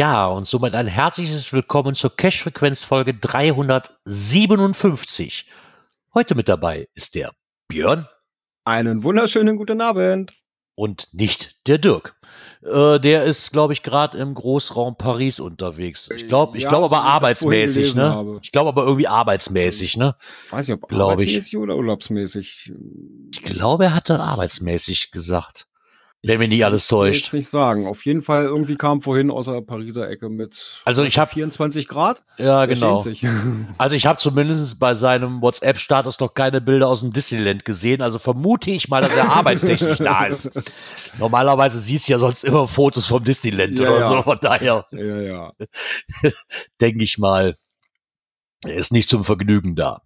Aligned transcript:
Ja, 0.00 0.28
und 0.28 0.46
somit 0.46 0.74
ein 0.74 0.86
herzliches 0.86 1.52
Willkommen 1.52 1.94
zur 1.94 2.16
Cash-Frequenz-Folge 2.16 3.12
357. 3.12 5.44
Heute 6.14 6.34
mit 6.34 6.48
dabei 6.48 6.88
ist 6.94 7.14
der 7.14 7.32
Björn 7.68 8.08
Einen 8.64 9.04
wunderschönen 9.04 9.58
guten 9.58 9.82
Abend. 9.82 10.32
und 10.74 11.08
nicht 11.12 11.66
der 11.68 11.76
Dirk. 11.76 12.16
Äh, 12.62 12.98
der 12.98 13.24
ist, 13.24 13.52
glaube 13.52 13.74
ich, 13.74 13.82
gerade 13.82 14.16
im 14.16 14.32
Großraum 14.34 14.96
Paris 14.96 15.38
unterwegs. 15.38 16.08
Ich 16.16 16.26
glaube, 16.28 16.56
ich 16.56 16.62
Ja, 16.64 16.70
glaube 16.70 16.86
aber 16.86 16.96
ich 17.06 17.12
arbeitsmäßig, 17.12 17.94
ne? 17.94 18.10
habe. 18.10 18.40
Ich 18.42 18.52
glaube 18.52 18.70
aber 18.70 18.84
irgendwie 18.84 19.06
arbeitsmäßig, 19.06 19.98
ne? 19.98 20.16
Weiß 20.48 20.66
nicht, 20.66 20.82
ob 20.82 20.88
Glaub 20.88 21.20
ich. 21.20 21.28
arbeitsmäßig 21.28 21.58
oder 21.58 21.76
urlaubsmäßig. 21.76 22.72
Ich 23.32 23.42
glaube, 23.42 23.84
er 23.84 23.94
hatte 23.94 24.18
arbeitsmäßig 24.18 25.10
gesagt. 25.10 25.66
Wenn 26.22 26.38
mich 26.38 26.50
nicht 26.50 26.64
alles 26.66 26.86
Kann 26.86 26.98
ich 26.98 27.00
täuscht. 27.12 27.24
jetzt 27.24 27.32
nicht 27.32 27.48
sagen. 27.48 27.86
Auf 27.86 28.04
jeden 28.04 28.20
Fall 28.20 28.44
irgendwie 28.44 28.76
kam 28.76 29.00
vorhin 29.00 29.30
aus 29.30 29.46
der 29.46 29.62
Pariser 29.62 30.06
Ecke 30.10 30.28
mit 30.28 30.82
Also 30.84 31.02
ich 31.02 31.18
hab- 31.18 31.32
24 31.32 31.88
Grad. 31.88 32.22
Ja, 32.36 32.66
genau. 32.66 33.02
Also 33.78 33.96
ich 33.96 34.04
habe 34.06 34.18
zumindest 34.18 34.78
bei 34.78 34.94
seinem 34.94 35.40
WhatsApp-Status 35.40 36.20
noch 36.20 36.34
keine 36.34 36.60
Bilder 36.60 36.88
aus 36.88 37.00
dem 37.00 37.14
Disneyland 37.14 37.64
gesehen. 37.64 38.02
Also 38.02 38.18
vermute 38.18 38.70
ich 38.70 38.88
mal, 38.90 39.00
dass 39.00 39.14
er 39.16 39.30
arbeitstechnisch 39.32 39.96
da 39.98 40.26
ist. 40.26 40.50
Normalerweise 41.18 41.80
siehst 41.80 42.06
du 42.08 42.12
ja 42.12 42.18
sonst 42.18 42.44
immer 42.44 42.68
Fotos 42.68 43.06
vom 43.06 43.24
Disneyland 43.24 43.78
Ja, 43.78 43.88
oder 43.90 44.00
ja. 44.00 44.08
so. 44.08 44.22
Von 44.22 44.38
daher 44.42 44.86
ja. 44.92 45.52
denke 46.82 47.02
ich 47.02 47.16
mal, 47.16 47.56
er 48.66 48.74
ist 48.76 48.92
nicht 48.92 49.08
zum 49.08 49.24
Vergnügen 49.24 49.74
da. 49.74 50.02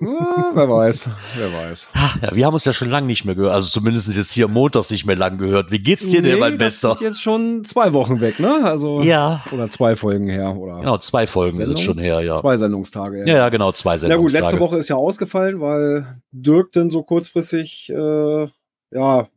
Ah, 0.00 0.50
wer 0.54 0.68
weiß, 0.70 1.10
wer 1.36 1.52
weiß. 1.52 1.90
Ja, 2.22 2.34
wir 2.34 2.46
haben 2.46 2.54
uns 2.54 2.64
ja 2.64 2.72
schon 2.72 2.88
lange 2.90 3.06
nicht 3.06 3.24
mehr 3.24 3.34
gehört. 3.34 3.52
Also 3.54 3.68
zumindest 3.68 4.14
jetzt 4.14 4.32
hier 4.32 4.48
montags 4.48 4.90
nicht 4.90 5.04
mehr 5.06 5.16
lang 5.16 5.36
gehört. 5.38 5.70
Wie 5.70 5.78
geht's 5.78 6.08
dir 6.08 6.22
denn, 6.22 6.38
mein 6.38 6.58
das 6.58 6.80
Bester? 6.80 6.96
sind 6.96 7.06
jetzt 7.06 7.22
schon 7.22 7.64
zwei 7.64 7.92
Wochen 7.92 8.20
weg, 8.20 8.40
ne? 8.40 8.64
Also 8.64 9.02
Ja, 9.02 9.44
oder 9.52 9.68
zwei 9.68 9.96
Folgen 9.96 10.28
her 10.28 10.56
oder 10.56 10.78
genau, 10.80 10.98
zwei 10.98 11.26
Folgen 11.26 11.50
ist 11.52 11.56
Sendung? 11.56 11.74
es 11.74 11.80
schon 11.82 11.98
her, 11.98 12.20
ja. 12.20 12.34
zwei 12.34 12.56
Sendungstage. 12.56 13.20
Ja, 13.26 13.34
ja, 13.36 13.48
genau, 13.50 13.72
zwei 13.72 13.90
Na 13.92 13.94
gut, 13.96 14.00
Sendungstage. 14.30 14.42
letzte 14.44 14.60
Woche 14.60 14.76
ist 14.78 14.88
ja 14.88 14.96
ausgefallen, 14.96 15.60
weil 15.60 16.20
Dirk 16.32 16.72
dann 16.72 16.90
so 16.90 17.02
kurzfristig 17.02 17.90
äh, 17.90 18.48
ja 18.90 19.28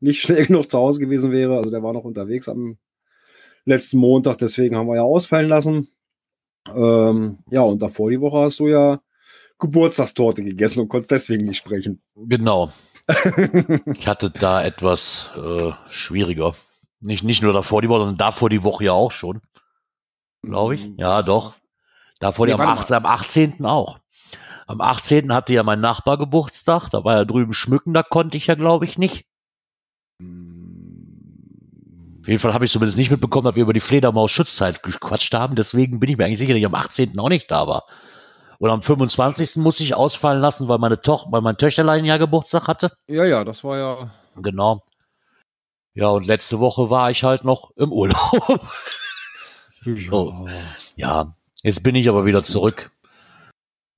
nicht 0.00 0.20
schnell 0.22 0.46
genug 0.46 0.70
zu 0.70 0.78
Hause 0.78 1.00
gewesen 1.00 1.32
wäre. 1.32 1.56
Also 1.56 1.70
der 1.70 1.82
war 1.82 1.92
noch 1.92 2.04
unterwegs 2.04 2.48
am 2.48 2.76
letzten 3.64 3.98
Montag, 3.98 4.38
deswegen 4.38 4.76
haben 4.76 4.86
wir 4.86 4.96
ja 4.96 5.02
ausfallen 5.02 5.48
lassen. 5.48 5.88
Ähm, 6.74 7.38
ja, 7.50 7.62
und 7.62 7.80
davor 7.82 8.10
die 8.10 8.20
Woche 8.20 8.38
hast 8.38 8.60
du 8.60 8.68
ja 8.68 9.00
Geburtstagstorte 9.58 10.42
gegessen 10.42 10.80
und 10.80 10.88
konntest 10.88 11.10
deswegen 11.10 11.44
nicht 11.44 11.58
sprechen. 11.58 12.02
Genau. 12.14 12.72
Ich 13.94 14.08
hatte 14.08 14.30
da 14.30 14.64
etwas 14.64 15.30
äh, 15.36 15.70
schwieriger. 15.88 16.54
Nicht, 17.00 17.22
nicht 17.22 17.42
nur 17.42 17.52
davor 17.52 17.82
die 17.82 17.88
Woche, 17.88 18.00
sondern 18.00 18.18
davor 18.18 18.50
die 18.50 18.64
Woche 18.64 18.84
ja 18.84 18.92
auch 18.92 19.12
schon. 19.12 19.40
Glaube 20.42 20.74
ich. 20.74 20.90
Ja, 20.96 21.22
doch. 21.22 21.54
Davor 22.18 22.46
die 22.46 22.52
Nee, 22.52 22.60
am, 22.60 22.66
warte 22.66 22.82
18, 22.82 22.96
am 22.96 23.06
18. 23.06 23.64
auch. 23.64 23.98
Am 24.66 24.80
18. 24.80 25.32
hatte 25.32 25.54
ja 25.54 25.62
mein 25.62 25.80
Nachbar 25.80 26.18
Geburtstag. 26.18 26.88
Da 26.90 27.04
war 27.04 27.14
er 27.14 27.26
drüben 27.26 27.52
schmücken, 27.52 27.94
da 27.94 28.02
konnte 28.02 28.36
ich 28.36 28.48
ja, 28.48 28.56
glaube 28.56 28.84
ich, 28.84 28.98
nicht. 28.98 29.24
Auf 32.20 32.28
jeden 32.28 32.40
Fall 32.40 32.54
habe 32.54 32.64
ich 32.64 32.72
zumindest 32.72 32.98
nicht 32.98 33.10
mitbekommen, 33.10 33.44
dass 33.44 33.54
wir 33.54 33.62
über 33.62 33.72
die 33.72 33.80
Fledermaus-Schutzzeit 33.80 34.82
gequatscht 34.82 35.32
haben. 35.34 35.54
Deswegen 35.54 36.00
bin 36.00 36.10
ich 36.10 36.16
mir 36.16 36.24
eigentlich 36.24 36.38
sicher, 36.40 36.54
dass 36.54 36.58
ich 36.58 36.66
am 36.66 36.74
18. 36.74 37.16
auch 37.18 37.28
nicht 37.28 37.50
da 37.50 37.68
war. 37.68 37.84
Und 38.58 38.70
am 38.70 38.82
25. 38.82 39.56
musste 39.56 39.82
ich 39.82 39.94
ausfallen 39.94 40.40
lassen, 40.40 40.68
weil 40.68 40.78
meine 40.78 41.00
Tochter, 41.00 41.30
weil 41.32 41.42
mein 41.42 41.58
Töchterlein 41.58 42.04
ja 42.04 42.16
Geburtstag 42.16 42.68
hatte. 42.68 42.92
Ja, 43.06 43.24
ja, 43.24 43.44
das 43.44 43.64
war 43.64 43.76
ja. 43.76 44.10
Genau. 44.36 44.82
Ja, 45.94 46.08
und 46.08 46.26
letzte 46.26 46.58
Woche 46.60 46.90
war 46.90 47.10
ich 47.10 47.24
halt 47.24 47.44
noch 47.44 47.70
im 47.76 47.92
Urlaub. 47.92 48.60
So. 50.08 50.48
ja, 50.96 51.32
jetzt 51.62 51.84
bin 51.84 51.94
ich 51.94 52.08
aber 52.08 52.24
wieder 52.24 52.40
gut. 52.40 52.46
zurück. 52.46 52.90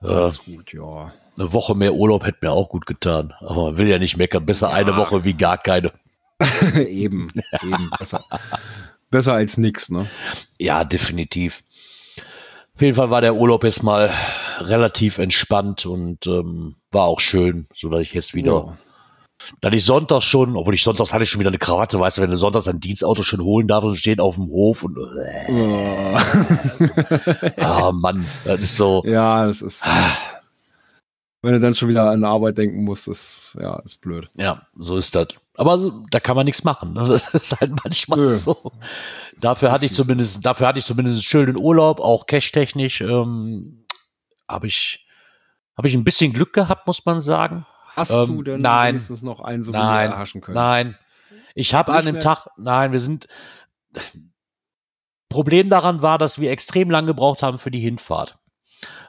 Äh, 0.03 0.29
gut, 0.45 0.71
ja. 0.71 1.11
eine 1.35 1.51
Woche 1.51 1.73
mehr 1.73 1.95
Urlaub 1.95 2.23
hätte 2.25 2.37
mir 2.41 2.51
auch 2.51 2.69
gut 2.69 2.85
getan. 2.85 3.33
Aber 3.39 3.63
man 3.63 3.77
will 3.79 3.87
ja 3.87 3.97
nicht 3.97 4.15
meckern. 4.15 4.45
Besser 4.45 4.67
Ja. 4.69 4.75
eine 4.75 4.95
Woche 4.95 5.23
wie 5.23 5.33
gar 5.33 5.57
keine. 5.57 5.91
eben, 6.75 7.29
eben. 7.63 7.89
Besser, 7.97 8.23
besser 9.09 9.33
als 9.33 9.57
nix, 9.57 9.89
ne? 9.89 10.07
Ja, 10.59 10.83
definitiv. 10.83 11.63
Auf 12.75 12.81
jeden 12.81 12.95
Fall 12.95 13.09
war 13.09 13.21
der 13.21 13.33
Urlaub 13.33 13.63
jetzt 13.63 13.81
mal 13.81 14.11
relativ 14.61 15.17
entspannt 15.17 15.85
und 15.85 16.25
ähm, 16.27 16.75
war 16.91 17.05
auch 17.05 17.19
schön, 17.19 17.67
so 17.73 17.89
dass 17.89 18.01
ich 18.01 18.13
jetzt 18.13 18.33
wieder, 18.33 18.53
Ja. 18.53 18.77
dass 19.61 19.73
ich 19.73 19.85
Sonntag 19.85 20.21
schon, 20.23 20.55
obwohl 20.55 20.73
ich 20.73 20.83
sonntags 20.83 21.13
hatte 21.13 21.23
ich 21.23 21.29
schon 21.29 21.39
wieder 21.39 21.49
eine 21.49 21.57
Krawatte, 21.59 21.99
weißt 21.99 22.17
du, 22.17 22.21
wenn 22.21 22.31
du 22.31 22.37
sonntags 22.37 22.67
ein 22.67 22.79
Dienstauto 22.79 23.23
schon 23.23 23.41
holen 23.41 23.67
darfst 23.67 23.87
und 23.87 23.95
steht 23.95 24.19
auf 24.19 24.35
dem 24.35 24.47
Hof 24.47 24.83
und 24.83 24.97
ah 27.57 27.91
Mann, 27.93 28.25
das 28.45 28.61
ist 28.61 28.75
so. 28.75 29.03
Ja, 29.05 29.45
das 29.45 29.61
ist. 29.61 29.85
Wenn 31.41 31.53
du 31.53 31.61
dann 31.61 31.73
schon 31.73 31.87
wieder 31.87 32.09
an 32.09 32.25
Arbeit 32.25 32.57
denken 32.57 32.83
musst, 32.83 33.07
ist, 33.07 33.57
ja, 33.61 33.79
ist 33.79 34.01
blöd. 34.01 34.27
Ja, 34.35 34.63
so 34.77 34.97
ist 34.97 35.15
das. 35.15 35.27
Aber 35.55 35.79
so, 35.79 36.03
da 36.11 36.19
kann 36.19 36.35
man 36.35 36.43
nichts 36.45 36.65
machen. 36.65 36.91
Ne? 36.93 37.07
Das 37.31 37.33
ist 37.33 37.57
halt 37.61 37.71
manchmal 37.81 38.19
Nö. 38.19 38.35
so. 38.35 38.73
Dafür 39.39 39.71
hatte 39.71 39.85
ich 39.85 39.93
zumindest, 39.93 40.45
dafür 40.45 40.67
hatte 40.67 40.79
ich 40.79 40.85
zumindest 40.85 41.15
einen 41.15 41.23
schönen 41.23 41.55
Urlaub, 41.55 42.01
auch 42.01 42.25
cash-technisch. 42.25 42.99
Ähm, 42.99 43.85
habe 44.49 44.67
ich, 44.67 45.05
habe 45.77 45.87
ich 45.87 45.93
ein 45.93 46.03
bisschen 46.03 46.33
Glück 46.33 46.53
gehabt, 46.53 46.87
muss 46.87 47.05
man 47.05 47.21
sagen. 47.21 47.65
Hast 47.95 48.11
Ähm, 48.11 48.25
du 48.27 48.43
denn 48.43 48.59
nein. 48.61 48.89
wenigstens 48.89 49.21
noch 49.23 49.39
einen 49.41 49.63
Souvenir 49.63 49.85
Nein, 49.85 50.11
erhaschen 50.11 50.41
können? 50.41 50.55
Nein. 50.55 50.97
Ich 51.55 51.73
habe 51.73 51.93
an 51.93 52.05
dem 52.05 52.13
mehr? 52.13 52.21
Tag, 52.21 52.47
nein, 52.57 52.91
wir 52.91 52.99
sind. 52.99 53.27
Problem 55.29 55.69
daran 55.69 56.01
war, 56.01 56.17
dass 56.17 56.39
wir 56.39 56.51
extrem 56.51 56.89
lang 56.89 57.05
gebraucht 57.05 57.43
haben 57.43 57.59
für 57.59 57.69
die 57.71 57.79
Hinfahrt. 57.79 58.35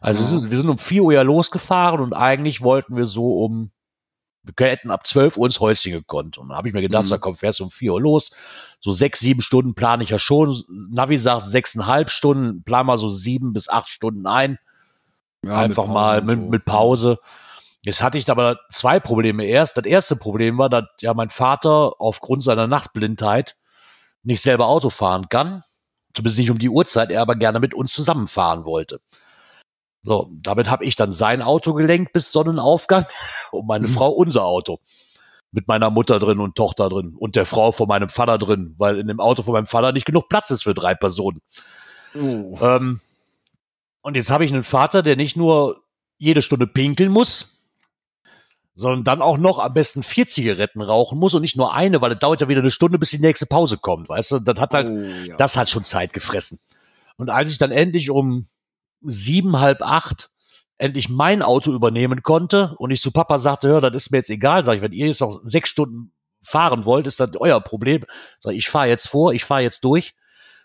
Also 0.01 0.21
wir, 0.21 0.25
Ja. 0.25 0.29
sind, 0.29 0.51
wir 0.51 0.57
sind 0.59 0.69
um 0.69 0.79
4 0.79 1.03
Uhr 1.03 1.13
ja 1.15 1.23
losgefahren 1.23 2.01
und 2.01 2.13
eigentlich 2.13 2.61
wollten 2.61 2.97
wir 2.97 3.07
so 3.07 3.43
um, 3.45 3.71
wir 4.43 4.67
hätten 4.67 4.91
ab 4.91 5.07
12 5.07 5.37
Uhr 5.37 5.47
ins 5.47 5.61
Häuschen 5.61 5.93
gekonnt. 5.93 6.37
Und 6.39 6.49
da 6.51 6.57
habe 6.57 6.69
ich 6.69 6.75
mir 6.75 6.81
gedacht, 6.83 7.05
Mhm. 7.05 7.09
so, 7.09 7.19
komm, 7.19 7.37
fährst 7.37 7.61
du 7.61 7.65
um 7.65 7.71
4 7.71 7.93
Uhr 7.95 8.01
los. 8.01 8.33
So 8.81 8.93
sechs, 8.93 9.21
sieben 9.21 9.41
Stunden 9.43 9.75
plane 9.75 10.03
ich 10.03 10.11
ja 10.11 10.19
schon. 10.19 10.63
Navi 10.91 11.17
sagt 11.19 11.47
sechseinhalb 11.47 12.11
Stunden, 12.11 12.63
plan 12.65 12.87
mal 12.87 12.99
so 12.99 13.09
sieben 13.09 13.53
bis 13.53 13.69
acht 13.69 13.89
Stunden 13.89 14.27
ein 14.27 14.59
Ja, 15.45 15.57
einfach 15.57 15.85
mit 15.87 15.95
mal 15.95 16.23
mit, 16.23 16.39
so. 16.39 16.49
mit 16.49 16.65
Pause. 16.65 17.19
Jetzt 17.83 18.03
hatte 18.03 18.19
ich 18.19 18.29
aber 18.31 18.59
zwei 18.71 19.01
Probleme. 19.01 19.45
Erst, 19.45 19.77
das 19.77 19.87
erste 19.87 20.17
Problem 20.17 20.59
war, 20.59 20.69
dass 20.69 20.85
ja 21.01 21.15
mein 21.15 21.31
Vater 21.31 21.95
aufgrund 21.99 22.43
seiner 22.43 22.67
Nachtblindheit 22.67 23.57
nicht 24.23 24.43
selber 24.43 24.67
Auto 24.67 24.91
fahren 24.91 25.29
kann. 25.31 25.63
Zumindest 26.15 26.39
nicht 26.39 26.51
um 26.51 26.59
die 26.59 26.69
Uhrzeit, 26.69 27.11
er 27.11 27.23
aber 27.23 27.37
gerne 27.37 27.61
mit 27.61 27.73
uns 27.73 27.93
zusammenfahren 27.93 28.65
wollte. 28.65 29.01
So, 30.03 30.31
damit 30.33 30.69
habe 30.71 30.85
ich 30.85 30.97
dann 30.97 31.13
sein 31.13 31.43
Auto 31.43 31.73
gelenkt 31.75 32.13
bis 32.13 32.33
Sonnenaufgang 32.33 33.07
und 33.51 33.67
meine 33.67 33.89
Mhm. 33.89 33.93
Frau 33.93 34.11
unser 34.11 34.45
Auto. 34.45 34.81
Mit 35.53 35.67
meiner 35.67 35.91
Mutter 35.91 36.19
drin 36.21 36.39
und 36.39 36.55
Tochter 36.57 36.89
drin 36.89 37.15
und 37.19 37.35
der 37.35 37.45
Frau 37.47 37.73
von 37.73 37.89
meinem 37.89 38.09
Vater 38.09 38.39
drin, 38.39 38.75
weil 38.79 38.99
in 38.99 39.09
dem 39.09 39.21
Auto 39.21 39.43
von 39.43 39.55
meinem 39.55 39.67
Vater 39.67 39.93
nicht 39.93 40.07
genug 40.07 40.29
Platz 40.29 40.51
ist 40.51 40.63
für 40.63 40.75
drei 40.75 40.95
Personen. 40.95 41.41
Oh. 42.15 42.57
Ähm, 42.61 43.01
und 44.03 44.17
jetzt 44.17 44.31
habe 44.31 44.45
ich 44.45 44.53
einen 44.53 44.63
Vater, 44.63 45.03
der 45.03 45.17
nicht 45.17 45.37
nur 45.37 45.83
jede 46.19 46.43
Stunde 46.43 46.67
pinkeln 46.67 47.11
muss, 47.11 47.61
sondern 48.75 49.05
dann 49.05 49.23
auch 49.23 49.37
noch 49.37 49.59
am 49.59 49.75
besten 49.75 50.03
vier 50.03 50.27
Zigaretten 50.29 50.81
rauchen 50.81 51.19
muss 51.19 51.35
und 51.35 51.43
nicht 51.43 51.57
nur 51.57 51.75
eine, 51.75 52.01
weil 52.01 52.13
es 52.13 52.19
dauert 52.19 52.41
ja 52.41 52.49
wieder 52.49 52.61
eine 52.61 52.71
Stunde, 52.71 52.99
bis 52.99 53.11
die 53.11 53.19
nächste 53.19 53.47
Pause 53.47 53.79
kommt, 53.79 54.09
weißt 54.09 54.33
du? 54.33 54.39
Das 54.41 54.59
hat 54.59 54.73
halt, 54.75 54.89
Oh, 54.91 55.27
ja. 55.27 55.37
das 55.37 55.57
hat 55.57 55.69
schon 55.69 55.85
Zeit 55.85 56.13
gefressen. 56.13 56.61
Und 57.17 57.29
als 57.31 57.51
ich 57.51 57.59
dann 57.59 57.73
endlich 57.73 58.11
um 58.11 58.47
sieben, 59.03 59.59
halb 59.61 59.83
acht 59.83 60.31
endlich 60.79 61.11
mein 61.11 61.43
Auto 61.43 61.73
übernehmen 61.73 62.23
konnte 62.23 62.75
und 62.79 62.91
ich 62.91 63.03
zu 63.03 63.13
Papa 63.13 63.39
sagte, 63.39 63.69
hör, 63.69 63.83
das 63.83 63.95
ist 63.95 64.11
mir 64.11 64.19
jetzt 64.19 64.31
egal, 64.31 64.65
sag 64.65 64.77
ich, 64.77 64.83
wenn 64.83 64.93
ihr 64.93 65.09
jetzt 65.09 65.21
noch 65.21 65.41
sechs 65.45 65.69
Stunden 65.69 66.13
fahren 66.43 66.87
wollt, 66.87 67.07
ist 67.07 67.21
das 67.21 67.31
euer 67.39 67.61
Problem. 67.61 68.07
Sag 68.39 68.53
ich, 68.53 68.61
ich 68.61 68.69
fahre 68.71 68.89
jetzt 68.89 69.09
vor, 69.09 69.35
ich 69.35 69.45
fahre 69.45 69.61
jetzt 69.63 69.85
durch. 69.85 70.15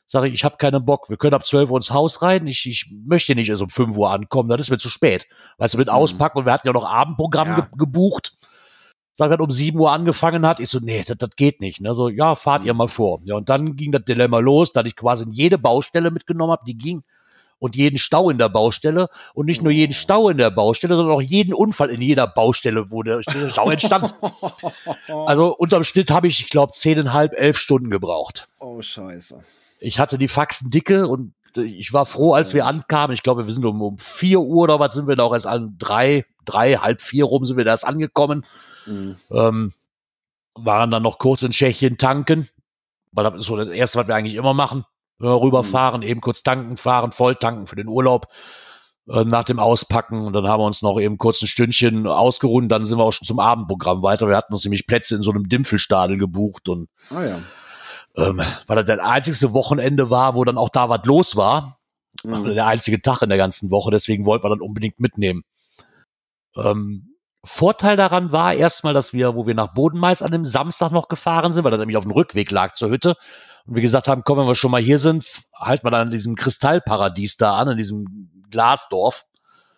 Sage 0.08 0.28
ich, 0.28 0.34
ich 0.36 0.44
habe 0.46 0.58
keinen 0.58 0.86
Bock. 0.86 1.10
Wir 1.10 1.18
können 1.18 1.34
ab 1.34 1.46
12 1.46 1.70
Uhr 1.72 1.78
ins 1.78 1.92
Haus 1.92 2.22
rein. 2.22 2.46
Ich, 2.48 2.66
ich 2.68 2.92
möchte 3.06 3.34
nicht 3.34 3.50
erst 3.50 3.62
um 3.64 3.70
5 3.70 3.98
Uhr 3.98 4.12
ankommen. 4.12 4.50
Das 4.50 4.62
ist 4.62 4.70
mir 4.70 4.78
zu 4.78 4.90
spät. 4.90 5.26
Weißt 5.58 5.74
du, 5.74 5.78
mit 5.80 5.88
Mhm. 5.88 5.94
auspacken 5.96 6.38
und 6.40 6.46
wir 6.46 6.54
hatten 6.54 6.68
ja 6.68 6.74
noch 6.74 6.86
Abendprogramm 6.86 7.48
Ja. 7.48 7.56
ge 7.62 7.66
gebucht. 7.78 8.34
sag 9.18 9.30
halt 9.30 9.40
um 9.40 9.50
7 9.50 9.80
Uhr 9.80 9.92
angefangen 9.92 10.46
hat. 10.46 10.60
Ich 10.60 10.70
so, 10.70 10.80
nee, 10.82 11.04
das, 11.08 11.18
das 11.18 11.30
geht 11.38 11.62
nicht. 11.62 11.80
Ne? 11.80 11.96
So, 11.96 12.10
ja, 12.10 12.36
fahrt 12.36 12.66
ihr 12.66 12.74
mal 12.74 12.90
vor. 12.90 13.22
Ja, 13.24 13.36
und 13.36 13.48
dann 13.48 13.78
ging 13.78 13.94
das 13.94 14.04
Dilemma 14.04 14.40
los, 14.40 14.74
dass 14.74 14.86
ich 14.86 14.96
quasi 14.98 15.26
jede 15.32 15.58
Baustelle 15.58 16.12
mitgenommen 16.12 16.52
habe, 16.52 16.66
die 16.68 16.78
ging 16.78 17.02
und 17.58 17.78
jeden 17.78 17.98
Stau 17.98 18.30
in 18.30 18.38
der 18.38 18.50
Baustelle 18.50 19.08
und 19.34 19.46
nicht 19.46 19.62
nur 19.62 19.72
jeden 19.72 19.94
Stau 19.94 20.28
in 20.28 20.38
der 20.38 20.52
Baustelle, 20.52 20.98
sondern 20.98 21.16
auch 21.16 21.22
jeden 21.22 21.54
Unfall 21.54 21.90
in 21.92 22.02
jeder 22.02 22.28
Baustelle, 22.28 22.92
wo 22.92 23.04
der 23.04 23.22
Stau 23.24 23.72
entstand. 23.72 24.14
also 25.26 25.56
unterm 25.56 25.86
Schnitt 25.86 26.12
habe 26.12 26.28
ich, 26.28 26.42
ich 26.42 26.50
glaube, 26.50 26.74
zehneinhalb, 26.74 27.34
elf 27.38 27.58
Stunden 27.58 27.90
gebraucht. 27.90 28.50
Oh, 28.60 28.82
scheiße. 28.82 29.42
Ich 29.80 30.00
hatte 30.00 30.18
die 30.18 30.28
Faxen 30.28 30.72
dicke 30.72 31.08
und 31.08 31.34
ich 31.56 31.94
war 31.94 32.06
froh, 32.06 32.34
als 32.34 32.54
wir 32.54 32.66
ankamen. 32.66 33.14
Ich 33.14 33.24
glaube, 33.24 33.48
wir 33.48 33.54
sind 33.54 33.66
um, 33.66 33.82
um 33.82 33.98
vier 33.98 34.42
Uhr 34.42 34.64
oder 34.64 34.80
was 34.80 34.94
sind 34.94 35.08
wir 35.08 35.16
da 35.16 35.24
auch 35.24 35.34
erst 35.34 35.48
an 35.48 35.76
drei, 35.78 36.26
drei, 36.44 36.76
halb 36.76 37.02
vier 37.02 37.26
rum 37.26 37.46
sind 37.46 37.58
wir 37.58 37.66
da 37.66 37.72
erst 37.72 37.88
angekommen. 37.88 38.46
Mhm. 38.86 39.18
Ähm, 39.32 39.74
waren 40.54 40.92
dann 40.92 41.04
noch 41.04 41.18
kurz 41.18 41.44
in 41.44 41.52
Tschechien 41.52 41.98
tanken, 41.98 42.48
weil 43.12 43.24
das 43.26 43.36
ist 43.36 43.46
so 43.46 43.58
das 43.58 43.70
Erste, 43.70 44.00
was 44.00 44.08
wir 44.08 44.16
eigentlich 44.16 44.36
immer 44.36 44.54
machen. 44.54 44.86
Wenn 45.18 45.30
wir 45.30 45.42
rüberfahren, 45.42 46.02
mhm. 46.02 46.08
eben 46.08 46.22
kurz 46.22 46.44
tanken 46.44 46.78
fahren, 46.78 47.12
voll 47.12 47.36
tanken 47.36 47.68
für 47.68 47.76
den 47.76 47.88
Urlaub 47.88 48.28
äh, 49.08 49.24
nach 49.24 49.44
dem 49.44 49.60
Auspacken 49.60 50.26
und 50.26 50.34
dann 50.34 50.48
haben 50.48 50.62
wir 50.62 50.66
uns 50.66 50.82
noch 50.82 51.00
eben 51.00 51.18
kurz 51.18 51.42
ein 51.42 51.48
Stündchen 51.48 52.08
ausgeruht 52.08 52.72
dann 52.72 52.86
sind 52.86 52.98
wir 52.98 53.04
auch 53.04 53.14
schon 53.14 53.28
zum 53.28 53.40
Abendprogramm 53.40 54.02
weiter. 54.02 54.28
Wir 54.28 54.38
hatten 54.38 54.54
uns 54.54 54.64
nämlich 54.66 54.88
Plätze 54.88 55.16
in 55.16 55.22
so 55.22 55.32
einem 55.32 55.48
Dimpfelstadel 55.48 56.18
gebucht 56.18 56.70
und 56.70 56.90
ah, 57.12 57.24
ja. 57.24 57.40
Ähm, 58.18 58.42
weil 58.68 58.76
das 58.76 58.86
das 58.86 59.00
einzigste 59.00 59.54
Wochenende 59.54 60.10
war, 60.10 60.36
wo 60.36 60.44
dann 60.44 60.58
auch 60.58 60.70
da 60.70 60.90
was 60.90 61.06
los 61.06 61.36
war. 61.36 61.80
Mhm. 62.24 62.56
Der 62.56 62.68
einzige 62.68 63.02
Tag 63.02 63.22
in 63.22 63.30
der 63.30 63.38
ganzen 63.38 63.72
Woche, 63.72 63.92
deswegen 63.92 64.26
wollten 64.26 64.46
wir 64.46 64.50
dann 64.50 64.62
unbedingt 64.62 65.00
mitnehmen. 65.00 65.44
Ähm, 66.56 67.16
Vorteil 67.44 67.96
daran 67.96 68.32
war 68.32 68.54
erstmal, 68.54 68.94
dass 68.94 69.14
wir, 69.14 69.36
wo 69.36 69.46
wir 69.46 69.54
nach 69.54 69.74
Bodenmais 69.74 70.22
an 70.22 70.32
dem 70.32 70.46
Samstag 70.46 70.92
noch 70.92 71.10
gefahren 71.10 71.52
sind, 71.52 71.64
weil 71.64 71.72
das 71.72 71.80
nämlich 71.80 71.98
auf 71.98 72.06
dem 72.06 72.12
Rückweg 72.12 72.50
lag 72.50 72.74
zur 72.74 72.90
Hütte, 72.90 73.16
und 73.66 73.76
wir 73.76 73.82
gesagt 73.82 74.08
haben, 74.08 74.24
komm, 74.24 74.38
wenn 74.38 74.48
wir 74.48 74.56
schon 74.56 74.72
mal 74.72 74.82
hier 74.82 75.00
sind, 75.00 75.26
halten 75.56 75.86
wir 75.86 75.92
dann 75.92 76.08
an 76.08 76.12
diesem 76.12 76.36
Kristallparadies 76.36 77.38
da 77.38 77.56
an, 77.56 77.70
in 77.70 77.78
diesem 77.78 78.30
Glasdorf. 78.52 79.26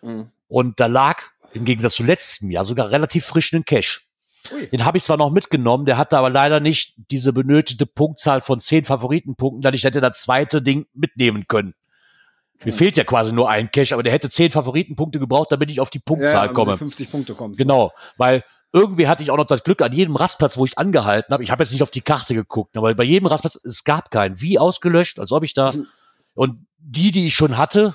Mhm. 0.02 0.30
Und 0.46 0.78
da 0.80 0.86
lag 0.86 1.22
im 1.52 1.64
Gegensatz 1.64 1.94
zu 1.94 2.02
letztem 2.02 2.50
Jahr 2.50 2.64
sogar 2.64 2.90
relativ 2.90 3.24
frischen 3.24 3.64
Cash. 3.64 4.07
Ui. 4.52 4.68
Den 4.68 4.84
habe 4.84 4.98
ich 4.98 5.04
zwar 5.04 5.16
noch 5.16 5.30
mitgenommen, 5.30 5.84
der 5.86 5.96
hatte 5.96 6.18
aber 6.18 6.30
leider 6.30 6.60
nicht 6.60 6.94
diese 7.10 7.32
benötigte 7.32 7.86
Punktzahl 7.86 8.40
von 8.40 8.58
zehn 8.60 8.84
Favoritenpunkten, 8.84 9.62
dass 9.62 9.74
ich 9.74 9.84
hätte 9.84 10.00
das 10.00 10.20
zweite 10.20 10.62
Ding 10.62 10.86
mitnehmen 10.94 11.46
können. 11.48 11.74
Mir 12.64 12.72
fehlt 12.72 12.96
ja 12.96 13.04
quasi 13.04 13.32
nur 13.32 13.48
ein 13.48 13.70
Cash, 13.70 13.92
aber 13.92 14.02
der 14.02 14.12
hätte 14.12 14.30
zehn 14.30 14.50
Favoritenpunkte 14.50 15.20
gebraucht, 15.20 15.52
damit 15.52 15.70
ich 15.70 15.80
auf 15.80 15.90
die 15.90 16.00
Punktzahl 16.00 16.48
ja, 16.48 16.52
komme. 16.52 16.76
50 16.76 17.10
Punkte 17.10 17.34
kommst. 17.34 17.58
Genau, 17.58 17.92
weil 18.16 18.42
irgendwie 18.72 19.06
hatte 19.06 19.22
ich 19.22 19.30
auch 19.30 19.36
noch 19.36 19.46
das 19.46 19.62
Glück 19.62 19.80
an 19.80 19.92
jedem 19.92 20.16
Rastplatz, 20.16 20.58
wo 20.58 20.64
ich 20.64 20.76
angehalten 20.76 21.32
habe. 21.32 21.44
Ich 21.44 21.50
habe 21.50 21.62
jetzt 21.62 21.72
nicht 21.72 21.82
auf 21.82 21.90
die 21.90 22.00
Karte 22.00 22.34
geguckt, 22.34 22.76
aber 22.76 22.94
bei 22.94 23.04
jedem 23.04 23.26
Rastplatz, 23.26 23.58
es 23.64 23.84
gab 23.84 24.10
keinen. 24.10 24.40
Wie 24.40 24.58
ausgelöscht, 24.58 25.18
als 25.20 25.32
ob 25.32 25.44
ich 25.44 25.54
da. 25.54 25.72
Und 26.34 26.66
die, 26.78 27.10
die 27.10 27.26
ich 27.28 27.34
schon 27.34 27.56
hatte, 27.56 27.94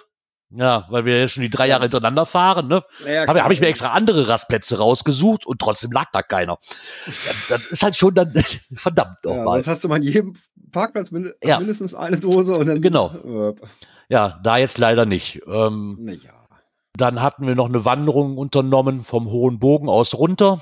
ja, 0.56 0.86
weil 0.90 1.06
wir 1.06 1.20
ja 1.20 1.28
schon 1.28 1.42
die 1.42 1.50
drei 1.50 1.68
Jahre 1.68 1.84
hintereinander 1.84 2.26
fahren, 2.26 2.68
ne? 2.68 2.84
Ja, 3.08 3.28
habe 3.28 3.44
hab 3.44 3.52
ich 3.52 3.60
mir 3.60 3.68
extra 3.68 3.92
andere 3.94 4.28
Rastplätze 4.28 4.78
rausgesucht 4.78 5.46
und 5.46 5.60
trotzdem 5.60 5.92
lag 5.92 6.12
da 6.12 6.22
keiner. 6.22 6.60
Ja, 7.08 7.34
das 7.50 7.66
ist 7.68 7.84
halt 7.84 7.96
schon 7.96 8.14
dann 8.14 8.34
verdammt 8.76 9.18
ja, 9.24 9.36
nochmal. 9.36 9.56
Sonst 9.56 9.68
hast 9.68 9.84
du 9.84 9.88
mal 9.88 9.98
in 9.98 10.04
jedem 10.04 10.36
Parkplatz 10.72 11.12
mindestens 11.12 11.96
eine 11.96 12.20
Dose 12.20 12.54
und 12.54 12.68
dann. 12.68 12.82
Genau. 12.82 13.50
Äh, 13.50 13.56
ja, 14.10 14.40
da 14.44 14.58
jetzt 14.58 14.78
leider 14.78 15.06
nicht. 15.06 15.42
Ähm, 15.48 15.98
naja. 16.00 16.20
Dann 16.96 17.22
hatten 17.22 17.48
wir 17.48 17.56
noch 17.56 17.70
eine 17.70 17.86
Wanderung 17.86 18.38
unternommen 18.38 19.04
vom 19.04 19.28
Hohen 19.28 19.58
Bogen 19.58 19.90
aus 19.90 20.14
runter 20.14 20.62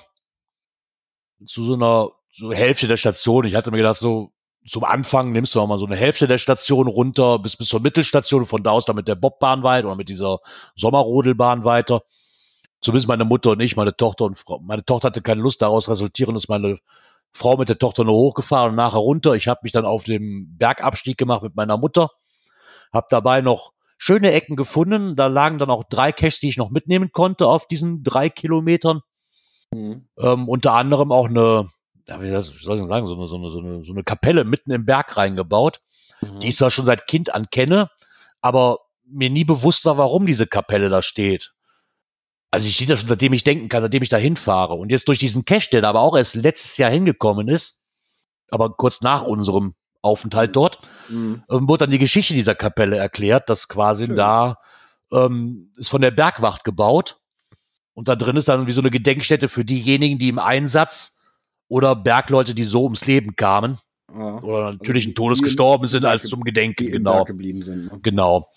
zu 1.46 1.64
so 1.64 1.74
einer 1.74 2.12
so 2.32 2.54
Hälfte 2.54 2.88
der 2.88 2.98
Station. 2.98 3.46
Ich 3.46 3.56
hatte 3.56 3.72
mir 3.72 3.78
gedacht, 3.78 3.98
so 3.98 4.32
zum 4.68 4.84
Anfang 4.84 5.32
nimmst 5.32 5.56
du 5.56 5.62
auch 5.62 5.68
mal 5.68 5.80
so 5.80 5.86
eine 5.86 5.96
Hälfte 5.96 6.28
der 6.28 6.38
Station 6.38 6.88
runter 6.88 7.40
bis 7.40 7.58
bis 7.58 7.68
zur 7.68 7.80
Mittelstation, 7.80 8.46
von 8.46 8.64
da 8.64 8.72
aus 8.72 8.86
dann 8.86 8.96
mit 8.96 9.08
der 9.08 9.16
Bobbahn 9.16 9.64
weiter 9.64 9.88
oder 9.88 9.96
mit 9.96 10.10
dieser 10.10 10.40
Sommerrodelbahn 10.76 11.64
weiter. 11.64 12.04
Zumindest 12.82 13.08
meine 13.08 13.26
Mutter 13.26 13.52
und 13.52 13.60
ich, 13.60 13.76
meine 13.76 13.96
Tochter 13.96 14.26
und 14.26 14.38
Frau. 14.38 14.60
Meine 14.60 14.84
Tochter 14.86 15.08
hatte 15.08 15.22
keine 15.22 15.42
Lust, 15.42 15.62
daraus 15.62 15.90
resultieren 15.90 16.36
ist 16.36 16.50
meine 16.50 16.80
Frau 17.34 17.58
mit 17.58 17.70
der 17.70 17.78
Tochter 17.80 18.04
nur 18.04 18.16
hochgefahren 18.16 18.72
und 18.72 18.76
nachher 18.76 18.98
runter. 19.00 19.34
Ich 19.34 19.48
habe 19.48 19.62
mich 19.64 19.72
dann 19.72 19.86
auf 19.86 20.04
dem 20.04 20.58
Bergabstieg 20.58 21.18
gemacht 21.18 21.44
mit 21.44 21.56
meiner 21.56 21.78
Mutter 21.78 22.10
habe 22.92 23.08
dabei 23.10 23.42
noch 23.42 23.74
schöne 23.98 24.32
Ecken 24.32 24.56
gefunden. 24.56 25.16
Da 25.16 25.28
lagen 25.28 25.58
dann 25.58 25.70
auch 25.70 25.84
drei 25.84 26.12
Caches, 26.12 26.40
die 26.40 26.50
ich 26.50 26.58
noch 26.58 26.70
mitnehmen 26.70 27.12
konnte 27.12 27.48
auf 27.48 27.68
diesen 27.68 28.04
drei 28.04 28.30
Kilometern. 28.30 29.02
Mhm. 29.74 30.08
Ähm, 30.18 30.50
unter 30.50 30.74
anderem 30.74 31.12
auch 31.12 31.28
eine, 31.28 31.70
ja, 32.08 32.22
wie 32.22 32.30
soll 32.30 32.80
ich 32.80 32.88
sagen, 32.88 33.08
so 33.08 33.16
eine, 33.16 33.28
so, 33.28 33.38
eine, 33.38 33.50
so, 33.50 33.60
eine, 33.60 33.84
so 33.86 33.94
eine 33.94 34.04
Kapelle 34.04 34.44
mitten 34.44 34.72
im 34.72 34.86
Berg 34.86 35.18
reingebaut, 35.18 35.82
mhm. 36.22 36.40
die 36.40 36.50
ich 36.50 36.56
zwar 36.56 36.72
schon 36.72 36.86
seit 36.86 37.08
Kind 37.08 37.34
an 37.34 37.50
kenne, 37.50 37.90
aber 38.42 38.80
mir 39.06 39.30
nie 39.30 39.44
bewusst 39.44 39.86
war, 39.86 39.98
warum 39.98 40.26
diese 40.26 40.48
Kapelle 40.48 40.90
da 40.90 41.02
steht. 41.02 41.52
Also 42.50 42.68
ich 42.68 42.76
stehe 42.76 42.88
da 42.88 42.98
schon, 42.98 43.08
seitdem 43.08 43.34
ich 43.34 43.44
denken 43.44 43.70
kann, 43.70 43.84
seitdem 43.84 44.04
ich 44.04 44.10
da 44.10 44.18
hinfahre. 44.18 44.74
Und 44.74 44.90
jetzt 44.90 45.08
durch 45.08 45.20
diesen 45.20 45.46
Cache, 45.46 45.70
der 45.72 45.82
da 45.82 45.90
aber 45.90 46.02
auch 46.02 46.18
erst 46.18 46.36
letztes 46.36 46.78
Jahr 46.78 46.92
hingekommen 46.92 47.48
ist, 47.48 47.82
aber 48.50 48.74
kurz 48.74 49.02
nach 49.02 49.24
unserem 49.24 49.74
Aufenthalt 50.02 50.56
dort, 50.56 50.80
mhm. 51.10 51.44
ähm, 51.50 51.68
wurde 51.68 51.86
dann 51.86 51.92
die 51.92 51.98
Geschichte 51.98 52.34
dieser 52.34 52.56
Kapelle 52.56 52.98
erklärt, 52.98 53.50
dass 53.50 53.68
quasi 53.68 54.08
Schön. 54.08 54.16
da 54.16 54.58
ähm, 55.12 55.72
ist 55.78 55.90
von 55.90 56.02
der 56.02 56.12
Bergwacht 56.12 56.64
gebaut 56.64 57.18
und 57.94 58.08
da 58.08 58.16
drin 58.16 58.36
ist 58.36 58.48
dann 58.48 58.68
wie 58.68 58.72
so 58.72 58.82
eine 58.82 58.92
Gedenkstätte 58.92 59.48
für 59.48 59.64
diejenigen, 59.64 60.20
die 60.20 60.30
im 60.30 60.40
Einsatz 60.40 61.20
oder 61.72 61.96
Bergleute, 61.96 62.54
die 62.54 62.66
so 62.66 62.84
ums 62.84 63.06
Leben 63.06 63.38
kamen 63.38 63.78
ja. 64.14 64.40
oder 64.42 64.74
natürlich 64.74 65.06
also, 65.06 65.14
Todes 65.14 65.42
gestorben 65.42 65.88
sind, 65.88 66.04
als 66.04 66.24
zum 66.24 66.44
Gedenken, 66.44 66.92
genau. 66.92 67.26
Sind, 67.26 67.66
ne? 67.86 68.00
Genau, 68.02 68.50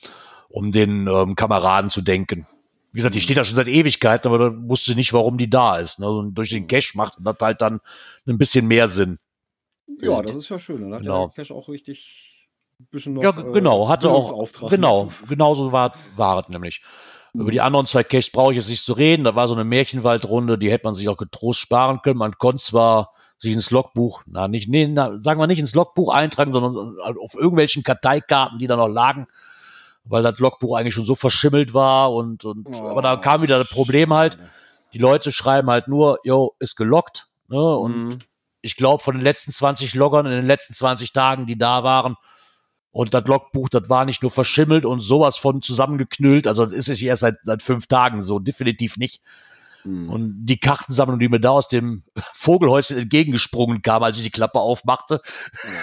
um 0.48 0.72
den 0.72 1.06
ähm, 1.06 1.36
Kameraden 1.36 1.90
zu 1.90 2.02
denken. 2.02 2.44
Wie 2.90 2.98
gesagt, 2.98 3.14
die 3.14 3.20
mhm. 3.20 3.22
steht 3.22 3.36
da 3.36 3.44
schon 3.44 3.54
seit 3.54 3.68
Ewigkeiten, 3.68 4.26
aber 4.26 4.50
da 4.50 4.68
wusste 4.68 4.96
nicht, 4.96 5.12
warum 5.12 5.38
die 5.38 5.48
da 5.48 5.78
ist. 5.78 6.00
Ne? 6.00 6.10
Und 6.10 6.34
durch 6.34 6.50
den 6.50 6.64
mhm. 6.64 6.66
Cash 6.66 6.96
macht 6.96 7.14
das 7.20 7.36
halt 7.40 7.60
dann 7.60 7.78
ein 8.26 8.36
bisschen 8.36 8.66
mehr 8.66 8.88
Sinn. 8.88 9.18
Ja, 10.00 10.20
das 10.20 10.34
ist 10.34 10.48
ja 10.48 10.58
schön. 10.58 10.92
Hat 10.92 11.02
genau. 11.02 11.28
der 11.28 11.34
Cash 11.36 11.52
auch 11.52 11.68
richtig 11.68 12.48
ein 12.80 12.88
bisschen 12.90 13.14
noch. 13.14 13.22
Ja, 13.22 13.30
genau, 13.30 13.88
hatte 13.88 14.10
auch. 14.10 14.50
Genau, 14.68 15.12
genauso 15.28 15.70
war, 15.70 15.94
war 16.16 16.40
es 16.40 16.48
nämlich. 16.48 16.82
Über 17.34 17.50
die 17.50 17.60
anderen 17.60 17.86
zwei 17.86 18.04
Caches 18.04 18.30
brauche 18.30 18.52
ich 18.52 18.58
jetzt 18.58 18.68
nicht 18.68 18.84
zu 18.84 18.92
reden. 18.92 19.24
Da 19.24 19.34
war 19.34 19.48
so 19.48 19.54
eine 19.54 19.64
Märchenwaldrunde, 19.64 20.56
die 20.56 20.70
hätte 20.70 20.86
man 20.86 20.94
sich 20.94 21.08
auch 21.08 21.16
getrost 21.16 21.60
sparen 21.60 22.00
können. 22.02 22.18
Man 22.18 22.38
konnte 22.38 22.62
zwar 22.62 23.12
sich 23.38 23.52
ins 23.52 23.70
Logbuch, 23.70 24.22
na 24.26 24.46
nicht, 24.46 24.68
nee, 24.68 24.86
na, 24.86 25.20
sagen 25.20 25.40
wir 25.40 25.48
nicht 25.48 25.58
ins 25.58 25.74
Logbuch 25.74 26.12
eintragen, 26.12 26.52
sondern 26.52 26.96
auf 27.18 27.34
irgendwelchen 27.34 27.82
Karteikarten, 27.82 28.58
die 28.58 28.68
da 28.68 28.76
noch 28.76 28.88
lagen, 28.88 29.26
weil 30.04 30.22
das 30.22 30.38
Logbuch 30.38 30.76
eigentlich 30.76 30.94
schon 30.94 31.04
so 31.04 31.16
verschimmelt 31.16 31.74
war 31.74 32.12
und, 32.12 32.44
und 32.44 32.68
oh, 32.72 32.88
aber 32.88 33.02
da 33.02 33.16
kam 33.16 33.42
wieder 33.42 33.58
das 33.58 33.68
Problem 33.68 34.14
halt. 34.14 34.38
Die 34.92 34.98
Leute 34.98 35.32
schreiben 35.32 35.68
halt 35.68 35.88
nur, 35.88 36.20
yo, 36.22 36.54
ist 36.60 36.76
gelockt, 36.76 37.26
ne, 37.48 37.76
und 37.76 38.04
mhm 38.04 38.18
ich 38.64 38.76
glaube, 38.76 39.02
von 39.02 39.14
den 39.14 39.22
letzten 39.22 39.52
20 39.52 39.94
Loggern 39.94 40.24
in 40.24 40.32
den 40.32 40.46
letzten 40.46 40.72
20 40.72 41.12
Tagen, 41.12 41.44
die 41.44 41.58
da 41.58 41.84
waren, 41.84 42.16
und 42.94 43.12
das 43.12 43.24
Logbuch, 43.24 43.68
das 43.68 43.88
war 43.88 44.04
nicht 44.04 44.22
nur 44.22 44.30
verschimmelt 44.30 44.84
und 44.84 45.00
sowas 45.00 45.36
von 45.36 45.62
zusammengeknüllt, 45.62 46.46
also 46.46 46.64
das 46.64 46.72
ist 46.72 46.88
es 46.88 47.02
erst 47.02 47.22
seit, 47.22 47.38
seit 47.42 47.60
fünf 47.60 47.88
Tagen 47.88 48.22
so, 48.22 48.38
definitiv 48.38 48.98
nicht. 48.98 49.20
Mhm. 49.82 50.08
Und 50.08 50.46
die 50.46 50.60
Kartensammlung, 50.60 51.18
die 51.18 51.28
mir 51.28 51.40
da 51.40 51.50
aus 51.50 51.66
dem 51.66 52.04
Vogelhäuschen 52.34 52.96
entgegengesprungen 52.96 53.82
kam, 53.82 54.04
als 54.04 54.16
ich 54.16 54.22
die 54.22 54.30
Klappe 54.30 54.60
aufmachte, 54.60 55.22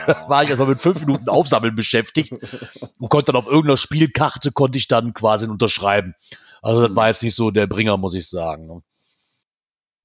ja. 0.07 0.25
war 0.29 0.43
ich 0.43 0.49
erstmal 0.49 0.69
mit 0.69 0.79
fünf 0.79 1.01
Minuten 1.01 1.27
Aufsammeln 1.27 1.75
beschäftigt 1.75 2.31
und 2.31 3.09
konnte 3.09 3.33
dann 3.33 3.35
auf 3.35 3.45
irgendeiner 3.45 3.75
Spielkarte, 3.75 4.53
konnte 4.53 4.77
ich 4.77 4.87
dann 4.87 5.13
quasi 5.13 5.47
unterschreiben. 5.47 6.15
Also 6.61 6.87
das 6.87 6.95
war 6.95 7.07
jetzt 7.09 7.23
nicht 7.23 7.35
so 7.35 7.51
der 7.51 7.67
Bringer, 7.67 7.97
muss 7.97 8.13
ich 8.13 8.29
sagen. 8.29 8.67
Ne? 8.67 8.81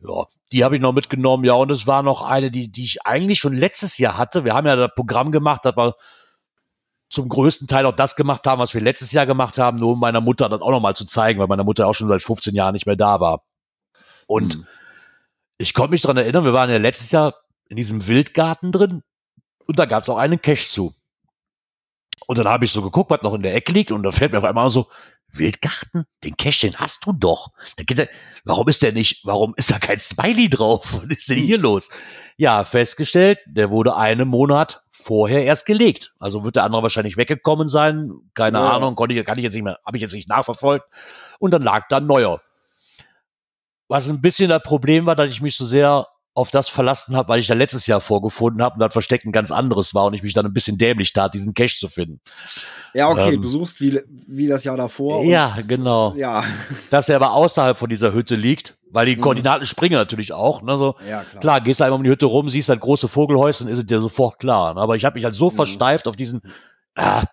Ja, 0.00 0.24
die 0.50 0.64
habe 0.64 0.74
ich 0.74 0.82
noch 0.82 0.92
mitgenommen, 0.92 1.44
ja, 1.44 1.54
und 1.54 1.70
es 1.70 1.86
war 1.86 2.02
noch 2.02 2.22
eine, 2.22 2.50
die, 2.50 2.68
die 2.72 2.82
ich 2.82 3.06
eigentlich 3.06 3.38
schon 3.38 3.56
letztes 3.56 3.96
Jahr 3.96 4.18
hatte. 4.18 4.44
Wir 4.44 4.54
haben 4.54 4.66
ja 4.66 4.74
das 4.74 4.90
Programm 4.96 5.30
gemacht, 5.30 5.64
dass 5.64 5.76
wir 5.76 5.94
zum 7.08 7.28
größten 7.28 7.68
Teil 7.68 7.86
auch 7.86 7.94
das 7.94 8.16
gemacht 8.16 8.46
haben, 8.46 8.58
was 8.58 8.74
wir 8.74 8.80
letztes 8.80 9.12
Jahr 9.12 9.26
gemacht 9.26 9.58
haben, 9.58 9.78
nur 9.78 9.92
um 9.92 10.00
meiner 10.00 10.20
Mutter 10.20 10.48
das 10.48 10.60
auch 10.60 10.70
noch 10.70 10.80
mal 10.80 10.96
zu 10.96 11.04
zeigen, 11.04 11.38
weil 11.38 11.46
meine 11.46 11.64
Mutter 11.64 11.86
auch 11.86 11.94
schon 11.94 12.08
seit 12.08 12.22
15 12.22 12.54
Jahren 12.54 12.72
nicht 12.72 12.86
mehr 12.86 12.96
da 12.96 13.20
war. 13.20 13.44
Und 14.26 14.54
hm. 14.54 14.66
ich 15.58 15.72
konnte 15.72 15.92
mich 15.92 16.02
dran 16.02 16.16
erinnern, 16.16 16.44
wir 16.44 16.52
waren 16.52 16.70
ja 16.70 16.78
letztes 16.78 17.10
Jahr 17.10 17.34
in 17.68 17.76
diesem 17.76 18.06
Wildgarten 18.06 18.72
drin 18.72 19.02
und 19.66 19.78
da 19.78 19.84
gab 19.84 20.02
es 20.02 20.08
auch 20.08 20.18
einen 20.18 20.40
Cache 20.40 20.68
zu. 20.68 20.94
Und 22.26 22.38
dann 22.38 22.48
habe 22.48 22.64
ich 22.64 22.72
so 22.72 22.82
geguckt, 22.82 23.10
was 23.10 23.22
noch 23.22 23.34
in 23.34 23.42
der 23.42 23.54
Ecke 23.54 23.72
liegt 23.72 23.92
und 23.92 24.02
da 24.02 24.10
fällt 24.10 24.32
mir 24.32 24.38
auf 24.38 24.44
einmal 24.44 24.68
so, 24.70 24.88
Wildgarten? 25.32 26.06
Den 26.24 26.36
Cash, 26.36 26.60
den 26.60 26.76
hast 26.76 27.06
du 27.06 27.12
doch. 27.12 27.50
Der, 27.78 28.08
warum 28.44 28.68
ist 28.68 28.82
der 28.82 28.92
nicht, 28.92 29.24
warum 29.24 29.54
ist 29.56 29.70
da 29.70 29.78
kein 29.78 29.98
Smiley 29.98 30.48
drauf? 30.48 30.94
Was 31.02 31.16
ist 31.16 31.28
denn 31.28 31.38
hier 31.38 31.58
los? 31.58 31.88
Ja, 32.36 32.64
festgestellt, 32.64 33.38
der 33.46 33.70
wurde 33.70 33.96
einen 33.96 34.28
Monat 34.28 34.82
vorher 34.92 35.44
erst 35.44 35.66
gelegt. 35.66 36.14
Also 36.18 36.44
wird 36.44 36.56
der 36.56 36.64
andere 36.64 36.82
wahrscheinlich 36.82 37.16
weggekommen 37.16 37.68
sein. 37.68 38.12
Keine 38.34 38.58
ja. 38.58 38.70
Ahnung, 38.70 38.96
konnte 38.96 39.14
ich, 39.14 39.24
kann 39.24 39.38
ich 39.38 39.44
jetzt 39.44 39.54
nicht 39.54 39.64
mehr, 39.64 39.78
habe 39.84 39.96
ich 39.96 40.02
jetzt 40.02 40.14
nicht 40.14 40.28
nachverfolgt. 40.28 40.86
Und 41.38 41.52
dann 41.52 41.62
lag 41.62 41.86
da 41.88 41.98
ein 41.98 42.06
neuer. 42.06 42.40
Was 43.88 44.08
ein 44.08 44.20
bisschen 44.20 44.48
das 44.48 44.62
Problem 44.62 45.06
war, 45.06 45.14
dass 45.14 45.30
ich 45.30 45.40
mich 45.40 45.56
so 45.56 45.64
sehr 45.64 46.08
auf 46.36 46.50
das 46.50 46.68
verlassen 46.68 47.16
habe, 47.16 47.28
weil 47.30 47.40
ich 47.40 47.46
da 47.46 47.54
letztes 47.54 47.86
Jahr 47.86 48.00
vorgefunden 48.00 48.62
habe 48.62 48.74
und 48.74 48.80
das 48.80 48.92
Versteck 48.92 49.24
ein 49.24 49.32
ganz 49.32 49.50
anderes 49.50 49.94
war 49.94 50.04
und 50.04 50.14
ich 50.14 50.22
mich 50.22 50.34
dann 50.34 50.44
ein 50.44 50.52
bisschen 50.52 50.76
dämlich 50.76 51.12
tat, 51.14 51.32
diesen 51.34 51.54
Cache 51.54 51.76
zu 51.78 51.88
finden. 51.88 52.20
Ja, 52.92 53.08
okay, 53.08 53.34
Ähm, 53.34 53.42
du 53.42 53.48
suchst 53.48 53.80
wie, 53.80 54.00
wie 54.26 54.46
das 54.46 54.62
Jahr 54.64 54.76
davor. 54.76 55.24
Ja, 55.24 55.56
genau. 55.66 56.14
Ja, 56.14 56.44
Dass 56.90 57.08
er 57.08 57.16
aber 57.16 57.32
außerhalb 57.32 57.76
von 57.76 57.88
dieser 57.88 58.12
Hütte 58.12 58.34
liegt, 58.36 58.76
weil 58.90 59.06
die 59.06 59.16
Mhm. 59.16 59.22
Koordinaten 59.22 59.64
springen 59.66 59.94
natürlich 59.96 60.32
auch. 60.34 60.60
Ne? 60.62 60.76
So, 60.78 60.94
ja 61.08 61.24
klar. 61.24 61.40
klar, 61.40 61.60
gehst 61.62 61.80
du 61.80 61.84
einmal 61.84 61.98
um 61.98 62.04
die 62.04 62.10
Hütte 62.10 62.26
rum, 62.26 62.48
siehst 62.50 62.68
halt 62.68 62.80
große 62.80 63.08
Vogelhäuschen, 63.08 63.66
ist 63.68 63.78
es 63.78 63.86
dir 63.86 64.00
sofort 64.02 64.38
klar. 64.38 64.74
Ne? 64.74 64.80
Aber 64.80 64.94
ich 64.96 65.04
habe 65.06 65.14
mich 65.16 65.24
halt 65.24 65.34
so 65.34 65.46
Mhm. 65.50 65.54
versteift 65.56 66.06
auf 66.06 66.16
diesen, 66.16 66.42
ah, 66.96 67.24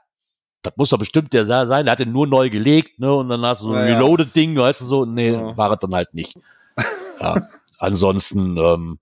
das 0.62 0.74
muss 0.78 0.92
doch 0.92 0.98
bestimmt 1.00 1.34
der 1.34 1.46
se- 1.46 1.68
sein, 1.68 1.86
der 1.86 1.92
hat 1.92 2.00
den 2.00 2.14
nur 2.14 2.26
neu 2.26 2.50
gelegt, 2.50 3.00
ne? 3.00 3.14
Und 3.14 3.28
dann 3.28 3.42
hast 3.46 3.64
du 3.64 3.68
so 3.68 3.74
ein 3.74 3.86
ja. 3.86 3.96
Reloaded-Ding, 3.96 4.56
weißt 4.58 4.80
du 4.80 4.86
so, 4.86 5.04
nee, 5.04 5.32
Ja. 5.34 5.58
war 5.58 5.72
es 5.74 5.80
dann 5.80 5.94
halt 5.94 6.14
nicht. 6.14 6.38
ja. 7.20 7.36
Ansonsten, 7.84 8.58
ähm, 8.58 9.00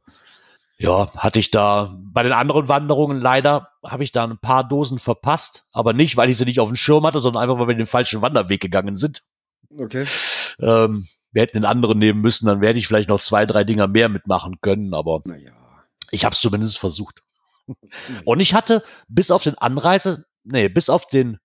ja, 0.78 1.14
hatte 1.16 1.40
ich 1.40 1.52
da 1.52 1.96
bei 2.02 2.24
den 2.24 2.32
anderen 2.32 2.68
Wanderungen 2.68 3.20
leider 3.20 3.70
habe 3.86 4.04
ich 4.04 4.12
da 4.12 4.24
ein 4.24 4.38
paar 4.38 4.68
Dosen 4.68 5.00
verpasst, 5.00 5.68
aber 5.72 5.94
nicht, 5.94 6.18
weil 6.18 6.30
ich 6.30 6.38
sie 6.38 6.46
nicht 6.46 6.60
auf 6.60 6.70
dem 6.70 6.76
Schirm 6.76 7.06
hatte, 7.06 7.20
sondern 7.20 7.44
einfach, 7.44 7.60
weil 7.60 7.68
wir 7.68 7.76
den 7.76 7.86
falschen 7.86 8.22
Wanderweg 8.22 8.62
gegangen 8.62 8.98
sind. 8.98 9.24
Okay. 9.78 10.06
Ähm, 10.60 11.08
wir 11.32 11.42
hätten 11.42 11.58
den 11.58 11.66
anderen 11.66 11.98
nehmen 12.00 12.22
müssen, 12.22 12.46
dann 12.46 12.62
werde 12.62 12.80
ich 12.80 12.88
vielleicht 12.88 13.10
noch 13.10 13.20
zwei, 13.20 13.46
drei 13.46 13.64
Dinger 13.64 13.88
mehr 13.88 14.10
mitmachen 14.10 14.60
können, 14.62 14.94
aber 14.94 15.22
Naja. 15.26 15.52
ich 16.12 16.26
habe 16.26 16.34
es 16.34 16.42
zumindest 16.42 16.78
versucht. 16.78 17.24
Und 18.26 18.40
ich 18.40 18.54
hatte 18.54 18.84
bis 19.08 19.32
auf 19.32 19.44
den 19.44 19.58
Anreise, 19.58 20.26
nee, 20.44 20.68
bis 20.68 20.90
auf 20.90 21.06
den 21.06 21.38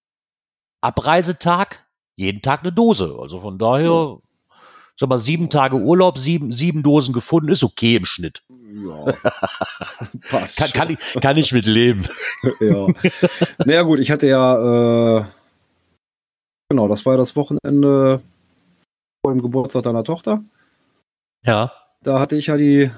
Abreisetag 0.81 1.87
jeden 2.17 2.43
Tag 2.43 2.61
eine 2.61 2.73
Dose. 2.73 3.17
Also 3.21 3.41
von 3.41 3.59
daher, 3.59 4.19
sag 4.99 5.09
mal, 5.09 5.19
sieben 5.19 5.51
Tage 5.51 5.77
Urlaub, 5.77 6.19
sieben, 6.19 6.53
sieben 6.53 6.83
Dosen 6.83 7.13
gefunden, 7.13 7.51
ist 7.51 7.65
okay 7.65 7.97
im 7.97 8.05
Schnitt. 8.05 8.43
Ja. 8.49 9.13
Passt. 10.31 10.59
Kann, 10.59 10.71
kann, 10.71 10.91
ich, 10.91 11.21
kann 11.21 11.37
ich 11.37 11.53
mit 11.53 11.67
leben. 11.67 12.07
ja. 12.61 12.87
Naja, 13.65 13.83
gut, 13.83 14.01
ich 14.01 14.11
hatte 14.11 14.27
ja, 14.27 15.19
äh, 15.19 15.25
genau, 16.71 16.89
das 16.89 17.05
war 17.05 17.15
ja 17.15 17.19
das 17.19 17.37
Wochenende 17.37 18.23
vor 19.25 19.33
dem 19.33 19.43
Geburtstag 19.43 19.83
deiner 19.83 20.05
Tochter. 20.05 20.43
Ja. 21.45 21.73
Da 22.03 22.21
hatte 22.21 22.37
ich 22.37 22.47
ja 22.47 22.57
die, 22.57 22.91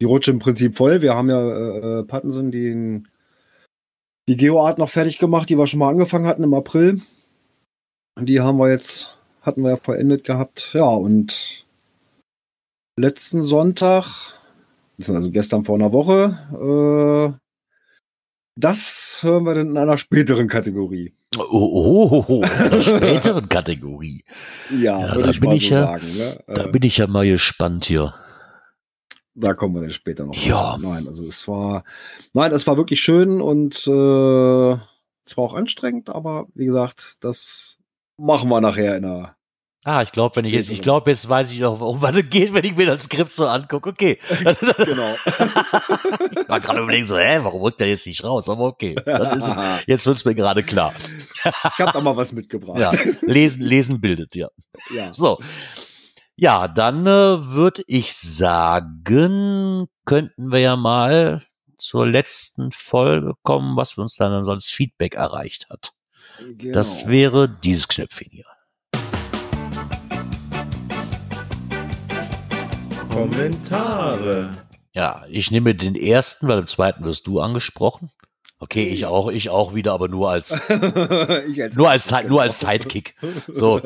die 0.00 0.04
Rutsche 0.06 0.30
im 0.30 0.38
Prinzip 0.38 0.76
voll. 0.76 1.02
Wir 1.02 1.14
haben 1.14 1.28
ja 1.28 1.40
äh, 1.40 2.00
äh, 2.00 2.02
Pattensen, 2.04 2.50
die 2.50 3.02
die 4.28 4.36
Geoart 4.36 4.78
noch 4.78 4.88
fertig 4.88 5.18
gemacht, 5.18 5.50
die 5.50 5.58
wir 5.58 5.66
schon 5.66 5.80
mal 5.80 5.90
angefangen 5.90 6.26
hatten 6.26 6.42
im 6.42 6.54
April. 6.54 7.02
Und 8.16 8.26
Die 8.26 8.40
haben 8.40 8.58
wir 8.58 8.70
jetzt, 8.70 9.16
hatten 9.44 9.62
wir 9.62 9.70
ja 9.70 9.76
vollendet 9.76 10.24
gehabt. 10.24 10.70
Ja, 10.74 10.84
und 10.86 11.64
letzten 12.96 13.42
Sonntag, 13.42 14.34
also 15.06 15.30
gestern 15.30 15.64
vor 15.64 15.76
einer 15.76 15.92
Woche, 15.92 17.34
äh, 17.34 17.38
das 18.56 19.18
hören 19.22 19.44
wir 19.44 19.54
dann 19.54 19.70
in 19.70 19.76
einer 19.78 19.98
späteren 19.98 20.46
Kategorie. 20.48 21.12
Oh, 21.36 21.42
oh, 21.50 22.08
oh, 22.12 22.24
oh, 22.28 22.42
in 22.42 22.70
der 22.70 22.80
späteren 22.96 23.48
Kategorie. 23.48 24.24
Ja, 24.70 25.00
Ja, 25.00 25.18
da 25.18 25.30
ich 25.30 25.40
bin 25.40 25.48
mal 25.50 25.56
ich 25.56 25.68
so 25.68 25.74
ja- 25.74 25.80
sagen. 25.86 26.06
Ne? 26.16 26.44
Da 26.46 26.64
Äh, 26.66 26.70
bin 26.70 26.82
ich 26.84 26.96
ja 26.98 27.06
mal 27.08 27.26
gespannt 27.26 27.86
hier. 27.86 28.14
Da 29.34 29.52
kommen 29.54 29.74
wir 29.74 29.80
dann 29.80 29.90
später 29.90 30.24
noch. 30.24 30.36
Ja. 30.36 30.76
drauf. 30.76 30.80
Nein, 30.80 31.08
also 31.08 31.26
es 31.26 31.48
war, 31.48 31.82
nein, 32.34 32.52
es 32.52 32.68
war 32.68 32.76
wirklich 32.76 33.00
schön 33.00 33.40
und 33.40 33.74
äh, 33.88 34.72
es 35.26 35.36
war 35.36 35.44
auch 35.44 35.54
anstrengend, 35.54 36.08
aber 36.10 36.46
wie 36.54 36.66
gesagt, 36.66 37.16
das 37.24 37.78
machen 38.16 38.48
wir 38.48 38.60
nachher 38.60 38.96
in 38.96 39.02
der. 39.02 39.36
Ah, 39.86 40.00
ich 40.00 40.12
glaube, 40.12 40.36
wenn 40.36 40.46
ich 40.46 40.54
jetzt, 40.54 40.70
ich 40.70 40.80
glaube, 40.80 41.10
jetzt 41.10 41.28
weiß 41.28 41.52
ich 41.52 41.62
auch, 41.62 41.78
um 41.80 42.00
was 42.00 42.16
es 42.16 42.30
geht, 42.30 42.54
wenn 42.54 42.64
ich 42.64 42.74
mir 42.74 42.86
das 42.86 43.02
Skript 43.02 43.30
so 43.30 43.46
angucke. 43.46 43.90
Okay. 43.90 44.18
Genau. 44.78 45.14
Ich 46.40 46.48
war 46.48 46.60
gerade 46.60 46.80
überlegen 46.80 47.06
so, 47.06 47.18
hä, 47.18 47.40
warum 47.42 47.62
rückt 47.62 47.80
der 47.80 47.88
jetzt 47.88 48.06
nicht 48.06 48.22
raus? 48.22 48.48
Aber 48.48 48.64
okay. 48.64 48.94
Ist, 48.94 49.06
jetzt 49.86 50.06
wird's 50.06 50.24
mir 50.24 50.34
gerade 50.34 50.62
klar. 50.62 50.94
ich 50.98 51.78
habe 51.78 51.92
da 51.92 52.00
mal 52.00 52.16
was 52.16 52.32
mitgebracht. 52.32 52.80
Ja, 52.80 52.92
lesen, 53.22 53.62
lesen 53.62 54.00
bildet, 54.00 54.34
ja. 54.34 54.48
ja. 54.94 55.12
So. 55.12 55.38
Ja, 56.36 56.68
dann 56.68 57.06
äh, 57.06 57.46
würde 57.46 57.82
ich 57.86 58.14
sagen, 58.14 59.88
könnten 60.04 60.50
wir 60.50 60.60
ja 60.60 60.76
mal 60.76 61.42
zur 61.76 62.06
letzten 62.06 62.72
Folge 62.72 63.34
kommen, 63.42 63.76
was 63.76 63.96
uns 63.98 64.16
dann 64.16 64.32
als 64.48 64.68
Feedback 64.68 65.14
erreicht 65.14 65.68
hat. 65.70 65.92
Genau. 66.38 66.72
Das 66.72 67.06
wäre 67.06 67.48
dieses 67.48 67.88
Knöpfchen 67.88 68.30
hier. 68.30 68.44
Kommentare. 73.08 74.50
Ja, 74.92 75.24
ich 75.28 75.50
nehme 75.50 75.74
den 75.74 75.94
ersten, 75.94 76.48
weil 76.48 76.58
im 76.58 76.66
zweiten 76.66 77.04
wirst 77.04 77.26
du 77.26 77.40
angesprochen. 77.40 78.10
Okay, 78.58 78.84
ich 78.84 79.06
auch, 79.06 79.30
ich 79.30 79.50
auch 79.50 79.74
wieder, 79.74 79.92
aber 79.92 80.08
nur 80.08 80.30
als, 80.30 80.52
ich 81.48 81.62
als 81.62 81.76
nur 81.76 81.90
als, 81.90 82.10
nur 82.26 82.42
als. 82.42 82.60
Sidekick. 82.60 83.14
So. 83.46 83.80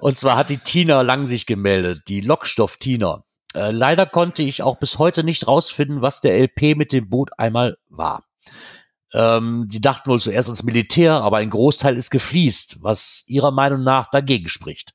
Und 0.00 0.16
zwar 0.16 0.36
hat 0.36 0.50
die 0.50 0.58
Tina 0.58 1.02
lang 1.02 1.26
sich 1.26 1.46
gemeldet, 1.46 2.02
die 2.08 2.20
Lockstoff 2.20 2.76
Tina. 2.78 3.24
Äh, 3.54 3.70
leider 3.70 4.06
konnte 4.06 4.42
ich 4.42 4.62
auch 4.62 4.78
bis 4.78 4.98
heute 4.98 5.24
nicht 5.24 5.46
rausfinden, 5.46 6.02
was 6.02 6.20
der 6.20 6.38
LP 6.38 6.76
mit 6.76 6.92
dem 6.92 7.08
Boot 7.08 7.30
einmal 7.38 7.78
war. 7.88 8.24
Ähm, 9.12 9.66
die 9.68 9.80
dachten 9.80 10.08
wohl 10.10 10.20
zuerst 10.20 10.48
ans 10.48 10.62
Militär, 10.62 11.14
aber 11.14 11.38
ein 11.38 11.50
Großteil 11.50 11.96
ist 11.96 12.10
gefliest, 12.10 12.78
was 12.82 13.24
ihrer 13.26 13.50
Meinung 13.50 13.82
nach 13.82 14.08
dagegen 14.10 14.48
spricht. 14.48 14.94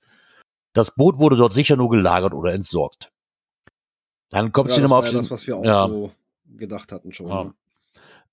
Das 0.73 0.95
Boot 0.95 1.17
wurde 1.19 1.35
dort 1.37 1.53
sicher 1.53 1.75
nur 1.75 1.89
gelagert 1.89 2.33
oder 2.33 2.53
entsorgt. 2.53 3.11
Dann 4.29 4.51
kommt 4.51 4.69
Ja, 4.69 4.75
sie 4.75 4.81
das 4.81 4.89
nochmal 4.89 5.03
war 5.03 5.07
auf 5.09 5.13
ja 5.13 5.19
den, 5.19 5.21
das, 5.23 5.31
was 5.31 5.47
wir 5.47 5.57
auch 5.57 5.63
ja. 5.65 5.87
so 5.87 6.11
gedacht 6.45 6.91
hatten 6.91 7.13
schon. 7.13 7.27
Ja. 7.29 7.43
ne? 7.45 7.53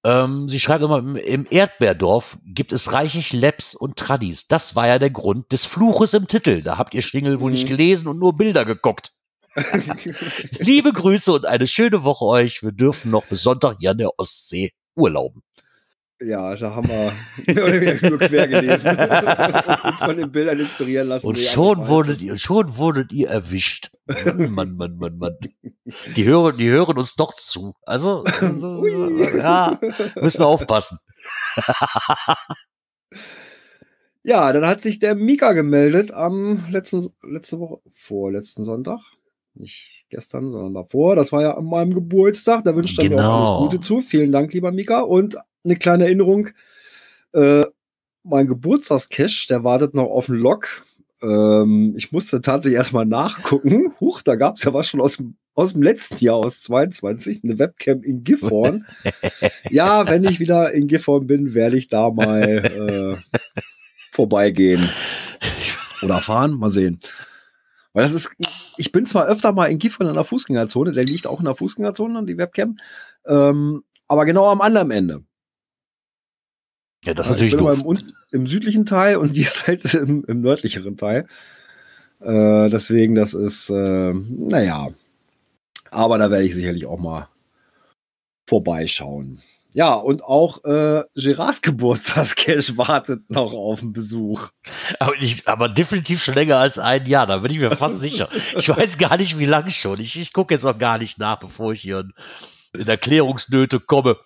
Ähm, 0.04 0.48
sie 0.48 0.58
schreibt 0.58 0.82
immer, 0.82 0.98
im- 0.98 1.14
im 1.16 1.46
Erdbeerdorf 1.48 2.38
gibt 2.44 2.72
es 2.72 2.92
reichlich 2.92 3.32
Labs 3.32 3.74
und 3.76 3.96
Tradis. 3.96 4.48
Das 4.48 4.74
war 4.74 4.88
ja 4.88 4.98
der 4.98 5.10
Grund 5.10 5.52
des 5.52 5.64
Fluches 5.64 6.14
im 6.14 6.26
Titel. 6.26 6.60
Da 6.62 6.76
habt 6.78 6.94
ihr 6.94 7.02
Schlingel 7.02 7.38
wohl 7.40 7.50
Mhm. 7.50 7.54
nicht 7.54 7.68
gelesen 7.68 8.08
und 8.08 8.18
nur 8.18 8.36
Bilder 8.36 8.64
geguckt. 8.64 9.12
Liebe 10.58 10.92
Grüße 10.92 11.32
und 11.32 11.44
eine 11.46 11.66
schöne 11.66 12.04
Woche 12.04 12.24
euch. 12.24 12.62
Wir 12.62 12.72
dürfen 12.72 13.10
noch 13.10 13.26
bis 13.26 13.42
Sonntag 13.42 13.76
hier 13.80 13.90
an 13.92 13.98
der 13.98 14.18
Ostsee 14.18 14.72
urlauben. 14.96 15.42
Ja, 16.24 16.54
da 16.54 16.74
haben 16.74 16.88
wir 16.88 17.12
mehr 17.46 17.64
oder 17.64 17.80
weniger 17.80 18.10
nur 18.10 18.18
quer 18.18 18.48
gelesen. 18.48 18.86
Uns 19.84 20.02
von 20.02 20.16
den 20.16 20.30
Bildern 20.30 20.58
inspirieren 20.58 21.08
lassen. 21.08 21.26
Und 21.26 21.38
schon 21.38 21.88
wurdet 21.88 22.22
ihr, 22.22 22.36
schon 22.36 22.76
wurdet 22.76 23.12
ihr 23.12 23.28
erwischt. 23.28 23.90
Mann, 24.48 24.76
Mann, 24.76 24.96
Mann, 24.96 25.18
Mann. 25.18 25.36
Die 26.16 26.24
hören, 26.24 26.56
die 26.56 26.68
hören 26.68 26.98
uns 26.98 27.14
doch 27.14 27.34
zu. 27.34 27.74
Also, 27.82 28.24
also 28.40 28.68
Ui. 28.80 29.36
ja, 29.36 29.78
müssen 30.20 30.42
aufpassen. 30.42 30.98
Ja, 34.24 34.52
dann 34.52 34.64
hat 34.64 34.82
sich 34.82 35.00
der 35.00 35.16
Mika 35.16 35.52
gemeldet 35.52 36.12
am 36.12 36.70
letzten, 36.70 37.08
letzte 37.28 37.58
Woche, 37.58 37.80
vorletzten 37.92 38.62
Sonntag. 38.64 39.00
Nicht 39.54 40.04
gestern, 40.10 40.52
sondern 40.52 40.74
davor. 40.74 41.16
Das 41.16 41.32
war 41.32 41.42
ja 41.42 41.56
an 41.56 41.64
meinem 41.64 41.92
Geburtstag. 41.92 42.62
Da 42.62 42.76
wünscht 42.76 42.98
er 43.00 43.08
mir 43.10 43.16
auch 43.16 43.34
alles 43.38 43.48
Genau. 43.48 43.62
Gute 43.64 43.80
zu. 43.80 44.00
Vielen 44.00 44.30
Dank, 44.30 44.52
lieber 44.54 44.70
Mika. 44.70 45.00
Und 45.00 45.38
eine 45.64 45.76
kleine 45.76 46.04
Erinnerung. 46.04 46.48
Äh, 47.32 47.64
mein 48.24 48.46
Geburtstagscash, 48.46 49.46
der 49.48 49.64
wartet 49.64 49.94
noch 49.94 50.10
auf 50.10 50.26
den 50.26 50.36
Log. 50.36 50.84
Ähm, 51.22 51.94
ich 51.96 52.12
musste 52.12 52.40
tatsächlich 52.40 52.78
erstmal 52.78 53.06
nachgucken. 53.06 53.94
Huch, 54.00 54.22
da 54.22 54.36
gab 54.36 54.56
es 54.56 54.64
ja 54.64 54.74
was 54.74 54.88
schon 54.88 55.00
aus 55.00 55.16
dem, 55.16 55.36
aus 55.54 55.72
dem 55.72 55.82
letzten 55.82 56.24
Jahr, 56.24 56.36
aus 56.36 56.62
22, 56.62 57.42
eine 57.44 57.58
Webcam 57.58 58.02
in 58.02 58.24
Gifhorn. 58.24 58.86
ja, 59.70 60.08
wenn 60.08 60.24
ich 60.24 60.40
wieder 60.40 60.72
in 60.72 60.88
Gifhorn 60.88 61.26
bin, 61.26 61.54
werde 61.54 61.76
ich 61.76 61.88
da 61.88 62.10
mal 62.10 63.20
äh, 63.22 63.38
vorbeigehen. 64.12 64.88
Oder 66.02 66.20
fahren, 66.20 66.52
mal 66.52 66.70
sehen. 66.70 67.00
Weil 67.92 68.04
das 68.04 68.14
ist, 68.14 68.34
ich 68.76 68.90
bin 68.90 69.06
zwar 69.06 69.26
öfter 69.26 69.52
mal 69.52 69.66
in 69.66 69.78
Gifhorn 69.78 70.08
in 70.08 70.14
der 70.14 70.24
Fußgängerzone, 70.24 70.92
der 70.92 71.04
liegt 71.04 71.26
auch 71.26 71.38
in 71.38 71.44
der 71.44 71.54
Fußgängerzone, 71.54 72.24
die 72.24 72.38
Webcam, 72.38 72.78
ähm, 73.26 73.84
aber 74.08 74.24
genau 74.24 74.48
am 74.48 74.60
anderen 74.60 74.90
Ende. 74.90 75.24
Ja, 77.04 77.14
das 77.14 77.26
ist 77.26 77.30
Ja, 77.30 77.32
natürlich 77.32 77.52
ich 77.54 77.58
bin 77.58 77.66
doof. 77.66 77.78
im, 77.84 78.40
im 78.40 78.46
südlichen 78.46 78.86
Teil 78.86 79.16
und 79.16 79.32
die 79.36 79.40
ist 79.42 79.66
halt 79.66 79.92
im, 79.94 80.24
im 80.26 80.40
nördlicheren 80.40 80.96
Teil. 80.96 81.26
Äh, 82.20 82.70
deswegen, 82.70 83.14
das 83.14 83.34
ist, 83.34 83.70
äh, 83.70 84.12
naja. 84.14 84.90
Aber 85.90 86.18
da 86.18 86.30
werde 86.30 86.44
ich 86.44 86.54
sicherlich 86.54 86.86
auch 86.86 86.98
mal 86.98 87.28
vorbeischauen. 88.48 89.42
Ja, 89.74 89.94
und 89.94 90.22
auch 90.22 90.64
äh, 90.64 91.02
Gerards 91.14 91.62
Geburtstagscash 91.62 92.76
wartet 92.76 93.28
noch 93.30 93.54
auf 93.54 93.80
einen 93.82 93.92
Besuch. 93.94 94.50
Aber, 94.98 95.14
ich, 95.18 95.48
aber 95.48 95.68
definitiv 95.68 96.22
schon 96.22 96.34
länger 96.34 96.58
als 96.58 96.78
ein 96.78 97.06
Jahr, 97.06 97.26
da 97.26 97.38
bin 97.38 97.50
ich 97.50 97.58
mir 97.58 97.74
fast 97.76 97.98
sicher. 98.00 98.28
Ich 98.56 98.68
weiß 98.68 98.98
gar 98.98 99.16
nicht, 99.16 99.38
wie 99.38 99.46
lange 99.46 99.70
schon. 99.70 99.98
Ich, 100.00 100.18
ich 100.18 100.32
gucke 100.32 100.54
jetzt 100.54 100.64
noch 100.64 100.78
gar 100.78 100.98
nicht 100.98 101.18
nach, 101.18 101.40
bevor 101.40 101.72
ich 101.72 101.80
hier 101.80 102.00
in, 102.00 102.80
in 102.80 102.86
Erklärungsnöte 102.88 103.80
komme. 103.80 104.18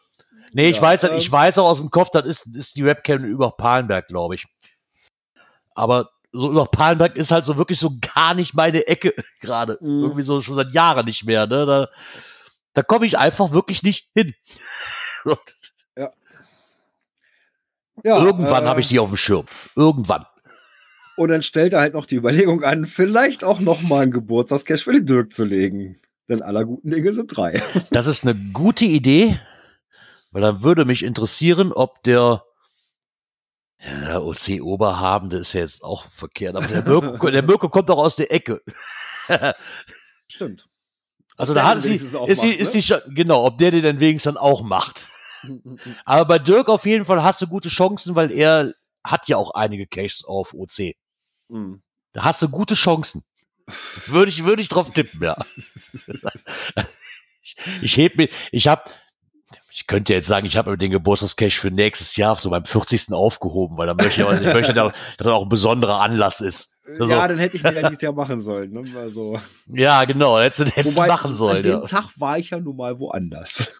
Nee, 0.53 0.69
ich 0.69 0.77
Ja, 0.77 0.83
weiß, 0.83 1.05
ich 1.05 1.27
ähm, 1.27 1.33
weiß 1.33 1.59
auch 1.59 1.67
aus 1.67 1.79
dem 1.79 1.91
Kopf, 1.91 2.11
das 2.11 2.25
ist, 2.25 2.57
ist 2.57 2.77
die 2.77 2.85
Webcam 2.85 3.25
über 3.25 3.53
Palenberg, 3.53 4.09
glaube 4.09 4.35
ich. 4.37 4.47
Aber 5.75 6.11
so 6.33 6.51
über 6.51 6.67
Palenberg 6.67 7.17
ist 7.17 7.31
halt 7.31 7.45
so 7.45 7.57
wirklich 7.57 7.79
so 7.79 7.93
gar 8.15 8.35
nicht 8.35 8.55
meine 8.55 8.87
Ecke 8.87 9.15
gerade. 9.41 9.79
Mhm. 9.81 10.03
Irgendwie 10.03 10.23
so 10.23 10.41
schon 10.41 10.57
seit 10.57 10.73
Jahren 10.73 11.07
nicht 11.07 11.25
mehr. 11.25 11.47
Ne? 11.47 11.67
Da, 11.67 11.89
Da 12.75 12.83
komme 12.83 13.07
ich 13.07 13.19
einfach 13.19 13.53
wirklich 13.53 13.83
nicht 13.83 14.09
hin. 14.15 14.35
Ja, 18.05 18.23
Irgendwann 18.23 18.65
äh, 18.65 18.69
habe 18.69 18.81
ich 18.81 18.89
die 18.89 18.99
auf 18.99 19.09
dem 19.09 19.17
Schirm. 19.17 19.47
Irgendwann. 19.75 20.27
Und 21.17 21.31
dann 21.31 21.43
stellt 21.43 21.73
er 21.73 21.81
halt 21.81 21.95
noch 21.95 22.07
die 22.07 22.17
Überlegung 22.17 22.63
an, 22.63 22.85
vielleicht 22.85 23.43
auch 23.43 23.59
noch 23.59 23.81
mal 23.83 24.03
einen 24.03 24.13
Geburtstagscash 24.13 24.85
für 24.85 24.93
den 24.93 25.07
Dirk 25.07 25.33
zu 25.33 25.45
legen. 25.45 25.99
Denn 26.29 26.43
aller 26.43 26.65
guten 26.65 26.91
Dinge 26.91 27.13
sind 27.13 27.35
drei. 27.35 27.55
Das 27.91 28.07
ist 28.07 28.25
eine 28.25 28.35
gute 28.53 28.85
Idee, 28.85 29.41
weil 30.37 30.43
dann 30.43 30.63
würde 30.63 30.85
mich 30.85 31.03
interessieren, 31.03 31.73
ob 31.73 32.03
der, 32.03 32.45
ja, 33.81 34.21
OC 34.21 34.61
Oberhabende 34.61 35.39
ist 35.39 35.55
ja 35.55 35.63
jetzt 35.63 35.83
auch 35.83 36.11
verkehrt, 36.11 36.57
aber 36.57 36.67
der 36.67 36.83
Mirko, 36.83 37.31
der 37.31 37.43
Mirko 37.43 37.71
kommt 37.71 37.89
doch 37.89 37.97
aus 37.97 38.17
der 38.17 38.31
Ecke. 38.31 38.61
Stimmt. 40.31 40.69
Also 41.39 41.55
Ob 41.55 41.57
da 41.57 41.67
hat 41.67 41.81
sie, 41.81 41.95
ist 41.95 42.11
sie, 42.11 42.19
macht, 42.19 42.29
ist 42.29 42.45
ne? 42.45 42.67
sie 42.67 42.83
schon, 42.83 43.01
genau, 43.15 43.47
ob 43.47 43.57
der 43.57 43.71
den 43.71 43.83
dann 43.83 43.99
wenigstens 43.99 44.35
dann 44.35 44.43
auch 44.43 44.61
macht. 44.61 45.09
Aber 46.05 46.27
bei 46.27 46.39
Dirk 46.39 46.69
auf 46.69 46.85
jeden 46.85 47.07
Fall 47.07 47.23
hast 47.23 47.41
du 47.41 47.47
gute 47.47 47.71
Chancen, 47.71 48.15
weil 48.15 48.31
er 48.31 48.75
hat 49.03 49.29
ja 49.29 49.39
auch 49.39 49.53
einige 49.53 49.87
Caches 49.87 50.23
auf 50.23 50.53
OC. 50.53 50.97
Mhm. 51.49 51.83
Da 52.13 52.25
hast 52.25 52.43
du 52.43 52.51
gute 52.51 52.75
Chancen. 52.75 53.25
Würde 54.05 54.29
ich, 54.29 54.45
würde 54.45 54.61
ich 54.61 54.69
drauf 54.69 54.91
tippen, 54.91 55.23
ja. 55.23 55.39
ich, 57.41 57.57
ich 57.81 57.97
heb 57.97 58.17
mir, 58.17 58.29
ich 58.53 58.69
habe, 58.69 58.83
ich 59.77 59.87
könnte 59.87 60.15
jetzt 60.15 60.27
sagen, 60.27 60.47
ich 60.47 60.57
habe 60.57 60.79
den 60.79 60.91
Geburtstagscash 60.91 61.61
für 61.61 61.71
nächstes 61.71 62.17
Jahr 62.17 62.35
so 62.37 62.49
beim 62.49 62.65
40. 62.65 63.13
aufgehoben, 63.13 63.77
weil 63.77 63.87
dann 63.87 63.99
möchte 63.99 64.23
ich, 64.23 64.27
auch, 64.27 64.33
ich 64.33 64.41
möchte, 64.41 64.73
dass 64.73 64.95
das 65.19 65.27
auch 65.27 65.43
ein 65.43 65.51
besonderer 65.51 66.01
Anlass 66.01 66.41
ist. 66.41 66.73
So, 66.95 67.07
Ja, 67.07 67.29
dann 67.29 67.37
hätte 67.37 67.57
ich 67.57 67.63
den 67.63 67.75
ja 67.75 67.83
dieses 67.91 68.01
Jahr 68.01 68.15
machen 68.15 68.41
sollen. 68.41 68.73
Ne? 68.73 68.85
Also, 68.99 69.39
ja, 69.67 70.07
genau, 70.07 70.39
hättest 70.39 70.61
du 70.61 70.65
hättest 70.75 70.97
wobei, 70.97 71.09
machen 71.09 71.35
sollen. 71.35 71.57
an 71.57 71.63
dem 71.63 71.81
Ja. 71.83 71.87
Tag 71.89 72.09
war 72.17 72.39
ich 72.39 72.51
ja 72.51 72.59
nun 72.59 72.75
mal 72.75 72.99
woanders. 72.99 73.71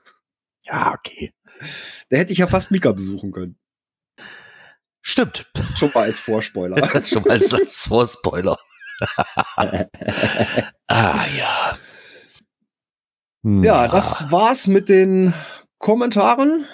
ja, 0.65 0.93
okay. 0.93 1.33
Da 2.11 2.19
hätte 2.19 2.33
ich 2.35 2.41
ja 2.41 2.47
fast 2.47 2.71
Mika 2.71 2.93
besuchen 2.93 3.33
können. 3.33 3.59
Stimmt. 5.01 5.51
Schon 5.79 5.93
mal 5.95 6.03
als 6.03 6.19
Vorspoiler. 6.19 6.77
Schon 7.07 7.23
mal 7.23 7.31
als, 7.31 7.55
als 7.55 7.87
Vorspoiler. 7.87 8.59
ah, 9.57 11.25
ja. 11.39 11.79
ja, 13.43 13.89
das 13.89 14.31
war's 14.31 14.67
mit 14.67 14.91
den 14.91 15.33
Kommentaren. 15.79 16.67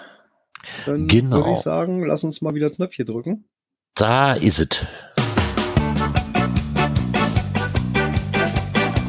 Dann 0.86 1.08
Genau. 1.08 1.38
würde 1.38 1.52
ich 1.52 1.58
sagen, 1.58 2.04
lass 2.06 2.22
uns 2.24 2.40
mal 2.40 2.54
wieder 2.54 2.66
das 2.68 2.76
Knöpfchen 2.76 3.06
drücken. 3.06 3.44
Da 3.94 4.34
ist 4.34 4.60
es. 4.60 4.86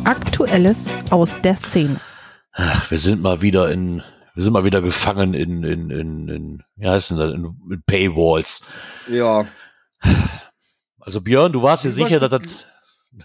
Aktuelles 0.04 0.90
aus 1.12 1.40
der 1.42 1.56
Szene. 1.56 2.02
Ach, 2.54 2.90
wir 2.92 2.98
sind 2.98 3.22
mal 3.22 3.42
wieder 3.42 3.72
in, 3.72 4.02
wir 4.36 4.44
sind 4.44 4.54
mal 4.54 4.66
wieder 4.66 4.82
gefangen 4.82 5.34
in, 5.34 5.64
in, 5.64 5.90
in, 5.90 6.28
in 6.28 6.64
wie 6.76 6.88
heißt 6.88 7.12
denn 7.12 7.18
das, 7.18 7.34
in, 7.34 7.46
in 7.72 7.84
Paywalls. 7.86 8.62
Ja. 9.10 9.46
Also 11.00 11.22
Björn, 11.22 11.52
du 11.54 11.62
warst 11.62 11.84
dir 11.84 11.90
Ich 11.90 11.96
sicher, 11.96 12.20
dass 12.20 12.30
das, 12.32 12.42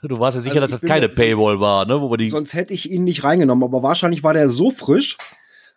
du 0.02 0.18
warst 0.18 0.36
dir 0.36 0.40
sicher, 0.42 0.62
Also 0.62 0.72
dass 0.72 0.80
das 0.80 0.88
keine 0.88 1.08
Paywall 1.08 1.60
war, 1.60 1.84
ne, 1.86 2.00
wo 2.00 2.14
die, 2.16 2.30
Sonst 2.30 2.54
hätte 2.54 2.74
ich 2.74 2.90
ihn 2.90 3.04
nicht 3.04 3.24
reingenommen, 3.24 3.64
aber 3.64 3.82
wahrscheinlich 3.82 4.22
war 4.22 4.32
der 4.34 4.48
so 4.50 4.70
frisch, 4.70 5.16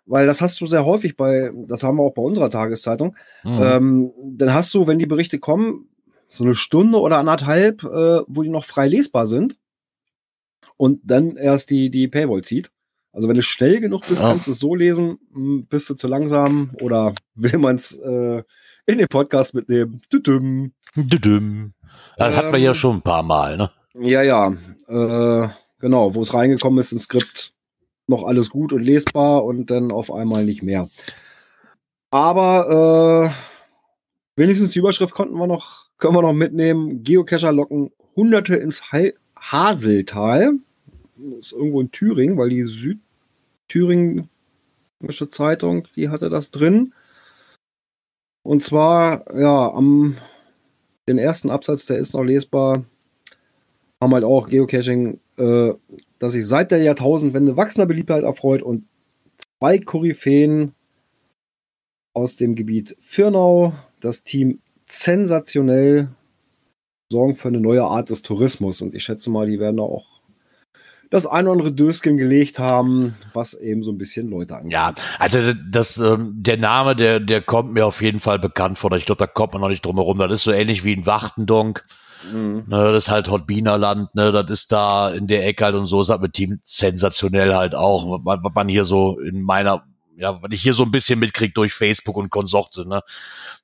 weil 0.06 0.26
das 0.28 0.42
hast 0.42 0.60
du 0.62 0.66
sehr 0.66 0.86
häufig 0.86 1.16
bei, 1.16 1.52
das 1.68 1.84
haben 1.84 1.98
wir 1.98 2.04
auch 2.04 2.14
bei 2.14 2.22
unserer 2.22 2.50
Tageszeitung. 2.50 3.16
Hm. 3.44 3.60
Ähm, 3.62 4.12
dann 4.38 4.54
hast 4.54 4.74
du, 4.74 4.88
wenn 4.88 5.00
die 5.00 5.06
Berichte 5.06 5.40
kommen, 5.40 5.88
so 6.28 6.44
eine 6.44 6.56
Stunde 6.56 7.00
oder 7.00 7.18
anderthalb, 7.18 7.84
äh, 7.84 8.22
wo 8.28 8.42
die 8.42 8.50
noch 8.50 8.64
frei 8.66 8.88
lesbar 8.88 9.26
sind 9.26 9.58
und 10.78 11.02
dann 11.04 11.36
erst 11.36 11.70
die, 11.70 11.90
die 11.90 12.08
Paywall 12.08 12.42
zieht. 12.44 12.72
Also 13.14 13.28
wenn 13.28 13.36
du 13.36 13.42
schnell 13.42 13.82
genug 13.82 14.08
bist, 14.08 14.22
Ja. 14.22 14.30
kannst 14.30 14.48
du 14.48 14.52
es 14.52 14.60
so 14.60 14.74
lesen, 14.74 15.20
hm, 15.34 15.66
bist 15.68 15.90
du 15.90 15.96
zu 15.96 16.08
langsam 16.08 16.72
oder 16.82 17.14
will 17.36 17.58
man 17.58 17.76
es 17.76 17.98
äh, 18.00 18.44
in 18.86 18.98
den 18.98 19.08
Podcast 19.08 19.54
mitnehmen. 19.54 20.02
Tütüm. 20.10 20.72
Düdüm. 20.96 21.74
Das 22.18 22.36
hatten 22.36 22.52
wir 22.54 22.60
ja 22.60 22.70
Ähm, 22.72 22.76
schon 22.76 22.96
ein 22.98 23.02
paar 23.02 23.24
Mal, 23.24 23.58
ne? 23.58 23.70
Ja, 24.00 24.22
ja. 24.24 24.54
Äh, 24.88 25.50
genau, 25.80 26.16
wo 26.16 26.22
es 26.22 26.34
reingekommen 26.34 26.80
ist 26.80 26.94
ins 26.94 27.04
Skript, 27.04 27.54
noch 28.12 28.24
alles 28.24 28.52
gut 28.52 28.72
und 28.72 28.84
lesbar 28.84 29.44
und 29.44 29.72
dann 29.72 29.92
auf 29.92 30.14
einmal 30.14 30.46
nicht 30.46 30.62
mehr. 30.62 30.90
Aber 32.12 33.34
äh, 34.36 34.40
wenigstens 34.40 34.72
die 34.72 34.80
Überschrift 34.80 35.16
konnten 35.16 35.38
wir 35.38 35.48
noch, 35.48 35.88
können 35.98 36.14
wir 36.14 36.22
noch 36.22 36.34
mitnehmen. 36.34 37.04
Geocacher 37.04 37.52
locken 37.52 37.92
Hunderte 38.16 38.56
ins 38.56 38.84
Haseltal. 39.36 40.54
Das 41.16 41.48
ist 41.48 41.54
irgendwo 41.54 41.82
in 41.82 41.92
Thüringen, 41.92 42.38
weil 42.38 42.50
die 42.50 42.64
Südthüringische 42.64 44.28
Zeitung, 45.30 45.88
die 45.96 46.10
hatte 46.10 46.30
das 46.30 46.52
drin. 46.52 46.94
Und 48.44 48.64
zwar, 48.64 49.24
ja, 49.36 49.72
am 49.72 50.18
den 51.08 51.18
ersten 51.18 51.50
Absatz, 51.50 51.86
der 51.86 51.98
ist 51.98 52.14
noch 52.14 52.24
lesbar, 52.24 52.86
haben 54.00 54.14
halt 54.14 54.24
auch 54.24 54.48
Geocaching, 54.48 55.20
äh, 55.38 55.74
dass 56.22 56.34
sich 56.34 56.46
seit 56.46 56.70
der 56.70 56.84
Jahrtausendwende 56.84 57.58
wachsender 57.58 57.88
Beliebtheit 57.88 58.24
erfreut 58.24 58.62
und 58.62 58.86
zwei 59.60 59.80
Koryphäen 59.80 60.76
aus 62.14 62.36
dem 62.36 62.54
Gebiet 62.54 62.96
Firnau, 63.00 63.74
das 64.02 64.24
Team 64.24 64.60
sensationell 64.88 66.10
sorgen 67.12 67.36
für 67.36 67.48
eine 67.48 67.60
neue 67.60 67.84
Art 67.84 68.12
des 68.12 68.22
Tourismus. 68.22 68.84
Und 68.84 68.94
ich 68.94 69.04
schätze 69.04 69.32
mal, 69.32 69.48
die 69.48 69.60
werden 69.60 69.78
da 69.78 69.84
auch 69.84 70.22
das 71.10 71.26
ein 71.26 71.46
oder 71.46 71.54
andere 71.54 71.74
Döschen 71.74 72.18
gelegt 72.18 72.60
haben, 72.60 73.16
was 73.34 73.56
eben 73.56 73.82
so 73.82 73.92
ein 73.92 73.98
bisschen 73.98 74.30
Leute 74.30 74.58
anzieht. 74.58 74.74
Ja, 74.74 74.94
also 75.18 75.54
das, 75.54 75.98
ähm, 75.98 76.36
der 76.36 76.58
Name, 76.58 76.96
der, 76.96 77.20
der 77.20 77.42
kommt 77.42 77.74
mir 77.74 77.88
auf 77.88 78.00
jeden 78.00 78.20
Fall 78.20 78.38
bekannt 78.38 78.78
vor. 78.78 78.92
Ich 78.92 79.08
glaube, 79.08 79.18
da 79.20 79.28
kommt 79.28 79.54
man 79.54 79.62
noch 79.64 79.70
nicht 79.70 79.84
drum 79.84 79.96
herum. 79.96 80.20
Das 80.20 80.32
ist 80.32 80.44
so 80.44 80.52
ähnlich 80.52 80.84
wie 80.84 80.94
in 80.94 81.08
Wachtendonk. 81.08 81.84
Mhm. 82.24 82.66
Ne, 82.68 82.92
das 82.92 83.06
ist 83.06 83.10
halt 83.10 83.30
Hotbinerland, 83.30 84.14
ne, 84.16 84.32
das 84.32 84.50
ist 84.50 84.72
da 84.72 85.10
in 85.10 85.28
der 85.28 85.46
Ecke 85.48 85.66
halt 85.66 85.76
und 85.76 85.86
so 85.88 86.02
ist 86.02 86.10
halt 86.10 86.22
mit 86.22 86.34
Team 86.34 86.60
sensationell 86.64 87.56
halt 87.56 87.74
auch, 87.76 88.20
was, 88.24 88.40
was 88.44 88.54
man 88.54 88.68
hier 88.70 88.86
so 88.86 89.20
in 89.20 89.42
meiner, 89.42 89.86
ja, 90.18 90.42
was 90.42 90.52
ich 90.52 90.62
hier 90.62 90.74
so 90.74 90.84
ein 90.84 90.92
bisschen 90.92 91.20
mitkrieg 91.20 91.56
durch 91.56 91.74
Facebook 91.74 92.18
und 92.18 92.30
Konsorte, 92.30 92.88
ne. 92.88 93.02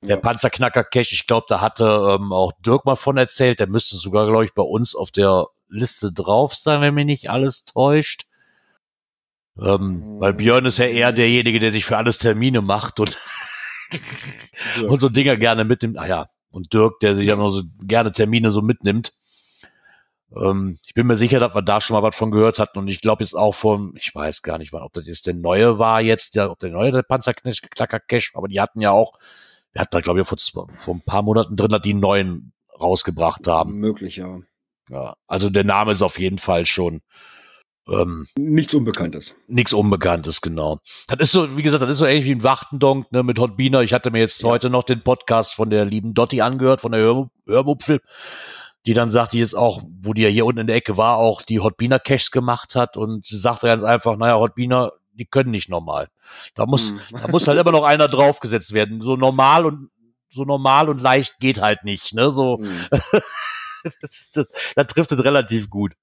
Der 0.02 0.16
Ja. 0.16 0.20
Panzerknacker 0.22 0.84
Cash, 0.84 1.12
ich 1.12 1.26
glaube, 1.26 1.46
da 1.48 1.60
hatte 1.60 2.16
ähm, 2.18 2.32
auch 2.32 2.52
Dirk 2.64 2.84
mal 2.84 2.96
von 2.96 3.16
erzählt, 3.16 3.60
der 3.60 3.68
müsste 3.68 3.96
sogar, 3.96 4.26
glaube 4.26 4.44
ich, 4.44 4.54
bei 4.54 4.62
uns 4.62 4.94
auf 4.94 5.10
der 5.10 5.46
Liste 5.68 6.12
drauf 6.12 6.54
sein, 6.54 6.80
wenn 6.80 6.94
mich 6.94 7.06
nicht 7.06 7.30
alles 7.30 7.64
täuscht. 7.64 8.24
Ähm, 9.60 10.16
weil 10.20 10.34
Björn 10.34 10.66
ist 10.66 10.78
ja 10.78 10.86
eher 10.86 11.12
derjenige, 11.12 11.58
der 11.58 11.72
sich 11.72 11.84
für 11.84 11.96
alles 11.96 12.18
Termine 12.18 12.62
macht 12.62 13.00
und, 13.00 13.16
Ja. 14.76 14.82
und 14.88 14.98
so 14.98 15.08
Dinger 15.08 15.36
gerne 15.36 15.64
mitnimmt. 15.64 15.98
Ah 15.98 16.06
ja, 16.06 16.28
und 16.50 16.72
Dirk, 16.72 17.00
der 17.00 17.14
sich 17.14 17.26
ja 17.26 17.36
noch 17.36 17.50
so 17.50 17.62
gerne 17.80 18.12
Termine 18.12 18.50
so 18.50 18.62
mitnimmt. 18.62 19.12
Ähm, 20.36 20.78
ich 20.84 20.94
bin 20.94 21.06
mir 21.06 21.16
sicher, 21.16 21.38
dass 21.38 21.54
wir 21.54 21.62
da 21.62 21.80
schon 21.80 21.94
mal 21.94 22.02
was 22.02 22.16
von 22.16 22.30
gehört 22.30 22.58
hatten 22.58 22.78
und 22.78 22.88
ich 22.88 23.00
glaube 23.00 23.22
jetzt 23.22 23.34
auch 23.34 23.54
von, 23.54 23.94
ich 23.96 24.14
weiß 24.14 24.42
gar 24.42 24.58
nicht, 24.58 24.72
ob 24.72 24.92
das 24.92 25.06
jetzt 25.06 25.26
der 25.26 25.34
neue 25.34 25.78
war 25.78 26.00
jetzt, 26.00 26.34
der, 26.34 26.50
ob 26.50 26.58
der 26.58 26.70
neue 26.70 26.92
der 26.92 27.02
Panzerklacker 27.02 28.00
Cash, 28.00 28.32
aber 28.34 28.48
die 28.48 28.60
hatten 28.60 28.80
ja 28.80 28.90
auch, 28.90 29.18
wir 29.72 29.80
hatten 29.80 29.92
da 29.92 30.00
glaube 30.00 30.20
ich 30.20 30.28
vor, 30.28 30.68
vor 30.76 30.94
ein 30.94 31.02
paar 31.02 31.22
Monaten 31.22 31.56
drin, 31.56 31.70
dass 31.70 31.82
die 31.82 31.94
neuen 31.94 32.52
rausgebracht 32.78 33.46
haben. 33.48 33.74
Möglich, 33.74 34.16
ja. 34.16 34.38
Ja, 34.90 35.16
also 35.26 35.50
der 35.50 35.64
Name 35.64 35.92
ist 35.92 36.02
auf 36.02 36.18
jeden 36.18 36.38
Fall 36.38 36.64
schon 36.64 37.02
ähm, 37.90 38.26
Nichts 38.38 38.74
Unbekanntes. 38.74 39.34
nichts 39.46 39.72
Unbekanntes, 39.72 40.40
genau. 40.40 40.78
Das 41.06 41.18
ist 41.20 41.32
so, 41.32 41.56
wie 41.56 41.62
gesagt, 41.62 41.82
das 41.82 41.90
ist 41.90 41.98
so 41.98 42.06
ähnlich 42.06 42.26
wie 42.26 42.32
ein 42.34 42.42
Wachtendonk, 42.42 43.10
ne, 43.12 43.22
mit 43.22 43.38
Hotbiner. 43.38 43.82
Ich 43.82 43.92
hatte 43.92 44.10
mir 44.10 44.20
jetzt 44.20 44.42
heute 44.44 44.70
noch 44.70 44.84
den 44.84 45.02
Podcast 45.02 45.54
von 45.54 45.70
der 45.70 45.84
lieben 45.84 46.14
Dotti 46.14 46.40
angehört, 46.42 46.80
von 46.80 46.92
der 46.92 47.00
Hör 47.00 47.30
Hörmupfel, 47.46 48.00
die 48.86 48.94
dann 48.94 49.10
sagt, 49.10 49.32
die 49.32 49.38
jetzt 49.38 49.54
auch, 49.56 49.82
wo 50.02 50.12
die 50.14 50.22
ja 50.22 50.28
hier 50.28 50.46
unten 50.46 50.60
in 50.60 50.66
der 50.66 50.76
Ecke 50.76 50.96
war, 50.96 51.16
auch 51.16 51.42
die 51.42 51.60
Hotbiner 51.60 51.98
Caches 51.98 52.30
gemacht 52.30 52.74
hat 52.74 52.96
und 52.96 53.24
sie 53.24 53.38
sagte 53.38 53.66
ganz 53.66 53.82
einfach, 53.82 54.16
naja, 54.16 54.36
Hotbiner, 54.38 54.92
die 55.12 55.24
können 55.26 55.50
nicht 55.50 55.68
normal. 55.68 56.08
Da 56.54 56.66
muss, 56.66 56.90
Hm. 56.90 57.00
da 57.22 57.28
muss 57.28 57.48
halt 57.48 57.58
immer 57.58 57.72
noch 57.72 57.84
einer 57.84 58.06
draufgesetzt 58.08 58.72
werden. 58.72 59.00
So 59.00 59.16
normal 59.16 59.66
und, 59.66 59.90
so 60.30 60.44
normal 60.44 60.88
und 60.90 61.00
leicht 61.00 61.38
geht 61.40 61.60
halt 61.60 61.84
nicht, 61.84 62.14
ne, 62.14 62.30
so, 62.30 62.58
Hm. 62.58 62.86
das, 63.82 64.30
das, 64.32 64.46
das 64.76 64.86
trifft 64.88 65.12
es 65.12 65.24
relativ 65.24 65.70
gut. 65.70 65.94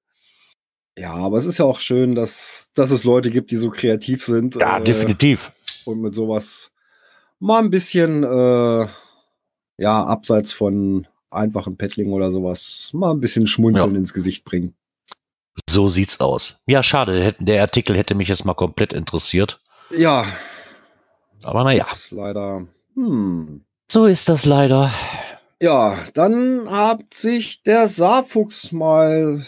Ja, 0.98 1.14
aber 1.14 1.38
es 1.38 1.46
ist 1.46 1.58
ja 1.58 1.66
auch 1.66 1.80
schön, 1.80 2.16
dass, 2.16 2.70
dass 2.74 2.90
es 2.92 3.04
Leute 3.04 3.30
gibt, 3.30 3.52
die 3.52 3.58
so 3.58 3.70
kreativ 3.70 4.24
sind. 4.24 4.56
Ja, 4.56 4.78
äh, 4.78 4.84
definitiv. 4.84 5.52
Und 5.84 6.02
mit 6.02 6.16
sowas 6.16 6.72
mal 7.40 7.60
ein 7.62 7.70
bisschen, 7.70 8.24
äh, 8.24 8.88
ja, 9.78 10.04
abseits 10.06 10.54
von 10.54 11.06
einfachen 11.32 11.76
Paddling 11.78 12.14
oder 12.14 12.32
sowas, 12.32 12.92
mal 12.94 13.12
ein 13.12 13.20
bisschen 13.20 13.46
Schmunzeln 13.48 13.92
Ja. 13.92 13.98
ins 13.98 14.14
Gesicht 14.14 14.46
bringen. 14.46 14.74
So 15.70 15.90
sieht's 15.90 16.20
aus. 16.22 16.62
Ja, 16.66 16.82
schade, 16.82 17.36
der 17.40 17.62
Artikel 17.62 17.98
hätte 17.98 18.16
mich 18.16 18.30
jetzt 18.30 18.46
mal 18.46 18.54
komplett 18.54 18.94
interessiert. 18.94 19.60
Ja, 19.90 20.26
Aber 21.44 21.64
naja, 21.66 21.84
ist 21.92 22.12
leider. 22.12 22.66
Hm. 22.96 23.66
so 23.92 24.06
ist 24.06 24.30
das 24.30 24.46
leider. 24.46 24.94
Ja, 25.62 25.98
dann 26.14 26.70
hat 26.70 27.14
sich 27.14 27.62
der 27.64 27.90
Saarfuchs 27.90 28.72
mal 28.72 29.42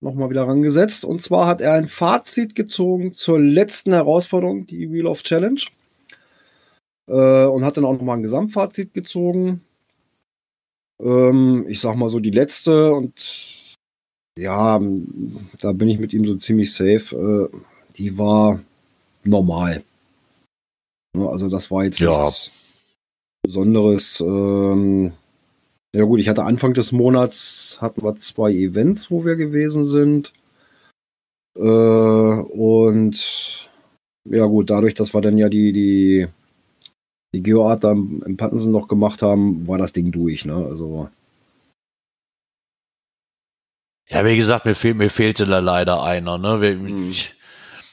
nochmal 0.00 0.30
wieder 0.30 0.46
rangesetzt. 0.46 1.04
Und 1.04 1.22
zwar 1.22 1.46
hat 1.46 1.60
er 1.60 1.74
ein 1.74 1.88
Fazit 1.88 2.54
gezogen 2.54 3.12
zur 3.12 3.40
letzten 3.40 3.92
Herausforderung, 3.92 4.66
die 4.66 4.90
Wheel 4.90 5.06
of 5.06 5.22
Challenge. 5.22 5.60
Äh, 7.08 7.46
und 7.46 7.64
hat 7.64 7.76
dann 7.76 7.84
auch 7.84 7.94
nochmal 7.94 8.18
ein 8.18 8.22
Gesamtfazit 8.22 8.94
gezogen. 8.94 9.62
Ähm, 11.02 11.66
ich 11.68 11.80
sag 11.80 11.96
mal 11.96 12.08
so 12.08 12.20
die 12.20 12.30
letzte 12.30 12.92
und 12.92 13.76
ja, 14.38 14.80
da 15.60 15.72
bin 15.72 15.88
ich 15.88 15.98
mit 15.98 16.12
ihm 16.12 16.24
so 16.24 16.36
ziemlich 16.36 16.72
safe. 16.72 17.50
Äh, 17.52 17.56
die 17.96 18.18
war 18.18 18.60
normal. 19.24 19.82
Also 21.16 21.48
das 21.48 21.70
war 21.70 21.84
jetzt 21.84 21.98
ja. 21.98 22.20
nichts 22.20 22.52
Besonderes. 23.42 24.20
Ähm, 24.20 25.12
ja 25.94 26.04
gut, 26.04 26.20
ich 26.20 26.28
hatte 26.28 26.44
Anfang 26.44 26.74
des 26.74 26.92
Monats 26.92 27.78
hatten 27.80 28.02
wir 28.02 28.14
zwei 28.16 28.52
Events, 28.52 29.10
wo 29.10 29.24
wir 29.24 29.36
gewesen 29.36 29.84
sind. 29.84 30.32
Äh, 31.56 31.60
und 31.60 33.70
ja 34.24 34.44
gut, 34.46 34.70
dadurch, 34.70 34.94
dass 34.94 35.14
wir 35.14 35.20
dann 35.20 35.38
ja 35.38 35.48
die, 35.48 35.72
die, 35.72 36.28
die 37.34 37.42
Geoart 37.42 37.84
da 37.84 37.92
im 37.92 38.36
Pattensen 38.36 38.72
noch 38.72 38.88
gemacht 38.88 39.22
haben, 39.22 39.66
war 39.66 39.78
das 39.78 39.92
Ding 39.92 40.12
durch, 40.12 40.44
ne? 40.44 40.54
Also. 40.54 41.08
Ja, 44.10 44.24
wie 44.24 44.36
gesagt, 44.36 44.64
mir, 44.64 44.74
fehl, 44.74 44.94
mir 44.94 45.10
fehlte 45.10 45.46
da 45.46 45.58
leider 45.58 46.02
einer, 46.02 46.38
ne? 46.38 47.10
Ich, 47.10 47.34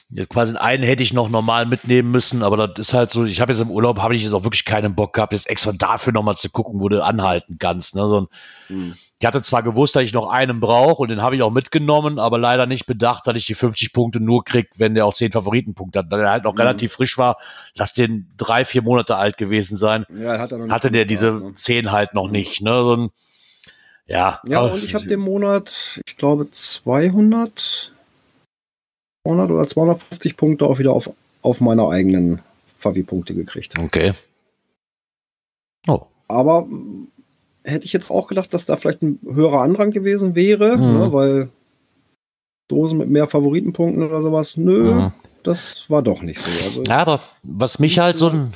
Jetzt 0.08 0.30
quasi 0.30 0.56
einen 0.56 0.84
hätte 0.84 1.02
ich 1.02 1.12
noch 1.12 1.28
normal 1.28 1.66
mitnehmen 1.66 2.12
müssen, 2.12 2.44
aber 2.44 2.68
das 2.68 2.88
ist 2.88 2.94
halt 2.94 3.10
so, 3.10 3.24
ich 3.24 3.40
habe 3.40 3.52
jetzt 3.52 3.60
im 3.60 3.72
Urlaub, 3.72 3.98
habe 3.98 4.14
ich 4.14 4.22
jetzt 4.22 4.32
auch 4.34 4.44
wirklich 4.44 4.64
keinen 4.64 4.94
Bock 4.94 5.12
gehabt, 5.12 5.32
jetzt 5.32 5.50
extra 5.50 5.72
dafür 5.72 6.12
nochmal 6.12 6.36
zu 6.36 6.48
gucken, 6.48 6.80
wo 6.80 6.88
du 6.88 7.02
anhalten 7.02 7.56
kannst. 7.58 7.96
Ne? 7.96 8.06
So 8.06 8.20
ein, 8.20 8.26
hm. 8.68 8.94
Ich 9.18 9.26
hatte 9.26 9.42
zwar 9.42 9.62
gewusst, 9.64 9.96
dass 9.96 10.04
ich 10.04 10.12
noch 10.12 10.28
einen 10.28 10.60
brauche 10.60 11.02
und 11.02 11.08
den 11.08 11.22
habe 11.22 11.34
ich 11.34 11.42
auch 11.42 11.50
mitgenommen, 11.50 12.20
aber 12.20 12.38
leider 12.38 12.66
nicht 12.66 12.86
bedacht, 12.86 13.26
dass 13.26 13.34
ich 13.34 13.46
die 13.46 13.54
50 13.54 13.92
Punkte 13.92 14.20
nur 14.20 14.44
krieg, 14.44 14.68
wenn 14.76 14.94
der 14.94 15.06
auch 15.06 15.14
10 15.14 15.32
Favoritenpunkte 15.32 16.00
hat. 16.00 16.12
Da 16.12 16.18
der 16.18 16.30
halt 16.30 16.44
noch 16.44 16.52
hm. 16.52 16.60
relativ 16.60 16.92
frisch 16.92 17.18
war, 17.18 17.38
lass 17.74 17.92
den 17.92 18.30
drei, 18.36 18.64
vier 18.64 18.82
Monate 18.82 19.16
alt 19.16 19.38
gewesen 19.38 19.76
sein, 19.76 20.06
ja, 20.16 20.38
hat 20.38 20.52
hatte 20.52 20.92
der 20.92 21.06
diese 21.06 21.32
ne? 21.32 21.54
10 21.54 21.90
halt 21.90 22.14
noch 22.14 22.30
nicht. 22.30 22.60
Ne? 22.60 22.70
So 22.70 22.96
ein, 22.96 23.10
ja, 24.06 24.40
ja 24.46 24.60
und 24.60 24.84
ich 24.84 24.94
habe 24.94 25.06
den 25.06 25.20
Monat, 25.20 26.00
ich 26.06 26.16
glaube, 26.16 26.48
200 26.48 27.95
200 29.26 29.50
oder 29.50 29.66
250 29.66 30.36
Punkte 30.36 30.66
auch 30.66 30.78
wieder 30.78 30.92
auf, 30.92 31.10
auf 31.42 31.60
meine 31.60 31.88
eigenen 31.88 32.40
Favi-Punkte 32.78 33.34
gekriegt. 33.34 33.78
Okay. 33.78 34.12
Oh. 35.88 36.02
Aber 36.28 36.62
hm, 36.62 37.08
hätte 37.64 37.84
ich 37.84 37.92
jetzt 37.92 38.10
auch 38.10 38.28
gedacht, 38.28 38.54
dass 38.54 38.66
da 38.66 38.76
vielleicht 38.76 39.02
ein 39.02 39.18
höherer 39.24 39.62
Andrang 39.62 39.90
gewesen 39.90 40.34
wäre, 40.34 40.76
mhm. 40.76 40.98
ne, 40.98 41.12
weil 41.12 41.48
Dosen 42.68 42.98
mit 42.98 43.08
mehr 43.08 43.26
Favoritenpunkten 43.26 44.04
oder 44.04 44.22
sowas, 44.22 44.56
nö, 44.56 44.94
mhm. 44.94 45.12
das 45.42 45.84
war 45.88 46.02
doch 46.02 46.22
nicht 46.22 46.40
so. 46.40 46.50
Also, 46.50 46.82
ja, 46.84 46.98
aber 46.98 47.20
was 47.42 47.78
mich 47.78 47.98
halt 47.98 48.16
so 48.16 48.28
ein. 48.28 48.54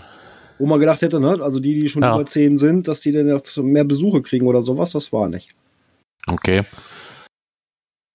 Wo 0.58 0.66
man 0.66 0.78
gedacht 0.78 1.00
hätte, 1.00 1.20
ne, 1.20 1.38
also 1.42 1.58
die, 1.58 1.80
die 1.80 1.88
schon 1.88 2.02
ja. 2.02 2.14
über 2.14 2.26
10 2.26 2.58
sind, 2.58 2.86
dass 2.86 3.00
die 3.00 3.12
dann 3.12 3.28
jetzt 3.28 3.56
mehr 3.56 3.84
Besuche 3.84 4.20
kriegen 4.20 4.46
oder 4.46 4.62
sowas, 4.62 4.92
das 4.92 5.12
war 5.12 5.28
nicht. 5.28 5.54
Okay. 6.26 6.64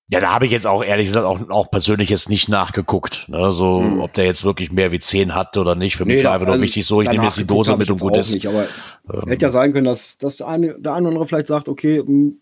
Ja, 0.08 0.20
da 0.20 0.32
habe 0.32 0.46
ich 0.46 0.52
jetzt 0.52 0.68
auch 0.68 0.84
ehrlich 0.84 1.08
gesagt 1.08 1.26
auch, 1.26 1.50
auch 1.50 1.72
persönlich 1.72 2.10
jetzt 2.10 2.30
nicht 2.30 2.48
nachgeguckt. 2.48 3.28
Ne? 3.28 3.52
So, 3.52 3.82
hm. 3.82 4.02
ob 4.02 4.14
der 4.14 4.26
jetzt 4.26 4.44
wirklich 4.44 4.72
mehr 4.72 4.92
wie 4.92 5.00
10 5.00 5.34
hat 5.34 5.58
oder 5.58 5.74
nicht. 5.74 5.96
Für 5.98 6.06
mich 6.06 6.24
war 6.24 6.34
einfach 6.34 6.46
also 6.46 6.58
nur 6.58 6.64
wichtig 6.64 6.86
so, 6.86 7.02
ich 7.02 7.10
nehme 7.10 7.24
jetzt 7.24 7.40
die 7.40 7.48
Dose 7.48 7.76
mit 7.76 7.90
und 7.90 8.00
gut 8.00 8.16
ist. 8.16 8.34
Nicht, 8.34 8.48
aber 8.48 8.68
ähm. 9.12 9.28
hätte 9.28 9.42
ja 9.42 9.50
sein 9.50 9.74
können, 9.74 9.86
dass, 9.86 10.20
dass 10.20 10.38
der, 10.38 10.48
eine, 10.48 10.80
der 10.80 10.94
eine 10.94 11.08
oder 11.08 11.16
andere 11.16 11.28
vielleicht 11.28 11.48
sagt, 11.48 11.68
okay, 11.68 11.98
hm, 12.06 12.38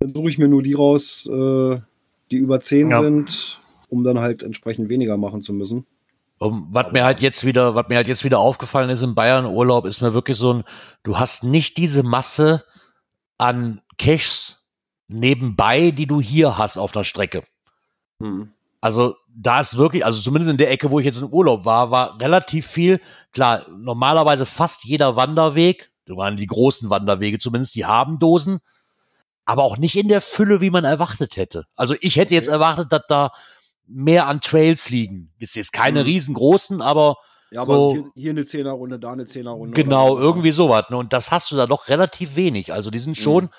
dann 0.00 0.12
suche 0.12 0.28
ich 0.28 0.38
mir 0.38 0.48
nur 0.48 0.64
die 0.64 0.72
raus, 0.72 1.28
äh, 1.32 1.78
die 2.32 2.36
über 2.36 2.60
10 2.60 2.90
ja. 2.90 3.00
sind, 3.00 3.60
um 3.88 4.02
dann 4.02 4.18
halt 4.18 4.42
entsprechend 4.42 4.88
weniger 4.88 5.16
machen 5.16 5.42
zu 5.42 5.52
müssen. 5.52 5.86
Um, 6.38 6.66
was 6.72 6.90
mir 6.90 7.04
halt 7.04 7.20
jetzt 7.20 7.46
wieder, 7.46 7.76
was 7.76 7.88
mir 7.88 7.94
halt 7.94 8.08
jetzt 8.08 8.24
wieder 8.24 8.40
aufgefallen 8.40 8.90
ist 8.90 9.02
im 9.02 9.14
Bayern 9.14 9.46
Urlaub, 9.46 9.86
ist 9.86 10.00
mir 10.00 10.14
wirklich 10.14 10.36
so 10.36 10.54
ein, 10.54 10.64
du 11.04 11.16
hast 11.16 11.44
nicht 11.44 11.76
diese 11.76 12.02
Masse 12.02 12.64
an 13.38 13.80
Caches 13.98 14.61
nebenbei, 15.12 15.90
die 15.90 16.06
du 16.06 16.20
hier 16.20 16.58
hast 16.58 16.76
auf 16.78 16.92
der 16.92 17.04
Strecke. 17.04 17.44
Hm. 18.20 18.52
Also 18.80 19.14
da 19.34 19.60
ist 19.60 19.76
wirklich, 19.76 20.04
also 20.04 20.20
zumindest 20.20 20.50
in 20.50 20.56
der 20.56 20.70
Ecke, 20.70 20.90
wo 20.90 20.98
ich 20.98 21.06
jetzt 21.06 21.20
im 21.20 21.28
Urlaub 21.28 21.64
war, 21.64 21.90
war 21.90 22.20
relativ 22.20 22.66
viel. 22.66 23.00
Klar, 23.32 23.66
normalerweise 23.70 24.44
fast 24.44 24.84
jeder 24.84 25.16
Wanderweg, 25.16 25.90
waren 26.08 26.36
die 26.36 26.46
großen 26.46 26.90
Wanderwege 26.90 27.38
zumindest, 27.38 27.74
die 27.74 27.86
haben 27.86 28.18
Dosen, 28.18 28.58
aber 29.44 29.62
auch 29.62 29.78
nicht 29.78 29.96
in 29.96 30.08
der 30.08 30.20
Fülle, 30.20 30.60
wie 30.60 30.70
man 30.70 30.84
erwartet 30.84 31.36
hätte. 31.36 31.64
Also 31.74 31.94
ich 32.00 32.16
hätte 32.16 32.34
jetzt 32.34 32.48
erwartet, 32.48 32.92
dass 32.92 33.02
da 33.08 33.30
mehr 33.86 34.26
an 34.26 34.40
Trails 34.40 34.90
liegen. 34.90 35.32
Ist 35.38 35.54
jetzt 35.54 35.72
keine 35.72 36.00
hm. 36.00 36.06
riesengroßen, 36.06 36.82
aber 36.82 37.16
ja, 37.50 37.62
aber 37.62 37.74
so, 37.74 37.92
hier, 37.92 38.10
hier, 38.14 38.30
eine 38.30 38.46
Zehnerrunde, 38.46 38.98
da 38.98 39.12
eine 39.12 39.26
Zehnerrunde. 39.26 39.80
Genau, 39.80 40.18
irgendwie 40.18 40.52
sowas. 40.52 40.86
Ne? 40.90 40.96
Und 40.96 41.12
das 41.12 41.30
hast 41.30 41.50
du 41.52 41.56
da 41.56 41.66
doch 41.66 41.88
relativ 41.88 42.34
wenig. 42.34 42.72
Also 42.72 42.90
die 42.90 42.98
sind 42.98 43.16
schon, 43.16 43.44
hm 43.44 43.50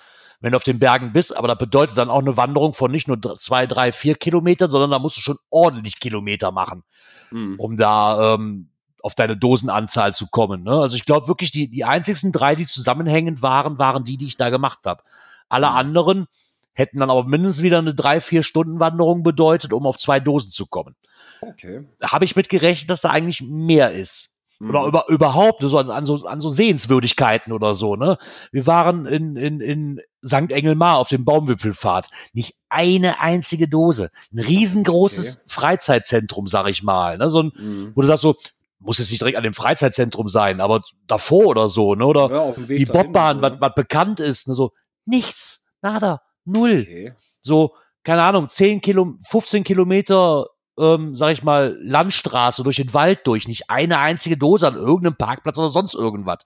wenn 0.43 0.51
du 0.51 0.57
auf 0.57 0.63
den 0.65 0.77
Bergen 0.77 1.13
bist, 1.13 1.35
aber 1.35 1.47
das 1.47 1.57
bedeutet 1.57 1.97
dann 1.97 2.09
auch 2.09 2.19
eine 2.19 2.35
Wanderung 2.35 2.73
von 2.73 2.91
nicht 2.91 3.07
nur 3.07 3.17
zwei, 3.39 3.65
drei, 3.65 3.93
vier 3.93 4.15
Kilometern, 4.15 4.69
sondern 4.69 4.91
da 4.91 4.99
musst 4.99 5.15
du 5.15 5.21
schon 5.21 5.37
ordentlich 5.49 6.01
Kilometer 6.01 6.51
machen, 6.51 6.83
mhm. 7.31 7.55
um 7.57 7.77
da 7.77 8.35
ähm, 8.35 8.67
auf 9.01 9.15
deine 9.15 9.37
Dosenanzahl 9.37 10.13
zu 10.13 10.27
kommen. 10.27 10.63
Ne? 10.63 10.73
Also 10.73 10.97
ich 10.97 11.05
glaube 11.05 11.29
wirklich, 11.29 11.51
die, 11.51 11.69
die 11.69 11.85
einzigsten 11.85 12.33
drei, 12.33 12.55
die 12.55 12.65
zusammenhängend 12.65 13.41
waren, 13.41 13.77
waren 13.77 14.03
die, 14.03 14.17
die 14.17 14.25
ich 14.25 14.35
da 14.35 14.49
gemacht 14.49 14.79
habe. 14.83 15.01
Alle 15.47 15.69
mhm. 15.69 15.75
anderen 15.77 16.27
hätten 16.73 16.99
dann 16.99 17.09
aber 17.09 17.23
mindestens 17.23 17.63
wieder 17.63 17.77
eine 17.77 17.95
drei, 17.95 18.19
vier 18.19 18.43
Stunden 18.43 18.81
Wanderung 18.81 19.23
bedeutet, 19.23 19.71
um 19.71 19.85
auf 19.85 19.97
zwei 19.97 20.19
Dosen 20.19 20.51
zu 20.51 20.65
kommen. 20.65 20.97
Okay. 21.39 21.87
Da 21.99 22.11
habe 22.11 22.25
ich 22.25 22.35
mit 22.35 22.49
gerechnet, 22.49 22.89
dass 22.89 22.99
da 22.99 23.11
eigentlich 23.11 23.41
mehr 23.41 23.93
ist. 23.93 24.32
Oder 24.61 24.81
mhm. 24.81 24.87
über, 24.87 25.05
überhaupt 25.09 25.61
so 25.61 25.77
an, 25.77 25.89
an, 25.89 26.05
so 26.05 26.25
an 26.25 26.39
so 26.39 26.49
Sehenswürdigkeiten 26.49 27.53
oder 27.53 27.75
so, 27.75 27.95
ne? 27.95 28.17
Wir 28.51 28.65
waren 28.67 29.05
in, 29.05 29.35
in, 29.35 29.59
in 29.61 30.01
St. 30.25 30.51
Engelmar 30.51 30.97
auf 30.97 31.09
dem 31.09 31.25
Baumwipfelfahrt. 31.25 32.09
Nicht 32.33 32.55
eine 32.69 33.19
einzige 33.19 33.67
Dose. 33.67 34.11
Ein 34.33 34.39
riesengroßes 34.39 35.35
okay. 35.35 35.45
Freizeitzentrum, 35.47 36.47
sag 36.47 36.69
ich 36.69 36.83
mal. 36.83 37.17
Ne? 37.17 37.29
So 37.29 37.43
ein, 37.43 37.51
mhm. 37.55 37.91
wo 37.95 38.01
du 38.01 38.07
sagst 38.07 38.23
so, 38.23 38.35
muss 38.79 38.99
jetzt 38.99 39.11
nicht 39.11 39.21
direkt 39.21 39.37
an 39.37 39.43
dem 39.43 39.53
Freizeitzentrum 39.53 40.27
sein, 40.27 40.59
aber 40.61 40.81
davor 41.07 41.47
oder 41.47 41.69
so, 41.69 41.95
ne? 41.95 42.05
Oder 42.05 42.29
ja, 42.31 42.65
die 42.65 42.85
Bobbahn, 42.85 43.41
was, 43.41 43.53
was 43.59 43.73
bekannt 43.75 44.19
ist, 44.19 44.47
ne? 44.47 44.53
So, 44.53 44.73
nichts, 45.05 45.65
nada, 45.81 46.21
null. 46.45 46.81
Okay. 46.81 47.13
So, 47.41 47.75
keine 48.03 48.23
Ahnung, 48.23 48.49
10 48.49 48.81
Kilo, 48.81 49.15
15 49.25 49.63
Kilometer 49.63 50.47
ähm, 50.77 51.15
sag 51.15 51.31
ich 51.31 51.43
mal, 51.43 51.77
Landstraße 51.81 52.63
durch 52.63 52.77
den 52.77 52.93
Wald 52.93 53.25
durch, 53.25 53.47
nicht 53.47 53.69
eine 53.69 53.99
einzige 53.99 54.37
Dose 54.37 54.67
an 54.67 54.75
irgendeinem 54.75 55.15
Parkplatz 55.15 55.57
oder 55.57 55.69
sonst 55.69 55.93
irgendwas. 55.93 56.39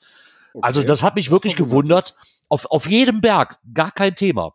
Okay. 0.53 0.65
Also 0.65 0.83
das 0.83 1.03
hat 1.03 1.15
mich 1.15 1.25
das 1.25 1.31
wirklich 1.31 1.55
gewundert. 1.55 2.15
Auf, 2.49 2.65
auf 2.65 2.87
jedem 2.87 3.21
Berg, 3.21 3.57
gar 3.73 3.91
kein 3.91 4.15
Thema. 4.15 4.53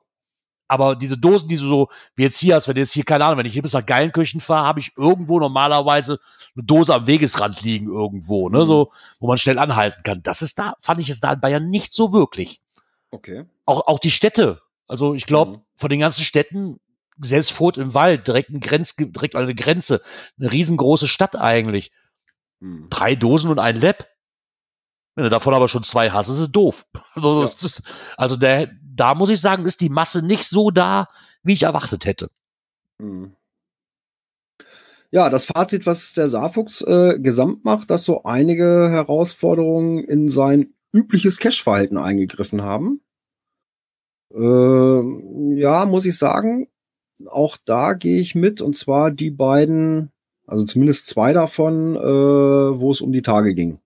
Aber 0.68 0.96
diese 0.96 1.18
Dosen, 1.18 1.48
die 1.48 1.58
du 1.58 1.66
so, 1.66 1.88
wie 2.16 2.22
jetzt 2.22 2.38
hier 2.38 2.54
hast, 2.54 2.66
wenn 2.66 2.76
du 2.76 2.80
jetzt 2.80 2.92
hier, 2.92 3.04
keine 3.04 3.26
Ahnung, 3.26 3.38
wenn 3.38 3.46
ich 3.46 3.52
hier 3.52 3.60
bis 3.60 3.74
nach 3.74 3.84
Geilenkirchen 3.84 4.40
fahre, 4.40 4.66
habe 4.66 4.80
ich 4.80 4.92
irgendwo 4.96 5.38
normalerweise 5.38 6.18
eine 6.56 6.64
Dose 6.64 6.94
am 6.94 7.06
Wegesrand 7.06 7.60
liegen 7.62 7.88
irgendwo, 7.88 8.48
ne, 8.48 8.60
mhm. 8.60 8.66
so, 8.66 8.92
wo 9.20 9.26
man 9.26 9.36
schnell 9.36 9.58
anhalten 9.58 10.02
kann. 10.02 10.22
Das 10.22 10.40
ist 10.40 10.58
da, 10.58 10.74
fand 10.80 11.00
ich 11.00 11.10
es 11.10 11.20
da 11.20 11.34
in 11.34 11.40
Bayern 11.40 11.68
nicht 11.68 11.92
so 11.92 12.14
wirklich. 12.14 12.62
Okay. 13.10 13.44
Auch, 13.66 13.86
auch 13.86 13.98
die 13.98 14.10
Städte. 14.10 14.62
Also 14.88 15.12
ich 15.14 15.26
glaube, 15.26 15.58
mhm. 15.58 15.60
von 15.76 15.90
den 15.90 16.00
ganzen 16.00 16.22
Städten 16.24 16.80
selbst 17.20 17.52
Furt 17.52 17.76
im 17.76 17.94
Wald, 17.94 18.26
direkt, 18.26 18.50
ein 18.50 18.60
Grenz, 18.60 18.96
direkt 18.96 19.36
an 19.36 19.46
der 19.46 19.54
Grenze. 19.54 20.02
Eine 20.38 20.52
riesengroße 20.52 21.08
Stadt 21.08 21.36
eigentlich. 21.36 21.92
Hm. 22.60 22.88
Drei 22.90 23.14
Dosen 23.14 23.50
und 23.50 23.58
ein 23.58 23.80
Lab. 23.80 24.08
Wenn 25.14 25.24
du 25.24 25.30
davon 25.30 25.52
aber 25.52 25.68
schon 25.68 25.84
zwei 25.84 26.10
hast, 26.10 26.28
ist 26.28 26.38
es 26.38 26.50
doof. 26.50 26.86
Also, 27.14 27.40
ja. 27.42 27.46
ist, 27.46 27.82
also 28.16 28.36
der, 28.36 28.70
da 28.82 29.14
muss 29.14 29.28
ich 29.28 29.40
sagen, 29.40 29.66
ist 29.66 29.82
die 29.82 29.90
Masse 29.90 30.22
nicht 30.22 30.44
so 30.44 30.70
da, 30.70 31.08
wie 31.42 31.52
ich 31.52 31.64
erwartet 31.64 32.06
hätte. 32.06 32.30
Hm. 32.98 33.36
Ja, 35.10 35.28
das 35.28 35.44
Fazit, 35.44 35.84
was 35.84 36.14
der 36.14 36.28
Saarfuchs 36.28 36.80
äh, 36.80 37.18
gesamt 37.18 37.66
macht, 37.66 37.90
dass 37.90 38.04
so 38.04 38.22
einige 38.22 38.88
Herausforderungen 38.90 40.02
in 40.02 40.30
sein 40.30 40.72
übliches 40.90 41.38
Cash-Verhalten 41.38 41.98
eingegriffen 41.98 42.62
haben. 42.62 43.02
Äh, 44.34 45.60
ja, 45.60 45.84
muss 45.84 46.06
ich 46.06 46.16
sagen, 46.16 46.68
auch 47.28 47.56
da 47.64 47.94
gehe 47.94 48.20
ich 48.20 48.34
mit, 48.34 48.60
und 48.60 48.76
zwar 48.76 49.10
die 49.10 49.30
beiden, 49.30 50.10
also 50.46 50.64
zumindest 50.64 51.06
zwei 51.06 51.32
davon, 51.32 51.96
äh, 51.96 52.00
wo 52.00 52.90
es 52.90 53.00
um 53.00 53.12
die 53.12 53.22
Tage 53.22 53.54
ging. 53.54 53.78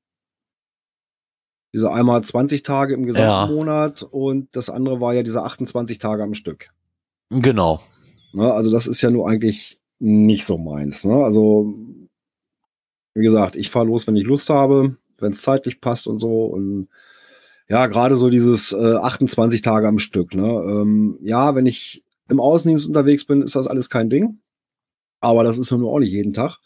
Diese 1.72 1.92
einmal 1.92 2.22
20 2.22 2.62
Tage 2.62 2.94
im 2.94 3.04
gesamten 3.04 3.50
ja. 3.50 3.54
Monat 3.54 4.02
und 4.02 4.48
das 4.56 4.70
andere 4.70 5.00
war 5.00 5.14
ja 5.14 5.22
diese 5.22 5.42
28 5.42 5.98
Tage 5.98 6.22
am 6.22 6.34
Stück. 6.34 6.70
Genau. 7.30 7.80
Ne, 8.32 8.52
also 8.52 8.70
das 8.70 8.86
ist 8.86 9.02
ja 9.02 9.10
nur 9.10 9.28
eigentlich 9.28 9.78
nicht 9.98 10.44
so 10.44 10.58
meins. 10.58 11.04
Ne? 11.04 11.24
Also, 11.24 11.74
wie 13.14 13.22
gesagt, 13.22 13.56
ich 13.56 13.70
fahre 13.70 13.86
los, 13.86 14.06
wenn 14.06 14.16
ich 14.16 14.24
Lust 14.24 14.50
habe, 14.50 14.96
wenn 15.18 15.32
es 15.32 15.42
zeitlich 15.42 15.80
passt 15.80 16.06
und 16.06 16.18
so. 16.18 16.44
Und 16.44 16.88
ja, 17.68 17.86
gerade 17.86 18.16
so 18.16 18.30
dieses 18.30 18.72
äh, 18.72 18.96
28 18.96 19.62
Tage 19.62 19.88
am 19.88 19.98
Stück. 19.98 20.34
Ne? 20.34 20.46
Ähm, 20.46 21.18
ja, 21.22 21.54
wenn 21.54 21.66
ich 21.66 22.04
im 22.28 22.40
Außendienst 22.40 22.88
unterwegs 22.88 23.24
bin, 23.24 23.42
ist 23.42 23.56
das 23.56 23.66
alles 23.66 23.90
kein 23.90 24.10
Ding. 24.10 24.38
Aber 25.20 25.44
das 25.44 25.58
ist 25.58 25.70
ja 25.70 25.76
nur 25.76 25.92
auch 25.92 25.98
nicht 25.98 26.12
jeden 26.12 26.32
Tag. 26.32 26.58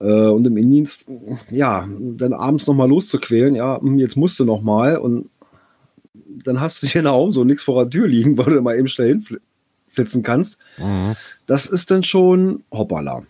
Äh, 0.00 0.26
und 0.26 0.46
im 0.46 0.56
Innendienst, 0.56 1.06
ja, 1.50 1.88
dann 1.88 2.32
abends 2.32 2.66
nochmal 2.66 2.88
loszuquälen, 2.88 3.54
ja, 3.54 3.80
hm, 3.80 3.98
jetzt 3.98 4.16
musst 4.16 4.38
du 4.38 4.44
nochmal 4.44 4.98
und 4.98 5.30
dann 6.44 6.60
hast 6.60 6.82
du 6.82 6.86
hier 6.86 7.02
nach 7.02 7.12
Hause 7.12 7.36
so 7.36 7.44
nichts 7.44 7.62
vor 7.62 7.82
der 7.84 7.90
Tür 7.90 8.08
liegen, 8.08 8.36
weil 8.38 8.54
du 8.54 8.60
mal 8.60 8.78
eben 8.78 8.88
schnell 8.88 9.20
hinflitzen 9.88 10.22
kannst. 10.22 10.58
Mhm. 10.78 11.16
Das 11.46 11.66
ist 11.66 11.90
dann 11.90 12.02
schon 12.02 12.64
hoppala. 12.70 13.22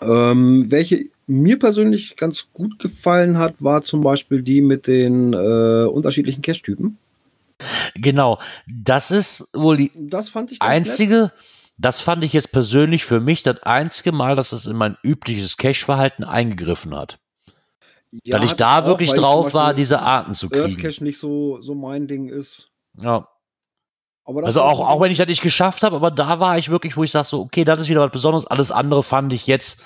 Ähm, 0.00 0.70
welche 0.70 1.06
mir 1.26 1.58
persönlich 1.58 2.16
ganz 2.16 2.48
gut 2.52 2.78
gefallen 2.78 3.38
hat, 3.38 3.62
war 3.62 3.82
zum 3.82 4.02
Beispiel 4.02 4.42
die 4.42 4.60
mit 4.60 4.86
den 4.86 5.32
äh, 5.32 5.84
unterschiedlichen 5.84 6.42
Cache-Typen. 6.42 6.98
Genau. 7.94 8.38
Das 8.66 9.10
ist 9.10 9.48
wohl 9.52 9.76
die 9.76 9.92
Das 9.94 10.28
fand 10.30 10.52
ich 10.52 10.58
ganz 10.58 10.70
nett. 10.70 10.76
einzige, 10.88 11.32
das 11.78 12.00
fand 12.00 12.24
ich 12.24 12.32
jetzt 12.32 12.52
persönlich 12.52 13.04
für 13.04 13.20
mich 13.20 13.42
das 13.42 13.62
einzige 13.62 14.12
Mal, 14.12 14.36
dass 14.36 14.52
es 14.52 14.66
in 14.66 14.76
mein 14.76 14.96
übliches 15.02 15.56
Cache-Verhalten 15.56 16.24
eingegriffen 16.24 16.96
hat. 16.96 17.18
Ja, 18.24 18.38
weil 18.38 18.44
ich 18.44 18.52
da 18.52 18.80
auch, 18.80 18.86
wirklich 18.86 19.12
drauf 19.12 19.54
war, 19.54 19.72
diese 19.74 20.00
Arten 20.00 20.34
zu 20.34 20.46
Earth 20.46 20.76
kriegen. 20.76 20.82
Cache 20.82 21.02
nicht 21.02 21.18
so, 21.18 21.60
so 21.60 21.74
mein 21.74 22.06
Ding 22.06 22.28
ist. 22.28 22.70
Ja. 22.98 23.28
Also 24.24 24.62
auch, 24.62 24.80
auch 24.80 25.00
wenn 25.00 25.10
ich 25.10 25.18
das 25.18 25.26
nicht 25.26 25.42
geschafft 25.42 25.82
habe, 25.82 25.96
aber 25.96 26.10
da 26.10 26.38
war 26.38 26.56
ich 26.56 26.68
wirklich, 26.70 26.96
wo 26.96 27.02
ich 27.02 27.10
sage 27.10 27.26
so, 27.26 27.40
okay, 27.40 27.64
das 27.64 27.80
ist 27.80 27.88
wieder 27.88 28.02
was 28.02 28.12
Besonderes. 28.12 28.46
Alles 28.46 28.70
andere 28.70 29.02
fand 29.02 29.32
ich 29.32 29.46
jetzt, 29.46 29.82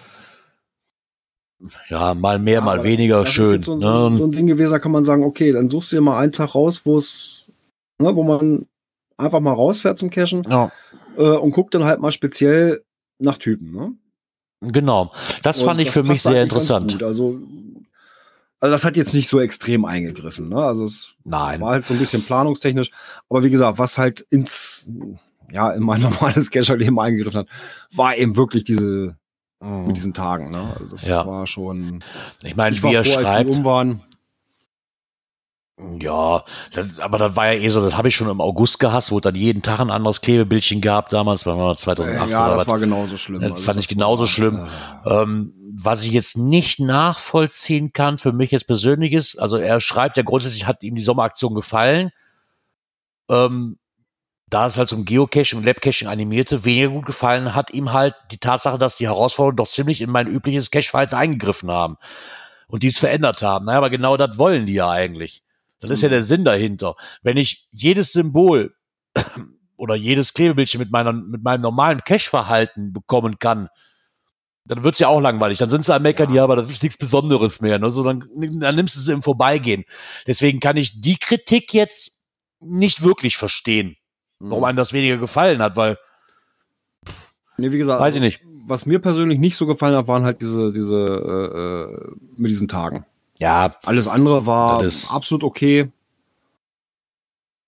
ja, 1.88 2.14
mal 2.14 2.38
mehr, 2.38 2.56
Ja, 2.56 2.60
mal 2.60 2.82
weniger 2.82 3.24
schön. 3.24 3.62
So, 3.62 3.76
ne? 3.76 4.14
so 4.16 4.24
ein 4.24 4.32
Ding 4.32 4.46
gewesen, 4.46 4.72
da 4.72 4.78
kann 4.78 4.92
man 4.92 5.04
sagen, 5.04 5.24
okay, 5.24 5.52
dann 5.52 5.68
suchst 5.68 5.92
du 5.92 5.96
dir 5.96 6.02
mal 6.02 6.18
einen 6.18 6.32
Tag 6.32 6.54
raus, 6.54 6.82
wo 6.84 6.98
es, 6.98 7.45
ne, 7.98 8.14
wo 8.16 8.22
man 8.22 8.66
einfach 9.16 9.40
mal 9.40 9.52
rausfährt 9.52 9.98
zum 9.98 10.10
Cashen 10.10 10.44
ja, 10.48 10.70
äh, 11.16 11.22
und 11.22 11.52
guckt 11.52 11.74
dann 11.74 11.84
halt 11.84 12.00
mal 12.00 12.12
speziell 12.12 12.84
nach 13.18 13.38
Typen. 13.38 13.72
Ne? 13.72 13.92
genau. 14.72 15.12
Das 15.42 15.58
Und 15.60 15.66
fand 15.66 15.80
ich 15.80 15.86
das 15.88 15.94
für 15.94 16.02
mich 16.02 16.22
sehr 16.22 16.42
interessant. 16.42 17.02
Also, 17.02 17.38
also 18.60 18.72
das 18.72 18.84
hat 18.84 18.96
jetzt 18.96 19.14
nicht 19.14 19.28
so 19.28 19.40
extrem 19.40 19.84
eingegriffen. 19.84 20.48
Ne? 20.48 20.56
Also 20.56 20.84
es 20.84 21.14
Nein. 21.24 21.60
war 21.60 21.70
halt 21.70 21.86
so 21.86 21.94
ein 21.94 22.00
bisschen 22.00 22.22
planungstechnisch. 22.24 22.90
Aber 23.28 23.42
wie 23.44 23.50
gesagt, 23.50 23.78
was 23.78 23.96
halt 23.98 24.20
ins, 24.30 24.90
ja, 25.50 25.70
in 25.72 25.82
mein 25.82 26.00
normales 26.02 26.50
Cacher-Leben 26.50 26.98
eingegriffen 26.98 27.40
hat, 27.40 27.48
war 27.94 28.16
eben 28.16 28.36
wirklich 28.36 28.64
diese, 28.64 29.16
Mhm. 29.62 29.86
mit 29.86 29.96
diesen 29.96 30.12
Tagen. 30.12 30.50
Ne? 30.50 30.74
Also 30.74 30.84
das 30.90 31.08
Ja. 31.08 31.26
war 31.26 31.46
schon. 31.46 32.04
Ich 32.42 32.56
meine, 32.56 32.76
Ich 32.76 32.82
wie 32.82 32.88
war 32.88 32.92
er 32.92 33.04
froh, 33.06 33.16
als 33.16 33.26
die 33.26 33.32
schreibt, 33.32 33.50
um 33.50 33.64
waren. 33.64 34.02
Ja, 35.78 36.42
das, 36.72 36.98
aber 37.00 37.18
das 37.18 37.36
war 37.36 37.52
ja 37.52 37.60
eh 37.60 37.68
so, 37.68 37.84
das 37.84 37.96
habe 37.98 38.08
ich 38.08 38.16
schon 38.16 38.30
im 38.30 38.40
August 38.40 38.78
gehasst, 38.78 39.10
wo 39.10 39.16
es 39.18 39.22
dann 39.22 39.34
jeden 39.34 39.60
Tag 39.60 39.78
ein 39.80 39.90
anderes 39.90 40.22
Klebebildchen 40.22 40.80
gab, 40.80 41.10
damals, 41.10 41.44
war 41.44 41.56
mal 41.56 41.76
2008 41.76 42.28
Äh, 42.28 42.32
ja, 42.32 42.48
das 42.48 42.60
was. 42.60 42.66
war 42.66 42.78
genauso 42.78 43.18
schlimm. 43.18 43.42
Das 43.42 43.60
fand 43.60 43.78
ich 43.80 43.88
genauso 43.88 44.22
war, 44.22 44.28
schlimm. 44.28 44.66
äh, 45.04 45.22
Ähm, 45.22 45.52
was 45.78 46.02
ich 46.02 46.12
jetzt 46.12 46.38
nicht 46.38 46.80
nachvollziehen 46.80 47.92
kann, 47.92 48.16
für 48.16 48.32
mich 48.32 48.52
jetzt 48.52 48.66
persönlich 48.66 49.12
ist, 49.12 49.36
also 49.36 49.58
er 49.58 49.80
schreibt 49.82 50.16
ja 50.16 50.22
grundsätzlich, 50.22 50.66
hat 50.66 50.82
ihm 50.82 50.94
die 50.94 51.02
Sommeraktion 51.02 51.54
gefallen. 51.54 52.10
Ähm, 53.28 53.78
da 54.48 54.66
es 54.66 54.78
halt 54.78 54.88
zum 54.88 55.04
Geocaching 55.04 55.58
und 55.58 55.66
Labcaching 55.66 56.08
animierte, 56.08 56.64
weniger 56.64 56.88
gut 56.88 57.04
gefallen 57.06 57.54
hat 57.54 57.72
ihm 57.72 57.92
halt 57.92 58.14
die 58.30 58.38
Tatsache, 58.38 58.78
dass 58.78 58.96
die 58.96 59.06
Herausforderungen 59.08 59.56
doch 59.56 59.68
ziemlich 59.68 60.00
in 60.00 60.10
mein 60.10 60.28
übliches 60.28 60.70
Cache-Verhalten 60.70 61.16
eingegriffen 61.16 61.70
haben 61.70 61.96
und 62.68 62.82
dies 62.82 62.96
verändert 62.96 63.42
haben. 63.42 63.66
Naja, 63.66 63.78
aber 63.78 63.90
genau 63.90 64.16
das 64.16 64.38
wollen 64.38 64.64
die 64.66 64.74
ja 64.74 64.88
eigentlich. 64.88 65.42
Das 65.80 65.90
ist 65.90 66.02
ja 66.02 66.08
Mhm. 66.08 66.12
der 66.12 66.24
Sinn 66.24 66.44
dahinter. 66.44 66.96
Wenn 67.22 67.36
ich 67.36 67.68
jedes 67.70 68.12
Symbol 68.12 68.74
oder 69.76 69.94
jedes 69.94 70.32
Klebebildchen 70.34 70.78
mit, 70.80 70.90
meiner, 70.90 71.12
mit 71.12 71.42
meinem 71.42 71.60
normalen 71.62 72.00
Cache-Verhalten 72.02 72.92
bekommen 72.92 73.38
kann, 73.38 73.68
dann 74.64 74.82
wird's 74.82 74.98
ja 74.98 75.08
auch 75.08 75.20
langweilig. 75.20 75.58
Dann 75.58 75.70
sind 75.70 75.84
sie 75.84 75.94
am 75.94 76.02
Meckern, 76.02 76.30
ja, 76.30 76.36
Ja. 76.36 76.44
aber 76.44 76.56
das 76.56 76.68
ist 76.70 76.82
nichts 76.82 76.98
Besonderes 76.98 77.60
mehr. 77.60 77.78
Ne? 77.78 77.90
So, 77.90 78.02
dann, 78.02 78.24
dann 78.34 78.74
nimmst 78.74 78.96
du 78.96 79.00
sie 79.00 79.12
im 79.12 79.22
Vorbeigehen. 79.22 79.84
Deswegen 80.26 80.58
kann 80.60 80.76
ich 80.76 81.00
die 81.00 81.18
Kritik 81.18 81.72
jetzt 81.72 82.20
nicht 82.60 83.04
wirklich 83.04 83.36
verstehen, 83.36 83.96
warum 84.40 84.60
Mhm. 84.60 84.64
einem 84.64 84.76
das 84.76 84.92
weniger 84.92 85.18
gefallen 85.18 85.60
hat, 85.62 85.76
weil, 85.76 85.98
Nee, 87.58 87.70
wie 87.70 87.78
gesagt, 87.78 88.00
weiß 88.00 88.14
ich 88.16 88.20
nicht. 88.20 88.40
was 88.66 88.86
mir 88.86 88.98
persönlich 88.98 89.38
nicht 89.38 89.56
so 89.56 89.66
gefallen 89.66 89.94
hat, 89.94 90.08
waren 90.08 90.24
halt 90.24 90.40
diese, 90.40 90.72
diese, 90.72 90.96
äh, 90.96 91.58
äh, 91.58 92.16
mit 92.36 92.50
diesen 92.50 92.68
Tagen. 92.68 93.06
Ja, 93.38 93.76
Alles 93.84 94.08
andere 94.08 94.46
war 94.46 94.82
ist- 94.82 95.10
absolut 95.12 95.44
okay. 95.44 95.92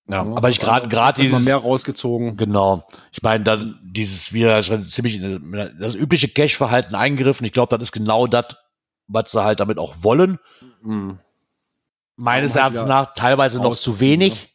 ja. 0.09 0.25
Ja, 0.25 0.35
aber 0.35 0.49
ich 0.49 0.61
gerade 0.61 0.77
also, 0.87 0.89
gerade 0.89 1.21
man 1.23 1.31
dieses 1.31 1.45
mehr 1.45 1.57
rausgezogen. 1.59 2.37
Genau. 2.37 2.87
Ich 3.13 3.23
meine, 3.23 3.45
dann 3.45 3.79
dieses 3.83 4.33
wieder 4.33 4.63
schon 4.63 4.83
ziemlich 4.83 5.17
in 5.17 5.77
das 5.79 5.95
übliche 5.95 6.29
Cache-Verhalten 6.29 6.95
eingegriffen. 6.95 7.45
Ich 7.47 7.53
glaube, 7.53 7.77
das 7.77 7.89
ist 7.89 7.93
genau 7.93 8.27
das, 8.27 8.57
was 9.07 9.33
sie 9.33 9.43
halt 9.45 9.61
damit 9.61 9.79
auch 9.79 9.97
wollen. 10.01 10.39
Mhm. 10.83 11.19
Meines 12.17 12.55
halt 12.55 12.63
Erachtens 12.75 12.85
nach 12.89 13.13
teilweise 13.15 13.61
noch 13.61 13.77
zu 13.77 14.01
wenig. 14.01 14.55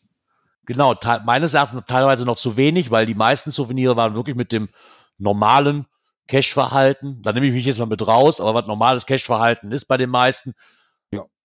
Genau, 0.65 0.95
te 0.95 1.21
meines 1.25 1.53
Erachtens 1.53 1.75
nach 1.81 1.85
teilweise 1.87 2.25
noch 2.25 2.37
zu 2.37 2.57
wenig, 2.57 2.89
weil 2.89 3.05
die 3.05 3.15
meisten 3.15 3.51
Souvenire 3.51 3.95
waren 3.95 4.15
wirklich 4.15 4.35
mit 4.35 4.51
dem 4.51 4.69
normalen 5.17 5.85
Cache-Verhalten. 6.27 7.21
Da 7.21 7.31
nehme 7.33 7.45
ich 7.47 7.53
mich 7.53 7.65
jetzt 7.65 7.79
mal 7.79 7.85
mit 7.85 8.05
raus, 8.07 8.41
aber 8.41 8.53
was 8.53 8.65
normales 8.65 9.05
Cache-Verhalten 9.05 9.71
ist 9.71 9.85
bei 9.85 9.97
den 9.97 10.09
meisten, 10.09 10.49
Ja. 10.51 10.55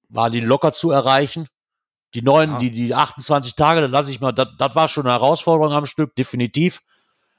Waren 0.08 0.32
die 0.32 0.40
locker 0.40 0.72
zu 0.72 0.90
erreichen. 0.90 1.46
Die 2.14 2.22
neuen, 2.22 2.52
Ja. 2.52 2.58
die, 2.58 2.70
die 2.70 2.94
28 2.94 3.54
Tage, 3.54 3.82
dann 3.82 3.90
lasse 3.90 4.10
ich 4.10 4.20
mal, 4.20 4.32
das, 4.32 4.48
war 4.74 4.88
schon 4.88 5.04
eine 5.06 5.12
Herausforderung 5.12 5.72
am 5.72 5.86
Stück, 5.86 6.14
definitiv. 6.16 6.82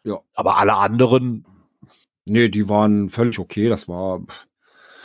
Ja. 0.04 0.20
Aber 0.34 0.58
alle 0.58 0.76
anderen, 0.76 1.46
Nee, 2.26 2.50
die 2.50 2.70
waren 2.70 3.10
völlig 3.10 3.40
okay. 3.40 3.70
Das 3.70 3.88
war. 3.88 4.22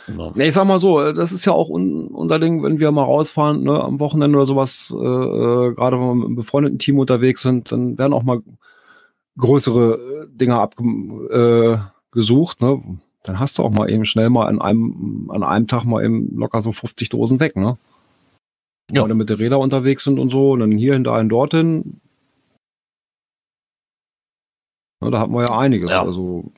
ja. 0.07 0.31
Nee, 0.35 0.47
ich 0.47 0.53
sag 0.53 0.65
mal 0.65 0.77
so, 0.77 1.11
das 1.11 1.31
ist 1.31 1.45
ja 1.45 1.53
auch 1.53 1.69
un 1.69 2.07
unser 2.09 2.37
Ding, 2.39 2.61
wenn 2.63 2.79
wir 2.79 2.91
mal 2.91 3.03
rausfahren, 3.03 3.63
ne, 3.63 3.83
am 3.83 3.99
Wochenende 3.99 4.37
oder 4.37 4.45
sowas, 4.45 4.93
äh, 4.95 5.03
äh, 5.03 5.73
gerade 5.73 5.97
wenn 5.99 6.07
wir 6.07 6.15
mit 6.15 6.25
einem 6.27 6.35
befreundeten 6.35 6.79
Team 6.79 6.99
unterwegs 6.99 7.41
sind, 7.41 7.71
dann 7.71 7.97
werden 7.97 8.13
auch 8.13 8.23
mal 8.23 8.41
größere 9.37 9.95
äh, 9.95 10.27
Dinger 10.29 10.59
abgesucht, 10.59 12.61
äh, 12.61 12.65
ne? 12.65 12.81
Dann 13.25 13.39
hast 13.39 13.57
du 13.57 13.63
auch 13.63 13.71
mal 13.71 13.89
eben 13.89 14.05
schnell 14.05 14.29
mal 14.29 14.45
an 14.47 14.61
einem, 14.61 15.29
an 15.31 15.43
einem 15.43 15.67
Tag 15.67 15.83
mal 15.83 16.03
eben 16.05 16.35
locker 16.37 16.61
so 16.61 16.71
50 16.71 17.09
Dosen 17.09 17.39
weg, 17.39 17.55
ne? 17.55 17.77
Ja. 18.91 19.01
Wenn 19.01 19.09
wir 19.09 19.15
mit 19.15 19.29
der 19.29 19.39
Räder 19.39 19.59
unterwegs 19.59 20.03
sind 20.03 20.19
und 20.19 20.29
so, 20.29 20.51
und 20.51 20.59
dann 20.59 20.71
hierhin, 20.71 21.03
dahin, 21.03 21.27
dorthin. 21.27 21.99
Ne, 25.03 25.09
da 25.11 25.19
hatten 25.19 25.33
wir 25.33 25.41
ja 25.43 25.57
einiges. 25.57 25.89
Ja. 25.89 26.03
Also, 26.03 26.51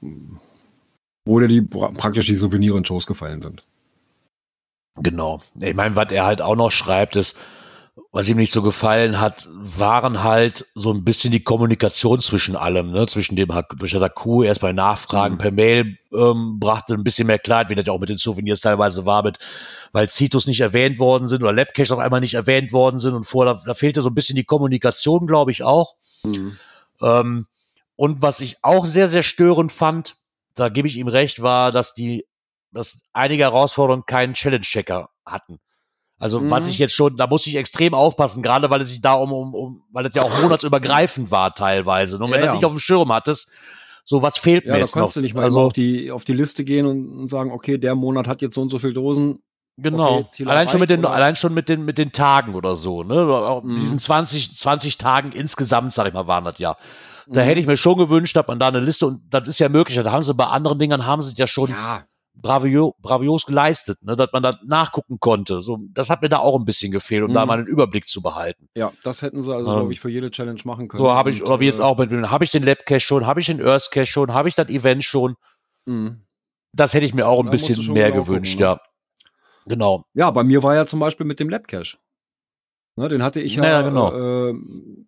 wo 1.26 1.40
dir 1.40 1.48
die 1.48 1.62
pra- 1.62 1.94
praktisch 1.96 2.28
die 2.28 2.36
Souvenire 2.36 2.78
in 2.78 2.86
Shows 2.86 3.08
gefallen 3.08 3.42
sind. 3.42 3.64
Genau. 5.02 5.42
Ich 5.62 5.74
meine, 5.76 5.96
was 5.96 6.12
er 6.12 6.26
halt 6.26 6.42
auch 6.42 6.56
noch 6.56 6.72
schreibt, 6.72 7.16
ist, 7.16 7.38
was 8.18 8.28
ihm 8.30 8.38
nicht 8.38 8.52
so 8.52 8.64
gefallen 8.64 9.22
hat, 9.22 9.48
waren 9.52 10.24
halt 10.24 10.66
so 10.74 10.92
ein 10.92 11.04
bisschen 11.04 11.32
die 11.32 11.44
Kommunikation 11.44 12.20
zwischen 12.20 12.56
allem, 12.56 12.90
ne? 12.90 13.06
zwischen 13.06 13.36
dem 13.36 13.50
durch 13.78 13.94
Haku, 13.94 14.42
erst 14.42 14.62
bei 14.62 14.74
Nachfragen 14.74 15.36
Mhm. 15.36 15.38
per 15.38 15.52
Mail 15.52 15.98
ähm, 16.12 16.58
brachte 16.60 16.96
ein 16.96 17.04
bisschen 17.04 17.28
mehr 17.28 17.38
Klarheit, 17.38 17.70
wie 17.70 17.76
das 17.76 17.86
ja 17.86 17.94
auch 17.94 18.00
mit 18.00 18.10
den 18.10 18.18
Souvenirs 18.18 18.62
teilweise 18.62 19.06
war, 19.06 19.22
mit, 19.22 19.38
weil 19.92 20.10
Citus 20.10 20.48
nicht 20.48 20.62
erwähnt 20.62 20.98
worden 20.98 21.28
sind 21.28 21.44
oder 21.44 21.54
Labcache 21.54 21.94
auf 21.94 22.00
einmal 22.00 22.20
nicht 22.20 22.34
erwähnt 22.34 22.72
worden 22.72 22.98
sind 22.98 23.14
und 23.14 23.26
vorher, 23.26 23.54
da, 23.54 23.62
da 23.64 23.74
fehlte 23.76 24.02
so 24.02 24.10
ein 24.10 24.16
bisschen 24.16 24.36
die 24.36 24.46
Kommunikation, 24.46 25.28
glaube 25.28 25.52
ich 25.52 25.62
auch. 25.62 25.94
Ähm, 27.04 27.46
und 27.98 28.22
was 28.24 28.42
ich 28.42 28.58
auch 28.64 28.88
sehr, 28.88 29.10
sehr 29.10 29.22
störend 29.22 29.72
fand, 29.72 30.16
da 30.56 30.70
gebe 30.70 30.88
ich 30.88 30.98
ihm 30.98 31.08
recht, 31.08 31.44
war, 31.44 31.72
dass 31.72 31.94
die, 31.94 32.26
dass 32.72 32.98
einige 33.14 33.44
Herausforderungen 33.44 34.08
keinen 34.08 34.34
Challenge-Checker 34.34 35.10
hatten. 35.24 35.60
Also 36.20 36.40
Mhm. 36.40 36.50
was 36.50 36.68
ich 36.68 36.78
jetzt 36.80 36.94
schon, 36.94 37.16
da 37.16 37.28
muss 37.28 37.46
ich 37.46 37.56
extrem 37.56 37.94
aufpassen, 37.94 38.42
gerade 38.42 38.70
weil 38.70 38.82
es 38.82 38.90
sich 38.90 39.02
da 39.02 39.14
um, 39.14 39.32
um, 39.32 39.54
um 39.54 39.84
weil 39.92 40.06
es 40.06 40.16
ja 40.16 40.24
auch 40.24 40.32
monatsübergreifend 40.42 41.30
war 41.32 41.54
teilweise. 41.54 42.16
Und 42.18 42.24
wenn 42.32 42.32
Ja, 42.32 42.38
du 42.38 42.46
ja. 42.46 42.54
nicht 42.54 42.66
auf 42.66 42.72
dem 42.72 42.80
Schirm 42.80 43.12
hattest, 43.14 43.50
so 44.04 44.22
was 44.22 44.38
fehlt 44.38 44.66
Ja, 44.66 44.72
mir 44.74 44.80
da 44.80 44.86
jetzt 44.86 44.96
noch. 44.96 45.02
kannst 45.04 45.16
du 45.18 45.22
nicht 45.22 45.36
mal 45.36 45.44
also, 45.44 45.62
auf 45.62 45.74
die, 45.74 46.12
auf 46.12 46.24
die 46.26 46.34
Liste 46.34 46.64
gehen 46.66 46.86
und, 46.86 47.10
und 47.20 47.28
sagen, 47.28 47.52
okay, 47.52 47.78
der 47.78 47.94
Monat 47.94 48.28
hat 48.28 48.42
jetzt 48.42 48.56
so 48.56 48.62
und 48.62 48.70
so 48.70 48.80
viel 48.80 48.94
Dosen. 48.94 49.40
Genau. 49.80 50.26
Okay, 50.28 50.46
allein 50.50 50.68
schon 50.70 50.80
mit 50.80 50.90
den, 50.90 51.02
oder? 51.02 51.12
allein 51.12 51.36
schon 51.36 51.54
mit 51.54 51.70
den, 51.70 51.86
mit 51.86 52.00
den 52.00 52.12
Tagen 52.12 52.56
oder 52.56 52.76
so, 52.76 53.04
ne? 53.04 53.16
Auch 53.28 53.62
mit 53.62 53.76
Mhm. 53.76 53.80
diesen 53.82 54.00
20, 54.00 54.58
20 54.58 54.98
Tagen 54.98 55.32
insgesamt, 55.34 55.94
sag 55.94 56.08
ich 56.08 56.14
mal, 56.14 56.26
waren 56.26 56.46
das 56.46 56.58
ja. 56.58 56.78
Da 57.28 57.42
Mhm. 57.42 57.46
hätte 57.46 57.60
ich 57.60 57.68
mir 57.68 57.78
schon 57.78 57.98
gewünscht, 57.98 58.36
dass 58.36 58.48
man 58.48 58.58
da 58.58 58.70
eine 58.70 58.80
Liste, 58.80 59.06
und 59.06 59.22
das 59.30 59.48
ist 59.48 59.60
ja 59.60 59.70
möglich, 59.70 59.96
da 60.02 60.12
haben 60.12 60.24
sie 60.24 60.34
bei 60.34 60.46
anderen 60.46 60.80
Dingern 60.80 61.06
haben 61.06 61.22
sie 61.22 61.34
es 61.34 61.38
ja 61.38 61.46
schon 61.46 61.70
Ja, 61.70 62.06
bravio, 62.42 62.96
bravios 63.02 63.46
geleistet, 63.46 64.02
ne? 64.04 64.16
dass 64.16 64.30
man 64.32 64.44
da 64.44 64.60
nachgucken 64.66 65.20
konnte. 65.20 65.62
So, 65.62 65.80
das 65.92 66.10
hat 66.10 66.22
mir 66.22 66.30
da 66.30 66.38
auch 66.38 66.58
ein 66.58 66.66
bisschen 66.66 66.92
gefehlt, 66.92 67.24
um 67.24 67.34
da 67.34 67.42
Mhm. 67.44 67.48
mal 67.48 67.58
einen 67.60 67.68
Überblick 67.68 68.08
zu 68.08 68.22
behalten. 68.22 68.70
ja, 68.76 68.92
das 69.04 69.22
hätten 69.22 69.42
sie 69.42 69.54
also, 69.54 69.70
Ähm, 69.72 69.78
glaube 69.78 69.94
ich, 69.94 70.00
für 70.00 70.10
jede 70.10 70.30
Challenge 70.32 70.62
machen 70.66 70.88
können. 70.88 70.98
So 71.04 71.12
habe 71.14 71.32
ich, 71.32 71.44
oder 71.44 71.60
wie 71.60 71.66
jetzt 71.66 71.80
äh, 71.80 71.84
auch 71.84 71.98
mit, 71.98 72.12
habe 72.12 72.44
ich 72.44 72.52
den 72.52 72.64
Labcache 72.64 73.00
schon, 73.00 73.26
habe 73.26 73.40
ich 73.40 73.48
den 73.48 73.62
Earth 73.62 73.90
Cache 73.92 74.06
schon, 74.06 74.34
habe 74.34 74.48
ich 74.50 74.56
das 74.56 74.70
Event 74.70 75.04
schon. 75.04 75.36
mh. 75.86 76.18
Das 76.74 76.94
hätte 76.94 77.06
ich 77.06 77.14
mir 77.14 77.28
auch 77.28 77.40
ein 77.40 77.46
Da 77.46 77.52
bisschen 77.52 77.94
mehr 77.94 78.12
genau 78.12 78.24
gewünscht, 78.24 78.58
gucken, 78.58 78.68
ne? 78.76 78.80
ja. 78.80 78.82
Genau. 79.66 80.06
Ja, 80.14 80.30
bei 80.32 80.44
mir 80.44 80.62
war 80.64 80.76
ja 80.76 80.86
zum 80.86 81.00
Beispiel 81.00 81.26
mit 81.26 81.40
dem 81.40 81.50
Labcache. 81.50 81.98
Ne, 82.98 83.10
den 83.10 83.22
hatte 83.24 83.42
ich 83.42 83.56
ja, 83.56 83.64
Ja, 83.64 83.70
ja, 83.70 83.82
genau. 83.82 84.50
äh, 84.50 84.54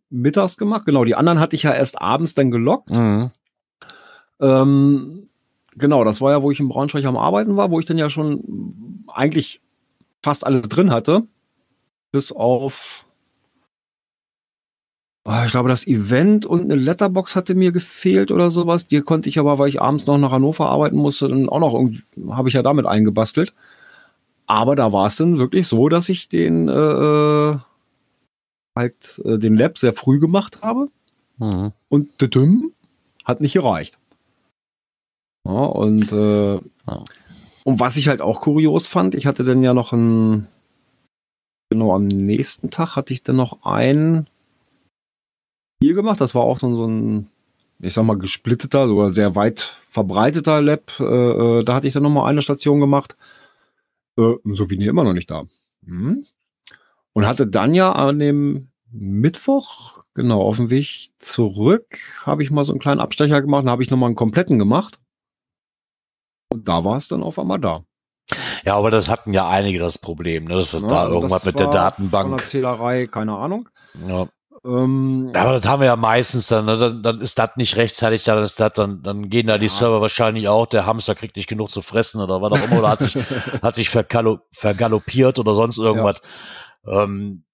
mittags 0.10 0.58
gemacht. 0.58 0.86
Genau, 0.86 1.06
die 1.06 1.16
anderen 1.16 1.40
hatte 1.40 1.56
ich 1.56 1.64
ja 1.64 1.74
erst 1.74 2.02
abends 2.02 2.34
dann 2.36 2.52
gelockt. 2.52 2.90
Mhm. 2.92 3.32
Ähm, 4.40 5.29
genau, 5.76 6.04
das 6.04 6.22
war 6.22 6.32
ja, 6.32 6.42
wo 6.42 6.52
ich 6.52 6.60
in 6.60 6.70
Braunschweig 6.70 7.06
am 7.06 7.18
Arbeiten 7.18 7.58
war, 7.58 7.72
wo 7.72 7.80
ich 7.80 7.86
dann 7.86 7.98
ja 7.98 8.10
schon 8.10 9.04
eigentlich 9.08 9.62
fast 10.24 10.46
alles 10.46 10.70
drin 10.70 10.92
hatte. 10.92 11.24
Bis 12.12 12.32
auf, 12.32 13.06
ah, 15.26 15.46
ich 15.46 15.52
glaube, 15.52 15.70
das 15.70 15.86
Event 15.86 16.46
und 16.46 16.62
eine 16.62 16.76
Letterbox 16.76 17.36
hatte 17.36 17.56
mir 17.56 17.72
gefehlt 17.72 18.32
oder 18.32 18.52
sowas. 18.52 18.88
Die 18.88 19.02
konnte 19.02 19.30
ich 19.30 19.40
aber, 19.40 19.60
weil 19.60 19.70
ich 19.70 19.82
abends 19.82 20.08
noch 20.08 20.18
nach 20.18 20.32
Hannover 20.32 20.68
arbeiten 20.68 20.98
musste, 20.98 21.28
dann 21.28 21.50
auch 21.50 21.60
noch 21.60 21.74
irgendwie, 21.74 22.04
habe 22.30 22.50
ich 22.50 22.56
ja 22.56 22.64
damit 22.64 22.86
eingebastelt. 22.86 23.54
Aber 24.48 24.76
da 24.76 24.92
war 24.92 25.06
es 25.06 25.18
dann 25.18 25.38
wirklich 25.38 25.68
so, 25.68 25.90
dass 25.90 26.10
ich 26.10 26.30
den, 26.30 26.68
äh, 26.68 27.58
halt, 28.76 29.22
äh, 29.24 29.38
den 29.38 29.56
Lab 29.56 29.78
sehr 29.78 29.94
früh 29.94 30.20
gemacht 30.20 30.64
habe. 30.64 30.90
Mhm. 31.38 31.74
Und 31.90 32.20
düdüm 32.20 32.72
hat 33.24 33.42
nicht 33.42 33.54
gereicht. 33.54 34.00
Ja, 35.46 35.52
und, 35.66 36.12
äh, 36.12 36.56
Ja. 36.56 37.04
und 37.64 37.80
was 37.80 37.98
ich 37.98 38.08
halt 38.08 38.22
auch 38.22 38.42
kurios 38.42 38.88
fand, 38.88 39.16
ich 39.16 39.26
hatte 39.26 39.44
dann 39.44 39.64
ja 39.64 39.74
noch 39.74 39.94
ein, 39.94 40.48
genau 41.70 41.94
am 41.96 42.08
nächsten 42.08 42.70
Tag 42.72 42.96
hatte 42.96 43.14
ich 43.14 43.24
dann 43.24 43.38
noch 43.38 43.64
ein 43.64 44.28
Spiel 45.82 45.94
gemacht. 45.94 46.20
Das 46.20 46.36
war 46.36 46.44
auch 46.44 46.58
so, 46.58 46.76
so 46.76 46.86
ein, 46.86 47.30
ich 47.80 47.94
sag 47.94 48.04
mal, 48.04 48.18
gesplitteter, 48.18 48.88
sogar 48.88 49.12
sehr 49.12 49.36
weit 49.36 49.78
verbreiteter 49.90 50.62
Lab. 50.62 51.00
Äh, 51.00 51.04
äh, 51.60 51.64
da 51.64 51.76
hatte 51.76 51.88
ich 51.88 51.94
dann 51.94 52.04
noch 52.04 52.10
mal 52.10 52.26
eine 52.26 52.42
Station 52.42 52.80
gemacht. 52.80 53.16
Äh, 54.18 54.34
Souvenir 54.52 54.90
immer 54.90 55.06
noch 55.06 55.14
nicht 55.14 55.32
da. 55.32 55.46
Hm. 55.86 56.26
Und 57.14 57.26
hatte 57.26 57.48
dann 57.48 57.74
ja 57.74 57.92
an 57.94 58.20
dem 58.20 58.68
Mittwoch, 58.92 60.04
genau, 60.14 60.42
auf 60.42 60.58
dem 60.58 60.70
Weg 60.70 61.12
zurück, 61.18 62.00
habe 62.26 62.44
ich 62.44 62.52
mal 62.52 62.64
so 62.64 62.74
einen 62.74 62.80
kleinen 62.80 63.00
Abstecher 63.00 63.42
gemacht, 63.42 63.64
dann 63.64 63.72
habe 63.72 63.84
ich 63.84 63.90
nochmal 63.90 64.08
einen 64.08 64.16
kompletten 64.16 64.60
gemacht. 64.60 65.00
Und 66.50 66.68
da 66.68 66.84
war 66.84 66.98
es 66.98 67.08
dann 67.08 67.24
auf 67.24 67.38
einmal 67.40 67.60
da. 67.60 67.84
Ja, 68.64 68.76
aber 68.76 68.92
das 68.92 69.10
hatten 69.10 69.34
ja 69.34 69.48
einige 69.48 69.80
das 69.80 69.98
Problem, 69.98 70.46
ne? 70.46 70.56
dass 70.56 70.72
das 70.72 70.82
Ja, 70.84 70.88
da 70.88 71.02
also 71.04 71.16
irgendwas 71.16 71.42
das 71.42 71.46
mit 71.46 71.60
der 71.60 71.68
war 71.68 71.74
Von 71.74 71.82
der 71.82 71.90
Datenbank. 71.92 72.48
Zählerei, 72.48 73.08
keine 73.08 73.36
Ahnung. 73.38 73.70
Ja. 74.08 74.28
Ähm, 74.66 75.32
Ja, 75.34 75.44
aber 75.44 75.54
das 75.54 75.66
haben 75.66 75.80
wir 75.80 75.88
ja 75.88 75.96
meistens 75.96 76.48
dann, 76.48 76.66
ne? 76.66 76.78
dann, 76.78 77.02
dann 77.02 77.22
ist 77.22 77.40
das 77.40 77.52
nicht 77.56 77.76
rechtzeitig, 77.78 78.24
dann 78.24 78.44
ist 78.44 78.60
das, 78.60 78.74
dann, 78.74 79.02
dann 79.04 79.30
gehen 79.30 79.48
da 79.48 79.58
die 79.58 79.68
Ja. 79.68 79.72
Server 79.72 80.02
wahrscheinlich 80.02 80.48
auch, 80.48 80.66
der 80.68 80.86
Hamster 80.86 81.16
kriegt 81.16 81.38
nicht 81.38 81.48
genug 81.48 81.72
zu 81.72 81.82
fressen 81.82 82.22
oder 82.22 82.42
was 82.42 82.52
auch 82.52 82.64
immer, 82.66 82.80
oder 82.80 82.90
hat 82.90 83.00
sich, 83.00 83.16
hat 83.62 83.76
sich 83.76 83.90
vergaloppiert 83.90 85.40
oder 85.40 85.56
sonst 85.56 85.78
irgendwas. 85.78 86.22
Ähm, 86.86 87.46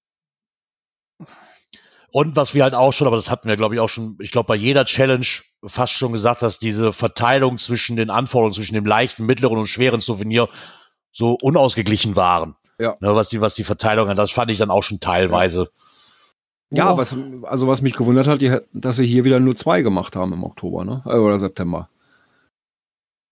und 2.15 2.37
was 2.37 2.53
wir 2.53 2.63
halt 2.63 2.73
auch 2.73 2.93
schon, 2.93 3.07
aber 3.07 3.17
das 3.17 3.29
hatten 3.29 3.49
wir, 3.49 3.57
glaube 3.57 3.75
ich, 3.75 3.81
auch 3.81 3.89
schon, 3.89 4.15
ich 4.21 4.31
glaube, 4.31 4.47
bei 4.47 4.55
jeder 4.55 4.85
Challenge 4.85 5.25
fast 5.65 5.91
schon 5.91 6.13
gesagt, 6.13 6.41
dass 6.41 6.59
diese 6.59 6.93
Verteilung 6.93 7.57
zwischen 7.57 7.97
den 7.97 8.09
Anforderungen, 8.09 8.53
zwischen 8.53 8.73
dem 8.73 8.85
leichten, 8.85 9.25
mittleren 9.25 9.57
und 9.57 9.65
schweren 9.65 9.99
Souvenir 9.99 10.47
so 11.11 11.37
unausgeglichen 11.41 12.15
waren. 12.15 12.55
Ja. 12.79 12.95
Ne, 13.01 13.13
was 13.15 13.27
die, 13.27 13.41
was 13.41 13.55
die 13.55 13.65
Verteilung 13.65 14.07
hat, 14.07 14.17
das 14.17 14.31
fand 14.31 14.49
ich 14.49 14.57
dann 14.57 14.71
auch 14.71 14.81
schon 14.81 15.01
teilweise. 15.01 15.71
ja, 16.71 16.95
was, 16.95 17.17
also 17.43 17.67
was 17.67 17.81
mich 17.81 17.95
gewundert 17.95 18.27
hat, 18.27 18.39
die, 18.39 18.59
dass 18.71 18.95
sie 18.95 19.05
hier 19.05 19.25
wieder 19.25 19.41
nur 19.41 19.57
zwei 19.57 19.81
gemacht 19.81 20.15
haben 20.15 20.31
im 20.31 20.45
Oktober, 20.45 20.85
ne? 20.85 21.03
Äh, 21.05 21.17
Oder 21.17 21.37
September. 21.37 21.89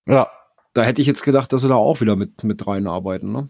Ja. 0.09 0.29
Da 0.73 0.83
hätte 0.83 1.01
ich 1.01 1.07
jetzt 1.07 1.23
gedacht, 1.23 1.53
dass 1.53 1.61
sie 1.61 1.69
da 1.69 1.75
auch 1.75 2.01
wieder 2.01 2.17
mit, 2.17 2.43
mit 2.43 2.67
reinarbeiten, 2.67 3.31
ne? 3.31 3.49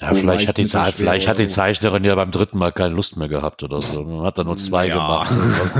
Ja, 0.00 0.08
vielleicht 0.12 0.24
leicht 0.24 0.48
hat, 0.48 0.58
die, 0.58 0.92
vielleicht 0.96 1.28
hat 1.28 1.38
die. 1.38 1.46
Zeichnerin 1.46 2.02
ja 2.02 2.14
beim 2.16 2.32
dritten 2.32 2.58
Mal 2.58 2.72
keine 2.72 2.94
Lust 2.94 3.16
mehr 3.16 3.28
gehabt 3.28 3.62
oder 3.62 3.80
so. 3.80 4.02
Man 4.02 4.22
hat 4.26 4.36
dann 4.38 4.46
nur 4.46 4.56
zwei 4.56 4.88
Ja. 4.88 4.94
gemacht. 4.94 5.32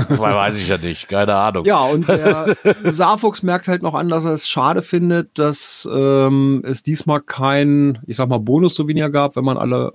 Zwei 0.07 0.33
weiß 0.35 0.57
ich 0.57 0.69
ja 0.69 0.77
nicht. 0.77 1.09
Keine 1.09 1.35
Ahnung. 1.35 1.65
Ja, 1.65 1.81
und 1.81 2.07
der 2.07 2.55
Saarfuchs 2.85 3.43
merkt 3.43 3.67
halt 3.67 3.81
noch 3.83 3.93
an, 3.93 4.07
dass 4.07 4.23
er 4.23 4.31
es 4.31 4.47
schade 4.47 4.81
findet, 4.81 5.37
dass 5.37 5.87
ähm, 5.93 6.63
es 6.65 6.81
diesmal 6.81 7.19
kein, 7.21 7.99
ich 8.07 8.15
sag 8.15 8.29
mal, 8.29 8.39
Bonus-Souvenir 8.39 9.09
gab, 9.09 9.35
wenn 9.35 9.43
man 9.43 9.57
alle 9.57 9.91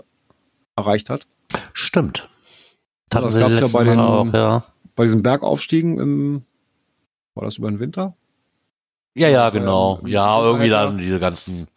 erreicht 0.77 1.09
hat. 1.09 1.27
Stimmt. 1.73 2.29
Hatten 3.13 3.25
das 3.25 3.33
sie 3.35 3.41
gab's 3.41 3.59
ja 3.59 3.67
bei 3.73 3.85
den- 3.85 3.99
auch, 3.99 4.27
ja. 4.35 4.65
Bei 4.97 5.05
diesen 5.05 5.23
Bergaufstiegen 5.23 5.99
im, 5.99 6.43
war 7.35 7.45
das 7.45 7.57
über 7.57 7.71
den 7.71 7.81
Winter? 7.81 8.15
Ja, 9.15 9.29
ja, 9.29 9.45
Das 9.45 9.53
genau. 9.55 10.01
Ja, 10.05 10.41
irgendwie 10.43 10.69
dann 10.69 10.99
diese 10.99 11.19
ganzen. 11.19 11.69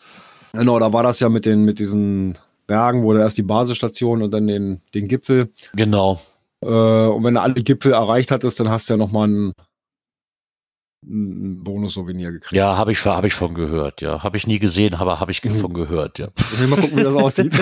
Genau, 0.55 0.79
da 0.79 0.93
war 0.93 1.03
das 1.03 1.19
ja 1.19 1.29
mit 1.29 1.45
den, 1.45 1.63
mit 1.65 1.79
diesen 1.79 2.37
Bergen, 2.67 3.03
wo 3.03 3.13
du 3.13 3.19
erst 3.19 3.37
die 3.37 3.43
Basisstation 3.43 4.21
und 4.21 4.31
dann 4.31 4.47
den, 4.47 4.81
den 4.93 5.07
Gipfel. 5.07 5.51
Genau. 5.73 6.21
Äh, 6.61 6.67
und 6.67 7.23
wenn 7.23 7.33
du 7.33 7.41
alle 7.41 7.55
Gipfel 7.55 7.93
erreicht 7.93 8.31
hattest, 8.31 8.59
dann 8.59 8.69
hast 8.69 8.87
du 8.89 8.93
ja 8.93 8.97
nochmal 8.97 9.27
ein, 9.27 9.53
ein 11.05 11.63
Bonus-Souvenir 11.63 12.31
gekriegt. 12.31 12.53
Ja, 12.53 12.77
habe 12.77 12.91
ich, 12.91 13.03
hab 13.03 13.25
ich 13.25 13.33
von 13.33 13.55
gehört, 13.55 14.01
ja. 14.01 14.21
Habe 14.23 14.37
ich 14.37 14.45
nie 14.47 14.59
gesehen, 14.59 14.93
aber 14.93 15.19
habe 15.19 15.31
ich 15.31 15.43
Mhm. 15.43 15.59
von 15.59 15.73
gehört, 15.73 16.19
ja. 16.19 16.29
Ich 16.37 16.59
will 16.59 16.67
mal 16.67 16.79
gucken, 16.79 16.97
wie 16.97 17.03
das 17.03 17.15
aussieht. 17.15 17.53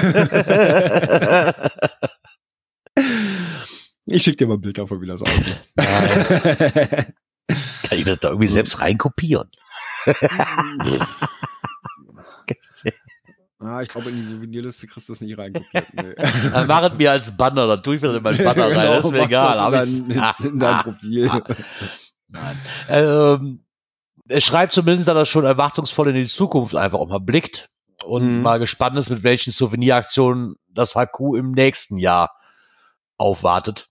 ich 4.06 4.22
schick 4.22 4.38
dir 4.38 4.48
mal 4.48 4.56
ein 4.56 4.62
Bild 4.62 4.78
davon, 4.78 5.02
wie 5.02 5.08
das 5.08 5.22
aussieht. 5.24 5.64
Nein, 5.76 5.88
kann 7.84 7.98
ich 7.98 8.06
das 8.06 8.20
da 8.20 8.30
irgendwie 8.30 8.48
selbst 8.48 8.80
reinkopieren? 8.82 9.50
ah, 13.60 13.82
ich 13.82 13.90
glaube, 13.90 14.10
in 14.10 14.18
die 14.18 14.24
Souvenirliste 14.24 14.88
kriegst 14.88 15.10
du 15.10 15.14
das 15.14 15.22
nicht 15.22 15.38
reinkopiert. 15.38 15.94
Nee. 15.94 16.14
Dann 16.52 16.68
mach 16.68 16.84
es 16.92 16.98
mir 16.98 17.12
als 17.12 17.36
Banner, 17.36 17.68
dann 17.68 17.84
tue 17.84 17.96
ich 17.96 18.02
mir 18.02 18.16
in 18.16 18.24
mein 18.24 18.38
Banner 18.38 18.66
rein, 18.76 18.88
das 18.88 19.06
ist 19.06 19.12
mir 19.12 19.24
egal. 19.24 19.72
das 19.72 19.90
in, 19.90 20.10
dein, 20.10 20.36
in, 20.40 20.46
in 20.54 20.60
dein 20.60 20.80
Profil. 20.84 21.30
Nein. 22.28 22.58
Ähm, 22.88 23.66
er 24.30 24.42
schreibt 24.42 24.72
zumindest, 24.74 25.08
dass 25.08 25.16
er 25.18 25.26
schon 25.26 25.44
erwartungsvoll 25.46 26.10
in 26.10 26.16
die 26.16 26.26
Zukunft 26.28 26.76
einfach 26.76 27.00
auch 27.00 27.10
mal 27.10 27.20
blickt 27.20 27.70
und 28.06 28.38
Mhm. 28.38 28.42
mal 28.42 28.58
gespannt 28.60 28.98
ist, 28.98 29.10
mit 29.10 29.24
welchen 29.24 29.52
Souveniraktionen 29.52 30.56
das 30.70 30.96
HQ 30.96 31.36
im 31.38 31.52
nächsten 31.52 31.98
Jahr 31.98 32.32
aufwartet. 33.18 33.90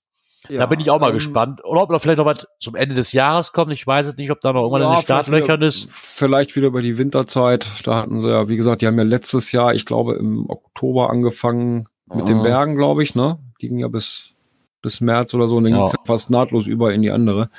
Da 0.59 0.67
bin 0.67 0.81
ich 0.81 0.91
auch 0.91 1.01
mal 1.01 1.09
ähm, 1.09 1.15
gespannt. 1.15 1.65
Oder 1.65 1.83
ob 1.83 1.91
da 1.91 1.99
vielleicht 1.99 2.19
noch 2.19 2.27
was 2.27 2.47
zum 2.59 2.75
Ende 2.75 2.95
des 2.95 3.13
Jahres 3.13 3.53
kommt. 3.53 3.73
Ich 3.73 3.87
weiß 3.87 4.07
es 4.09 4.17
nicht, 4.17 4.31
ob 4.31 4.41
da 4.41 4.53
noch 4.53 4.63
irgendwann 4.63 4.83
in 4.83 4.89
Ja, 4.89 4.95
den 4.97 5.03
Startlöchern 5.03 5.63
ist. 5.63 5.91
Vielleicht 5.93 6.57
wieder 6.57 6.69
über 6.69 6.83
die 6.83 6.99
Winterzeit. 6.99 7.69
Da 7.85 7.97
hatten 7.97 8.21
sie 8.21 8.29
ja, 8.31 8.49
wie 8.49 8.57
gesagt, 8.57 8.83
die 8.83 8.87
haben 8.87 8.99
ja 8.99 9.05
letztes 9.05 9.53
Jahr, 9.53 9.75
ich 9.75 9.87
glaube, 9.87 10.15
im 10.17 10.49
Oktober 10.49 11.11
angefangen 11.11 11.89
mit 12.13 12.29
den 12.29 12.39
Mhm. 12.39 12.43
Bergen, 12.43 12.77
glaube 12.77 13.03
ich, 13.03 13.15
ne? 13.15 13.39
Die 13.61 13.69
ging 13.69 13.79
ja 13.79 13.89
bis, 13.89 14.35
bis 14.83 15.01
März 15.01 15.33
oder 15.35 15.47
so 15.47 15.57
und 15.59 15.65
dann 15.65 15.73
Ja. 15.73 15.79
ging 15.79 15.87
es 15.87 15.93
ja 15.93 15.99
fast 16.05 16.31
nahtlos 16.31 16.67
über 16.67 16.93
in 16.93 17.03
die 17.03 17.11
andere. 17.11 17.51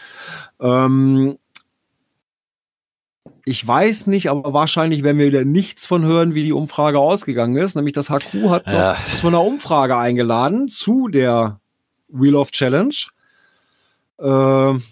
Ähm, 0.59 1.37
ich 3.45 3.65
weiß 3.65 4.07
nicht, 4.07 4.29
aber 4.29 4.53
wahrscheinlich 4.53 5.03
werden 5.03 5.17
wir 5.17 5.27
wieder 5.27 5.45
nichts 5.45 5.87
von 5.87 6.03
hören, 6.03 6.35
wie 6.35 6.43
die 6.43 6.53
Umfrage 6.53 6.99
ausgegangen 6.99 7.55
ist. 7.55 7.75
Nämlich 7.75 7.93
das 7.93 8.09
HQ 8.09 8.49
hat 8.49 8.67
noch 8.67 8.73
Ja. 8.73 8.97
zu 9.15 9.27
einer 9.27 9.41
Umfrage 9.43 9.97
eingeladen 9.97 10.67
zu 10.67 11.07
der 11.07 11.60
Wheel 12.11 12.35
of 12.35 12.51
Challenge. 12.51 12.95
Ähm, 14.19 14.83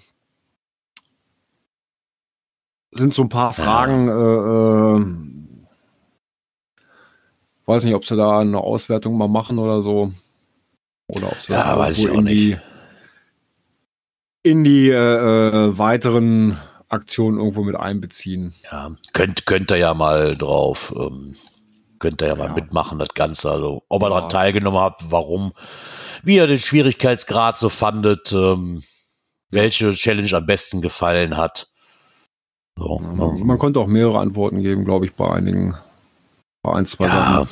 sind 2.92 3.14
so 3.14 3.24
ein 3.24 3.30
paar. 3.30 3.54
Fragen. 3.54 4.08
Äh, 4.08 4.12
äh, 4.12 5.06
weiß 7.66 7.84
nicht, 7.84 7.94
ob 7.96 8.06
sie 8.06 8.16
da 8.18 8.40
eine 8.40 8.60
Auswertung 8.60 9.18
mal 9.18 9.28
machen 9.28 9.60
oder 9.60 9.82
so. 9.82 10.12
Oder 11.08 11.32
ob 11.32 11.42
sie 11.42 11.54
das 11.54 11.64
Ja, 11.64 11.78
weiß 11.78 11.98
ich 11.98 12.06
irgendwo 12.06 12.18
auch 12.18 12.20
in 12.22 12.26
die, 12.28 12.58
in 14.44 14.64
die 14.64 14.90
äh, 14.90 14.96
äh, 14.96 15.78
weiteren 15.78 16.58
Aktionen 16.88 17.38
irgendwo 17.38 17.64
mit 17.64 17.76
einbeziehen. 17.76 18.54
Ja, 18.72 18.92
könnt, 19.14 19.46
könnt 19.46 19.72
ihr 19.72 19.78
ja 19.78 19.94
mal 19.94 20.36
drauf, 20.36 20.94
ähm, 20.98 21.36
könnt 22.00 22.22
ihr 22.22 22.30
ja 22.30 22.36
mal 22.36 22.48
Ja. 22.48 22.56
mitmachen, 22.56 22.98
das 22.98 23.10
Ganze. 23.14 23.52
Also, 23.52 23.84
ob 23.90 24.02
ihr 24.02 24.08
Ja. 24.10 24.16
daran 24.16 24.30
teilgenommen 24.30 24.80
habt, 24.80 25.12
warum, 25.12 25.54
wie 26.24 26.36
ihr 26.36 26.48
den 26.48 26.60
Schwierigkeitsgrad 26.60 27.58
so 27.58 27.70
fandet, 27.70 28.32
ähm, 28.32 28.84
welche 29.50 29.92
Challenge 29.94 30.34
am 30.34 30.46
besten 30.46 30.82
gefallen 30.82 31.38
hat. 31.38 31.70
So, 32.78 33.02
Ja, 33.02 33.14
man, 33.14 33.46
man 33.46 33.60
konnte 33.60 33.80
auch 33.80 33.88
mehrere 33.88 34.20
Antworten 34.20 34.62
geben, 34.62 34.86
glaube 34.86 35.06
ich, 35.06 35.14
bei 35.14 35.30
einigen, 35.30 35.76
bei 36.64 36.74
ein, 36.74 36.86
zwei 36.86 37.06
ja. 37.06 37.12
Sachen. 37.12 37.50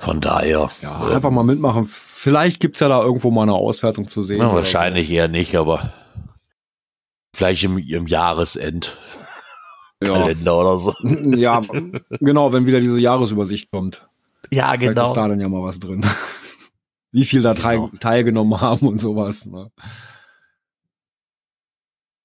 Von 0.00 0.20
daher. 0.20 0.70
Ja, 0.80 1.06
ähm, 1.06 1.12
einfach 1.12 1.30
mal 1.30 1.42
mitmachen. 1.42 1.86
Vielleicht 1.86 2.60
gibt's 2.60 2.80
ja 2.80 2.88
da 2.88 3.02
irgendwo 3.02 3.30
mal 3.30 3.42
eine 3.42 3.54
Auswertung 3.54 4.06
zu 4.06 4.22
sehen. 4.22 4.38
Ja, 4.40 4.54
wahrscheinlich 4.54 5.10
eher 5.10 5.28
nicht, 5.28 5.56
aber 5.56 5.92
vielleicht 7.34 7.64
im, 7.64 7.78
im 7.78 8.06
Jahresend. 8.06 8.96
Kalender 10.00 10.56
oder 10.56 10.78
so. 10.78 10.94
Ja. 11.02 11.60
ja, 11.60 11.80
genau, 12.20 12.52
wenn 12.52 12.66
wieder 12.66 12.80
diese 12.80 13.00
Jahresübersicht 13.00 13.70
kommt. 13.72 14.07
Ja, 14.50 14.70
Vielleicht 14.72 14.82
ist 14.82 14.88
genau. 14.96 15.14
da 15.14 15.28
dann 15.28 15.40
ja 15.40 15.48
mal 15.48 15.62
was 15.62 15.80
drin. 15.80 16.04
Wie 17.12 17.24
viel 17.24 17.42
da 17.42 17.54
teil, 17.54 17.78
Genau. 17.78 17.90
teilgenommen 17.98 18.60
haben 18.60 18.86
und 18.86 18.98
sowas. 18.98 19.46
Ne? 19.46 19.70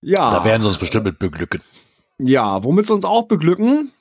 Ja. 0.02 0.32
Da 0.32 0.44
werden 0.44 0.62
sie 0.62 0.68
uns 0.68 0.78
bestimmt 0.78 1.06
mit 1.06 1.20
beglücken. 1.20 1.62
Ja, 2.20 2.64
womit 2.64 2.88
sie 2.88 2.94
uns 2.94 3.06
auch 3.06 3.28
beglücken. 3.28 3.92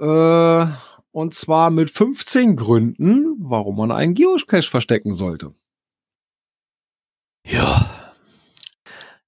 Äh, 0.00 0.66
und 1.12 1.34
zwar 1.34 1.70
mit 1.70 1.90
15 1.90 2.56
Gründen, 2.56 3.36
warum 3.38 3.76
man 3.76 3.92
einen 3.92 4.14
Geocache 4.14 4.68
verstecken 4.68 5.12
sollte. 5.14 5.54
Ja. 7.46 7.90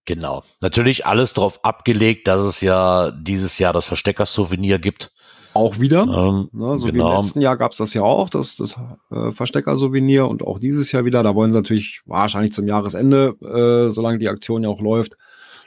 Genau. 0.04 0.42
Natürlich 0.60 1.06
alles 1.06 1.34
darauf 1.34 1.64
abgelegt, 1.64 2.26
dass 2.28 2.40
es 2.42 2.60
ja 2.60 3.10
dieses 3.12 3.58
Jahr 3.58 3.72
das 3.72 3.86
Verstecker-Souvenir 3.86 4.78
gibt. 4.78 5.12
Auch 5.54 5.78
wieder. 5.80 6.02
Ähm, 6.02 6.48
Ne, 6.52 6.76
so 6.78 6.84
wie 6.86 6.90
im 6.90 6.94
genau. 6.96 7.16
letzten 7.16 7.40
Jahr 7.40 7.56
gab 7.56 7.72
es 7.72 7.78
das 7.78 7.94
ja 7.94 8.02
auch, 8.02 8.28
das, 8.30 8.56
das 8.56 8.76
äh, 9.10 9.32
Verstecker-Souvenir 9.32 10.26
und 10.28 10.42
auch 10.42 10.58
dieses 10.58 10.92
Jahr 10.92 11.04
wieder. 11.04 11.22
Da 11.22 11.34
wollen 11.34 11.52
sie 11.52 11.58
natürlich 11.58 12.00
wahrscheinlich 12.06 12.52
zum 12.52 12.66
Jahresende, 12.68 13.34
äh, 13.42 13.90
solange 13.90 14.18
die 14.18 14.28
Aktion 14.28 14.62
ja 14.62 14.68
auch 14.68 14.80
läuft, 14.80 15.16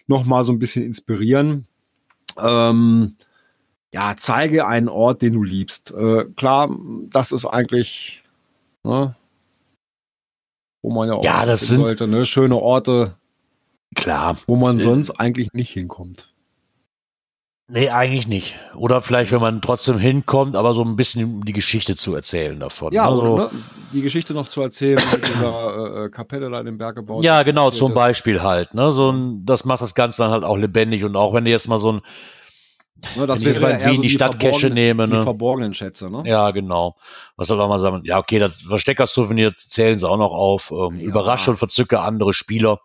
nochmal 0.08 0.44
so 0.44 0.52
ein 0.54 0.60
bisschen 0.60 0.84
inspirieren. 0.86 1.68
Ähm, 2.40 3.16
ja, 3.94 4.16
zeige 4.18 4.66
einen 4.68 4.88
Ort, 4.88 5.22
den 5.22 5.34
du 5.34 5.44
liebst. 5.44 5.92
Äh, 5.94 6.26
klar, 6.38 6.70
das 7.10 7.32
ist 7.34 7.46
eigentlich, 7.46 8.24
ne, 8.84 9.16
wo 10.82 10.92
man 10.92 11.10
ja 11.10 11.16
auch 11.16 11.24
Ja, 11.24 11.46
das 11.46 11.68
sind- 11.68 11.82
sollte, 11.82 12.08
ne? 12.08 12.26
schöne 12.26 12.56
Orte, 12.56 13.16
Klar. 13.96 14.38
wo 14.48 14.56
man 14.56 14.78
Äh, 14.80 14.82
sonst 14.82 15.12
eigentlich 15.12 15.52
nicht 15.54 15.72
hinkommt. 15.72 16.31
Nee, 17.74 17.90
eigentlich 17.90 18.28
nicht. 18.28 18.56
Oder 18.76 19.02
vielleicht, 19.02 19.32
wenn 19.32 19.40
man 19.40 19.62
trotzdem 19.62 19.98
hinkommt, 19.98 20.58
aber 20.58 20.74
so 20.74 20.84
ein 20.84 20.98
bisschen 20.98 21.42
die 21.42 21.54
Geschichte 21.54 21.96
zu 21.96 22.14
erzählen 22.14 22.60
davon. 22.60 22.92
Ja, 22.92 23.10
so, 23.16 23.22
oder, 23.24 23.44
ne, 23.46 23.50
die 23.94 24.02
Geschichte 24.02 24.34
noch 24.34 24.50
zu 24.50 24.62
erzählen 24.62 25.02
mit 25.10 25.26
dieser 25.26 26.02
äh, 26.02 26.06
äh, 26.06 26.10
Kapelle 26.10 26.50
da 26.50 26.60
in 26.60 26.66
den 26.66 26.78
Berg 26.78 26.96
gebaut. 26.98 27.24
Ja, 27.24 27.44
genau, 27.44 27.72
zum 27.72 27.92
ist. 27.92 27.96
Beispiel 27.96 28.42
halt. 28.42 28.74
Ne? 28.74 28.92
So 28.92 29.12
ein, 29.12 29.46
das 29.46 29.64
macht 29.64 29.82
das 29.82 29.96
Ganze 29.96 30.22
dann 30.22 30.32
halt 30.32 30.44
auch 30.44 30.58
lebendig 30.58 31.06
und 31.06 31.16
auch 31.16 31.34
wenn 31.34 31.46
du 31.46 31.52
jetzt 31.52 31.70
mal 31.70 31.80
so 31.80 31.94
ein, 31.94 32.02
Ne, 33.16 33.26
das 33.26 33.42
jetzt 33.42 33.60
mal 33.60 33.72
in 33.72 33.92
Wien 33.94 34.02
die 34.04 34.10
Stadtcache 34.10 34.52
verborgenen- 34.52 34.74
nehme, 34.74 35.06
Die 35.08 35.14
ne? 35.14 35.24
verborgenen 35.24 35.74
Schätze, 35.74 36.12
ne? 36.12 36.22
ja, 36.26 36.52
genau. 36.52 36.98
Was 37.36 37.48
soll 37.48 37.60
auch 37.60 37.68
mal 37.70 37.80
sagen, 37.80 38.02
ja, 38.04 38.20
okay, 38.20 38.38
das 38.38 38.62
Verstecker-Souvenir 38.62 39.56
zählen 39.56 39.98
sie 39.98 40.08
auch 40.08 40.18
noch 40.18 40.32
auf. 40.34 40.72
Ähm, 40.72 41.00
Ja. 41.00 41.06
Überrasche 41.08 41.50
und 41.52 41.58
verzücke 41.58 42.00
andere 42.02 42.34
Spieler. 42.34 42.82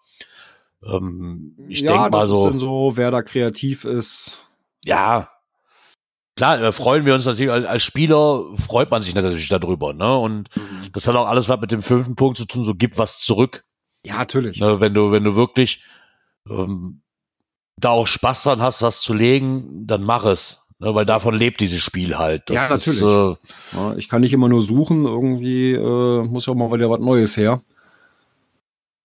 Ähm, 0.82 1.56
ich 1.68 1.80
ja, 1.80 1.92
denke 1.92 2.10
mal 2.10 2.26
so, 2.26 2.46
ist 2.46 2.52
dann 2.52 2.58
so, 2.60 2.92
wer 2.94 3.10
da 3.10 3.20
kreativ 3.22 3.84
ist. 3.84 4.38
Ja, 4.86 5.28
klar, 6.36 6.58
da 6.58 6.72
freuen 6.72 7.04
wir 7.04 7.14
uns 7.14 7.24
natürlich, 7.24 7.50
als, 7.50 7.82
Spieler 7.82 8.44
freut 8.64 8.90
man 8.90 9.02
sich 9.02 9.14
natürlich 9.14 9.48
darüber, 9.48 9.92
ne? 9.92 10.16
Und 10.16 10.48
das 10.92 11.06
hat 11.08 11.16
auch 11.16 11.26
alles 11.26 11.48
was 11.48 11.60
mit 11.60 11.72
dem 11.72 11.82
fünften 11.82 12.14
Punkt 12.14 12.36
zu 12.36 12.44
tun, 12.44 12.64
so 12.64 12.74
gib 12.74 12.98
was 12.98 13.18
zurück. 13.18 13.64
Ja, 14.04 14.18
natürlich. 14.18 14.60
Ne, 14.60 14.80
wenn 14.80 14.94
du, 14.94 15.10
wenn 15.10 15.24
du 15.24 15.34
wirklich 15.34 15.82
ähm, 16.48 17.00
da 17.76 17.90
auch 17.90 18.06
Spaß 18.06 18.44
dran 18.44 18.62
hast, 18.62 18.82
was 18.82 19.00
zu 19.00 19.14
legen, 19.14 19.86
dann 19.86 20.04
mach 20.04 20.24
es. 20.24 20.62
Ne, 20.78 20.94
weil 20.94 21.06
davon 21.06 21.34
lebt 21.34 21.60
dieses 21.60 21.80
Spiel 21.80 22.16
halt. 22.16 22.48
Das 22.50 22.54
Ja, 22.54 22.74
Ist, 22.76 22.86
natürlich. 22.86 23.02
äh, 23.02 23.76
Ja, 23.76 23.96
ich 23.96 24.08
kann 24.08 24.20
nicht 24.20 24.32
immer 24.32 24.48
nur 24.48 24.62
suchen, 24.62 25.04
irgendwie 25.06 25.72
äh, 25.72 26.22
muss 26.22 26.46
ja 26.46 26.52
auch 26.52 26.56
mal 26.56 26.70
wieder 26.72 26.90
was 26.90 27.00
Neues 27.00 27.36
her. 27.36 27.62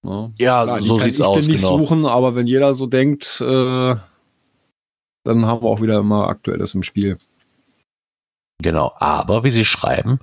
Ja, 0.03 0.31
ja, 0.37 0.63
klar, 0.63 0.81
so 0.81 0.97
kann 0.97 1.05
sieht's 1.05 1.19
ich 1.19 1.25
aus, 1.25 1.39
denn 1.39 1.51
nicht 1.51 1.63
genau. 1.63 1.77
suchen, 1.77 2.05
aber 2.05 2.35
wenn 2.35 2.47
jeder 2.47 2.73
so 2.73 2.87
denkt, 2.87 3.39
äh, 3.41 3.95
dann 5.23 5.45
haben 5.45 5.61
wir 5.63 5.69
auch 5.69 5.81
wieder 5.81 5.99
immer 5.99 6.27
Aktuelles 6.27 6.73
im 6.73 6.83
Spiel. 6.83 7.17
Genau. 8.61 8.93
Aber 8.97 9.43
wie 9.43 9.49
sie 9.51 9.65
schreiben, 9.65 10.19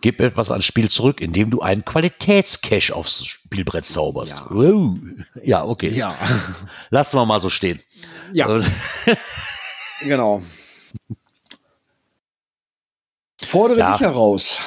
gib 0.00 0.18
etwas 0.20 0.50
ans 0.50 0.64
Spiel 0.64 0.88
zurück, 0.88 1.20
indem 1.20 1.50
du 1.50 1.60
einen 1.60 1.84
Qualitätscache 1.84 2.94
aufs 2.94 3.24
Spielbrett 3.26 3.84
zauberst. 3.84 4.38
Ja. 4.38 4.46
Wow. 4.48 4.98
Ja, 5.42 5.64
okay. 5.64 5.88
Ja, 5.88 6.14
Lassen 6.90 7.18
wir 7.18 7.26
mal 7.26 7.40
so 7.40 7.50
stehen. 7.50 7.80
ja, 8.32 8.46
Also, 8.46 8.66
genau. 10.00 10.42
Fordere 13.44 13.78
Ja. 13.80 13.92
dich 13.92 14.00
heraus. 14.00 14.58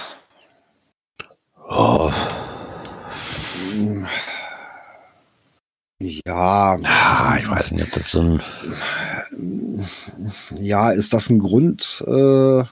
oh, 1.68 2.12
Ja, 6.00 6.78
ah, 6.84 7.38
ich 7.40 7.50
weiß 7.50 7.72
nicht, 7.72 7.86
ob 7.88 7.92
das 7.94 8.12
so 8.12 8.22
ein. 8.22 8.42
ja, 10.58 10.92
ist 10.92 11.14
das 11.14 11.30
ein 11.30 11.40
Grund, 11.40 12.04
äh, 12.08 12.64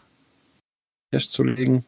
Cash 1.12 1.30
zu 1.30 1.44
legen? 1.44 1.86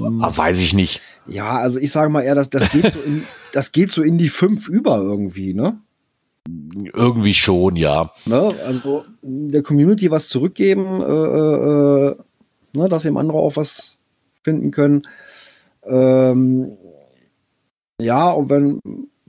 Ah, 0.00 0.36
weiß 0.36 0.60
ich 0.60 0.74
nicht. 0.74 1.00
Ja, 1.26 1.58
also 1.58 1.78
ich 1.78 1.92
sage 1.92 2.10
mal 2.10 2.22
eher, 2.22 2.34
das, 2.34 2.50
das, 2.50 2.70
geht 2.70 2.92
so 2.92 3.00
in, 3.00 3.24
das 3.52 3.72
geht 3.72 3.92
so 3.92 4.02
in 4.02 4.18
die 4.18 4.28
fünf 4.28 4.68
über 4.68 4.96
irgendwie, 4.96 5.54
ne? 5.54 5.78
Irgendwie 6.92 7.34
schon, 7.34 7.76
ja. 7.76 8.10
ne? 8.26 8.54
Also 8.66 9.04
der 9.22 9.62
Community 9.62 10.10
was 10.10 10.28
zurückgeben, 10.28 11.00
äh, 11.00 11.04
äh, 11.04 12.08
äh, 12.08 12.16
ne? 12.74 12.88
dass 12.88 13.04
eben 13.04 13.16
andere 13.16 13.38
auch 13.38 13.56
was 13.56 13.96
finden 14.42 14.72
können. 14.72 15.06
Ähm, 15.84 16.76
ja, 18.00 18.30
und 18.30 18.50
wenn, 18.50 18.80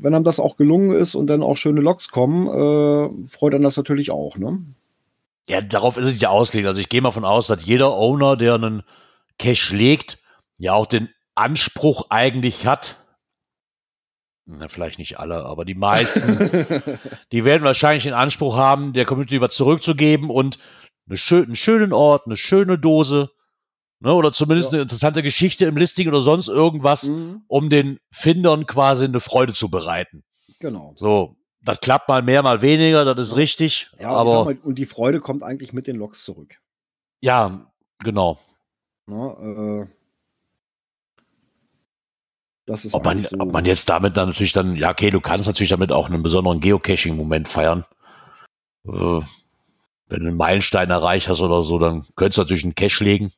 wenn 0.04 0.14
einem 0.14 0.26
das 0.26 0.40
auch 0.40 0.58
gelungen 0.58 0.94
ist 0.94 1.16
und 1.16 1.28
dann 1.28 1.42
auch 1.42 1.56
schöne 1.56 1.80
Logs 1.80 2.10
kommen, 2.10 2.48
äh, 2.48 3.28
freut 3.28 3.56
einen 3.56 3.64
das 3.64 3.78
natürlich 3.78 4.12
auch, 4.12 4.38
ne? 4.38 4.60
Ja, 5.48 5.62
darauf 5.62 5.98
ist 5.98 6.08
es 6.08 6.20
ja 6.20 6.30
ausgelegt. 6.30 6.68
Also 6.68 6.82
ich 6.82 6.90
gehe 6.90 7.02
mal 7.02 7.12
von 7.12 7.26
aus, 7.26 7.48
dass 7.48 7.66
jeder 7.66 7.94
Owner, 7.94 8.36
der 8.36 8.56
einen 8.56 8.84
Cache 9.40 9.76
legt, 9.76 10.20
ja 10.58 10.74
auch 10.74 10.88
den 10.88 11.10
Anspruch 11.36 12.08
eigentlich 12.10 12.66
hat. 12.66 12.98
Na, 14.46 14.68
vielleicht 14.68 15.00
nicht 15.00 15.20
alle, 15.20 15.46
aber 15.46 15.64
die 15.64 15.74
meisten, 15.74 16.50
die 17.32 17.46
werden 17.46 17.64
wahrscheinlich 17.64 18.04
den 18.04 18.14
Anspruch 18.14 18.58
haben, 18.58 18.92
der 18.92 19.06
Community 19.06 19.40
was 19.40 19.56
zurückzugeben 19.56 20.30
und 20.30 20.60
eine 21.08 21.18
schön, 21.18 21.46
einen 21.46 21.56
schönen 21.56 21.94
Ort, 21.94 22.26
eine 22.26 22.36
schöne 22.38 22.78
Dose, 22.78 23.32
ne, 24.04 24.14
oder 24.14 24.32
zumindest 24.32 24.72
Ja. 24.72 24.76
eine 24.78 24.82
interessante 24.84 25.24
Geschichte 25.24 25.66
im 25.66 25.78
Listing 25.78 26.08
oder 26.08 26.22
sonst 26.22 26.48
irgendwas, 26.50 27.04
Mhm, 27.06 27.44
um 27.48 27.70
den 27.70 28.00
Findern 28.12 28.66
quasi 28.68 29.06
eine 29.06 29.20
Freude 29.20 29.54
zu 29.54 29.70
bereiten. 29.70 30.24
genau. 30.60 30.92
So, 30.96 31.38
das 31.62 31.80
klappt 31.80 32.10
mal 32.10 32.22
mehr, 32.22 32.44
mal 32.44 32.62
weniger, 32.62 33.06
das 33.06 33.30
ist 33.30 33.36
richtig, 33.36 33.90
Ja, 34.00 34.10
und 34.10 34.28
ich 34.28 34.34
aber 34.34 34.46
mal, 34.46 34.58
und 34.64 34.76
die 34.76 34.86
Freude 34.86 35.20
kommt 35.22 35.42
eigentlich 35.44 35.74
mit 35.74 35.88
den 35.88 35.96
Logs 35.96 36.24
zurück. 36.24 36.58
ja, 37.22 37.72
genau. 38.00 38.38
Ne? 39.08 39.88
Äh, 39.90 39.94
das 42.66 42.86
ist 42.86 42.94
Ob 42.94 43.04
man, 43.04 43.22
so. 43.24 43.36
ob 43.40 43.52
man 43.52 43.66
jetzt 43.66 43.90
damit 43.90 44.16
dann 44.16 44.30
natürlich 44.30 44.54
dann, 44.54 44.76
ja, 44.78 44.92
okay, 44.92 45.12
du 45.12 45.20
kannst 45.20 45.48
natürlich 45.48 45.70
damit 45.72 45.92
auch 45.92 46.06
einen 46.08 46.24
besonderen 46.24 46.62
Geocaching-Moment 46.62 47.48
feiern. 47.50 47.86
Äh, 48.86 48.92
wenn 50.10 50.20
du 50.22 50.28
einen 50.28 50.38
Meilenstein 50.38 50.90
erreicht 50.90 51.28
hast 51.28 51.42
oder 51.42 51.62
so, 51.62 51.78
dann 51.80 52.06
könntest 52.16 52.38
du 52.38 52.42
natürlich 52.44 52.64
einen 52.64 52.76
Cache 52.76 53.04
legen, 53.04 53.34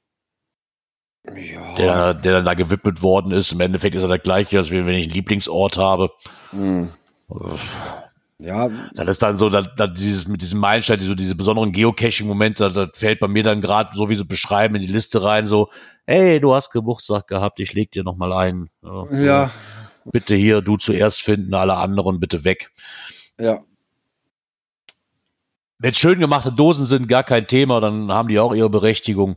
ja, 1.35 1.73
der, 1.75 2.13
der 2.13 2.33
dann 2.33 2.45
da 2.45 2.53
gewidmet 2.53 3.01
worden 3.01 3.31
ist. 3.31 3.51
Im 3.51 3.61
Endeffekt 3.61 3.95
ist 3.95 4.03
er 4.03 4.09
der 4.09 4.19
gleiche, 4.19 4.57
als 4.57 4.69
wenn 4.71 4.87
ich 4.89 5.05
einen 5.05 5.13
Lieblingsort 5.13 5.77
habe. 5.77 6.11
Mhm. 6.51 6.89
Ja, 8.37 8.69
Das 8.93 9.07
ist 9.07 9.21
dann 9.21 9.37
so, 9.37 9.49
dass, 9.49 9.67
dass 9.75 9.93
dieses, 9.93 10.27
mit 10.27 10.41
diesem 10.41 10.59
Meilenstein, 10.59 10.99
so 10.99 11.15
diese 11.15 11.35
besonderen 11.35 11.71
Geocaching-Momente, 11.71 12.69
das 12.69 12.89
fällt 12.93 13.19
bei 13.21 13.27
mir 13.29 13.43
dann 13.43 13.61
gerade, 13.61 13.91
so 13.93 14.09
wie 14.09 14.15
sie 14.15 14.25
beschreiben, 14.25 14.75
in 14.75 14.81
die 14.81 14.91
Liste 14.91 15.23
rein, 15.23 15.47
so, 15.47 15.69
hey, 16.05 16.39
du 16.41 16.53
hast 16.53 16.71
Geburtstag 16.71 17.27
gehabt, 17.27 17.59
ich 17.61 17.73
leg 17.73 17.91
dir 17.91 18.03
noch 18.03 18.17
mal 18.17 18.33
ein. 18.33 18.69
ja, 19.11 19.51
Bitte 20.11 20.35
hier, 20.35 20.61
du 20.61 20.77
zuerst 20.77 21.21
finden, 21.21 21.53
alle 21.53 21.75
anderen 21.75 22.19
bitte 22.19 22.43
weg. 22.43 22.71
ja. 23.39 23.63
Wenn 25.77 25.93
schön 25.93 26.19
gemachte 26.19 26.53
Dosen 26.53 26.85
sind, 26.85 27.09
gar 27.09 27.23
kein 27.23 27.47
Thema, 27.47 27.81
dann 27.81 28.09
haben 28.11 28.29
die 28.29 28.39
auch 28.39 28.53
ihre 28.53 28.69
Berechtigung. 28.69 29.35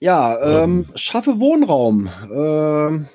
Ja, 0.00 0.38
ähm, 0.62 0.84
Ähm. 0.88 0.92
schaffe 0.94 1.38
Wohnraum. 1.40 2.08
Ähm, 2.32 3.08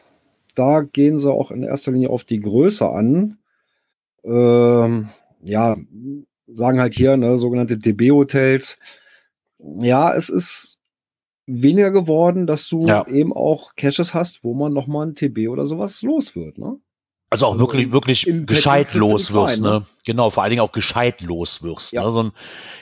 da 0.55 0.81
gehen 0.81 1.19
sie 1.19 1.31
auch 1.31 1.51
in 1.51 1.63
erster 1.63 1.91
Linie 1.91 2.09
auf 2.09 2.23
die 2.23 2.39
Größe 2.39 2.89
an. 2.89 3.37
Ähm, 4.23 5.09
ja, 5.41 5.75
sagen 6.47 6.79
halt 6.79 6.93
hier, 6.93 7.17
ne, 7.17 7.37
sogenannte 7.37 7.77
DB-Hotels. 7.77 8.77
Ja, 9.59 10.13
es 10.13 10.29
ist 10.29 10.79
weniger 11.47 11.91
geworden, 11.91 12.47
dass 12.47 12.67
du 12.67 12.81
Ja. 12.85 13.05
eben 13.07 13.33
auch 13.33 13.75
Caches 13.75 14.13
hast, 14.13 14.43
wo 14.43 14.53
man 14.53 14.73
nochmal 14.73 15.07
ein 15.07 15.15
TB 15.15 15.49
oder 15.49 15.65
sowas 15.65 16.01
los 16.01 16.35
wird, 16.35 16.57
ne? 16.57 16.77
Also 17.29 17.45
auch 17.45 17.53
Also 17.53 17.61
wirklich, 17.65 17.93
wirklich 17.93 18.29
gescheit 18.45 18.93
los 18.93 19.31
wirst, 19.33 19.61
ne? 19.61 19.69
ne? 19.69 19.85
Genau, 20.05 20.29
vor 20.31 20.43
allen 20.43 20.49
Dingen 20.49 20.61
auch 20.61 20.73
gescheit 20.73 21.21
los 21.21 21.63
wirst. 21.63 21.93
Ja. 21.93 22.03
Ne? 22.03 22.11
So 22.11 22.23
ein, 22.23 22.31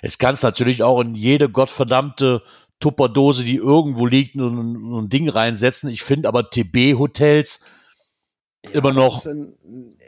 jetzt 0.01 0.17
kannst 0.17 0.41
du 0.41 0.47
natürlich 0.47 0.81
auch 0.81 1.01
in 1.01 1.13
jede 1.13 1.49
gottverdammte 1.49 2.41
Tupperdose, 2.79 3.43
die 3.43 3.55
irgendwo 3.57 4.05
liegt, 4.05 4.35
so 4.35 4.47
ein, 4.47 4.89
so 4.89 5.01
ein 5.01 5.09
Ding 5.09 5.27
reinsetzen. 5.29 5.89
Ich 5.89 6.03
finde 6.03 6.27
aber 6.27 6.49
TB-Hotels 6.49 7.59
immer 8.73 8.89
das 8.93 8.95
noch 8.95 9.17
ist 9.19 9.27
ein- 9.27 9.53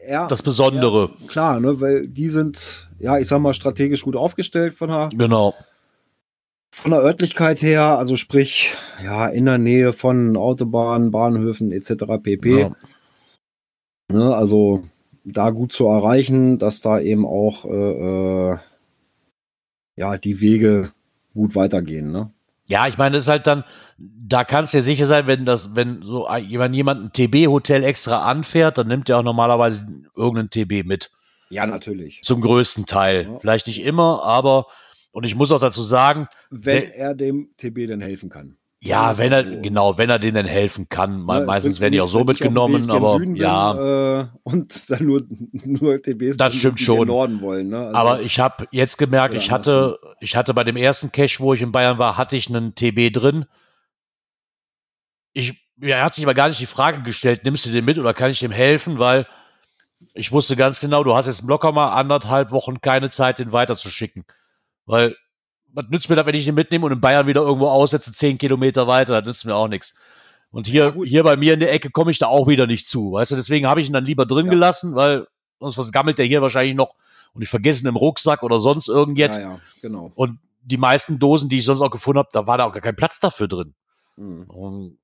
ja, 0.09 0.27
das 0.27 0.41
Besondere. 0.41 1.11
Ja, 1.19 1.27
klar, 1.27 1.59
ne, 1.59 1.79
weil 1.79 2.07
die 2.07 2.29
sind, 2.29 2.89
ja, 2.99 3.17
ich 3.19 3.27
sag 3.27 3.39
mal, 3.39 3.53
strategisch 3.53 4.03
gut 4.03 4.15
aufgestellt 4.15 4.73
von 4.73 4.89
der 4.89 5.09
Genau. 5.15 5.53
Von 6.73 6.91
der 6.91 7.01
Örtlichkeit 7.01 7.61
her, 7.61 7.97
also 7.97 8.15
sprich, 8.15 8.73
ja, 9.03 9.27
in 9.27 9.45
der 9.45 9.57
Nähe 9.57 9.91
von 9.91 10.37
Autobahnen, 10.37 11.11
Bahnhöfen 11.11 11.71
etc. 11.73 12.17
pp. 12.23 12.59
Ja. 12.61 12.71
Ne, 14.11 14.33
also 14.35 14.83
da 15.25 15.49
gut 15.51 15.73
zu 15.73 15.85
erreichen, 15.87 16.57
dass 16.59 16.81
da 16.81 16.99
eben 16.99 17.25
auch 17.25 17.65
äh, 17.65 18.51
äh, 18.53 18.57
ja, 19.97 20.17
die 20.17 20.39
Wege 20.41 20.93
gut 21.33 21.55
weitergehen. 21.55 22.11
Ne? 22.11 22.31
Ja, 22.71 22.87
ich 22.87 22.97
meine, 22.97 23.17
das 23.17 23.25
ist 23.25 23.27
halt 23.27 23.47
dann, 23.47 23.65
da 23.97 24.45
kannst 24.45 24.73
du 24.73 24.77
dir 24.77 24.83
sicher 24.83 25.05
sein, 25.05 25.27
wenn 25.27 25.45
das, 25.45 25.75
wenn 25.75 26.01
so 26.03 26.29
wenn 26.29 26.73
jemand 26.73 27.03
ein 27.03 27.11
TB-Hotel 27.11 27.83
extra 27.83 28.23
anfährt, 28.23 28.77
dann 28.77 28.87
nimmt 28.87 29.09
er 29.09 29.19
auch 29.19 29.23
normalerweise 29.23 29.85
irgendeinen 30.15 30.49
TB 30.49 30.87
mit. 30.87 31.11
Ja, 31.49 31.65
natürlich. 31.65 32.21
Zum 32.23 32.39
größten 32.39 32.85
Teil. 32.85 33.23
Ja. 33.23 33.39
Vielleicht 33.39 33.67
nicht 33.67 33.81
immer, 33.83 34.23
aber, 34.23 34.67
und 35.11 35.25
ich 35.25 35.35
muss 35.35 35.51
auch 35.51 35.59
dazu 35.59 35.83
sagen, 35.83 36.29
Wenn 36.49 36.89
er 36.91 37.13
dem 37.13 37.49
TB 37.57 37.87
denn 37.87 37.99
helfen 37.99 38.29
kann. 38.29 38.55
Ja, 38.83 39.17
wenn 39.19 39.31
er, 39.31 39.43
so. 39.43 39.61
genau, 39.61 39.97
wenn 39.99 40.09
er 40.09 40.17
den 40.17 40.33
dann 40.33 40.47
helfen 40.47 40.89
kann. 40.89 41.21
Es 41.29 41.45
Meistens 41.45 41.79
werden 41.79 41.93
die 41.93 42.01
auch 42.01 42.07
so 42.07 42.23
mitgenommen, 42.23 42.89
aber 42.89 43.19
bin, 43.19 43.35
ja. 43.35 44.21
äh, 44.21 44.27
und 44.41 44.89
dann 44.89 45.05
nur, 45.05 45.21
nur 45.51 46.01
TBs 46.01 46.37
Das 46.37 46.55
stimmt 46.55 46.79
die 46.79 46.83
schon. 46.83 47.07
Norden 47.07 47.41
wollen. 47.41 47.69
Ne? 47.69 47.77
Also, 47.77 47.95
Aber 47.95 48.21
ich 48.21 48.39
habe 48.39 48.67
jetzt 48.71 48.97
gemerkt, 48.97 49.35
ich 49.35 49.51
hatte, 49.51 49.99
ich 50.19 50.35
hatte 50.35 50.55
bei 50.55 50.63
dem 50.63 50.77
ersten 50.77 51.11
Cache, 51.11 51.39
wo 51.39 51.53
ich 51.53 51.61
in 51.61 51.71
Bayern 51.71 51.99
war, 51.99 52.17
hatte 52.17 52.35
ich 52.35 52.49
einen 52.49 52.73
TB 52.73 53.13
drin. 53.13 53.45
Ich, 55.33 55.61
mir 55.77 56.03
hat 56.03 56.15
sich 56.15 56.25
aber 56.25 56.33
gar 56.33 56.47
nicht 56.47 56.59
die 56.59 56.65
Frage 56.65 57.03
gestellt, 57.03 57.41
nimmst 57.43 57.67
du 57.67 57.69
den 57.69 57.85
mit 57.85 57.99
oder 57.99 58.15
kann 58.15 58.31
ich 58.31 58.39
dem 58.39 58.51
helfen, 58.51 58.97
weil 58.97 59.27
ich 60.15 60.31
wusste 60.31 60.55
ganz 60.55 60.79
genau, 60.79 61.03
du 61.03 61.15
hast 61.15 61.27
jetzt 61.27 61.43
locker 61.43 61.71
mal 61.71 61.89
anderthalb 61.89 62.51
Wochen 62.51 62.81
keine 62.81 63.11
Zeit, 63.11 63.37
den 63.37 63.51
weiterzuschicken. 63.51 64.25
Weil, 64.85 65.15
was 65.73 65.85
nützt 65.89 66.09
mir 66.09 66.15
das, 66.15 66.25
wenn 66.25 66.35
ich 66.35 66.45
den 66.45 66.55
mitnehme 66.55 66.85
und 66.85 66.91
in 66.91 67.01
Bayern 67.01 67.27
wieder 67.27 67.41
irgendwo 67.41 67.67
aussetze, 67.67 68.11
zehn 68.11 68.37
Kilometer 68.37 68.87
weiter, 68.87 69.21
das 69.21 69.25
nützt 69.25 69.45
mir 69.45 69.55
auch 69.55 69.67
nichts. 69.67 69.93
Und 70.51 70.67
hier, 70.67 70.93
Ja, 70.97 71.03
hier 71.03 71.23
bei 71.23 71.37
mir 71.37 71.53
in 71.53 71.59
der 71.61 71.71
Ecke 71.71 71.89
komme 71.89 72.11
ich 72.11 72.19
da 72.19 72.27
auch 72.27 72.47
wieder 72.47 72.67
nicht 72.67 72.87
zu. 72.87 73.13
Weißt 73.13 73.31
du, 73.31 73.35
deswegen 73.35 73.67
habe 73.67 73.79
ich 73.81 73.87
ihn 73.87 73.93
dann 73.93 74.05
lieber 74.05 74.25
drin 74.25 74.47
Ja. 74.47 74.51
gelassen, 74.51 74.95
weil 74.95 75.27
sonst 75.59 75.77
was 75.77 75.91
gammelt 75.91 76.17
der 76.17 76.25
hier 76.25 76.41
wahrscheinlich 76.41 76.75
noch 76.75 76.95
und 77.33 77.41
ich 77.41 77.49
vergesse 77.49 77.83
ihn 77.83 77.87
im 77.87 77.95
Rucksack 77.95 78.43
oder 78.43 78.59
sonst 78.59 78.89
irgendetwas. 78.89 79.37
ja, 79.37 79.49
ja, 79.51 79.59
genau. 79.81 80.11
Und 80.15 80.39
die 80.63 80.77
meisten 80.77 81.19
Dosen, 81.19 81.49
die 81.49 81.57
ich 81.59 81.65
sonst 81.65 81.81
auch 81.81 81.89
gefunden 81.91 82.19
habe, 82.19 82.29
da 82.33 82.45
war 82.47 82.57
da 82.57 82.65
auch 82.65 82.73
gar 82.73 82.81
kein 82.81 82.95
Platz 82.95 83.19
dafür 83.19 83.47
drin. 83.47 83.73
Mhm. 84.17 84.97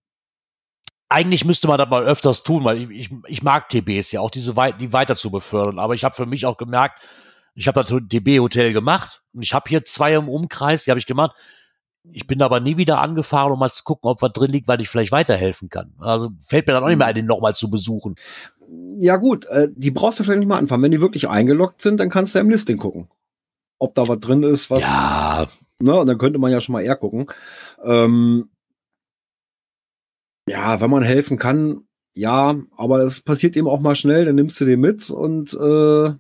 Eigentlich 1.10 1.46
müsste 1.46 1.68
man 1.68 1.78
das 1.78 1.90
mal 1.90 2.04
öfters 2.04 2.44
tun, 2.44 2.66
weil 2.66 2.82
ich, 2.82 2.90
ich, 2.90 3.10
ich 3.28 3.42
mag 3.42 3.70
TBs 3.70 4.12
ja 4.12 4.20
auch, 4.20 4.30
diese 4.30 4.54
die 4.80 4.92
weiter 4.92 5.16
zu 5.16 5.32
befördern. 5.32 5.80
Aber 5.80 5.94
ich 5.96 6.04
habe 6.04 6.16
für 6.16 6.26
mich 6.26 6.46
auch 6.46 6.58
gemerkt, 6.58 7.02
ich 7.58 7.68
habe 7.68 7.82
das 7.82 7.90
TB-Hotel 7.90 8.72
gemacht 8.74 9.24
und 9.34 9.42
ich 9.42 9.54
habe 9.54 9.68
hier 9.68 9.84
zwei 9.84 10.14
im 10.14 10.30
Umkreis, 10.30 10.84
die 10.84 10.92
habe 10.92 11.00
ich 11.00 11.08
gemacht. 11.08 11.36
Ich 12.12 12.28
bin 12.28 12.42
aber 12.42 12.60
nie 12.60 12.78
wieder 12.78 13.00
angefahren, 13.00 13.52
um 13.52 13.60
mal 13.60 13.70
zu 13.70 13.84
gucken, 13.84 14.10
ob 14.10 14.22
was 14.22 14.32
drin 14.32 14.52
liegt, 14.52 14.68
weil 14.68 14.80
ich 14.80 14.90
vielleicht 14.90 15.12
weiterhelfen 15.12 15.70
kann. 15.70 15.94
Also 16.00 16.30
fällt 16.48 16.68
mir 16.68 16.74
dann 16.74 16.84
auch 16.84 16.88
nicht 16.88 16.98
mehr 16.98 17.08
ein, 17.08 17.16
den 17.16 17.26
nochmal 17.26 17.56
zu 17.56 17.70
besuchen. 17.70 18.16
Ja, 18.98 19.18
gut, 19.18 19.46
äh, 19.46 19.68
die 19.76 19.92
brauchst 19.92 20.20
du 20.20 20.24
vielleicht 20.24 20.40
nicht 20.40 20.48
mal 20.48 20.58
anfangen. 20.58 20.84
Wenn 20.84 20.92
die 20.92 21.02
wirklich 21.02 21.28
eingeloggt 21.28 21.82
sind, 21.82 22.00
dann 22.00 22.10
kannst 22.10 22.36
du 22.36 22.40
im 22.40 22.50
Listing 22.50 22.78
gucken. 22.78 23.10
Ob 23.80 23.96
da 23.96 24.08
was 24.08 24.20
drin 24.20 24.44
ist, 24.44 24.70
was. 24.70 24.84
Ja, 24.84 25.48
Ne, 25.80 25.96
und 25.96 26.08
dann 26.08 26.18
könnte 26.18 26.40
man 26.40 26.52
ja 26.52 26.60
schon 26.60 26.74
mal 26.74 26.82
eher 26.82 26.96
gucken. 26.96 27.28
Ähm, 27.84 28.50
ja, 30.50 30.82
wenn 30.82 30.90
man 30.90 31.04
helfen 31.04 31.38
kann, 31.38 31.84
ja, 32.16 32.56
aber 32.76 33.02
es 33.02 33.22
passiert 33.22 33.56
eben 33.56 33.68
auch 33.68 33.80
mal 33.80 33.96
schnell, 33.96 34.26
dann 34.26 34.36
nimmst 34.36 34.60
du 34.60 34.66
den 34.66 34.80
mit 34.80 35.10
und 35.12 35.54
äh, 35.54 36.14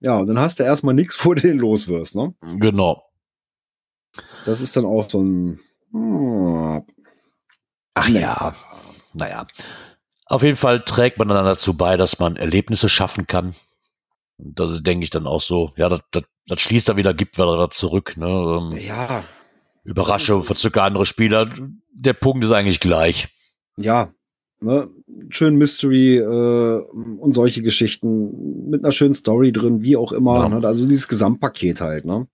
ja, 0.00 0.18
und 0.18 0.26
dann 0.26 0.38
hast 0.38 0.58
du 0.60 0.64
erstmal 0.64 0.94
nichts, 0.94 1.22
wo 1.24 1.34
du 1.34 1.42
den 1.42 1.58
los 1.58 1.88
wirst, 1.88 2.14
ne? 2.16 2.34
genau. 2.58 3.02
Das 4.44 4.60
ist 4.60 4.76
dann 4.76 4.84
auch 4.84 5.08
so 5.08 5.20
ein. 5.22 5.60
Hm, 5.92 6.84
Ach 7.94 8.08
ja, 8.08 8.54
naja. 9.14 9.46
Auf 10.26 10.42
jeden 10.42 10.56
Fall 10.56 10.82
trägt 10.82 11.18
man 11.18 11.28
dann 11.28 11.44
dazu 11.44 11.74
bei, 11.74 11.96
dass 11.96 12.18
man 12.18 12.36
Erlebnisse 12.36 12.88
schaffen 12.88 13.26
kann. 13.26 13.54
Das 14.38 14.70
ist, 14.70 14.86
denke 14.86 15.04
ich, 15.04 15.10
dann 15.10 15.26
auch 15.26 15.40
so, 15.40 15.72
ja, 15.76 15.88
das, 15.88 16.00
das, 16.10 16.24
das 16.46 16.60
schließt 16.60 16.88
dann 16.88 16.96
wieder, 16.96 17.14
gibt 17.14 17.38
wieder 17.38 17.70
zurück. 17.70 18.16
Ne? 18.16 18.26
Ähm, 18.26 18.76
Ja, 18.78 19.24
ist- 20.40 20.46
verzücke 20.46 20.82
andere 20.82 21.06
Spieler. 21.06 21.48
Der 21.92 22.12
Punkt 22.12 22.44
ist 22.44 22.50
eigentlich 22.52 22.80
gleich. 22.80 23.28
ja, 23.78 24.12
ne, 24.60 24.88
schön 25.30 25.56
Mystery 25.56 26.18
äh, 26.18 26.80
und 26.80 27.34
solche 27.34 27.62
Geschichten 27.62 28.68
mit 28.70 28.82
einer 28.84 28.92
schönen 28.92 29.14
Story 29.14 29.52
drin, 29.52 29.82
wie 29.82 29.96
auch 29.96 30.12
immer. 30.12 30.48
Ja. 30.48 30.48
Ne? 30.60 30.66
Also 30.66 30.86
dieses 30.88 31.08
Gesamtpaket 31.08 31.80
halt, 31.80 32.04
ne? 32.04 32.26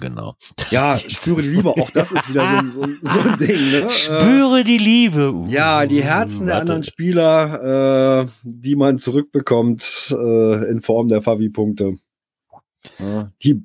Genau. 0.00 0.34
Ja, 0.70 0.96
spüre 1.08 1.40
die 1.42 1.48
Liebe, 1.48 1.70
auch 1.70 1.90
das 1.90 2.12
ist 2.12 2.28
wieder 2.28 2.46
so, 2.46 2.56
ein- 2.58 2.70
so, 2.70 2.82
ein- 2.82 2.98
so 3.02 3.20
ein 3.20 3.38
Ding, 3.38 3.70
ne? 3.70 3.78
Äh, 3.86 3.90
Spüre 3.90 4.62
die 4.64 4.78
Liebe. 4.78 5.32
Uh, 5.32 5.46
ja, 5.48 5.86
die 5.86 6.02
Herzen 6.02 6.46
der 6.46 6.58
anderen 6.58 6.84
Spieler, 6.84 8.22
äh, 8.24 8.26
die 8.44 8.76
man 8.76 8.98
zurückbekommt 8.98 10.14
äh, 10.18 10.70
in 10.70 10.82
Form 10.82 11.08
der 11.08 11.22
Favi-Punkte. 11.22 11.94
Ja, 12.98 13.32
die 13.42 13.62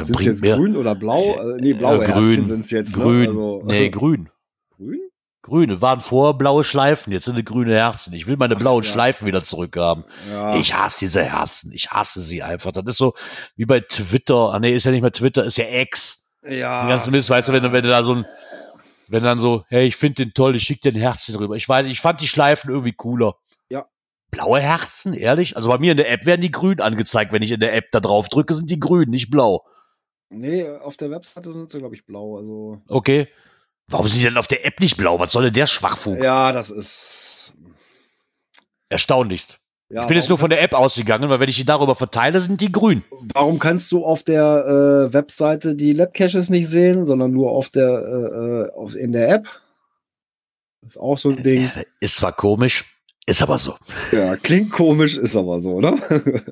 sind 0.00 0.20
jetzt 0.22 0.42
grün 0.42 0.76
oder 0.76 0.94
blau? 0.94 1.36
Äh, 1.36 1.60
nee, 1.60 1.74
blaue 1.74 1.98
Ja, 2.00 2.08
Herzchen 2.08 2.24
grün. 2.36 2.46
sind 2.46 2.60
es 2.60 2.70
jetzt. 2.70 2.94
Grün. 2.94 3.20
Ne? 3.22 3.28
Also, 3.28 3.62
nee, 3.66 3.88
grün. 3.90 4.28
Grün? 5.44 5.66
Grün. 5.68 5.70
Es 5.76 5.80
waren 5.82 6.00
vorher 6.00 6.34
blaue 6.34 6.64
Schleifen, 6.64 7.12
jetzt 7.12 7.26
sind 7.26 7.38
es 7.38 7.44
grüne 7.44 7.74
Herzen. 7.74 8.12
Ich 8.14 8.26
will 8.26 8.36
meine 8.36 8.54
Ach, 8.56 8.58
blauen 8.58 8.82
ja. 8.82 8.90
Schleifen 8.90 9.26
wieder 9.26 9.44
zurückhaben. 9.44 10.04
Ja. 10.30 10.56
Ich 10.56 10.74
hasse 10.74 11.00
diese 11.00 11.22
Herzen. 11.22 11.70
Ich 11.72 11.90
hasse 11.90 12.20
sie 12.20 12.42
einfach. 12.42 12.72
Das 12.72 12.84
ist 12.86 12.96
so 12.96 13.14
wie 13.56 13.64
bei 13.66 13.80
Twitter. 13.80 14.52
Ah, 14.52 14.58
nee, 14.58 14.74
ist 14.74 14.84
ja 14.84 14.90
nicht 14.90 15.02
mehr 15.02 15.12
Twitter, 15.12 15.44
ist 15.44 15.58
ja 15.58 15.66
X. 15.68 16.26
ja. 16.42 16.82
Den 16.82 16.88
ganzen 16.88 17.10
Mist, 17.12 17.30
weißt 17.30 17.48
du, 17.48 17.52
wenn, 17.52 17.62
du- 17.62 17.72
wenn 17.72 17.82
du 17.84 17.90
da 17.90 18.02
so 18.02 18.14
ein, 18.16 18.26
wenn 19.08 19.22
dann 19.22 19.38
so, 19.38 19.64
hey, 19.68 19.86
ich 19.86 19.96
finde 19.96 20.24
den 20.24 20.32
toll, 20.34 20.56
ich 20.56 20.64
schick 20.64 20.80
dir 20.80 20.90
ein 20.92 20.98
Herzchen 20.98 21.36
drüber. 21.36 21.54
Ich 21.56 21.68
weiß, 21.68 21.86
ich 21.86 22.00
fand 22.00 22.20
die 22.20 22.26
Schleifen 22.28 22.70
irgendwie 22.70 22.92
cooler. 22.94 23.34
Ja. 23.68 23.86
Blaue 24.30 24.60
Herzen, 24.60 25.12
ehrlich? 25.12 25.56
Also 25.56 25.68
bei 25.68 25.78
mir 25.78 25.90
in 25.92 25.98
der 25.98 26.10
App 26.10 26.24
werden 26.26 26.40
die 26.40 26.50
grün 26.50 26.80
angezeigt. 26.80 27.32
Wenn 27.32 27.42
ich 27.42 27.50
in 27.52 27.60
der 27.60 27.74
App 27.74 27.90
da 27.92 28.00
drauf 28.00 28.28
drücke, 28.28 28.54
sind 28.54 28.70
die 28.70 28.80
grün, 28.80 29.10
nicht 29.10 29.30
blau. 29.30 29.64
Nee, 30.30 30.66
auf 30.68 30.96
der 30.96 31.10
Webseite 31.10 31.52
sind 31.52 31.70
sie, 31.70 31.78
glaube 31.78 31.94
ich, 31.94 32.06
blau. 32.06 32.38
Also. 32.38 32.80
Okay. 32.88 33.28
Warum 33.88 34.08
sind 34.08 34.20
die 34.20 34.24
denn 34.24 34.38
auf 34.38 34.46
der 34.46 34.64
App 34.66 34.80
nicht 34.80 34.96
blau? 34.96 35.18
Was 35.18 35.32
soll 35.32 35.44
denn 35.44 35.52
der 35.52 35.66
Schwachfug? 35.66 36.18
Ja, 36.18 36.52
das 36.52 36.70
ist. 36.70 37.54
Erstaunlichst. 38.88 39.58
Ja, 39.90 40.02
ich 40.02 40.08
bin 40.08 40.16
jetzt 40.16 40.28
nur 40.28 40.38
von 40.38 40.50
der 40.50 40.62
App 40.62 40.72
ausgegangen, 40.72 41.28
weil 41.28 41.40
wenn 41.40 41.48
ich 41.48 41.56
die 41.56 41.64
darüber 41.64 41.94
verteile, 41.94 42.40
sind 42.40 42.60
die 42.60 42.72
grün. 42.72 43.04
Warum 43.34 43.58
kannst 43.58 43.92
du 43.92 44.04
auf 44.04 44.22
der 44.22 44.64
äh, 45.08 45.12
Webseite 45.12 45.74
die 45.74 45.92
Lab-Caches 45.92 46.48
nicht 46.48 46.68
sehen, 46.68 47.06
sondern 47.06 47.32
nur 47.32 47.50
auf 47.50 47.68
der 47.68 47.88
äh, 47.88 48.70
äh, 48.70 48.72
auf, 48.72 48.94
in 48.94 49.12
der 49.12 49.28
App? 49.28 49.46
Ist 50.86 50.98
auch 50.98 51.18
so 51.18 51.30
ein 51.30 51.42
Ding. 51.42 51.70
Ist 52.00 52.16
zwar 52.16 52.32
komisch, 52.32 52.98
ist 53.26 53.42
aber 53.42 53.58
so. 53.58 53.76
Ja, 54.10 54.36
klingt 54.36 54.72
komisch, 54.72 55.16
ist 55.16 55.36
aber 55.36 55.60
so, 55.60 55.80
ne? 55.80 55.96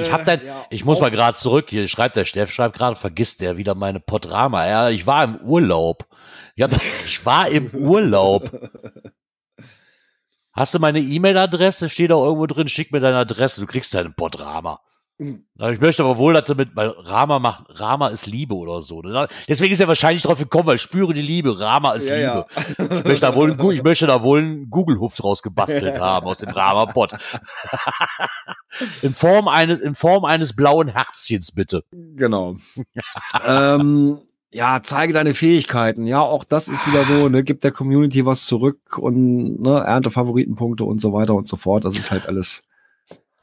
Ich 0.00 0.12
hab 0.12 0.26
Äh, 0.26 0.44
ja, 0.44 0.66
Ich 0.70 0.84
muss 0.84 1.00
mal 1.00 1.10
gerade 1.10 1.36
zurück. 1.36 1.66
Hier 1.68 1.88
schreibt 1.88 2.16
der 2.16 2.24
Steff, 2.24 2.52
schreibt 2.52 2.76
gerade, 2.76 2.96
vergisst 2.96 3.40
der 3.40 3.56
wieder 3.56 3.74
meine 3.74 4.00
Podrama. 4.00 4.66
Ja, 4.66 4.90
ich 4.90 5.06
war 5.06 5.24
im 5.24 5.36
Urlaub. 5.36 6.06
Ja, 6.56 6.68
ich 7.06 7.24
war 7.24 7.48
im 7.48 7.70
Urlaub. 7.70 8.50
Hast 10.52 10.74
du 10.74 10.80
meine 10.80 10.98
E-Mail-Adresse? 10.98 11.88
Steht 11.88 12.10
da 12.10 12.16
irgendwo 12.16 12.46
drin, 12.46 12.68
schick 12.68 12.90
mir 12.90 13.00
deine 13.00 13.18
Adresse, 13.18 13.60
du 13.60 13.66
kriegst 13.68 13.94
deinen 13.94 14.14
Podrama. 14.14 14.80
Ich 15.20 15.80
möchte 15.80 16.04
aber 16.04 16.16
wohl, 16.16 16.32
dass 16.32 16.44
du 16.44 16.54
mit, 16.54 16.76
weil 16.76 16.90
Rama 16.90 17.40
macht, 17.40 17.64
Rama 17.80 18.08
ist 18.08 18.26
Liebe 18.26 18.54
oder 18.54 18.80
so. 18.80 19.02
Deswegen 19.48 19.72
ist 19.72 19.80
er 19.80 19.88
wahrscheinlich 19.88 20.22
drauf 20.22 20.38
gekommen, 20.38 20.66
weil 20.66 20.76
ich 20.76 20.82
spüre 20.82 21.12
die 21.12 21.22
Liebe, 21.22 21.58
Rama 21.58 21.94
ist 21.94 22.08
Ja, 22.08 22.14
Liebe. 22.14 22.46
ja. 22.78 22.98
Ich 22.98 23.04
möchte 23.04 23.26
da 23.26 23.34
wohl, 23.34 23.52
einen 23.52 23.70
ich 23.72 23.82
möchte 23.82 24.06
da 24.06 24.22
wohl 24.22 24.38
einen 24.38 24.70
Google-Hupf 24.70 25.16
draus 25.16 25.42
gebastelt 25.42 25.98
haben 25.98 26.26
aus 26.26 26.38
dem 26.38 26.50
Rama-Pod. 26.50 27.12
in 29.02 29.12
Form 29.12 29.48
eines, 29.48 29.80
in 29.80 29.96
Form 29.96 30.24
eines 30.24 30.54
blauen 30.54 30.86
Herzchens, 30.86 31.50
bitte. 31.50 31.82
Genau. 31.90 32.54
ähm, 33.44 34.20
ja, 34.52 34.80
zeige 34.82 35.12
deine 35.12 35.34
Fähigkeiten. 35.34 36.06
Ja, 36.06 36.20
auch 36.20 36.44
das 36.44 36.68
ist 36.68 36.86
wieder 36.86 37.04
so, 37.04 37.28
ne, 37.28 37.42
gib 37.42 37.60
der 37.60 37.72
Community 37.72 38.24
was 38.24 38.46
zurück 38.46 38.96
und 38.96 39.60
ne, 39.60 39.80
ernte 39.80 40.10
Favoritenpunkte 40.10 40.84
und 40.84 41.00
so 41.00 41.12
weiter 41.12 41.34
und 41.34 41.48
so 41.48 41.56
fort. 41.56 41.84
Das 41.84 41.96
ist 41.96 42.10
halt 42.12 42.28
alles. 42.28 42.62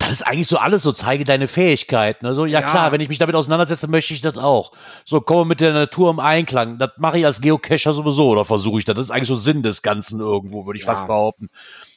Das 0.07 0.21
ist 0.21 0.27
eigentlich 0.27 0.47
so 0.47 0.57
alles 0.57 0.83
so, 0.83 0.91
zeige 0.91 1.23
deine 1.23 1.47
Fähigkeiten. 1.47 2.25
Also, 2.25 2.45
ja, 2.45 2.61
Ja. 2.61 2.69
klar, 2.69 2.91
wenn 2.91 3.01
ich 3.01 3.09
mich 3.09 3.17
damit 3.17 3.35
auseinandersetze, 3.35 3.87
möchte 3.87 4.13
ich 4.13 4.21
das 4.21 4.37
auch. 4.37 4.71
So, 5.03 5.21
komme 5.21 5.45
mit 5.45 5.61
der 5.61 5.73
Natur 5.73 6.09
im 6.09 6.19
Einklang. 6.19 6.77
Das 6.77 6.91
mache 6.97 7.19
ich 7.19 7.25
als 7.25 7.41
Geocacher 7.41 7.93
sowieso, 7.93 8.29
oder 8.29 8.45
versuche 8.45 8.79
ich 8.79 8.85
das. 8.85 8.95
Das 8.95 9.05
ist 9.05 9.11
eigentlich 9.11 9.27
so 9.27 9.35
Sinn 9.35 9.63
des 9.63 9.81
Ganzen 9.81 10.19
irgendwo, 10.19 10.65
würde 10.65 10.77
ich 10.79 10.85
Ja. 10.85 10.93
fast 10.93 11.07
behaupten. 11.07 11.47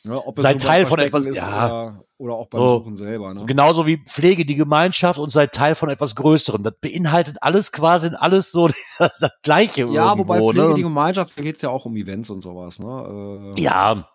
Ne, 0.04 0.20
ob 0.24 0.38
Sei 0.38 0.54
Teil 0.54 0.86
von 0.86 0.98
etwas- 1.00 1.24
ist 1.26 1.36
ja. 1.36 1.48
oder, 1.66 2.04
oder 2.18 2.34
auch 2.34 2.46
beim 2.48 2.60
So. 2.60 2.68
Suchen 2.78 2.96
selber. 2.96 3.34
Ne? 3.34 3.44
Genauso 3.46 3.86
wie 3.86 3.98
Pflege 3.98 4.44
die 4.46 4.54
Gemeinschaft 4.56 5.18
und 5.18 5.30
sei 5.30 5.46
Teil 5.46 5.74
von 5.74 5.90
etwas 5.90 6.14
Größerem. 6.14 6.62
Das 6.62 6.74
beinhaltet 6.80 7.36
alles 7.42 7.72
quasi 7.72 8.08
in 8.08 8.14
alles 8.14 8.50
so 8.52 8.68
das 8.98 9.32
Gleiche 9.42 9.82
Ja, 9.82 9.86
irgendwo. 10.12 10.18
wobei 10.18 10.38
Pflege 10.40 10.68
ne? 10.68 10.74
die 10.74 10.82
Gemeinschaft, 10.82 11.36
da 11.36 11.42
geht's 11.42 11.62
ja 11.62 11.70
auch 11.70 11.84
um 11.84 11.94
Events 11.96 12.30
und 12.30 12.40
sowas. 12.42 12.78
Ne? 12.78 13.52
Äh, 13.56 13.60
Ja. 13.60 14.08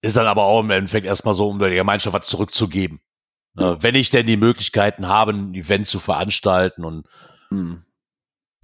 Ist 0.00 0.16
dann 0.16 0.26
aber 0.26 0.44
auch 0.44 0.60
im 0.60 0.70
Endeffekt 0.70 1.06
erstmal 1.06 1.34
so, 1.34 1.48
um 1.48 1.58
der 1.58 1.74
Gemeinschaft 1.74 2.14
was 2.14 2.26
zurückzugeben. 2.26 3.00
Ne, 3.54 3.76
Wenn 3.80 3.94
ich 3.94 4.10
denn 4.10 4.26
die 4.26 4.36
Möglichkeiten 4.36 5.08
habe, 5.08 5.32
ein 5.32 5.54
Event 5.54 5.86
zu 5.86 5.98
veranstalten 5.98 6.84
und 6.84 7.06
hm. 7.48 7.84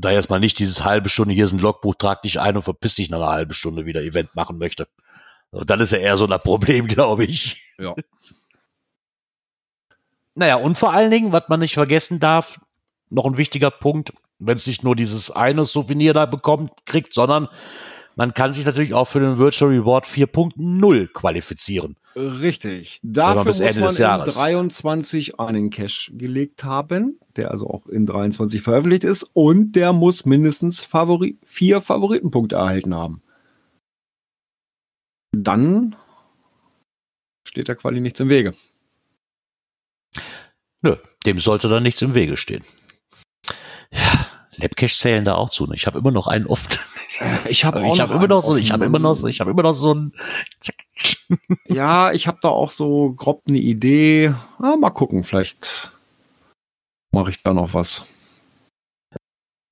da 0.01 0.13
erstmal 0.13 0.41
nicht 0.41 0.59
dieses 0.59 0.85
halbe 0.85 1.09
Stunde, 1.09 1.35
hier 1.35 1.45
ist 1.45 1.53
ein 1.53 1.59
Logbuch, 1.59 1.97
trag 1.97 2.23
dich 2.23 2.41
ein 2.41 2.57
und 2.57 2.63
verpiss 2.63 2.95
dich 2.95 3.11
nach 3.11 3.19
einer 3.19 3.31
halben 3.31 3.55
Stunde 3.55 3.87
wieder 3.87 4.03
Event 4.03 4.35
machen 4.37 4.59
möchte. 4.59 4.87
Und 5.51 5.71
dann 5.71 5.81
ist 5.81 5.93
ja 5.93 5.99
eher 5.99 6.17
so 6.17 6.27
ein 6.27 6.41
Problem, 6.41 6.87
glaube 6.89 7.25
ich. 7.25 7.65
Ja. 7.79 7.95
Naja, 10.37 10.57
und 10.57 10.77
vor 10.77 10.93
allen 10.93 11.11
Dingen, 11.11 11.33
was 11.33 11.49
man 11.49 11.61
nicht 11.61 11.75
vergessen 11.75 12.21
darf, 12.21 12.61
noch 13.11 13.25
ein 13.25 13.37
wichtiger 13.37 13.71
Punkt, 13.71 14.13
wenn 14.39 14.57
es 14.57 14.67
nicht 14.67 14.83
nur 14.83 14.97
dieses 14.97 15.31
eine 15.31 15.65
Souvenir 15.65 16.13
da 16.13 16.27
bekommt, 16.27 16.73
kriegt, 16.87 17.13
sondern 17.13 17.49
man 18.17 18.35
kann 18.35 18.53
sich 18.53 18.65
natürlich 18.65 18.95
auch 18.95 19.07
für 19.07 19.21
den 19.21 19.39
Virtual 19.39 19.71
Reward 19.71 20.07
4.0 20.07 21.09
qualifizieren. 21.09 21.97
Richtig. 22.17 23.01
man 23.03 23.13
Dafür 23.13 23.45
bis 23.45 23.61
muss 23.61 23.69
Ende 23.69 23.81
man 23.81 23.89
des 23.89 23.99
in 23.99 24.03
Jahres. 24.03 24.35
23 24.35 25.41
einen 25.41 25.71
Cache 25.71 26.13
gelegt 26.17 26.65
haben, 26.65 27.19
der 27.37 27.51
also 27.51 27.69
auch 27.69 27.87
in 27.87 28.07
23 28.07 28.63
veröffentlicht 28.63 29.05
ist 29.05 29.25
und 29.33 29.73
der 29.73 29.93
muss 29.93 30.25
mindestens 30.25 30.83
Favori 30.83 31.39
vier 31.45 31.81
Favoritenpunkte 31.81 32.57
erhalten 32.57 32.95
haben. 32.95 33.23
Dann 35.33 35.97
steht 37.47 37.69
der 37.69 37.75
Quali 37.77 38.01
nichts 38.01 38.21
im 38.21 38.29
Wege. 38.29 38.55
Nö, 40.83 40.97
dem 41.27 41.41
sollte 41.41 41.69
da 41.69 41.81
nichts 41.81 42.03
im 42.03 42.15
Wege 42.15 42.37
stehen. 42.37 42.65
Ja, 43.91 44.27
Labcache 44.57 44.97
zählen 44.97 45.25
da 45.25 45.35
auch 45.35 45.51
zu. 45.51 45.67
Ne? 45.67 45.75
Ich 45.75 45.87
habe 45.87 45.99
immer 45.99 46.11
noch 46.11 46.27
einen 46.29 46.47
oft. 46.47 46.79
Ich 47.49 47.65
habe 47.65 47.87
Ich 47.87 48.01
habe 48.01 48.15
immer 48.15 48.29
noch 48.29 48.41
so, 48.41 48.57
ich 48.57 48.73
habe 48.73 48.85
immer 48.85 48.99
noch 48.99 49.15
so, 49.15 49.27
ich 49.27 49.41
habe 49.41 49.51
immer 49.51 49.63
noch 49.63 49.75
so 49.75 49.95
ein. 49.95 50.13
Zack. 50.61 50.77
Ja, 51.67 52.13
ich 52.13 52.29
habe 52.29 52.39
da 52.41 52.49
auch 52.49 52.71
so 52.71 53.13
grob 53.13 53.43
eine 53.49 53.59
Idee. 53.59 54.35
Ah, 54.59 54.77
mal 54.77 54.91
gucken, 54.91 55.25
vielleicht 55.25 55.93
mache 57.13 57.31
ich 57.31 57.43
da 57.43 57.53
noch 57.53 57.75
was. 57.75 58.05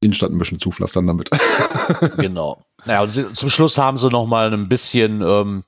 Innenstadt 0.01 0.33
ein 0.33 0.39
bisschen 0.39 0.59
zupflastern 0.59 1.07
damit. 1.07 1.31
Genau. 2.17 2.65
Naja, 2.85 3.03
und 3.03 3.11
sie, 3.11 3.33
zum 3.33 3.49
Schluss 3.49 3.79
haben 3.79 3.99
sie 3.99 4.09
noch 4.09 4.27
mal 4.27 4.53
ein 4.53 4.69
bisschen 4.69 5.23
ähm, 5.23 5.65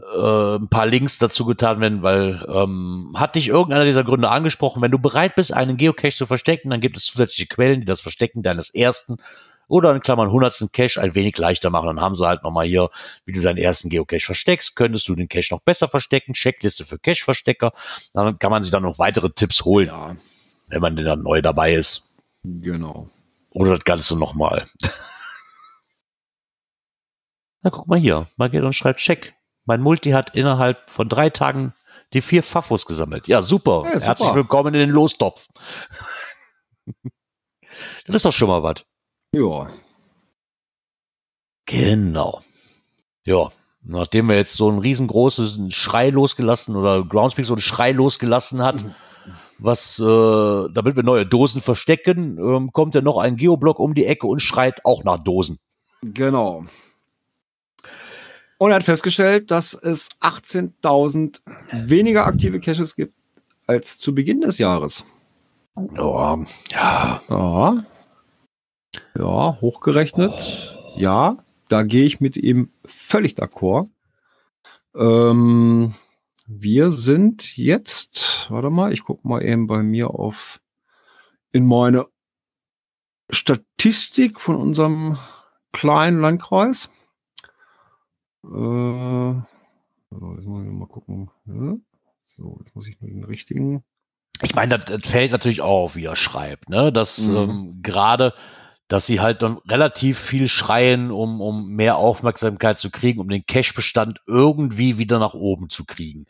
äh, 0.00 0.56
ein 0.56 0.68
paar 0.68 0.86
Links 0.86 1.18
dazu 1.18 1.44
getan, 1.46 1.80
wenn, 1.80 2.02
weil 2.02 2.44
ähm, 2.48 3.12
hat 3.16 3.36
dich 3.36 3.48
irgendeiner 3.48 3.84
dieser 3.84 4.04
Gründe 4.04 4.28
angesprochen, 4.28 4.82
wenn 4.82 4.90
du 4.90 4.98
bereit 4.98 5.34
bist, 5.36 5.52
einen 5.52 5.76
Geocache 5.76 6.16
zu 6.16 6.26
verstecken, 6.26 6.70
dann 6.70 6.80
gibt 6.80 6.96
es 6.96 7.06
zusätzliche 7.06 7.46
Quellen, 7.46 7.80
die 7.80 7.86
das 7.86 8.00
Verstecken 8.00 8.42
deines 8.42 8.70
ersten 8.70 9.16
oder 9.68 9.94
in 9.94 10.00
Klammern 10.00 10.30
hundertsten 10.30 10.72
Cache 10.72 11.00
ein 11.00 11.14
wenig 11.14 11.36
leichter 11.38 11.70
machen. 11.70 11.86
Dann 11.86 12.00
haben 12.00 12.14
sie 12.14 12.26
halt 12.26 12.42
nochmal 12.42 12.66
hier, 12.66 12.90
wie 13.24 13.32
du 13.32 13.40
deinen 13.40 13.58
ersten 13.58 13.88
Geocache 13.88 14.24
versteckst, 14.24 14.76
könntest 14.76 15.08
du 15.08 15.14
den 15.14 15.28
Cache 15.28 15.52
noch 15.54 15.60
besser 15.60 15.88
verstecken, 15.88 16.34
Checkliste 16.34 16.84
für 16.84 16.98
Cache-Verstecker. 16.98 17.72
Dann 18.12 18.38
kann 18.38 18.50
man 18.50 18.62
sich 18.62 18.72
dann 18.72 18.82
noch 18.82 18.98
weitere 18.98 19.30
Tipps 19.30 19.64
holen, 19.64 19.88
ja, 19.88 20.16
wenn 20.68 20.80
man 20.80 20.96
dann 20.96 21.22
neu 21.22 21.42
dabei 21.42 21.74
ist. 21.74 22.10
genau. 22.42 23.08
Oder 23.50 23.70
das 23.70 23.84
Ganze 23.84 24.18
nochmal. 24.18 24.66
Na, 27.62 27.70
guck 27.70 27.86
mal 27.86 27.98
hier. 27.98 28.28
Magellan 28.36 28.72
schreibt 28.72 29.00
Check. 29.00 29.34
Mein 29.64 29.80
Multi 29.80 30.10
hat 30.10 30.34
innerhalb 30.34 30.90
von 30.90 31.08
drei 31.08 31.30
Tagen 31.30 31.72
die 32.12 32.20
vier 32.20 32.42
Fafos 32.42 32.84
gesammelt. 32.84 33.26
Ja, 33.26 33.42
super. 33.42 33.82
Ja, 33.84 33.94
super. 33.94 34.06
Herzlich 34.06 34.34
willkommen 34.34 34.74
in 34.74 34.80
den 34.80 34.90
Lostopf. 34.90 35.48
das 38.06 38.16
ist 38.16 38.24
doch 38.24 38.32
schon 38.32 38.48
mal 38.48 38.62
was. 38.62 38.84
Ja. 39.34 39.68
Genau. 41.66 42.40
Ja, 43.26 43.50
nachdem 43.82 44.28
wir 44.28 44.36
jetzt 44.36 44.54
so 44.54 44.70
ein 44.70 44.78
riesengroßes 44.78 45.58
Schrei 45.70 46.10
losgelassen 46.10 46.76
oder 46.76 47.04
Groundspeak 47.04 47.46
so 47.46 47.54
einen 47.54 47.60
Schrei 47.60 47.92
losgelassen 47.92 48.62
hat, 48.62 48.84
was, 49.58 49.98
äh, 49.98 50.68
damit 50.72 50.96
wir 50.96 51.02
neue 51.02 51.26
Dosen 51.26 51.62
verstecken, 51.62 52.38
ähm, 52.38 52.72
kommt 52.72 52.94
ja 52.94 53.00
noch 53.00 53.18
ein 53.18 53.36
Geoblock 53.36 53.78
um 53.78 53.94
die 53.94 54.06
Ecke 54.06 54.26
und 54.26 54.40
schreit 54.40 54.84
auch 54.84 55.04
nach 55.04 55.22
Dosen. 55.22 55.58
Genau. 56.02 56.66
Und 58.58 58.70
er 58.70 58.76
hat 58.76 58.84
festgestellt, 58.84 59.50
dass 59.50 59.74
es 59.74 60.10
18.000 60.20 61.42
weniger 61.72 62.26
aktive 62.26 62.60
Caches 62.60 62.94
gibt 62.94 63.14
als 63.66 63.98
zu 63.98 64.14
Beginn 64.14 64.42
des 64.42 64.58
Jahres. 64.58 65.04
Ja, 65.96 66.38
ja, 66.70 67.22
Ja. 67.28 67.84
Ja, 69.16 69.58
hochgerechnet. 69.60 70.76
Ja, 70.96 71.36
da 71.68 71.82
gehe 71.82 72.04
ich 72.04 72.20
mit 72.20 72.36
ihm 72.36 72.70
völlig 72.84 73.34
d'accord. 73.34 73.88
Ähm, 74.94 75.94
wir 76.46 76.90
sind 76.90 77.56
jetzt, 77.56 78.46
warte 78.50 78.70
mal, 78.70 78.92
ich 78.92 79.02
gucke 79.02 79.26
mal 79.26 79.42
eben 79.42 79.66
bei 79.66 79.82
mir 79.82 80.10
auf 80.10 80.60
in 81.52 81.66
meine 81.66 82.06
Statistik 83.30 84.40
von 84.40 84.56
unserem 84.56 85.18
kleinen 85.72 86.20
Landkreis. 86.20 86.90
Äh, 88.44 88.48
so, 88.48 90.34
jetzt 90.36 90.46
muss 90.46 90.64
ich 90.64 90.70
mal 90.70 90.86
gucken. 90.86 91.30
Ja. 91.46 91.74
So, 92.26 92.56
jetzt 92.60 92.74
muss 92.76 92.86
ich 92.86 93.00
nur 93.00 93.10
den 93.10 93.24
richtigen. 93.24 93.82
ich 94.42 94.54
meine, 94.54 94.78
das, 94.78 94.84
das 95.00 95.10
fällt 95.10 95.32
natürlich 95.32 95.60
auch 95.62 95.84
auf, 95.84 95.96
wie 95.96 96.04
er 96.04 96.16
schreibt, 96.16 96.68
ne? 96.68 96.92
Dass 96.92 97.18
Mhm. 97.26 97.36
ähm, 97.36 97.78
gerade, 97.82 98.34
dass 98.88 99.06
sie 99.06 99.20
halt 99.20 99.40
dann 99.42 99.58
relativ 99.68 100.18
viel 100.18 100.46
schreien, 100.46 101.10
um, 101.10 101.40
um 101.40 101.68
mehr 101.68 101.96
Aufmerksamkeit 101.96 102.78
zu 102.78 102.90
kriegen, 102.90 103.18
um 103.18 103.28
den 103.28 103.46
Cash-Bestand 103.46 104.20
irgendwie 104.26 104.98
wieder 104.98 105.18
nach 105.18 105.32
oben 105.34 105.70
zu 105.70 105.84
kriegen. 105.86 106.26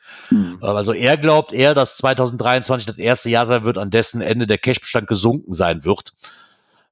Also 0.61 0.93
er 0.93 1.17
glaubt 1.17 1.53
eher, 1.53 1.75
dass 1.75 1.97
2023 1.97 2.87
das 2.87 2.99
erste 2.99 3.29
Jahr 3.29 3.47
sein 3.47 3.65
wird, 3.65 3.77
an 3.77 3.91
dessen 3.91 4.21
Ende 4.21 4.47
der 4.47 4.59
Cash-Bestand 4.59 5.09
gesunken 5.09 5.53
sein 5.53 5.85
wird. 5.85 6.13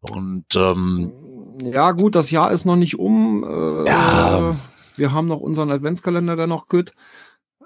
Und 0.00 0.46
ähm, 0.56 1.12
Ja, 1.60 1.92
gut, 1.92 2.16
das 2.16 2.32
Jahr 2.32 2.50
ist 2.50 2.64
noch 2.64 2.76
nicht 2.76 2.98
um. 2.98 3.44
Äh, 3.44 3.88
Ja. 3.88 4.56
Wir 4.96 5.12
haben 5.12 5.28
noch 5.28 5.40
unseren 5.40 5.70
Adventskalender, 5.70 6.36
der 6.36 6.48
noch 6.48 6.68
geht. 6.68 6.92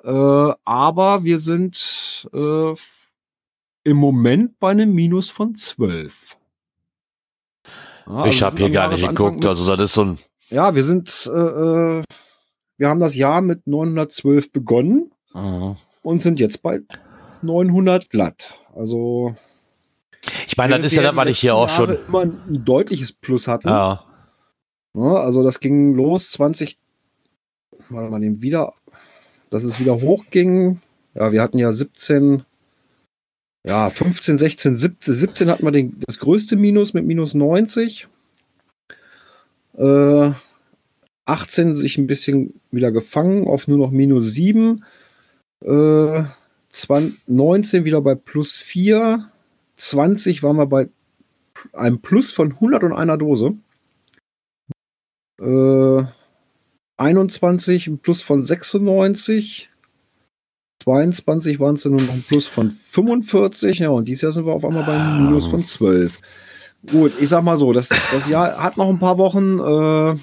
Äh, 0.04 0.52
aber 0.64 1.24
wir 1.24 1.38
sind 1.38 2.28
äh, 2.32 2.74
im 3.84 3.96
Moment 3.96 4.58
bei 4.60 4.70
einem 4.70 4.94
Minus 4.94 5.30
von 5.30 5.54
12. 5.54 6.36
Ja, 8.06 8.12
also 8.14 8.28
ich 8.30 8.42
habe 8.42 8.56
hier 8.56 8.70
gar 8.70 8.88
nicht 8.88 9.00
Jahresanfang 9.02 9.26
geguckt. 9.40 9.46
Also 9.46 9.70
das 9.70 9.80
ist 9.80 9.94
so 9.94 10.04
ein 10.04 10.18
Ja, 10.48 10.74
wir 10.74 10.84
sind, 10.84 11.30
äh, 11.32 11.38
äh, 11.38 12.02
wir 12.78 12.88
haben 12.88 13.00
das 13.00 13.14
Jahr 13.16 13.40
mit 13.40 13.66
912 13.66 14.52
begonnen 14.52 15.10
Mhm. 15.34 15.76
und 16.02 16.18
sind 16.20 16.40
jetzt 16.40 16.62
bei 16.62 16.80
900 17.42 18.08
glatt. 18.10 18.58
Also 18.74 19.34
Ich 20.46 20.56
meine, 20.56 20.76
das 20.78 20.86
ist 20.92 20.94
ja 20.94 21.14
was 21.14 21.24
die 21.24 21.30
ich 21.32 21.40
hier 21.40 21.54
auch 21.54 21.68
schon. 21.68 21.96
Immer 22.08 22.20
ein 22.22 22.64
deutliches 22.64 23.12
Plus 23.12 23.48
hatten. 23.48 23.68
Ja, 23.68 24.04
Ja, 24.94 25.14
also 25.16 25.42
das 25.42 25.60
ging 25.60 25.94
los 25.94 26.30
20, 26.30 26.78
warte 27.90 28.10
mal, 28.10 28.20
den 28.20 28.40
wieder, 28.40 28.72
dass 29.50 29.64
es 29.64 29.78
wieder 29.78 30.00
hochging. 30.00 30.80
Ja, 31.14 31.32
wir 31.32 31.42
hatten 31.42 31.58
ja 31.58 31.70
17, 31.72 32.44
ja, 33.66 33.90
15, 33.90 34.38
16, 34.38 34.76
17, 34.76 35.14
17 35.14 35.50
hatten 35.50 35.64
wir 35.64 35.72
den, 35.72 35.98
das 36.06 36.20
größte 36.20 36.56
Minus 36.56 36.94
mit 36.94 37.04
minus 37.04 37.34
90. 37.34 38.06
Äh, 39.76 40.30
18 41.24 41.74
sich 41.74 41.98
ein 41.98 42.06
bisschen 42.06 42.60
wieder 42.70 42.92
gefangen 42.92 43.48
auf 43.48 43.66
nur 43.66 43.78
noch 43.78 43.90
minus 43.90 44.26
7. 44.32 44.84
Äh, 45.64 46.22
20, 46.70 47.20
19 47.26 47.84
wieder 47.84 48.00
bei 48.00 48.14
plus 48.14 48.56
4. 48.56 49.32
20 49.74 50.44
waren 50.44 50.56
wir 50.56 50.66
bei 50.66 50.88
einem 51.72 52.00
Plus 52.00 52.30
von 52.30 52.52
101 52.52 53.18
Dose. 53.18 53.56
Äh, 55.40 56.04
21 56.98 57.88
ein 57.88 57.98
Plus 57.98 58.22
von 58.22 58.44
96. 58.44 59.70
22 60.86 61.58
waren 61.58 61.74
es 61.74 61.82
dann 61.82 61.92
nur 61.92 62.02
noch 62.02 62.14
ein 62.14 62.22
Plus 62.22 62.46
von 62.46 62.70
45. 62.70 63.80
Ja, 63.80 63.90
und 63.90 64.06
dieses 64.06 64.22
Jahr 64.22 64.32
sind 64.32 64.46
wir 64.46 64.52
auf 64.52 64.64
einmal 64.64 64.84
bei 64.84 64.94
einem 64.94 65.16
Minus 65.16 65.46
von 65.46 65.64
12. 65.64 66.18
Gut, 66.88 67.12
ich 67.20 67.28
sag 67.28 67.42
mal 67.42 67.56
so, 67.56 67.72
das, 67.72 67.88
das 68.12 68.28
Jahr 68.28 68.62
hat 68.62 68.76
noch 68.76 68.88
ein 68.88 69.00
paar 69.00 69.18
Wochen. 69.18 69.58
Äh, 69.58 70.18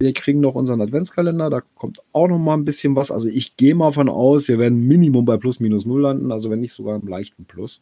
wir 0.00 0.12
kriegen 0.12 0.40
noch 0.40 0.54
unseren 0.54 0.82
Adventskalender, 0.82 1.48
da 1.48 1.62
kommt 1.76 2.00
auch 2.12 2.28
noch 2.28 2.38
mal 2.38 2.54
ein 2.54 2.66
bisschen 2.66 2.94
was. 2.94 3.10
Also 3.10 3.28
ich 3.30 3.56
gehe 3.56 3.74
mal 3.74 3.92
von 3.92 4.10
aus, 4.10 4.48
wir 4.48 4.58
werden 4.58 4.86
Minimum 4.86 5.24
bei 5.24 5.38
plus 5.38 5.60
minus 5.60 5.86
null 5.86 6.02
landen, 6.02 6.30
also 6.30 6.50
wenn 6.50 6.60
nicht 6.60 6.74
sogar 6.74 6.96
im 6.96 7.08
leichten 7.08 7.46
Plus. 7.46 7.80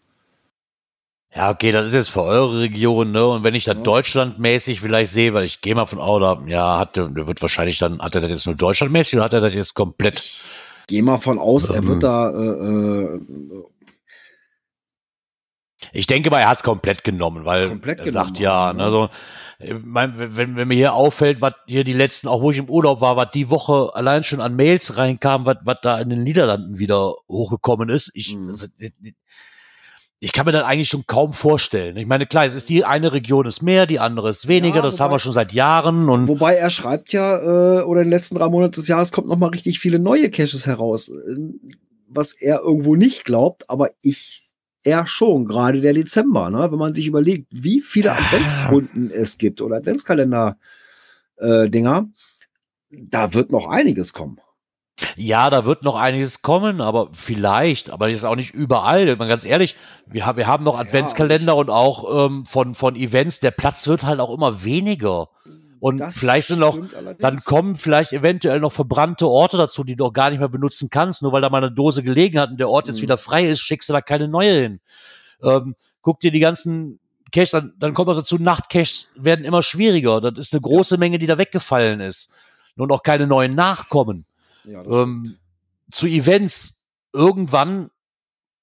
Ja, 1.35 1.51
okay, 1.51 1.73
das 1.73 1.89
ist 1.89 1.95
jetzt 1.95 2.09
für 2.09 2.23
eure 2.23 2.61
Region, 2.61 3.11
ne? 3.13 3.27
Und 3.27 3.45
wenn 3.45 3.55
ich 3.55 3.65
das 3.65 3.77
Ja. 3.77 3.83
deutschlandmäßig 3.83 4.81
vielleicht 4.81 5.13
sehe, 5.13 5.35
weil 5.35 5.45
ich 5.45 5.61
gehe 5.61 5.75
mal 5.75 5.87
von 5.87 5.99
aus, 5.99 6.39
ja, 6.47 6.79
hat 6.79 6.97
wird 6.97 7.43
wahrscheinlich 7.43 7.79
dann, 7.79 7.99
hat 8.01 8.15
er 8.15 8.21
das 8.21 8.31
jetzt 8.31 8.47
nur 8.47 8.55
deutschlandmäßig 8.55 9.15
oder 9.15 9.25
hat 9.25 9.33
er 9.35 9.41
das 9.41 9.55
jetzt 9.55 9.75
komplett? 9.75 10.23
Gehe 10.89 11.03
mal 11.03 11.19
von 11.19 11.39
aus, 11.39 11.69
er 11.69 11.85
wird 11.85 12.03
da 12.03 12.31
äh, 12.31 13.17
äh, 13.17 13.21
Ich 15.93 16.07
denke 16.07 16.31
mal, 16.31 16.41
er 16.41 16.49
hat 16.49 16.57
es 16.59 16.63
komplett 16.65 17.05
genommen, 17.05 17.45
weil 17.45 17.69
Komplett 17.69 18.01
er 18.01 18.07
genommen 18.07 18.27
sagt 18.27 18.41
ja, 18.41 18.73
ne, 18.73 18.91
so, 18.91 19.09
ich 19.61 19.75
mein, 19.85 20.15
wenn, 20.37 20.57
wenn 20.57 20.67
mir 20.67 20.75
hier 20.75 20.95
auffällt, 20.95 21.41
was 21.41 21.55
hier 21.67 21.85
die 21.85 21.93
letzten, 21.93 22.27
auch 22.27 22.41
wo 22.41 22.51
ich 22.51 22.59
im 22.59 22.71
Urlaub 22.71 23.01
war, 23.03 23.17
was 23.17 23.31
die 23.33 23.51
Woche 23.51 23.91
allein 23.95 24.25
schon 24.25 24.41
an 24.41 24.57
Mails 24.57 24.97
reinkam, 24.97 25.47
was 25.47 25.59
was 25.63 25.79
da 25.83 25.99
in 25.99 26.09
den 26.09 26.23
Niederlanden 26.25 26.79
wieder 26.79 27.15
hochgekommen 27.29 27.91
ist, 27.91 28.11
ich, 28.15 28.35
Mhm. 28.35 28.49
also, 28.49 28.67
ich, 30.21 30.33
kann 30.33 30.47
mir 30.47 30.53
das 30.53 30.65
eigentlich 30.65 30.89
schon 30.89 31.07
kaum 31.07 31.33
vorstellen. 31.33 31.97
Ich 31.97 32.07
meine, 32.07 32.27
klar, 32.27 32.47
es 32.47 32.55
ist 32.55 32.69
die 32.69 32.85
eine 32.85 33.13
Region 33.13 33.47
ist 33.47 33.63
mehr, 33.63 33.87
die 33.87 34.01
andere 34.01 34.31
ist 34.31 34.49
weniger, 34.49 34.77
Ja, 34.77 34.83
das 34.83 35.01
haben 35.01 35.13
wir 35.13 35.19
schon 35.19 35.33
seit 35.33 35.53
Jahren 35.53 36.09
und 36.09 36.29
Wobei 36.29 36.55
er 36.55 36.71
schreibt 36.71 37.13
ja, 37.13 37.39
äh, 37.39 37.83
oder 37.83 38.01
in 38.01 38.07
den 38.07 38.13
letzten 38.13 38.35
drei 38.35 38.49
Monaten 38.49 38.75
des 38.75 38.89
Jahres 38.89 39.13
kommt 39.13 39.29
noch 39.29 39.39
mal 39.39 39.51
richtig 39.51 39.79
viele 39.79 39.99
neue 39.99 40.31
Caches 40.31 40.67
heraus. 40.67 41.09
Äh, 41.09 41.13
Was 42.09 42.33
er 42.33 42.61
irgendwo 42.61 42.97
nicht 42.97 43.25
glaubt, 43.25 43.69
aber 43.71 43.91
ich 44.03 44.45
er 44.85 45.07
schon, 45.07 45.47
gerade 45.47 45.81
der 45.81 45.93
Dezember, 45.93 46.51
ne? 46.51 46.71
wenn 46.71 46.79
man 46.79 46.95
sich 46.95 47.07
überlegt, 47.07 47.49
wie 47.51 47.81
viele 47.81 48.13
Adventsrunden 48.13 49.11
es 49.11 49.39
gibt 49.39 49.61
oder 49.61 49.77
Adventskalender-Dinger, 49.77 52.09
da 52.91 53.35
wird 53.35 53.53
noch 53.53 53.69
einiges 53.69 54.13
kommen. 54.13 54.41
Ja, 55.17 55.51
da 55.51 55.65
wird 55.65 55.83
noch 55.83 55.95
einiges 55.95 56.43
kommen, 56.43 56.81
aber 56.81 57.11
vielleicht, 57.13 57.91
aber 57.91 58.11
ist 58.11 58.25
auch 58.25 58.37
nicht 58.37 58.53
überall. 58.55 59.15
Mal 59.17 59.29
ganz 59.29 59.45
ehrlich, 59.45 59.77
wir, 60.07 60.27
haben 60.27 60.39
wir 60.39 60.47
haben 60.47 60.65
noch 60.65 60.79
Adventskalender 60.79 61.53
also 61.53 61.61
und 61.61 61.71
auch 61.71 62.27
ähm, 62.27 62.47
von, 62.47 62.75
von 62.75 62.97
Events. 62.97 63.41
Der 63.41 63.51
Platz 63.51 63.87
wird 63.87 64.03
halt 64.03 64.21
auch 64.21 64.35
immer 64.35 64.65
weniger. 64.65 65.29
Und 65.81 65.99
Das 65.99 66.19
vielleicht 66.19 66.49
sind 66.49 66.59
noch, 66.59 66.75
allerdings. 66.77 67.19
dann 67.21 67.37
kommen 67.45 67.77
vielleicht 67.77 68.13
eventuell 68.13 68.59
noch 68.59 68.73
verbrannte 68.73 69.29
Orte 69.29 69.57
dazu, 69.57 69.85
die 69.85 69.95
du 69.95 70.07
auch 70.07 70.13
gar 70.13 70.31
nicht 70.31 70.41
mehr 70.41 70.49
benutzen 70.49 70.91
kannst, 70.91 71.23
nur 71.23 71.31
weil 71.33 71.43
da 71.43 71.51
mal 71.51 71.63
eine 71.63 71.71
Dose 71.71 72.03
gelegen 72.03 72.41
hat 72.41 72.51
und 72.51 72.59
der 72.59 72.69
Ort 72.69 72.89
jetzt 72.89 72.97
Mhm. 72.97 73.03
wieder 73.03 73.19
frei 73.19 73.45
ist, 73.47 73.61
schickst 73.61 73.89
du 73.89 73.93
da 73.93 74.01
keine 74.01 74.27
neue 74.27 74.53
hin. 74.55 74.81
Ähm, 75.43 75.77
guck 76.03 76.19
dir 76.19 76.33
die 76.33 76.41
ganzen 76.41 76.99
Caches, 77.31 77.53
dann, 77.53 77.75
dann 77.79 77.95
kommt 77.95 78.09
noch 78.09 78.17
dazu, 78.17 78.39
Nachtcaches 78.39 79.13
werden 79.15 79.45
immer 79.45 79.63
schwieriger. 79.63 80.21
Das 80.21 80.37
ist 80.39 80.53
eine 80.53 80.63
große 80.63 80.97
Menge, 80.97 81.19
die 81.19 81.27
da 81.27 81.39
weggefallen 81.39 82.01
ist. 82.01 82.33
Und 82.77 82.91
auch 82.91 83.03
keine 83.03 83.27
neuen 83.27 83.55
nachkommen 83.55 84.25
Ja, 84.69 84.83
ähm, 84.85 85.37
zu 85.91 86.07
Events 86.07 86.87
irgendwann 87.13 87.91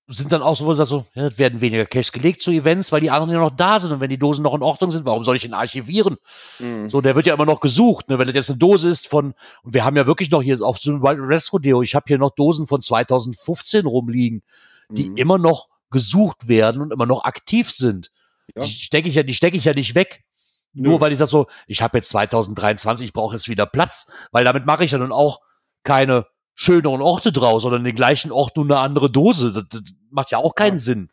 sind 0.08 0.32
dann 0.32 0.44
auch 0.44 0.56
so, 0.56 0.66
wo 0.66 0.70
du 0.70 0.76
sagst 0.76 0.92
so, 0.92 1.06
ja, 1.16 1.28
es 1.28 1.40
werden 1.40 1.62
weniger 1.62 1.86
Cash 1.88 2.12
gelegt 2.12 2.42
zu 2.42 2.52
Events, 2.52 2.92
weil 2.92 3.02
die 3.02 3.10
anderen 3.10 3.32
ja 3.34 3.40
noch 3.40 3.56
da 3.56 3.80
sind 3.80 3.92
und 3.92 4.02
wenn 4.02 4.10
die 4.12 4.20
Dosen 4.20 4.44
noch 4.44 4.54
in 4.54 4.62
Ordnung 4.62 4.92
sind, 4.92 5.04
warum 5.04 5.24
soll 5.24 5.36
ich 5.36 5.46
ihn 5.46 5.56
archivieren? 5.56 6.18
Mhm. 6.60 6.90
So, 6.90 7.02
der 7.02 7.16
wird 7.16 7.26
ja 7.26 7.34
immer 7.34 7.48
noch 7.48 7.60
gesucht, 7.60 8.08
ne? 8.08 8.20
wenn 8.20 8.28
das 8.28 8.36
jetzt 8.36 8.52
eine 8.52 8.60
Dose 8.60 8.88
ist 8.88 9.08
von, 9.08 9.34
und 9.64 9.74
wir 9.74 9.84
haben 9.84 9.98
ja 9.98 10.06
wirklich 10.06 10.30
noch 10.30 10.44
hier 10.44 10.62
auf 10.62 10.78
so 10.78 10.92
einem 10.92 11.02
Wild 11.02 11.28
West 11.28 11.52
Rodeo, 11.52 11.82
ich 11.82 11.96
habe 11.96 12.06
hier 12.08 12.20
noch 12.20 12.36
Dosen 12.36 12.68
von 12.68 12.82
2015 12.82 13.88
rumliegen, 13.88 14.44
die 14.90 15.10
Mhm. 15.10 15.18
immer 15.18 15.38
noch 15.40 15.70
gesucht 15.90 16.48
werden 16.48 16.82
und 16.82 16.94
immer 16.94 17.08
noch 17.08 17.24
aktiv 17.24 17.72
sind. 17.72 18.12
Ja. 18.56 18.62
Die 18.64 18.72
stecke 18.72 19.10
ich 19.10 19.16
ja, 19.16 19.24
die 19.24 19.34
stecke 19.34 19.58
ich 19.58 19.66
ja 19.66 19.74
nicht 19.74 19.96
weg. 19.96 20.24
Nö. 20.74 20.90
Nur 20.90 21.02
weil 21.02 21.14
ich 21.14 21.18
sag 21.18 21.28
so, 21.30 21.48
ich 21.66 21.82
habe 21.82 21.98
jetzt 21.98 22.10
2023, 22.10 23.08
ich 23.08 23.14
brauche 23.14 23.34
jetzt 23.36 23.48
wieder 23.48 23.66
Platz, 23.66 24.06
weil 24.32 24.44
damit 24.46 24.68
mache 24.68 24.84
ich 24.84 24.92
ja 24.92 25.00
nun 25.00 25.12
auch 25.12 25.40
keine 25.86 26.26
schöneren 26.54 27.02
Orte 27.02 27.32
draus, 27.32 27.62
sondern 27.64 27.84
den 27.86 27.96
gleichen 27.96 28.32
Ort 28.32 28.58
nur 28.58 28.66
eine 28.66 28.80
andere 28.80 29.10
Dose. 29.10 29.54
Das, 29.54 29.64
das 29.70 29.84
macht 30.10 30.32
ja 30.32 30.38
auch 30.40 30.56
keinen 30.56 30.74
Ja. 30.74 30.80
Sinn. 30.80 31.10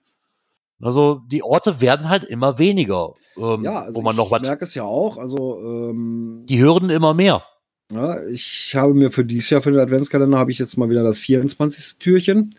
Also 0.80 1.20
die 1.30 1.44
Orte 1.44 1.80
werden 1.80 2.08
halt 2.08 2.24
immer 2.24 2.58
weniger, 2.58 3.14
ähm, 3.36 3.62
ja, 3.62 3.82
also 3.82 3.94
wo 3.98 4.02
man 4.02 4.16
noch 4.16 4.26
ich 4.26 4.32
was. 4.32 4.42
merke 4.42 4.64
es 4.64 4.74
ja 4.74 4.82
auch. 4.82 5.16
Also 5.16 5.60
ähm, 5.60 6.44
Die 6.48 6.60
Hürden 6.60 6.90
immer 6.90 7.14
mehr. 7.14 7.44
Ja, 7.92 8.20
ich 8.26 8.74
habe 8.74 8.94
mir 8.94 9.10
für 9.12 9.24
dieses 9.24 9.50
Jahr 9.50 9.62
für 9.62 9.70
den 9.70 9.80
Adventskalender 9.80 10.38
habe 10.38 10.50
ich 10.50 10.58
jetzt 10.58 10.76
mal 10.76 10.88
wieder 10.90 11.04
das 11.04 11.18
24. 11.20 11.98
Türchen. 11.98 12.54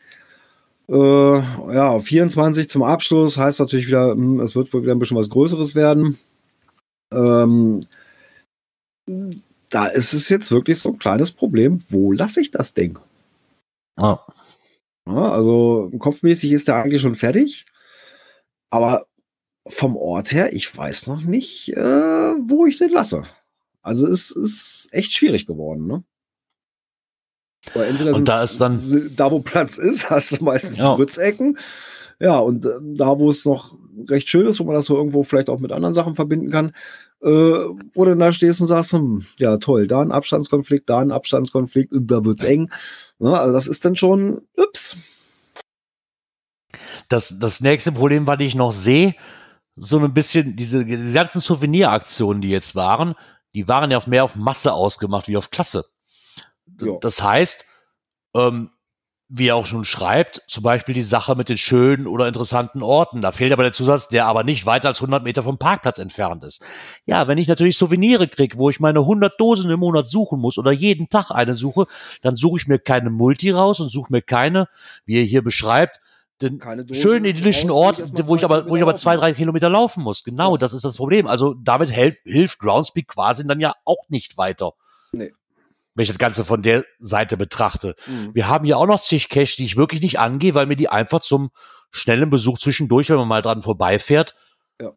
Äh, 0.88 0.93
ja, 1.74 1.97
24 1.99 2.70
zum 2.70 2.84
Abschluss 2.84 3.38
heißt 3.38 3.59
natürlich 3.59 3.88
wieder, 3.88 4.11
hm, 4.11 4.39
es 4.41 4.55
wird 4.55 4.72
wohl 4.74 4.84
wieder 4.84 4.93
ein 4.93 4.99
bisschen 4.99 5.18
was 5.18 5.30
Größeres 5.30 5.76
werden. 5.76 6.18
Ähm, 7.11 7.86
da 9.74 9.88
ist 9.88 10.14
es 10.14 10.30
jetzt 10.30 10.52
wirklich 10.52 10.80
so 10.80 10.90
ein 10.92 11.00
kleines 11.00 11.32
Problem. 11.32 11.84
Wo 11.90 12.12
lasse 12.12 12.42
ich 12.42 12.52
das 12.52 12.74
Ding? 12.74 13.00
Ja. 13.98 14.26
Ja, 15.08 15.32
also 15.32 15.92
kopfmäßig 16.00 16.52
ist 16.52 16.68
der 16.68 16.76
eigentlich 16.76 17.02
schon 17.02 17.16
fertig. 17.16 17.66
Aber 18.70 19.06
vom 19.68 19.96
Ort 19.98 20.32
her, 20.32 20.54
ich 20.54 20.76
weiß 20.76 21.08
noch 21.08 21.22
nicht, 21.22 21.70
äh, 21.70 21.82
wo 21.82 22.66
ich 22.66 22.78
den 22.78 22.90
lasse. 22.92 23.24
Also 23.82 24.08
es 24.08 24.32
ist 24.32 24.90
echt 24.92 25.14
schwierig 25.14 25.46
geworden, 25.46 25.88
ne? 25.88 26.04
Weil 27.74 27.90
entweder 27.90 28.14
Und 28.16 28.28
da 28.28 28.44
ist 28.44 28.60
dann- 28.60 29.12
da 29.16 29.32
wo 29.32 29.40
Platz 29.40 29.78
ist, 29.78 30.10
hast 30.10 30.40
du 30.40 30.44
meistens 30.44 30.78
Ja. 30.80 30.96
Grützecken. 30.96 31.58
Ja, 32.24 32.40
und 32.40 32.66
ähm, 32.66 32.96
da, 32.96 33.20
wo 33.20 33.30
es 33.30 33.44
noch 33.44 33.78
recht 34.08 34.30
schön 34.30 34.48
ist, 34.48 34.62
wo 34.62 34.64
man 34.64 34.76
das 34.76 34.86
so 34.86 34.96
irgendwo 34.96 35.24
vielleicht 35.24 35.50
auch 35.50 35.60
mit 35.60 35.74
anderen 35.74 35.94
Sachen 35.94 36.16
verbinden 36.16 36.50
kann, 36.50 36.70
äh, 37.22 37.28
wo 37.28 38.06
du 38.06 38.12
dann 38.12 38.20
da 38.20 38.32
stehst 38.32 38.62
und 38.62 38.68
sagst, 38.68 38.94
hm, 38.94 39.26
ja 39.40 39.58
toll, 39.58 39.88
da 39.88 40.00
ein 40.00 40.14
Abstandskonflikt, 40.14 40.90
da 40.90 41.00
ein 41.00 41.12
Abstandskonflikt, 41.12 41.92
da 41.94 42.24
wird's 42.24 42.46
eng. 42.46 42.72
Ne, 43.20 43.38
also 43.38 43.52
das 43.52 43.68
ist 43.68 43.84
dann 43.84 43.98
schon, 43.98 44.48
ups. 44.56 44.96
Das, 47.10 47.38
das 47.40 47.60
nächste 47.60 47.92
Problem, 47.92 48.26
was 48.26 48.40
ich 48.40 48.56
noch 48.56 48.72
sehe, 48.72 49.16
so 49.76 50.00
ein 50.00 50.14
bisschen 50.14 50.56
diese, 50.56 50.86
diese 50.86 51.12
ganzen 51.12 51.42
Souveniraktionen, 51.42 52.42
die 52.42 52.52
jetzt 52.52 52.74
waren, 52.74 53.16
die 53.54 53.68
waren 53.68 53.92
ja 53.92 53.98
auf 53.98 54.08
mehr 54.08 54.24
auf 54.24 54.38
Masse 54.38 54.72
ausgemacht 54.72 55.28
wie 55.28 55.36
auf 55.36 55.52
Klasse. 55.52 55.84
Ja. 56.80 56.98
Das 57.02 57.22
heißt, 57.22 57.66
ähm, 58.34 58.70
wie 59.36 59.48
er 59.48 59.56
auch 59.56 59.66
schon 59.66 59.84
schreibt, 59.84 60.44
zum 60.48 60.62
Beispiel 60.62 60.94
die 60.94 61.02
Sache 61.02 61.36
mit 61.36 61.50
den 61.50 61.58
schönen 61.58 62.06
oder 62.06 62.28
interessanten 62.28 62.84
Orten. 62.84 63.22
Da 63.22 63.32
fehlt 63.32 63.52
aber 63.52 63.64
der 63.64 63.72
Zusatz, 63.72 64.08
der 64.08 64.28
aber 64.28 64.44
nicht 64.44 64.68
weiter 64.68 64.90
als 64.90 65.00
100 65.00 65.24
Meter 65.24 65.42
vom 65.42 65.58
Parkplatz 65.58 65.98
entfernt 65.98 66.44
ist. 66.44 66.64
Ja, 67.08 67.28
wenn 67.28 67.40
ich 67.40 67.48
natürlich 67.48 67.76
Souvenire 67.76 68.28
kriege, 68.28 68.60
wo 68.60 68.70
ich 68.70 68.80
meine 68.80 69.00
100 69.00 69.34
Dosen 69.42 69.72
im 69.72 69.80
Monat 69.80 70.08
suchen 70.08 70.40
muss 70.40 70.60
oder 70.60 70.72
jeden 70.72 71.10
Tag 71.10 71.32
eine 71.32 71.56
suche, 71.56 71.88
dann 72.22 72.36
suche 72.36 72.58
ich 72.58 72.68
mir 72.68 72.78
keine 72.78 73.10
Multi 73.10 73.50
raus 73.50 73.80
und 73.80 73.88
suche 73.88 74.12
mir 74.12 74.22
keine, 74.22 74.68
wie 75.06 75.18
er 75.18 75.24
hier 75.24 75.44
beschreibt, 75.44 76.00
den 76.40 76.62
schönen 76.92 77.26
idyllischen 77.26 77.72
Ort, 77.72 78.04
wo 78.28 78.36
ich 78.36 78.44
aber, 78.44 78.70
wo 78.70 78.76
ich 78.76 78.84
aber 78.84 78.96
zwei, 78.96 79.16
drei. 79.16 79.34
Kilometer 79.34 79.70
laufen 79.70 80.04
muss. 80.04 80.24
Genau, 80.24 80.52
Ja. 80.54 80.58
das 80.60 80.74
ist 80.74 80.86
das 80.86 80.98
Problem. 80.98 81.26
Also 81.26 81.56
damit 81.56 81.90
hilft 81.90 82.60
Groundspeak 82.60 83.08
quasi 83.08 83.48
dann 83.48 83.60
ja 83.60 83.74
auch 83.84 84.10
nicht 84.10 84.38
weiter. 84.38 84.74
Nee. 85.12 85.32
Wenn 85.96 86.04
ich 86.04 86.10
das 86.10 86.18
Ganze 86.18 86.44
von 86.44 86.62
der 86.62 86.86
Seite 87.00 87.38
betrachte. 87.38 87.96
Mhm. 88.08 88.34
Wir 88.34 88.48
haben 88.48 88.66
hier 88.66 88.78
auch 88.78 88.88
noch 88.88 89.02
zig 89.02 89.30
Cash, 89.30 89.56
die 89.56 89.66
ich 89.66 89.78
wirklich 89.78 90.02
nicht 90.02 90.20
angehe, 90.20 90.56
weil 90.56 90.66
mir 90.66 90.76
die 90.76 90.89
einfach 90.89 91.22
zum 91.22 91.52
schnellen 91.91 92.30
Besuch 92.30 92.58
zwischendurch, 92.58 93.10
wenn 93.10 93.18
man 93.18 93.28
mal 93.28 93.41
dran 93.44 93.62
vorbeifährt, 93.62 94.36
Ja. 94.82 94.91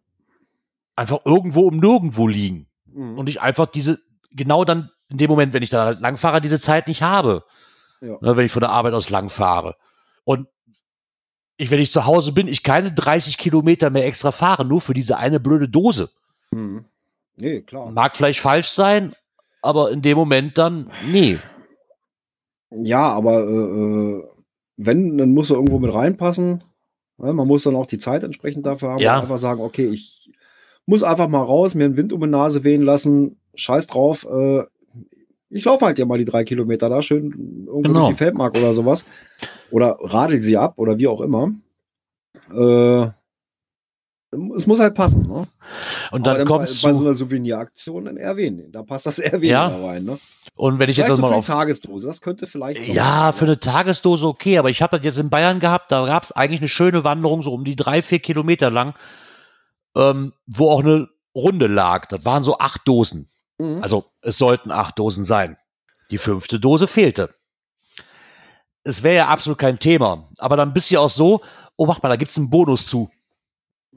einfach 0.95 1.21
irgendwo 1.25 1.63
um 1.63 1.77
nirgendwo 1.77 2.27
liegen. 2.27 2.69
Mhm. 2.87 3.19
Und 3.19 3.29
ich 3.29 3.41
einfach 3.43 3.67
diese, 3.67 3.99
genau 4.31 4.65
dann 4.65 4.91
in 5.09 5.19
dem 5.19 5.31
Moment, 5.31 5.53
wenn 5.53 5.63
ich 5.63 5.71
da 5.71 5.85
halt 5.85 6.01
langfahre, 6.01 6.41
diese 6.41 6.59
Zeit 6.61 6.89
nicht 6.89 7.03
habe. 7.03 7.45
Ja. 8.01 8.17
Ne, 8.21 8.37
wenn 8.37 8.47
ich 8.47 8.53
von 8.53 8.61
der 8.61 8.71
Arbeit 8.71 8.95
aus 8.95 9.11
langfahre. 9.11 9.77
Und 10.25 10.49
ich, 11.59 11.71
wenn 11.71 11.81
ich 11.81 11.93
zu 11.93 12.07
Hause 12.07 12.33
bin, 12.33 12.49
ich 12.49 12.63
keine 12.63 12.93
30 12.93 13.39
Kilometer 13.39 13.91
mehr 13.91 14.07
extra 14.07 14.33
fahre, 14.33 14.65
nur 14.65 14.81
für 14.81 14.95
diese 14.95 15.17
eine 15.17 15.41
blöde 15.41 15.69
Dose. 15.69 16.11
Mhm. 16.51 16.85
Nee, 17.37 17.61
klar. 17.63 17.91
Mag 17.91 18.17
vielleicht 18.17 18.41
falsch 18.41 18.69
sein, 18.69 19.15
aber 19.67 19.91
in 19.91 20.03
dem 20.03 20.17
Moment 20.17 20.57
dann, 20.59 20.91
nee. 21.11 21.39
Ja, 22.71 23.13
aber 23.13 23.41
äh, 23.47 23.53
äh, 23.53 24.25
wenn, 24.77 25.19
dann 25.19 25.33
muss 25.35 25.51
er 25.51 25.57
irgendwo 25.57 25.79
mit 25.79 25.93
reinpassen. 25.93 26.65
Ja, 27.19 27.33
man 27.33 27.47
muss 27.47 27.63
dann 27.63 27.77
auch 27.77 27.87
die 27.87 27.99
Zeit 27.99 28.25
entsprechend 28.25 28.67
dafür 28.67 28.91
haben. 28.91 28.99
Ja. 28.99 29.17
Und 29.17 29.23
einfach 29.23 29.39
sagen, 29.39 29.61
okay, 29.61 29.87
ich 29.89 30.31
muss 30.85 31.03
einfach 31.03 31.29
mal 31.29 31.43
raus, 31.43 31.75
mir 31.75 31.85
einen 31.85 31.97
Wind 31.97 32.13
um 32.13 32.21
die 32.21 32.27
Nase 32.27 32.63
wehen 32.65 32.83
lassen. 32.83 33.41
Scheiß 33.55 33.87
drauf. 33.87 34.27
Äh, 34.31 34.65
ich 35.49 35.65
laufe 35.65 35.85
halt 35.87 35.99
ja 35.99 36.05
mal 36.05 36.19
die 36.19 36.25
drei 36.25 36.45
Kilometer 36.45 36.89
da 36.89 37.03
schön 37.03 37.31
irgendwo 37.67 37.83
Genau. 37.83 38.09
die 38.11 38.17
Feldmark 38.17 38.57
oder 38.59 38.75
sowas. 38.75 39.07
Oder 39.71 39.97
radel 40.01 40.43
sie 40.43 40.57
ab 40.57 40.75
oder 40.77 40.99
wie 40.99 41.09
auch 41.09 41.21
immer. 41.21 41.53
Äh, 42.53 43.11
es 44.57 44.67
muss 44.67 44.81
halt 44.81 44.95
passen. 44.95 45.27
Ne? 45.27 45.47
Und 46.11 46.27
dann 46.27 46.39
bei, 46.39 46.45
kommst 46.45 46.83
bei 46.83 46.93
so 46.93 47.01
du, 47.01 47.07
einer 47.07 47.15
Souveniraktion 47.15 48.05
dann 48.07 48.17
eher 48.17 48.37
wenig. 48.37 48.67
Da 48.73 48.83
passt 48.83 49.07
das 49.07 49.19
weniger 49.19 49.49
Ja. 49.49 49.67
rein. 49.87 50.05
Ne? 50.05 50.19
und 50.55 50.79
wenn 50.79 50.89
ich 50.89 50.97
jetzt 50.97 51.07
Vielleicht 51.07 51.11
das 51.11 51.17
so 51.19 51.23
mal 51.23 51.29
für 51.31 51.39
auf, 51.39 51.47
Tagesdose, 51.47 52.07
das 52.09 52.21
könnte 52.23 52.47
vielleicht. 52.47 52.87
ja, 52.89 53.33
für 53.33 53.45
eine 53.45 53.61
Tagesdose 53.61 54.27
okay, 54.27 54.57
aber 54.59 54.71
ich 54.71 54.81
habe 54.81 54.97
das 54.97 55.05
jetzt 55.05 55.19
in 55.19 55.29
Bayern 55.29 55.61
gehabt, 55.61 55.93
da 55.93 56.07
gab 56.07 56.23
es 56.23 56.33
eigentlich 56.33 56.61
eine 56.61 56.69
schöne 56.69 57.05
Wanderung, 57.05 57.43
so 57.43 57.53
um 57.53 57.65
die 57.65 57.77
drei, 57.77 58.01
vier 58.01 58.21
Kilometer 58.21 58.71
lang, 58.71 58.95
ähm, 59.95 60.33
wo 60.47 60.71
auch 60.71 60.81
eine 60.81 61.09
Runde 61.35 61.67
lag. 61.67 62.07
Das 62.07 62.25
waren 62.25 62.43
so 62.43 62.59
acht 62.59 62.89
Dosen. 62.89 63.29
Mhm. 63.59 63.83
Also 63.83 64.05
es 64.23 64.39
sollten 64.39 64.71
acht 64.71 64.99
Dosen 64.99 65.25
sein. 65.25 65.59
Die 66.11 66.19
fünfte 66.19 66.59
Dose 66.61 66.87
fehlte. 66.87 67.35
Es 68.85 69.03
wäre 69.03 69.17
ja 69.17 69.29
absolut 69.29 69.59
kein 69.59 69.79
Thema. 69.79 70.29
Aber 70.39 70.57
dann 70.57 70.73
bist 70.73 70.91
du 70.91 70.95
ja 70.95 71.01
auch 71.01 71.11
so, 71.11 71.41
oh, 71.77 71.87
mach 71.87 72.03
mal, 72.03 72.09
da 72.09 72.17
gibt's 72.17 72.39
einen 72.39 72.51
Bonus 72.51 72.87
zu. 72.87 73.11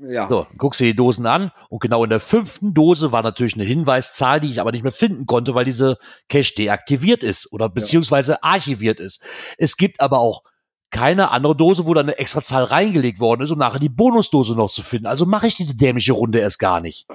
Ja. 0.01 0.29
So, 0.29 0.47
guckst 0.57 0.79
dir 0.79 0.85
die 0.85 0.95
Dosen 0.95 1.25
an 1.25 1.51
und 1.69 1.81
genau 1.81 2.03
in 2.03 2.09
der 2.09 2.19
fünften 2.19 2.73
Dose 2.73 3.11
war 3.11 3.21
natürlich 3.21 3.55
eine 3.55 3.63
Hinweiszahl, 3.63 4.39
die 4.39 4.49
ich 4.49 4.61
aber 4.61 4.71
nicht 4.71 4.83
mehr 4.83 4.91
finden 4.91 5.25
konnte, 5.25 5.55
weil 5.55 5.65
diese 5.65 5.97
Cache 6.29 6.53
deaktiviert 6.55 7.23
ist 7.23 7.51
oder 7.51 7.69
beziehungsweise 7.69 8.43
archiviert 8.43 8.99
ist. 8.99 9.21
Es 9.57 9.77
gibt 9.77 9.99
aber 9.99 10.19
auch 10.19 10.43
keine 10.91 11.31
andere 11.31 11.55
Dose, 11.55 11.85
wo 11.85 11.93
da 11.93 12.01
eine 12.01 12.17
extra 12.17 12.41
Zahl 12.41 12.63
reingelegt 12.63 13.19
worden 13.19 13.41
ist, 13.41 13.51
um 13.51 13.59
nachher 13.59 13.79
die 13.79 13.89
Bonusdose 13.89 14.55
noch 14.55 14.71
zu 14.71 14.81
finden. 14.81 15.05
Also 15.05 15.25
mache 15.25 15.47
ich 15.47 15.55
diese 15.55 15.75
dämliche 15.75 16.13
Runde 16.13 16.39
erst 16.39 16.59
gar 16.59 16.81
nicht. 16.81 17.07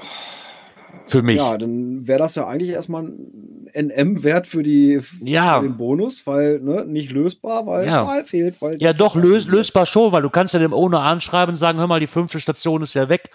Für 1.07 1.23
mich. 1.23 1.37
Ja, 1.37 1.59
dann 1.59 2.07
wäre 2.07 2.19
das 2.19 2.35
ja 2.35 2.47
eigentlich 2.47 2.71
erstmal 2.71 3.05
ein 3.05 3.69
NM-Wert 3.75 4.47
für, 4.47 4.63
die, 4.63 5.01
Ja. 5.21 5.59
für 5.61 5.67
den 5.69 5.77
Bonus, 5.77 6.27
weil 6.27 6.61
ne, 6.61 6.85
nicht 6.87 7.11
lösbar, 7.11 7.67
weil 7.67 7.87
Ja. 7.87 8.05
Zahl 8.07 8.25
fehlt. 8.25 8.61
Weil 8.63 8.81
Ja, 8.81 8.93
doch, 8.95 9.15
lös, 9.15 9.47
lösbar 9.47 9.85
schon, 9.85 10.13
weil 10.13 10.23
du 10.23 10.31
kannst 10.31 10.55
ja 10.55 10.61
dem 10.61 10.73
Owner 10.73 11.01
anschreiben 11.03 11.53
und 11.55 11.57
sagen, 11.57 11.79
hör 11.79 11.87
mal, 11.87 12.01
die 12.01 12.07
fünfte 12.07 12.41
Station 12.41 12.83
ist 12.83 12.95
ja 12.95 13.09
weg. 13.09 13.31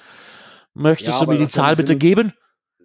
Möchtest 0.74 1.20
Ja, 1.20 1.26
du 1.26 1.32
mir 1.32 1.38
die 1.38 1.44
ja 1.44 1.50
Zahl 1.50 1.76
bitte 1.76 1.90
Sinn 1.94 2.00
geben? 2.00 2.34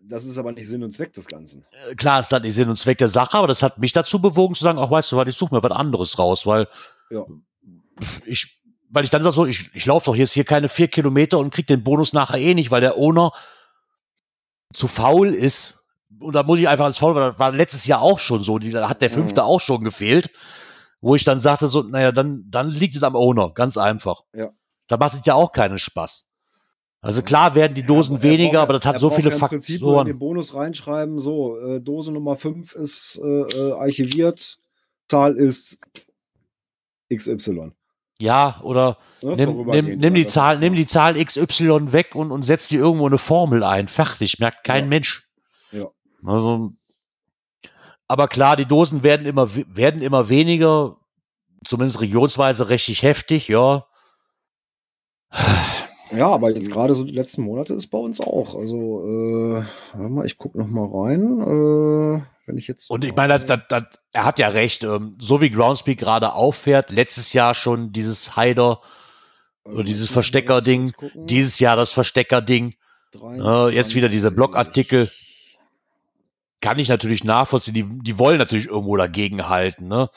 Das 0.07 0.27
ist 0.27 0.37
aber 0.37 0.53
nicht 0.53 0.69
Sinn 0.69 0.83
und 0.83 0.91
Zweck 0.93 1.15
des 1.15 1.27
Ganzen. 1.27 1.65
Äh, 1.91 1.95
Klar 1.95 2.21
ist 2.21 2.31
das 2.31 2.43
nicht 2.43 2.55
Sinn 2.55 2.69
und 2.69 2.77
Zweck 2.77 2.99
der 2.99 3.09
Sache, 3.09 3.39
aber 3.39 3.47
das 3.47 3.63
hat 3.63 3.79
mich 3.79 3.93
dazu 3.93 4.21
bewogen 4.21 4.55
zu 4.55 4.63
sagen, 4.65 4.79
ach 4.79 4.91
weißt 4.91 5.13
du 5.13 5.17
was, 5.17 5.27
ich 5.29 5.37
suche 5.37 5.55
mir 5.55 5.63
was 5.63 5.73
anderes 5.73 6.19
raus, 6.19 6.47
weil 6.47 6.69
Ja. 7.11 7.25
ich 8.27 8.61
weil 8.91 9.05
ich 9.05 9.11
dann 9.11 9.23
sage 9.23 9.35
so, 9.35 9.47
ich, 9.47 9.71
ich 9.75 9.87
laufe 9.87 10.07
doch 10.07 10.15
jetzt 10.15 10.33
hier 10.33 10.45
keine 10.45 10.69
vier 10.69 10.87
Kilometer 10.89 11.39
und 11.39 11.53
krieg 11.53 11.67
den 11.67 11.83
Bonus 11.83 12.13
nachher 12.13 12.39
eh 12.39 12.55
nicht, 12.55 12.71
weil 12.71 12.81
der 12.81 12.97
Owner 12.97 13.33
zu 14.75 14.89
faul 14.89 15.33
ist. 15.35 15.85
Und 16.21 16.35
da 16.35 16.43
muss 16.43 16.59
ich 16.61 16.69
einfach 16.69 16.85
als 16.85 16.99
faul, 16.99 17.15
weil 17.15 17.31
das 17.31 17.39
war 17.39 17.51
letztes 17.53 17.87
Jahr 17.87 18.01
auch 18.03 18.19
schon 18.19 18.43
so, 18.43 18.59
da 18.59 18.89
hat 18.89 19.03
der 19.03 19.11
Mhm. 19.11 19.15
fünfte 19.15 19.45
auch 19.45 19.61
schon 19.61 19.83
gefehlt, 19.85 20.31
wo 21.01 21.15
ich 21.15 21.25
dann 21.25 21.41
sagte 21.41 21.69
so, 21.69 21.83
naja, 21.83 22.13
dann, 22.13 22.45
dann 22.49 22.71
liegt 22.71 22.97
es 22.97 23.03
am 23.03 23.17
Owner, 23.17 23.51
ganz 23.53 23.77
einfach. 23.77 24.23
Ja. 24.35 24.51
Da 24.87 24.97
macht 24.97 25.15
es 25.19 25.27
ja 25.27 25.35
auch 25.35 25.53
keinen 25.53 25.79
Spaß. 25.79 26.29
Also 27.01 27.21
klar 27.23 27.55
werden 27.55 27.75
die 27.75 27.83
Dosen 27.85 28.17
Ja, 28.17 28.21
er 28.21 28.31
weniger, 28.31 28.51
braucht 28.53 28.63
aber 28.63 28.73
das 28.75 28.87
hat 28.87 28.99
so 28.99 29.11
viele 29.11 29.29
ja 29.29 29.35
im 29.35 29.41
Prinzip 29.41 29.81
nur 29.83 30.01
in 30.01 30.07
den 30.07 30.15
Faktoren. 30.15 30.19
Bonus 30.19 30.55
reinschreiben, 30.55 31.19
so, 31.19 31.59
äh, 31.59 31.81
Dose 31.81 32.13
Nummer 32.13 32.37
5 32.37 32.75
ist 32.75 33.21
äh, 33.23 33.27
äh, 33.43 33.73
archiviert, 33.73 34.59
Zahl 35.09 35.37
ist 35.37 35.79
XY. 37.15 37.73
Ja, 38.21 38.61
oder 38.63 38.97
Ne, 39.23 39.35
nimm, 39.37 39.67
nimm, 39.67 39.99
nimm 39.99 40.15
die 40.15 40.27
Zahl, 40.27 40.59
nimm 40.59 40.75
die 40.77 40.87
Zahl 40.87 41.23
XY 41.23 41.93
weg 41.93 42.15
und, 42.15 42.31
und 42.31 42.43
setz 42.43 42.69
die 42.69 42.77
irgendwo 42.77 43.07
eine 43.07 43.19
Formel 43.19 43.65
ein. 43.65 43.89
Fertig, 43.89 44.39
merkt 44.39 44.65
kein 44.65 44.85
Ja. 44.85 44.89
Mensch. 44.89 45.29
Ja. 45.73 45.87
Also, 46.25 46.73
aber 48.07 48.29
klar, 48.29 48.57
die 48.57 48.67
Dosen 48.67 49.03
werden 49.03 49.27
immer, 49.27 49.55
we- 49.57 49.65
werden 49.69 50.01
immer 50.03 50.29
weniger, 50.29 50.97
zumindest 51.65 52.01
regionsweise 52.01 52.69
richtig 52.69 53.03
heftig, 53.03 53.49
ja. 53.49 53.87
Ja, 56.17 56.29
aber 56.29 56.51
jetzt 56.55 56.71
gerade 56.71 56.95
so 56.95 57.03
die 57.05 57.13
letzten 57.13 57.43
Monate 57.43 57.75
ist 57.75 57.89
bei 57.89 57.99
uns 57.99 58.21
auch. 58.21 58.55
Also, 58.55 59.03
äh, 59.05 59.65
warte 59.95 60.09
mal, 60.13 60.27
ich 60.27 60.39
gucke 60.39 60.59
noch 60.59 60.69
mal 60.69 60.87
rein. 60.87 61.41
Äh, 62.21 62.23
wenn 62.47 62.59
ich 62.59 62.67
jetzt. 62.69 62.91
Und 62.91 63.05
ich 63.05 63.15
meine, 63.15 63.39
das, 63.39 63.47
das, 63.47 63.61
das, 63.69 63.85
er 64.13 64.25
hat 64.25 64.39
ja 64.39 64.49
recht, 64.49 64.85
ähm, 64.85 65.17
so 65.21 65.41
wie 65.41 65.51
Groundspeak 65.51 65.99
gerade 65.99 66.33
auffährt, 66.35 66.91
letztes 66.91 67.33
Jahr 67.33 67.55
schon 67.55 67.93
dieses 67.93 68.37
Hider, 68.37 68.81
Also, 69.65 69.83
dieses 69.83 70.11
Versteckerding, 70.11 70.93
dieses 71.15 71.59
Jahr 71.59 71.77
das 71.77 71.93
Versteckerding, 71.93 72.75
äh, 73.15 73.75
jetzt 73.75 73.95
wieder 73.95 74.09
diese 74.09 74.31
23. 74.33 74.37
Blogartikel. 74.37 75.11
kann 76.61 76.79
ich 76.79 76.89
natürlich 76.89 77.25
nachvollziehen. 77.25 77.75
Die, 77.75 77.87
die 78.03 78.19
wollen 78.19 78.39
natürlich 78.39 78.67
irgendwo 78.69 78.97
dagegen 78.97 79.49
halten. 79.49 79.87
Ne? 79.89 80.09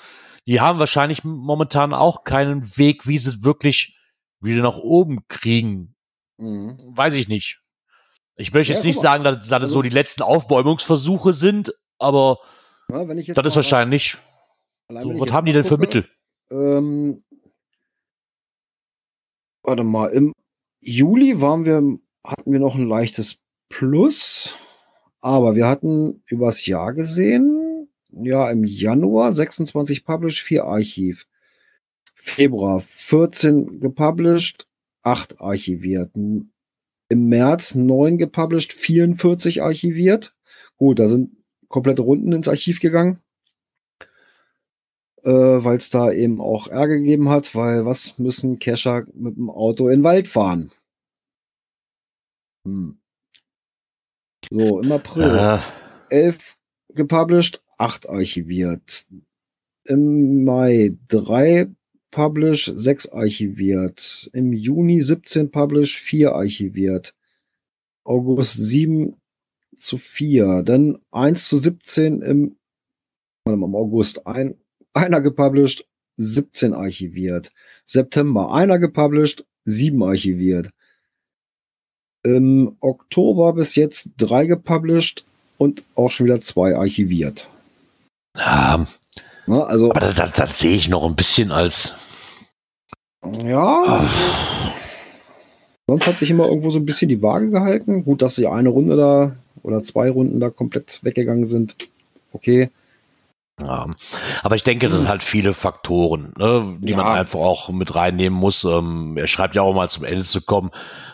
Die 0.48 0.62
haben 0.62 0.80
wahrscheinlich 0.80 1.24
momentan 1.24 1.94
auch 1.94 2.24
keinen 2.24 2.78
Weg, 2.78 3.06
wie 3.08 3.20
sie 3.20 3.30
es 3.30 3.44
wirklich 3.44 3.98
wieder 4.40 4.62
nach 4.64 4.78
oben 4.78 5.28
kriegen. 5.28 5.96
Mhm. 6.38 6.78
Weiß 6.96 7.16
ich 7.16 7.28
nicht. 7.28 7.60
Ich 8.36 8.54
möchte 8.54 8.72
Ja, 8.72 8.78
jetzt 8.78 8.86
nicht 8.86 8.98
mal. 8.98 9.02
sagen, 9.02 9.24
dass, 9.24 9.40
dass 9.40 9.48
das 9.50 9.62
Also- 9.64 9.74
so 9.76 9.82
die 9.82 9.90
letzten 9.90 10.24
Aufbäumungsversuche 10.24 11.34
sind, 11.34 11.74
aber 12.00 12.40
Ja, 12.90 13.08
wenn 13.08 13.18
ich 13.18 13.28
jetzt 13.28 13.38
das 13.38 13.48
ist 13.48 13.56
wahrscheinlich. 13.56 14.18
So, 14.90 15.20
was 15.20 15.32
haben 15.34 15.46
die 15.46 15.54
denn 15.54 15.64
für 15.64 15.78
gucke, 15.78 15.82
Mittel? 15.82 16.10
Ähm, 16.50 17.22
warte 19.64 19.84
mal, 19.84 20.08
im 20.08 20.34
Juli 20.82 21.42
waren 21.42 21.66
wir, 21.66 22.00
hatten 22.26 22.52
wir 22.52 22.60
noch 22.60 22.76
ein 22.76 22.88
leichtes 22.88 23.38
Plus, 23.70 24.56
aber 25.20 25.56
wir 25.56 25.68
hatten 25.68 26.24
übers 26.28 26.66
Jahr 26.66 26.94
gesehen, 26.94 27.90
ja, 28.10 28.50
im 28.50 28.64
Januar 28.64 29.32
26 29.32 30.06
published, 30.06 30.40
4 30.40 30.64
Archiv. 30.64 31.28
Februar 32.16 32.80
14 32.80 33.80
gepublished, 33.80 34.68
8 35.04 35.40
archiviert. 35.40 36.12
Im 36.16 37.30
März 37.30 37.76
9 37.76 38.18
gepublished, 38.18 38.74
44 38.74 39.62
archiviert. 39.62 40.36
Gut, 40.78 41.00
da 41.00 41.08
sind 41.08 41.37
komplette 41.68 42.02
Runden 42.02 42.32
ins 42.34 42.48
Archiv 42.48 42.80
gegangen 42.80 43.22
äh, 45.28 45.64
weil 45.64 45.78
es 45.78 45.90
da 45.90 46.10
eben 46.10 46.40
auch 46.40 46.68
Ärger 46.68 46.98
gegeben 46.98 47.30
hat, 47.30 47.54
weil 47.54 47.86
was 47.86 48.18
müssen 48.18 48.60
Kescher 48.60 49.06
mit 49.14 49.36
dem 49.36 49.50
Auto 49.50 49.90
in 49.90 50.00
den 50.00 50.04
Wald 50.04 50.28
fahren? 50.30 50.72
Hm. 52.66 52.98
So, 54.50 54.80
im 54.80 54.92
April 54.92 55.36
Äh, 55.36 55.60
11 56.10 56.56
gepublished, 56.94 57.62
8 57.78 58.08
archiviert. 58.08 59.06
Im 59.84 60.46
Mai 60.46 60.96
3 61.10 61.68
publish, 62.12 62.72
6 62.74 63.10
archiviert. 63.10 64.30
Im 64.32 64.54
Juni 64.54 65.02
17 65.02 65.52
publish, 65.52 66.00
4 66.00 66.34
archiviert. 66.34 67.14
August 68.06 68.54
7 68.54 69.20
zu 69.78 69.98
4. 69.98 70.64
Dann 70.64 71.00
1 71.12 71.50
zu 71.50 71.58
17 71.58 72.22
im, 72.22 72.58
warte 73.46 73.58
mal, 73.60 73.68
im 73.68 73.76
August 73.76 74.28
ein, 74.28 74.56
einer 74.94 75.22
gepublished, 75.22 75.88
17 76.18 76.74
archiviert. 76.74 77.52
September 77.86 78.52
einer 78.54 78.80
gepublished, 78.80 79.46
7 79.66 80.02
archiviert. 80.04 80.72
Im 82.24 82.76
Oktober 82.80 83.54
bis 83.54 83.76
jetzt 83.76 84.12
drei 84.18 84.48
gepublished 84.48 85.24
und 85.58 85.84
auch 85.96 86.10
schon 86.10 86.26
wieder 86.26 86.42
zwei 86.42 86.76
archiviert. 86.76 87.50
ja, 88.36 88.88
Ne, 89.48 89.66
also, 89.66 89.92
aber 89.92 90.02
das, 90.02 90.16
das, 90.16 90.34
das 90.34 90.60
sehe 90.60 90.76
ich 90.76 90.90
noch 90.90 91.06
ein 91.06 91.16
bisschen 91.16 91.52
als. 91.52 91.96
ja, 93.44 93.84
Ah, 93.86 94.74
sonst 95.88 96.06
hat 96.06 96.18
sich 96.18 96.30
immer 96.30 96.48
irgendwo 96.48 96.70
so 96.70 96.80
ein 96.80 96.86
bisschen 96.86 97.08
die 97.08 97.22
Waage 97.22 97.50
gehalten. 97.50 98.04
Gut, 98.04 98.22
dass 98.22 98.36
die 98.36 98.48
eine 98.48 98.70
Runde 98.70 98.98
da 98.98 99.36
oder 99.64 99.84
zwei 99.84 100.10
Runden 100.10 100.40
da 100.40 100.50
komplett 100.50 101.00
weggegangen 101.04 101.46
sind. 101.46 101.76
Okay. 102.34 102.70
Ja. 103.60 103.88
Aber 104.44 104.56
ich 104.56 104.64
denke, 104.64 104.88
das 104.88 105.00
sind 105.00 105.08
halt 105.08 105.24
viele 105.24 105.54
Faktoren, 105.56 106.34
ne, 106.38 106.78
die 106.80 106.92
Ja. 106.92 106.98
man 106.98 107.08
einfach 107.08 107.40
auch 107.40 107.70
mit 107.70 107.96
reinnehmen 107.96 108.38
muss. 108.38 108.64
Ähm, 108.64 109.18
er 109.18 109.26
schreibt 109.28 109.56
ja 109.56 109.64
auch 109.64 109.74
mal 109.74 109.90
zum 109.90 110.04
Ende 110.04 110.24
zu 110.24 110.42
kommen. 110.42 110.70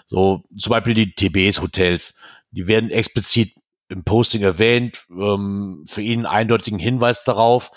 So, 0.06 0.44
zum 0.58 0.72
Beispiel 0.72 0.94
die 0.94 1.14
TBs-Hotels, 1.16 2.16
die 2.52 2.68
werden 2.68 2.90
explizit 2.90 3.54
im 3.88 4.04
Posting 4.04 4.42
erwähnt, 4.42 5.06
ähm, 5.10 5.84
für 5.88 6.02
ihn 6.02 6.26
einen 6.26 6.26
eindeutigen 6.26 6.80
Hinweis 6.80 7.24
darauf. 7.24 7.72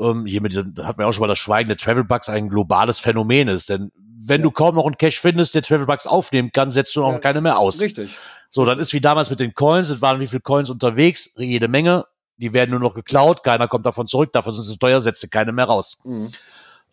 Ähm, 0.00 0.26
hier 0.26 0.40
mit 0.40 0.50
diesem, 0.52 0.74
da 0.74 0.86
hat 0.86 0.98
man 0.98 1.06
auch 1.06 1.12
schon 1.12 1.20
mal 1.20 1.28
das 1.28 1.38
Schweigen 1.38 1.68
der 1.68 1.76
Travelbugs 1.76 2.28
ein 2.28 2.48
globales 2.48 2.98
Phänomen 2.98 3.46
ist. 3.48 3.68
Denn 3.68 3.92
wenn 4.26 4.40
Ja. 4.40 4.44
du 4.44 4.50
kaum 4.50 4.74
noch 4.74 4.86
einen 4.86 4.96
Cache 4.96 5.20
findest, 5.20 5.54
der 5.54 5.62
Travelbugs 5.62 6.06
aufnehmen 6.06 6.50
kann, 6.52 6.72
setzt 6.72 6.96
du 6.96 7.04
auch 7.04 7.20
keine 7.20 7.40
mehr 7.40 7.58
aus. 7.58 7.80
Richtig. 7.80 8.16
So, 8.54 8.66
dann 8.66 8.78
ist 8.78 8.92
wie 8.92 9.00
damals 9.00 9.30
mit 9.30 9.40
den 9.40 9.54
Coins, 9.54 9.88
es 9.88 10.02
waren 10.02 10.20
wie 10.20 10.26
viele 10.26 10.42
Coins 10.42 10.68
unterwegs, 10.68 11.32
jede 11.38 11.68
Menge, 11.68 12.04
die 12.36 12.52
werden 12.52 12.70
nur 12.70 12.80
noch 12.80 12.92
geklaut, 12.92 13.42
keiner 13.42 13.66
kommt 13.66 13.86
davon 13.86 14.06
zurück, 14.06 14.30
davon 14.34 14.52
sind 14.52 14.64
sie 14.64 14.76
teuer, 14.76 15.00
setzt 15.00 15.28
keine 15.30 15.52
mehr 15.52 15.64
raus. 15.64 16.02
Mhm. 16.04 16.30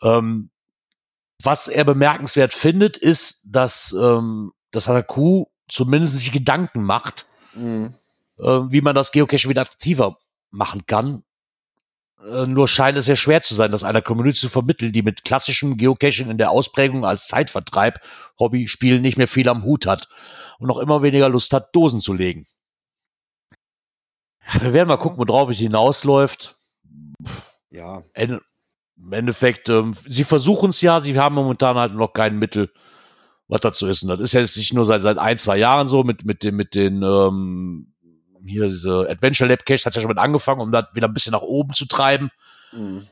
Ähm, 0.02 0.50
was 1.44 1.68
er 1.68 1.84
bemerkenswert 1.84 2.54
findet, 2.54 2.96
ist, 2.96 3.44
dass, 3.46 3.92
ähm, 3.92 4.54
dass 4.72 4.88
HQ 4.88 5.48
zumindest 5.68 6.18
sich 6.18 6.32
Gedanken 6.32 6.82
macht, 6.82 7.26
Mhm. 7.54 7.94
äh, 8.38 8.44
wie 8.44 8.80
man 8.80 8.96
das 8.96 9.12
Geocache 9.12 9.50
wieder 9.50 9.64
attraktiver 9.64 10.18
machen 10.52 10.86
kann. 10.86 11.24
Äh, 12.26 12.46
nur 12.46 12.70
scheint 12.70 12.98
es 12.98 13.04
sehr 13.04 13.18
schwer 13.18 13.42
zu 13.42 13.54
sein, 13.54 13.72
das 13.72 13.84
einer 13.84 14.02
Community 14.02 14.40
zu 14.40 14.48
vermitteln, 14.48 14.94
die 14.94 15.02
mit 15.02 15.26
klassischem 15.26 15.76
Geocaching 15.76 16.30
in 16.30 16.38
der 16.38 16.52
Ausprägung 16.52 17.04
als 17.04 17.28
Zeitvertreib, 17.28 18.00
Hobby, 18.40 18.70
Spielen 18.70 19.02
nicht 19.02 19.18
mehr 19.18 19.28
viel 19.28 19.50
am 19.50 19.64
Hut 19.64 19.86
hat 19.86 20.08
und 20.60 20.68
noch 20.68 20.78
immer 20.78 21.02
weniger 21.02 21.30
Lust 21.30 21.54
hat, 21.54 21.76
Dosen 21.76 22.00
zu 22.00 22.14
legen. 22.14 22.46
Wir 24.60 24.74
werden 24.74 24.88
mal 24.88 24.98
gucken, 24.98 25.18
worauf 25.28 25.50
es 25.50 25.58
hinausläuft. 25.58 26.56
Ja. 27.70 28.04
En- 28.14 28.42
Im 28.98 29.14
Endeffekt, 29.14 29.70
ähm, 29.70 29.94
sie 29.94 30.24
versuchen 30.24 30.72
es 30.72 30.82
ja, 30.82 31.02
sie 31.02 31.18
haben 31.20 31.36
momentan 31.36 31.78
halt 31.78 31.94
noch 31.94 32.14
kein 32.14 32.38
Mittel, 32.40 32.72
was 33.48 33.62
dazu 33.62 33.88
ist. 33.88 34.04
Und 34.04 34.10
das 34.10 34.20
ist 34.20 34.34
ja 34.34 34.42
jetzt 34.42 34.58
nicht 34.58 34.74
nur 34.74 34.86
seit, 34.86 35.02
seit 35.02 35.18
ein, 35.18 35.38
zwei 35.38 35.58
Jahren 35.58 35.88
so 35.88 36.04
mit, 36.04 36.26
mit, 36.26 36.44
dem, 36.44 36.56
mit 36.56 36.76
den, 36.76 37.04
ähm, 37.04 37.94
hier 38.46 38.68
diese 38.68 39.08
Adventure 39.10 39.50
Lab 39.50 39.66
Cache 39.66 39.86
hat 39.86 39.96
ja 39.96 40.02
schon 40.02 40.10
mit 40.10 40.18
angefangen, 40.18 40.62
um 40.62 40.72
das 40.72 40.86
wieder 40.94 41.08
ein 41.08 41.14
bisschen 41.14 41.34
nach 41.34 41.42
oben 41.42 41.74
zu 41.74 41.86
treiben. 41.86 42.32
Mhm. 42.72 43.06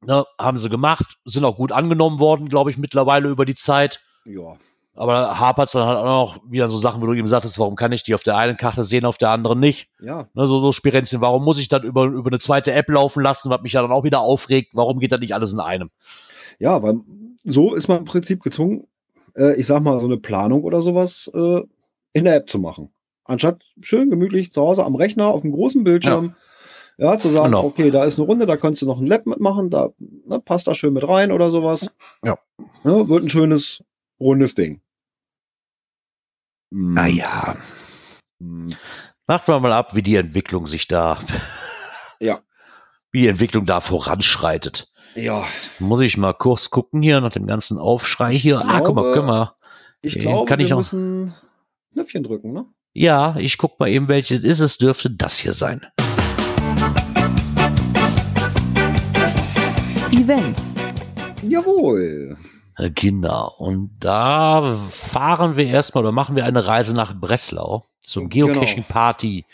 Ne, 0.00 0.24
haben 0.38 0.58
sie 0.58 0.68
gemacht, 0.68 1.16
sind 1.24 1.44
auch 1.44 1.56
gut 1.56 1.72
angenommen 1.72 2.18
worden, 2.18 2.48
glaube 2.48 2.70
ich, 2.70 2.78
mittlerweile 2.78 3.28
über 3.28 3.44
die 3.44 3.56
Zeit. 3.56 4.00
Ja. 4.24 4.56
Aber 4.98 5.38
hapert 5.38 5.72
dann 5.74 5.86
halt 5.86 5.98
auch 5.98 6.04
noch 6.04 6.50
wieder 6.50 6.68
so 6.68 6.76
Sachen, 6.76 7.00
wie 7.00 7.06
du 7.06 7.14
eben 7.14 7.28
sagtest, 7.28 7.56
warum 7.58 7.76
kann 7.76 7.92
ich 7.92 8.02
die 8.02 8.14
auf 8.14 8.24
der 8.24 8.36
einen 8.36 8.56
Karte 8.56 8.82
sehen, 8.82 9.04
auf 9.04 9.16
der 9.16 9.30
anderen 9.30 9.60
nicht? 9.60 9.90
Ja. 10.00 10.28
Ne, 10.34 10.48
so, 10.48 10.58
so 10.58 10.72
Spirenzchen, 10.72 11.20
warum 11.20 11.44
muss 11.44 11.60
ich 11.60 11.68
das 11.68 11.84
über, 11.84 12.06
über 12.06 12.30
eine 12.30 12.40
zweite 12.40 12.72
App 12.72 12.88
laufen 12.88 13.22
lassen, 13.22 13.48
was 13.48 13.62
mich 13.62 13.74
ja 13.74 13.82
dann 13.82 13.92
auch 13.92 14.02
wieder 14.02 14.20
aufregt? 14.20 14.70
Warum 14.72 14.98
geht 14.98 15.12
das 15.12 15.20
nicht 15.20 15.34
alles 15.34 15.52
in 15.52 15.60
einem? 15.60 15.90
Ja, 16.58 16.82
weil 16.82 16.96
so 17.44 17.74
ist 17.74 17.86
man 17.86 17.98
im 17.98 18.04
Prinzip 18.06 18.42
gezwungen, 18.42 18.88
äh, 19.36 19.54
ich 19.54 19.66
sag 19.68 19.82
mal, 19.82 20.00
so 20.00 20.06
eine 20.06 20.16
Planung 20.16 20.64
oder 20.64 20.82
sowas 20.82 21.30
äh, 21.32 21.60
in 22.12 22.24
der 22.24 22.34
App 22.34 22.50
zu 22.50 22.58
machen. 22.58 22.90
Anstatt 23.22 23.62
schön 23.80 24.10
gemütlich 24.10 24.52
zu 24.52 24.62
Hause 24.62 24.84
am 24.84 24.96
Rechner 24.96 25.26
auf 25.28 25.42
dem 25.42 25.52
großen 25.52 25.84
Bildschirm, 25.84 26.34
ja, 26.96 27.16
zu 27.18 27.28
sagen, 27.28 27.52
Genau. 27.52 27.64
okay, 27.64 27.92
da 27.92 28.02
ist 28.02 28.18
eine 28.18 28.26
Runde, 28.26 28.46
da 28.46 28.56
kannst 28.56 28.82
du 28.82 28.86
noch 28.86 28.98
ein 28.98 29.06
Lab 29.06 29.26
mitmachen, 29.26 29.70
da 29.70 29.90
ne, 30.26 30.40
passt 30.40 30.66
da 30.66 30.74
schön 30.74 30.92
mit 30.92 31.06
rein 31.06 31.30
oder 31.30 31.52
sowas. 31.52 31.88
Ja. 32.24 32.36
Ne, 32.82 33.08
wird 33.08 33.22
ein 33.22 33.28
schönes, 33.28 33.84
rundes 34.18 34.56
Ding. 34.56 34.80
Hm. 36.72 36.94
Naja, 36.94 37.56
Hm. 38.40 38.68
warten 39.26 39.52
wir 39.52 39.60
mal 39.60 39.72
ab, 39.72 39.94
wie 39.94 40.02
die 40.02 40.16
Entwicklung 40.16 40.66
sich 40.66 40.86
da, 40.86 41.18
Ja. 42.20 42.40
wie 43.10 43.22
die 43.22 43.28
Entwicklung 43.28 43.64
da 43.64 43.80
voranschreitet. 43.80 44.88
Ja, 45.14 45.46
Muss 45.78 46.00
ich 46.00 46.16
mal 46.18 46.34
kurz 46.34 46.70
gucken 46.70 47.02
hier 47.02 47.20
nach 47.20 47.32
dem 47.32 47.46
ganzen 47.46 47.78
Aufschrei 47.78 48.34
hier. 48.34 48.60
Ah, 48.60 48.80
guck 48.80 48.94
mal, 48.94 49.02
glaube, 49.02 49.14
können 49.14 49.26
wir. 49.28 49.54
ich 50.02 50.14
Okay, 50.16 50.22
glaube, 50.22 50.46
kann 50.48 50.60
ich 50.60 50.66
wir 50.68 50.70
noch- 50.76 50.78
müssen 50.80 51.34
Knöpfchen 51.92 52.22
drücken, 52.22 52.52
ne? 52.52 52.66
Ja, 52.92 53.36
ich 53.38 53.56
guck 53.58 53.80
mal 53.80 53.88
eben, 53.88 54.08
welches 54.08 54.40
ist 54.40 54.60
es. 54.60 54.76
Dürfte 54.78 55.10
das 55.10 55.38
hier 55.38 55.52
sein. 55.54 55.80
Events. 60.12 60.74
Jawohl. 61.42 62.36
Äh, 62.78 62.90
Genau. 62.94 63.54
Und 63.58 63.90
da 64.00 64.76
fahren 64.90 65.56
wir 65.56 65.66
erstmal 65.66 66.04
oder 66.04 66.12
machen 66.12 66.36
wir 66.36 66.44
eine 66.44 66.66
Reise 66.66 66.94
nach 66.94 67.18
Breslau 67.18 67.84
zum 68.00 68.28
Genau. 68.28 68.46
Geocaching 68.46 68.84
Party 68.84 69.44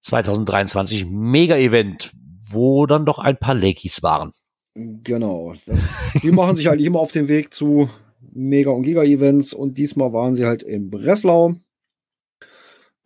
2023. 0.00 1.06
Mega-Event, 1.06 2.12
wo 2.48 2.86
dann 2.86 3.04
doch 3.04 3.18
ein 3.18 3.36
paar 3.36 3.54
Lakeys 3.54 4.02
waren. 4.02 4.32
Genau. 4.74 5.54
Das, 5.66 5.94
die 6.22 6.30
machen 6.30 6.56
sich 6.56 6.68
eigentlich 6.68 6.86
immer 6.86 7.00
auf 7.00 7.12
den 7.12 7.28
Weg 7.28 7.52
zu 7.52 7.90
Mega- 8.32 8.70
und 8.70 8.82
Giga-Events 8.82 9.54
und 9.54 9.78
diesmal 9.78 10.12
waren 10.12 10.36
sie 10.36 10.44
halt 10.44 10.62
in 10.62 10.90
Breslau 10.90 11.54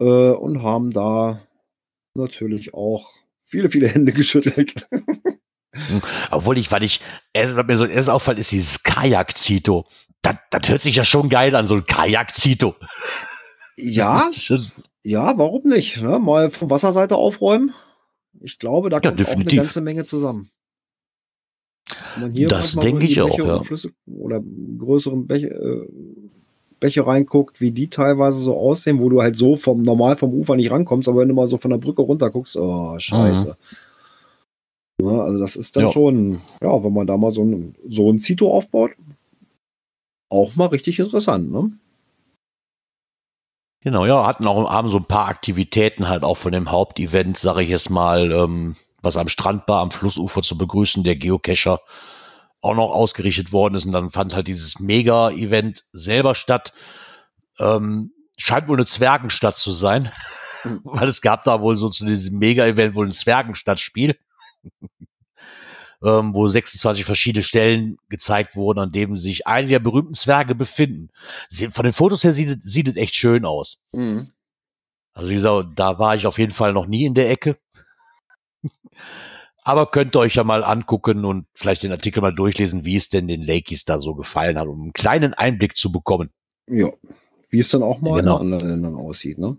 äh, 0.00 0.04
und 0.04 0.62
haben 0.62 0.90
da 0.90 1.40
natürlich 2.14 2.74
auch 2.74 3.08
viele, 3.44 3.70
viele 3.70 3.88
Hände 3.88 4.12
geschüttelt. 4.12 4.88
Obwohl 6.30 6.58
ich, 6.58 6.72
weil 6.72 6.82
ich, 6.82 7.00
erst, 7.32 7.56
was 7.56 7.66
mir 7.66 7.76
so 7.76 7.86
erst 7.86 8.10
auffällt, 8.10 8.38
ist 8.38 8.52
dieses 8.52 8.82
Kajak-Zito. 8.82 9.86
Das, 10.22 10.36
das 10.50 10.68
hört 10.68 10.82
sich 10.82 10.96
ja 10.96 11.04
schon 11.04 11.28
geil 11.28 11.54
an, 11.54 11.66
so 11.66 11.76
ein 11.76 11.84
Kajak-Zito. 11.84 12.74
ja, 13.76 14.28
ja, 15.02 15.38
warum 15.38 15.68
nicht? 15.68 16.02
Ne? 16.02 16.18
Mal 16.18 16.50
von 16.50 16.70
Wasserseite 16.70 17.16
aufräumen. 17.16 17.72
Ich 18.40 18.58
glaube, 18.58 18.90
da 18.90 18.98
Ja, 19.02 19.10
kommt 19.10 19.26
auch 19.26 19.32
eine 19.32 19.44
ganze 19.44 19.80
Menge 19.80 20.04
zusammen. 20.04 20.50
Wenn 22.14 22.22
man 22.22 22.32
hier 22.32 22.48
Das 22.48 22.74
denke 22.74 23.06
die 23.06 23.12
ich 23.12 23.20
auch, 23.20 23.36
ja. 23.38 23.62
Flüsse 23.62 23.90
oder 24.06 24.40
größeren 24.78 25.26
Bäche, 25.26 25.48
äh, 25.48 25.88
Bäche 26.78 27.06
reinguckt, 27.06 27.60
wie 27.60 27.72
die 27.72 27.90
teilweise 27.90 28.38
so 28.38 28.56
aussehen, 28.56 29.00
wo 29.00 29.08
du 29.08 29.20
halt 29.20 29.36
so 29.36 29.56
vom 29.56 29.82
normal 29.82 30.16
vom 30.16 30.32
Ufer 30.32 30.56
nicht 30.56 30.70
rankommst, 30.70 31.08
aber 31.08 31.20
wenn 31.20 31.28
du 31.28 31.34
mal 31.34 31.46
so 31.46 31.58
von 31.58 31.70
der 31.70 31.78
Brücke 31.78 32.02
runter 32.02 32.30
guckst, 32.30 32.56
oh, 32.56 32.98
scheiße. 32.98 33.56
Ja, 35.02 35.22
also 35.22 35.38
das 35.38 35.56
ist 35.56 35.76
dann. 35.76 35.84
Ja. 35.84 35.92
schon, 35.92 36.40
ja, 36.62 36.84
wenn 36.84 36.92
man 36.92 37.06
da 37.06 37.16
mal 37.16 37.30
so 37.30 37.42
ein, 37.44 37.74
so 37.88 38.10
ein 38.10 38.18
Zito 38.18 38.52
aufbaut, 38.52 38.92
auch 40.28 40.56
mal 40.56 40.66
richtig 40.66 40.98
interessant, 40.98 41.50
ne? 41.50 41.72
Genau, 43.82 44.04
ja, 44.04 44.26
hatten 44.26 44.46
auch 44.46 44.70
haben 44.70 44.88
so 44.90 44.98
ein 44.98 45.06
paar 45.06 45.28
Aktivitäten 45.28 46.08
halt 46.08 46.22
auch 46.22 46.36
von 46.36 46.52
dem 46.52 46.70
Hauptevent, 46.70 47.38
sage 47.38 47.62
ich 47.62 47.70
jetzt 47.70 47.88
mal, 47.88 48.30
ähm, 48.30 48.76
was 49.00 49.16
am 49.16 49.28
Strand 49.28 49.66
war, 49.68 49.80
am 49.80 49.90
Flussufer 49.90 50.42
zu 50.42 50.58
begrüßen, 50.58 51.02
der 51.02 51.16
Geocacher 51.16 51.80
auch 52.60 52.74
noch 52.74 52.90
ausgerichtet 52.90 53.52
worden 53.52 53.74
ist 53.74 53.86
und 53.86 53.92
dann 53.92 54.10
fand 54.10 54.34
halt 54.34 54.48
dieses 54.48 54.80
Mega-Event 54.80 55.84
selber 55.92 56.34
statt. 56.34 56.74
Ähm, 57.58 58.12
scheint 58.36 58.68
wohl 58.68 58.76
eine 58.76 58.86
Zwergenstadt 58.86 59.56
zu 59.56 59.72
sein, 59.72 60.10
weil 60.84 61.08
es 61.08 61.22
gab 61.22 61.44
da 61.44 61.62
wohl 61.62 61.76
so 61.76 61.88
zu 61.88 62.04
diesem 62.04 62.38
Mega-Event 62.38 62.94
wohl 62.94 63.06
ein 63.06 63.12
Zwergenstadtspiel, 63.12 64.16
ähm, 66.04 66.32
wo 66.34 66.48
26 66.48 67.04
verschiedene 67.04 67.42
Stellen 67.42 67.96
gezeigt 68.08 68.56
wurden, 68.56 68.78
an 68.80 68.92
denen 68.92 69.16
sich 69.16 69.46
einige 69.46 69.72
der 69.74 69.78
berühmten 69.80 70.14
Zwerge 70.14 70.54
befinden. 70.54 71.08
Von 71.72 71.84
den 71.84 71.92
Fotos 71.92 72.24
her 72.24 72.32
sieht, 72.32 72.48
es- 72.48 72.62
sieht 72.72 72.88
es 72.88 72.96
echt 72.96 73.14
schön 73.14 73.44
aus. 73.44 73.80
Mhm. 73.92 74.30
Also 75.12 75.30
wie 75.30 75.34
gesagt, 75.34 75.70
da 75.76 75.98
war 75.98 76.14
ich 76.16 76.26
auf 76.26 76.38
jeden 76.38 76.52
Fall 76.52 76.72
noch 76.72 76.86
nie 76.86 77.04
in 77.04 77.14
der 77.14 77.30
Ecke. 77.30 77.58
Aber 79.62 79.90
könnt 79.90 80.16
ihr 80.16 80.20
euch 80.20 80.36
ja 80.36 80.44
mal 80.44 80.64
angucken 80.64 81.24
und 81.26 81.46
vielleicht 81.54 81.82
den 81.82 81.92
Artikel 81.92 82.22
mal 82.22 82.34
durchlesen, 82.34 82.84
wie 82.86 82.96
es 82.96 83.10
denn 83.10 83.28
den 83.28 83.42
Lakeys 83.42 83.84
da 83.84 84.00
so 84.00 84.14
gefallen 84.14 84.58
hat, 84.58 84.66
um 84.66 84.80
einen 84.82 84.92
kleinen 84.94 85.34
Einblick 85.34 85.76
zu 85.76 85.92
bekommen. 85.92 86.30
Ja. 86.66 86.88
Wie 87.50 87.58
es 87.58 87.68
dann 87.68 87.82
auch 87.82 88.00
mal 88.00 88.20
Genau. 88.20 88.36
in 88.36 88.40
anderen 88.54 88.68
Ländern 88.68 88.94
aussieht, 88.94 89.38
ne? 89.38 89.56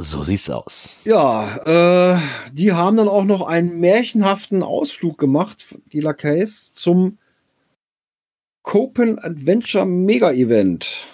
So 0.00 0.22
sieht's 0.22 0.48
aus. 0.48 1.00
Ja, 1.04 1.56
äh, 2.14 2.20
die 2.52 2.72
haben 2.72 2.96
dann 2.96 3.08
auch 3.08 3.24
noch 3.24 3.42
einen 3.42 3.80
märchenhaften 3.80 4.62
Ausflug 4.62 5.18
gemacht, 5.18 5.74
die 5.92 6.00
Lacays, 6.00 6.72
zum 6.72 7.18
Copen 8.62 9.18
Adventure 9.18 9.84
Mega 9.86 10.30
Event. 10.30 11.04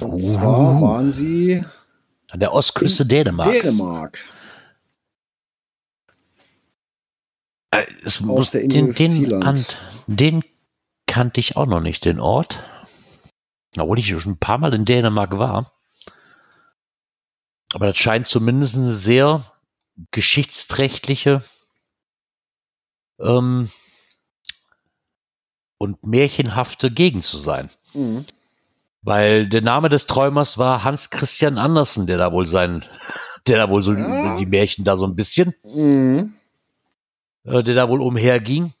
Und 0.00 0.22
zwar 0.22 0.78
Uh. 0.78 0.80
waren 0.80 1.12
sie 1.12 1.62
An 2.30 2.40
der 2.40 2.54
Ostküste 2.54 3.04
Dänemarks. 3.04 3.66
Dänemark. 3.66 4.18
Äh, 7.70 7.84
es 8.02 8.20
Auf 8.20 8.26
muss, 8.26 8.50
der 8.50 8.62
Insel 8.62 8.94
den, 8.94 9.24
den, 9.24 9.42
an, 9.42 9.62
den 10.06 10.42
kannte 11.06 11.40
ich 11.40 11.56
auch 11.56 11.66
noch 11.66 11.80
nicht, 11.80 12.06
den 12.06 12.18
Ort. 12.18 12.62
Obwohl 13.76 13.98
ich 13.98 14.08
schon 14.08 14.32
ein 14.32 14.38
paar 14.38 14.56
Mal 14.56 14.72
in 14.72 14.86
Dänemark 14.86 15.36
war. 15.36 15.72
Aber 17.74 17.86
das 17.86 17.96
scheint 17.96 18.26
zumindest 18.26 18.76
eine 18.76 18.92
sehr 18.94 19.50
geschichtsträchtliche 20.10 21.42
ähm, 23.20 23.70
und 25.78 26.04
märchenhafte 26.06 26.90
Gegend 26.90 27.24
zu 27.24 27.38
sein. 27.38 27.70
Mhm. 27.94 28.24
Weil 29.02 29.48
der 29.48 29.62
Name 29.62 29.88
des 29.88 30.06
Träumers 30.06 30.58
war 30.58 30.84
Hans 30.84 31.10
Christian 31.10 31.58
Andersen, 31.58 32.06
der 32.06 32.18
da 32.18 32.32
wohl 32.32 32.46
sein, 32.46 32.84
der 33.46 33.58
da 33.58 33.68
wohl 33.70 33.82
so 33.82 33.92
Ja. 33.94 34.36
die 34.36 34.46
Märchen 34.46 34.84
da 34.84 34.96
so 34.96 35.06
ein 35.06 35.16
bisschen 35.16 35.54
Mhm. 35.64 36.34
äh, 37.44 37.62
der 37.62 37.74
da 37.74 37.88
wohl 37.88 38.00
umherging. 38.00 38.72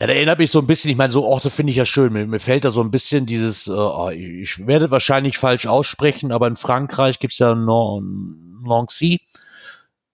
Ja, 0.00 0.06
der 0.06 0.16
erinnert 0.16 0.38
mich 0.38 0.50
so 0.50 0.58
ein 0.60 0.66
bisschen, 0.66 0.90
ich 0.90 0.96
meine, 0.96 1.12
so 1.12 1.24
Orte 1.24 1.50
finde 1.50 1.70
ich 1.70 1.76
ja 1.76 1.84
schön. 1.84 2.12
Mir, 2.12 2.26
mir 2.26 2.40
fällt 2.40 2.64
da 2.64 2.70
so 2.70 2.80
ein 2.80 2.90
bisschen 2.90 3.26
dieses, 3.26 3.66
äh, 3.66 3.72
oh, 3.72 4.08
ich 4.10 4.66
werde 4.66 4.90
wahrscheinlich 4.90 5.38
falsch 5.38 5.66
aussprechen, 5.66 6.32
aber 6.32 6.46
in 6.46 6.56
Frankreich 6.56 7.18
gibt's 7.18 7.38
ja 7.38 7.54
Nan- 7.54 8.62
Nancy. 8.64 9.20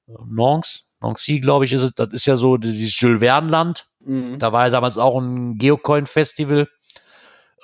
Nancy, 0.07 0.81
Nancy, 1.01 1.41
glaube 1.41 1.65
ich, 1.65 1.73
ist 1.73 1.83
es. 1.83 1.95
Das 1.95 2.13
ist 2.13 2.27
ja 2.27 2.37
so 2.37 2.57
dieses 2.57 2.99
Jules 2.99 3.21
Verne-Land. 3.21 3.87
Mhm. 4.01 4.39
Da 4.39 4.53
war 4.53 4.65
ja 4.65 4.71
damals 4.71 4.99
auch 4.99 5.19
ein 5.19 5.59
Geocoin-Festival, 5.59 6.69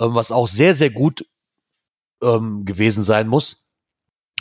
ähm, 0.00 0.14
was 0.14 0.30
auch 0.30 0.46
sehr, 0.46 0.74
sehr 0.74 0.90
gut 0.90 1.26
ähm, 2.22 2.64
gewesen 2.64 3.02
sein 3.02 3.26
muss. 3.26 3.68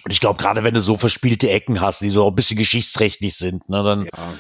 Und 0.05 0.11
ich 0.11 0.19
glaube, 0.19 0.39
gerade 0.41 0.63
wenn 0.63 0.75
du 0.75 0.81
so 0.81 0.95
verspielte 0.95 1.49
Ecken 1.49 1.81
hast, 1.81 2.01
die 2.01 2.09
so 2.11 2.27
ein 2.27 2.35
bisschen 2.35 2.57
geschichtsträchtig 2.57 3.35
sind, 3.35 3.67
ne, 3.67 3.83
dann 3.83 4.05
Ja. 4.05 4.33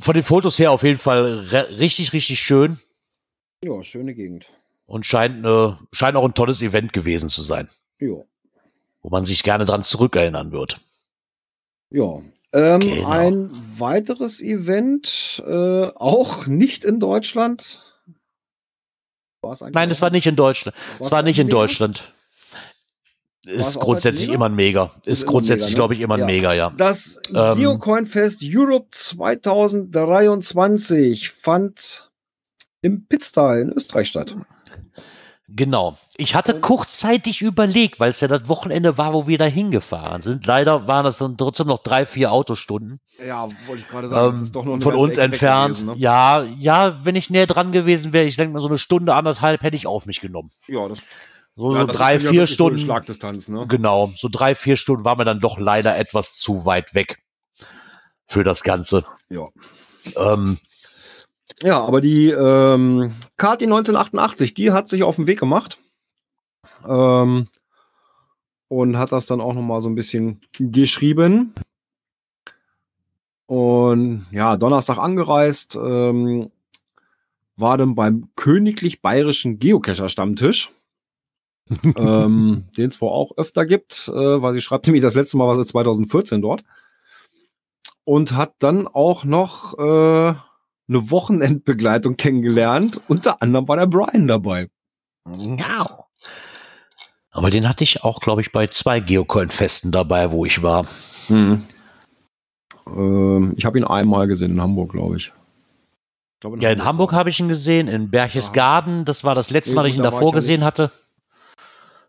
Von 0.00 0.14
den 0.14 0.22
Fotos 0.22 0.58
her 0.58 0.72
auf 0.72 0.82
jeden 0.82 0.98
Fall 0.98 1.40
richtig, 1.78 2.12
richtig 2.12 2.40
schön 2.40 2.78
ja, 3.64 3.82
schöne 3.82 4.14
Gegend. 4.14 4.46
und 4.86 5.04
scheint, 5.06 5.44
äh, 5.44 5.72
scheint 5.92 6.16
auch 6.16 6.24
ein 6.24 6.34
tolles 6.34 6.62
Event 6.62 6.92
gewesen 6.92 7.28
zu 7.28 7.42
sein, 7.42 7.68
Ja. 8.00 8.16
wo 9.02 9.10
man 9.10 9.24
sich 9.24 9.42
gerne 9.42 9.64
dran 9.66 9.82
zurückerinnern 9.84 10.52
wird. 10.52 10.80
Ja. 11.90 12.20
Ähm, 12.52 12.80
Genau. 12.80 13.08
Ein 13.08 13.50
weiteres 13.78 14.40
Event, 14.40 15.42
äh, 15.46 15.86
auch 15.94 16.46
nicht 16.46 16.84
in 16.84 16.98
Deutschland. 16.98 17.80
Nein, 19.72 19.90
es 19.90 20.02
war 20.02 20.10
nicht 20.10 20.26
in 20.26 20.36
Deutschland. 20.36 20.76
Es 20.98 21.10
war 21.10 21.22
nicht 21.22 21.38
in? 21.38 21.48
Deutschland. 21.48 22.12
Ist 23.46 23.80
grundsätzlich 23.80 24.28
immer 24.28 24.44
ein 24.46 24.54
Mega. 24.54 24.92
Ist 25.04 25.22
Ist 25.22 25.26
grundsätzlich, 25.26 25.70
ne? 25.70 25.76
glaube 25.76 25.94
ich, 25.94 26.00
immer 26.00 26.14
ein 26.14 26.20
Ja. 26.20 26.26
Mega, 26.26 26.52
ja. 26.52 26.70
Das 26.76 27.18
Ähm, 27.34 28.06
Fest 28.06 28.42
Europe 28.44 28.88
2023 28.90 31.30
fand 31.30 32.10
im 32.82 33.06
Pitztal 33.06 33.60
in 33.60 33.72
Österreich 33.72 34.08
statt. 34.08 34.36
Genau. 35.52 35.98
Ich 36.16 36.36
hatte 36.36 36.60
kurzzeitig 36.60 37.42
überlegt, 37.42 37.98
weil 37.98 38.10
es 38.10 38.20
ja 38.20 38.28
das 38.28 38.46
Wochenende 38.46 38.98
war, 38.98 39.12
wo 39.14 39.26
wir 39.26 39.36
da 39.36 39.46
hingefahren 39.46 40.22
sind. 40.22 40.46
Leider 40.46 40.86
waren 40.86 41.04
das 41.04 41.18
dann 41.18 41.36
trotzdem 41.36 41.66
noch 41.66 41.82
drei, 41.82 42.06
vier 42.06 42.30
Autostunden. 42.30 43.00
Ja, 43.26 43.48
wollte 43.66 43.82
ich 43.82 43.88
gerade 43.88 44.06
ähm, 44.06 44.80
von 44.80 44.94
uns 44.94 45.18
entfernt. 45.18 45.84
ne? 45.84 45.94
Ja, 45.96 46.42
ja, 46.42 47.00
wenn 47.04 47.16
ich 47.16 47.30
näher 47.30 47.48
dran 47.48 47.72
gewesen 47.72 48.12
wäre, 48.12 48.26
ich 48.26 48.36
denke 48.36 48.52
mal 48.52 48.60
so 48.60 48.68
eine 48.68 48.78
Stunde, 48.78 49.14
anderthalb 49.14 49.62
hätte 49.62 49.74
ich 49.76 49.88
auf 49.88 50.06
mich 50.06 50.20
genommen. 50.20 50.52
Ja, 50.68 50.86
das, 50.88 51.00
So, 51.60 51.74
ja, 51.74 51.80
so 51.80 51.86
drei, 51.88 52.14
ist 52.14 52.22
ja 52.22 52.30
vier 52.30 52.40
wirklich 52.40 52.48
so 52.48 52.54
Stunden. 52.54 52.78
Schlagdistanz, 52.78 53.48
ne? 53.50 53.66
Genau, 53.68 54.10
so 54.16 54.30
drei, 54.32 54.54
vier 54.54 54.78
Stunden 54.78 55.04
war 55.04 55.16
mir 55.16 55.26
dann 55.26 55.40
doch 55.40 55.58
leider 55.58 55.94
etwas 55.98 56.32
zu 56.36 56.64
weit 56.64 56.94
weg 56.94 57.18
für 58.26 58.44
das 58.44 58.62
Ganze. 58.62 59.04
Ja. 59.28 59.48
Ähm, 60.16 60.56
Ja, 61.62 61.82
aber 61.82 62.00
die 62.00 62.30
ähm, 62.30 63.14
Kati 63.36 63.66
1988, 63.66 64.54
die 64.54 64.70
hat 64.72 64.88
sich 64.88 65.02
auf 65.02 65.16
den 65.16 65.26
Weg 65.26 65.38
gemacht 65.38 65.78
ähm, 66.88 67.48
und 68.68 68.96
hat 68.96 69.12
das 69.12 69.26
dann 69.26 69.42
auch 69.42 69.52
noch 69.52 69.60
mal 69.60 69.82
so 69.82 69.90
ein 69.90 69.94
bisschen 69.94 70.40
geschrieben. 70.58 71.52
Und 73.44 74.26
ja, 74.30 74.56
Donnerstag 74.56 74.96
angereist, 74.96 75.76
ähm, 75.76 76.50
war 77.56 77.76
dann 77.76 77.94
beim 77.94 78.30
Königlich 78.34 79.02
Bayerischen 79.02 79.58
Geocacher 79.58 80.08
Stammtisch, 80.08 80.70
ähm, 81.96 82.64
den 82.76 82.88
es 82.88 83.00
wohl 83.00 83.10
auch 83.10 83.36
öfter 83.36 83.66
gibt, 83.66 84.08
äh, 84.08 84.42
weil 84.42 84.52
sie 84.52 84.60
schreibt 84.60 84.86
nämlich 84.86 85.02
das 85.02 85.14
letzte 85.14 85.36
Mal 85.36 85.46
war 85.46 85.56
sie 85.56 85.66
2014 85.66 86.42
dort. 86.42 86.64
und 88.04 88.32
hat 88.32 88.54
dann 88.58 88.88
auch 88.88 89.24
noch 89.24 89.78
äh, 89.78 90.34
eine 90.90 91.10
Wochenendbegleitung 91.10 92.16
kennengelernt. 92.16 93.00
Unter 93.08 93.40
anderem 93.42 93.68
war 93.68 93.76
der 93.76 93.86
Brian 93.86 94.26
dabei. 94.26 94.68
Ja. 95.38 96.06
Aber 97.30 97.50
den 97.50 97.68
hatte 97.68 97.84
ich 97.84 98.02
auch, 98.02 98.20
glaube 98.20 98.40
ich, 98.40 98.50
bei 98.50 98.66
zwei 98.66 98.98
Geocoin-Festen 98.98 99.92
dabei, 99.92 100.32
wo 100.32 100.44
ich 100.44 100.62
war. 100.62 100.86
Mhm. 101.28 101.62
Ähm, 102.88 103.54
ich 103.56 103.64
habe 103.64 103.78
ihn 103.78 103.84
einmal 103.84 104.26
gesehen 104.26 104.52
in 104.52 104.60
Hamburg, 104.60 104.92
glaube 104.92 105.16
ich. 105.16 105.26
ich 105.26 106.40
glaub, 106.40 106.60
Ja, 106.60 106.70
in 106.70 106.84
Hamburg 106.84 107.12
habe 107.12 107.30
ich 107.30 107.38
ihn 107.38 107.48
gesehen, 107.48 107.86
in 107.86 108.10
Berchtesgaden, 108.10 109.04
das 109.04 109.22
war 109.22 109.36
das 109.36 109.50
letzte 109.50 109.76
Mal, 109.76 109.84
dass 109.84 109.92
ich 109.92 109.96
ihn 109.96 110.02
davor 110.02 110.32
gesehen 110.32 110.60
nicht. 110.60 110.66
hatte. 110.66 110.90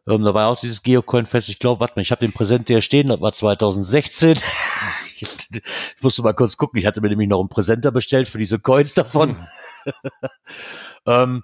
Ähm, 0.07 0.23
da 0.23 0.33
war 0.33 0.47
auch 0.47 0.59
dieses 0.59 0.81
Geocoin-Fest. 0.81 1.49
Ich 1.49 1.59
glaube, 1.59 1.79
warte 1.79 1.93
mal, 1.95 2.01
ich 2.01 2.11
habe 2.11 2.25
den 2.25 2.33
Präsent 2.33 2.67
hier 2.67 2.81
stehen, 2.81 3.09
das 3.09 3.21
war 3.21 3.33
2016. 3.33 4.39
ich 5.19 5.61
musste 6.01 6.23
mal 6.23 6.33
kurz 6.33 6.57
gucken, 6.57 6.79
ich 6.79 6.85
hatte 6.85 7.01
mir 7.01 7.09
nämlich 7.09 7.29
noch 7.29 7.39
einen 7.39 7.49
Präsenter 7.49 7.91
bestellt 7.91 8.27
für 8.27 8.39
diese 8.39 8.59
Coins 8.59 8.95
davon. 8.95 9.47
ähm, 11.05 11.43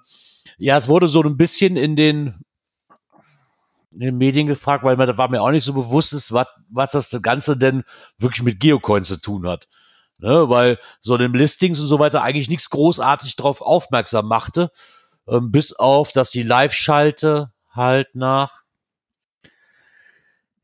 ja, 0.58 0.76
es 0.76 0.88
wurde 0.88 1.06
so 1.06 1.22
ein 1.22 1.36
bisschen 1.36 1.76
in 1.76 1.94
den, 1.94 2.44
in 3.92 4.00
den 4.00 4.18
Medien 4.18 4.48
gefragt, 4.48 4.82
weil 4.82 4.96
man, 4.96 5.06
da 5.06 5.16
war 5.16 5.30
mir 5.30 5.40
auch 5.40 5.50
nicht 5.50 5.64
so 5.64 5.72
bewusst 5.72 6.12
ist, 6.12 6.32
was, 6.32 6.48
was 6.68 6.90
das 6.90 7.22
Ganze 7.22 7.56
denn 7.56 7.84
wirklich 8.18 8.42
mit 8.42 8.58
Geocoins 8.58 9.08
zu 9.08 9.20
tun 9.20 9.46
hat. 9.46 9.68
Ne, 10.20 10.48
weil 10.48 10.80
so 11.00 11.14
in 11.14 11.20
den 11.20 11.34
Listings 11.34 11.78
und 11.78 11.86
so 11.86 12.00
weiter 12.00 12.22
eigentlich 12.22 12.48
nichts 12.48 12.70
großartig 12.70 13.36
drauf 13.36 13.60
aufmerksam 13.62 14.26
machte, 14.26 14.72
ähm, 15.28 15.52
bis 15.52 15.72
auf, 15.72 16.10
dass 16.10 16.32
die 16.32 16.42
Live-Schalte 16.42 17.52
halt 17.78 18.14
nach 18.14 18.62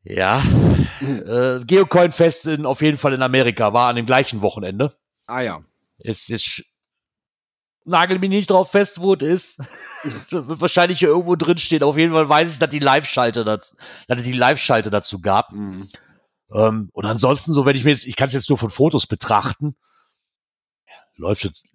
ja, 0.02 0.42
äh, 1.00 1.64
Geocoin-Fest 1.64 2.46
in, 2.46 2.66
auf 2.66 2.82
jeden 2.82 2.98
Fall 2.98 3.14
in 3.14 3.22
Amerika 3.22 3.72
war 3.72 3.86
an 3.86 3.96
dem 3.96 4.04
gleichen 4.04 4.42
Wochenende. 4.42 4.94
Ah 5.26 5.40
ja. 5.40 5.64
Ist 5.98 6.28
jetzt 6.28 6.62
nagel 7.84 8.18
mich 8.18 8.30
nicht 8.30 8.50
drauf 8.50 8.70
fest, 8.70 9.00
wo 9.00 9.14
es 9.14 9.22
ist. 9.22 9.58
Wird 10.30 10.60
wahrscheinlich 10.60 10.98
hier 10.98 11.08
irgendwo 11.08 11.36
drin 11.36 11.58
stehen. 11.58 11.82
Auf 11.82 11.96
jeden 11.96 12.12
Fall 12.12 12.28
weiß 12.28 12.52
ich, 12.52 12.58
dass 12.58 12.70
die 12.70 12.78
Live-Schalte 12.78 13.44
dazu, 13.44 13.74
dass 14.06 14.18
es 14.18 14.24
die 14.24 14.32
Live-Schalte 14.32 14.90
dazu 14.90 15.20
gab. 15.20 15.52
Mhm. 15.52 15.88
Ähm, 16.52 16.90
und 16.92 17.06
ansonsten, 17.06 17.52
so 17.52 17.64
wenn 17.64 17.76
ich 17.76 17.84
mir 17.84 17.90
jetzt, 17.90 18.06
ich 18.06 18.16
kann 18.16 18.28
es 18.28 18.34
jetzt 18.34 18.48
nur 18.50 18.58
von 18.58 18.70
Fotos 18.70 19.06
betrachten, 19.06 19.76
läuft 21.16 21.44
jetzt, 21.44 21.74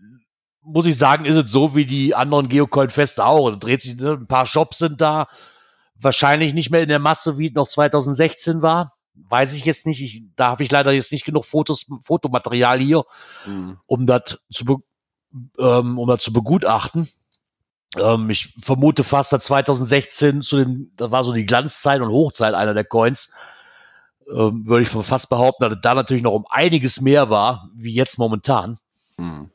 muss 0.61 0.85
ich 0.85 0.97
sagen, 0.97 1.25
ist 1.25 1.35
es 1.35 1.51
so 1.51 1.75
wie 1.75 1.85
die 1.85 2.15
anderen 2.15 2.49
Geocoin-Feste 2.49 3.25
auch. 3.25 3.49
Da 3.51 3.57
dreht 3.57 3.81
sich, 3.81 3.95
ne, 3.95 4.13
ein 4.13 4.27
paar 4.27 4.45
Shops 4.45 4.77
sind 4.79 5.01
da, 5.01 5.27
wahrscheinlich 5.95 6.53
nicht 6.53 6.69
mehr 6.69 6.81
in 6.83 6.89
der 6.89 6.99
Masse, 6.99 7.37
wie 7.37 7.47
es 7.47 7.53
noch 7.53 7.67
2016 7.67 8.61
war. 8.61 8.93
Weiß 9.15 9.53
ich 9.53 9.65
jetzt 9.65 9.85
nicht. 9.85 10.01
Ich, 10.01 10.23
da 10.35 10.47
habe 10.51 10.63
ich 10.63 10.71
leider 10.71 10.91
jetzt 10.91 11.11
nicht 11.11 11.25
genug 11.25 11.45
Fotos, 11.45 11.85
Fotomaterial 12.03 12.79
hier, 12.79 13.03
Mhm. 13.45 13.77
um 13.85 14.05
das 14.05 14.39
zu, 14.51 14.83
ähm, 15.57 15.97
um 15.97 16.07
das 16.07 16.21
zu 16.21 16.31
begutachten. 16.31 17.09
Ähm, 17.97 18.29
ich 18.29 18.53
vermute 18.61 19.03
fast, 19.03 19.33
dass 19.33 19.45
2016 19.45 20.41
zu 20.41 20.57
dem, 20.57 20.91
das 20.95 21.11
war 21.11 21.23
so 21.23 21.33
die 21.33 21.45
Glanzzeit 21.45 22.01
und 22.01 22.09
Hochzeit 22.11 22.53
einer 22.53 22.73
der 22.73 22.85
Coins, 22.85 23.31
ähm, 24.31 24.67
würde 24.67 24.83
ich 24.83 24.89
fast 24.89 25.29
behaupten, 25.29 25.63
dass 25.63 25.73
es 25.73 25.81
da 25.81 25.95
natürlich 25.95 26.21
noch 26.23 26.33
um 26.33 26.45
einiges 26.49 27.01
mehr 27.01 27.29
war, 27.29 27.69
wie 27.75 27.93
jetzt 27.93 28.19
momentan. 28.19 28.77
Mhm. 29.17 29.49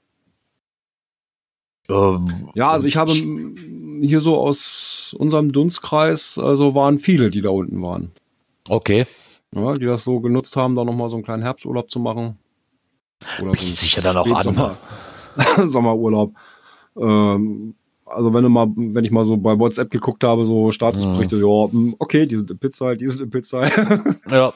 Ähm, 1.88 2.50
Ja, 2.54 2.70
also 2.70 2.86
ich 2.86 2.96
habe 2.96 3.12
hier 3.12 4.20
so 4.20 4.36
aus 4.36 5.14
unserem 5.18 5.52
Dunstkreis, 5.52 6.38
also 6.38 6.74
waren 6.74 6.98
viele, 6.98 7.30
die 7.30 7.42
da 7.42 7.50
unten 7.50 7.80
waren. 7.82 8.12
Okay. 8.68 9.06
Ja, 9.54 9.74
die 9.74 9.86
das 9.86 10.04
so 10.04 10.20
genutzt 10.20 10.56
haben, 10.56 10.74
da 10.74 10.84
nochmal 10.84 11.10
so 11.10 11.16
einen 11.16 11.24
kleinen 11.24 11.42
Herbsturlaub 11.42 11.90
zu 11.90 12.00
machen. 12.00 12.38
Oder 13.40 13.52
Bietet 13.52 13.76
sich 13.76 13.96
ja 13.96 14.02
dann 14.02 14.16
auch 14.16 14.26
an. 14.26 14.76
Sommerurlaub. 15.68 16.32
Ähm, 16.96 17.74
also 18.06 18.34
wenn 18.34 18.42
du 18.42 18.48
mal, 18.50 18.66
wenn 18.76 19.04
ich 19.04 19.10
mal 19.10 19.24
so 19.24 19.36
bei 19.36 19.58
WhatsApp 19.58 19.90
geguckt 19.90 20.24
habe, 20.24 20.44
so 20.44 20.70
Statusberichte, 20.72 21.36
ja, 21.36 21.70
hm, 21.70 21.96
okay, 21.98 22.26
die 22.26 22.36
sind 22.36 22.50
in 22.50 22.58
Pizza, 22.58 22.94
die 22.96 23.08
sind 23.08 23.20
in 23.22 23.30
Pizza. 23.30 23.64
Ja. 24.30 24.52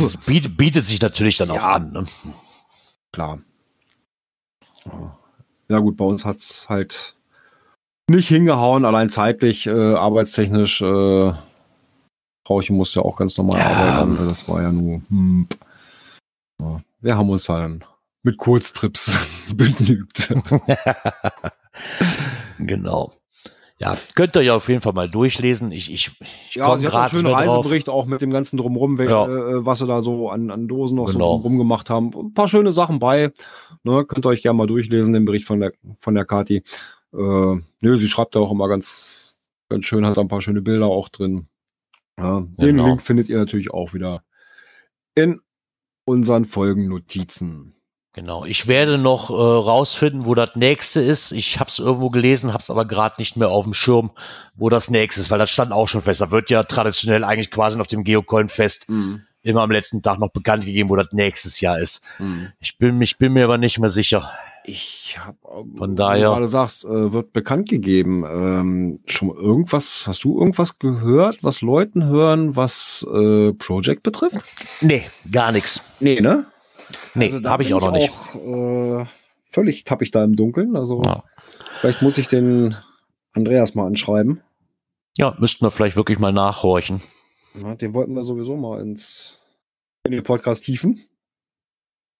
Das 0.00 0.16
bietet, 0.16 0.56
bietet 0.56 0.84
sich 0.86 1.00
natürlich 1.00 1.36
dann 1.36 1.50
auch 1.50 1.56
Ja. 1.56 1.74
an. 1.74 1.92
Ne? 1.92 2.06
Klar. 3.12 3.40
Ja. 4.86 5.17
Ja 5.68 5.78
gut, 5.80 5.96
bei 5.96 6.04
uns 6.04 6.24
hat's 6.24 6.68
halt 6.68 7.16
nicht 8.10 8.28
hingehauen, 8.28 8.84
allein 8.84 9.10
zeitlich, 9.10 9.66
äh, 9.66 9.94
arbeitstechnisch. 9.94 10.80
Äh, 10.80 11.32
Frauchen 12.46 12.76
musste 12.76 13.00
ja 13.00 13.04
auch 13.04 13.16
ganz 13.16 13.36
normal 13.36 13.58
Ja. 13.58 13.66
arbeiten. 13.66 14.26
Das 14.26 14.48
war 14.48 14.62
ja 14.62 14.72
nur. 14.72 15.02
Hm, 15.10 15.46
ja. 16.62 16.80
Wir 17.00 17.18
haben 17.18 17.28
uns 17.28 17.44
dann 17.44 17.84
mit 18.22 18.38
Kurztrips 18.38 19.18
begnügt. 19.54 20.28
genau. 22.58 23.12
Ja, 23.80 23.96
könnt 24.16 24.34
ihr 24.34 24.42
ja 24.42 24.56
auf 24.56 24.68
jeden 24.68 24.80
Fall 24.80 24.92
mal 24.92 25.08
durchlesen. 25.08 25.70
Ich, 25.70 25.92
ich, 25.92 26.10
ich 26.20 26.54
Ja, 26.56 26.76
sie 26.78 26.88
hat 26.88 26.94
einen 26.94 27.08
schönen 27.08 27.22
mehr 27.24 27.32
drauf. 27.44 27.58
Reisebericht 27.58 27.88
auch 27.88 28.06
mit 28.06 28.20
dem 28.20 28.30
ganzen 28.30 28.56
Drumrum, 28.56 29.00
Ja. 29.00 29.26
äh, 29.26 29.64
was 29.64 29.78
sie 29.78 29.86
da 29.86 30.02
so 30.02 30.30
an, 30.30 30.50
an 30.50 30.66
Dosen 30.66 30.96
noch 30.96 31.06
Genau. 31.06 31.36
so 31.36 31.42
drumrum 31.42 31.58
gemacht 31.58 31.88
haben. 31.88 32.10
Ein 32.12 32.34
paar 32.34 32.48
schöne 32.48 32.72
Sachen 32.72 32.98
bei. 32.98 33.32
Ne, 33.84 34.04
könnt 34.04 34.26
ihr 34.26 34.30
euch 34.30 34.42
gerne 34.42 34.56
mal 34.58 34.66
durchlesen, 34.66 35.14
den 35.14 35.24
Bericht 35.24 35.46
von 35.46 35.60
der, 35.60 35.72
von 35.96 36.14
der 36.16 36.24
Kati. 36.24 36.64
Äh, 37.14 37.16
nö, 37.80 37.98
sie 37.98 38.08
schreibt 38.08 38.34
da 38.34 38.40
auch 38.40 38.50
immer 38.50 38.68
ganz, 38.68 39.38
ganz 39.68 39.84
schön, 39.84 40.04
hat 40.04 40.16
da 40.16 40.22
ein 40.22 40.28
paar 40.28 40.40
schöne 40.40 40.60
Bilder 40.60 40.86
auch 40.86 41.08
drin. 41.08 41.46
Ja, 42.18 42.40
den 42.40 42.56
Genau. 42.58 42.86
Link 42.86 43.02
findet 43.02 43.28
ihr 43.28 43.38
natürlich 43.38 43.70
auch 43.70 43.94
wieder 43.94 44.24
in 45.14 45.40
unseren 46.04 46.46
Folgennotizen. 46.46 47.74
Genau. 48.18 48.44
Ich 48.44 48.66
werde 48.66 48.98
noch 48.98 49.30
äh, 49.30 49.32
rausfinden, 49.32 50.24
wo 50.26 50.34
das 50.34 50.56
nächste 50.56 51.00
ist. 51.00 51.30
Ich 51.30 51.60
habe 51.60 51.70
es 51.70 51.78
irgendwo 51.78 52.10
gelesen, 52.10 52.52
habe 52.52 52.60
es 52.62 52.68
aber 52.68 52.84
gerade 52.84 53.14
nicht 53.18 53.36
mehr 53.36 53.48
auf 53.48 53.62
dem 53.64 53.74
Schirm, 53.74 54.10
wo 54.56 54.68
das 54.68 54.90
nächste 54.90 55.20
ist, 55.20 55.30
weil 55.30 55.38
das 55.38 55.50
stand 55.50 55.70
auch 55.70 55.86
schon 55.86 56.02
fest. 56.02 56.20
Da 56.20 56.32
wird 56.32 56.50
ja 56.50 56.64
traditionell 56.64 57.22
eigentlich 57.22 57.52
quasi 57.52 57.78
auf 57.80 57.86
dem 57.86 58.02
Geocoin-Fest 58.02 58.88
immer 59.42 59.62
am 59.62 59.70
letzten 59.70 60.02
Tag 60.02 60.18
noch 60.18 60.30
bekannt 60.32 60.64
gegeben, 60.64 60.88
wo 60.88 60.96
das 60.96 61.12
nächstes 61.12 61.60
Jahr 61.60 61.78
ist. 61.78 62.02
Ich 62.58 62.76
bin, 62.76 63.00
ich 63.00 63.18
bin 63.18 63.34
mir 63.34 63.44
aber 63.44 63.56
nicht 63.56 63.78
mehr 63.78 63.92
sicher. 63.92 64.32
Ich 64.64 65.16
habe, 65.24 65.38
Von 65.76 65.94
daher- 65.94 66.26
du 66.26 66.32
gerade 66.32 66.48
sagst, 66.48 66.84
äh, 66.86 67.12
wird 67.12 67.32
bekannt 67.32 67.68
gegeben. 67.68 68.24
Ähm, 68.28 68.98
schon 69.06 69.30
irgendwas, 69.30 70.06
hast 70.08 70.24
du 70.24 70.40
irgendwas 70.40 70.80
gehört, 70.80 71.38
was 71.42 71.60
Leuten 71.60 72.04
hören, 72.04 72.56
was 72.56 73.06
äh, 73.14 73.52
Project 73.52 74.02
betrifft? 74.02 74.38
Nee, 74.80 75.06
gar 75.30 75.52
nichts. 75.52 75.82
Nee, 76.00 76.20
ne? 76.20 76.46
Nee, 77.14 77.32
Also 77.32 77.48
habe 77.48 77.62
ich 77.62 77.74
auch 77.74 77.80
noch 77.80 77.92
nicht. 77.92 78.10
Auch, 78.10 78.34
äh, 79.02 79.06
völlig 79.44 79.84
tappig 79.84 80.10
da 80.10 80.24
im 80.24 80.36
Dunkeln. 80.36 80.76
Also 80.76 81.02
Ja. 81.02 81.24
vielleicht 81.80 82.02
muss 82.02 82.18
ich 82.18 82.28
den 82.28 82.76
Andreas 83.32 83.74
mal 83.74 83.86
anschreiben. 83.86 84.40
Ja, 85.16 85.34
müssten 85.38 85.64
wir 85.64 85.70
vielleicht 85.70 85.96
wirklich 85.96 86.18
mal 86.18 86.32
nachhorchen. 86.32 87.00
Ja, 87.60 87.74
den 87.74 87.94
wollten 87.94 88.14
wir 88.14 88.24
sowieso 88.24 88.56
mal 88.56 88.80
ins 88.80 89.38
in 90.04 90.12
den 90.12 90.22
Podcast 90.22 90.64
tiefen. 90.64 91.04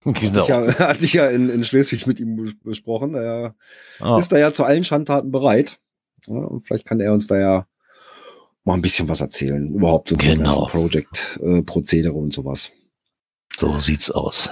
Genau. 0.05 0.43
Ich 0.43 0.49
ja, 0.49 0.79
hatte 0.79 1.05
ich 1.05 1.13
ja 1.13 1.29
in, 1.29 1.49
in 1.51 1.65
Schleswig 1.65 2.07
mit 2.07 2.21
ihm 2.21 2.37
bes- 2.37 2.57
besprochen. 2.63 3.15
Er 3.15 3.55
Ah, 4.01 4.17
ist 4.19 4.31
da 4.33 4.39
ja 4.39 4.53
zu 4.53 4.65
allen 4.65 4.85
Schandtaten 4.85 5.31
bereit. 5.31 5.79
Ja, 6.27 6.35
und 6.35 6.61
vielleicht 6.61 6.85
kann 6.87 7.01
er 7.01 7.13
uns 7.13 7.27
da 7.27 7.39
ja 7.39 7.67
mal 8.65 8.75
ein 8.75 8.83
bisschen 8.83 9.09
was 9.09 9.21
erzählen. 9.21 9.73
Überhaupt 9.75 10.09
so 10.11 10.17
Genau. 10.17 10.67
Project-Prozedere 10.67 12.13
und 12.15 12.33
sowas. 12.33 12.73
So 13.57 13.77
sieht's 13.79 14.11
aus. 14.11 14.51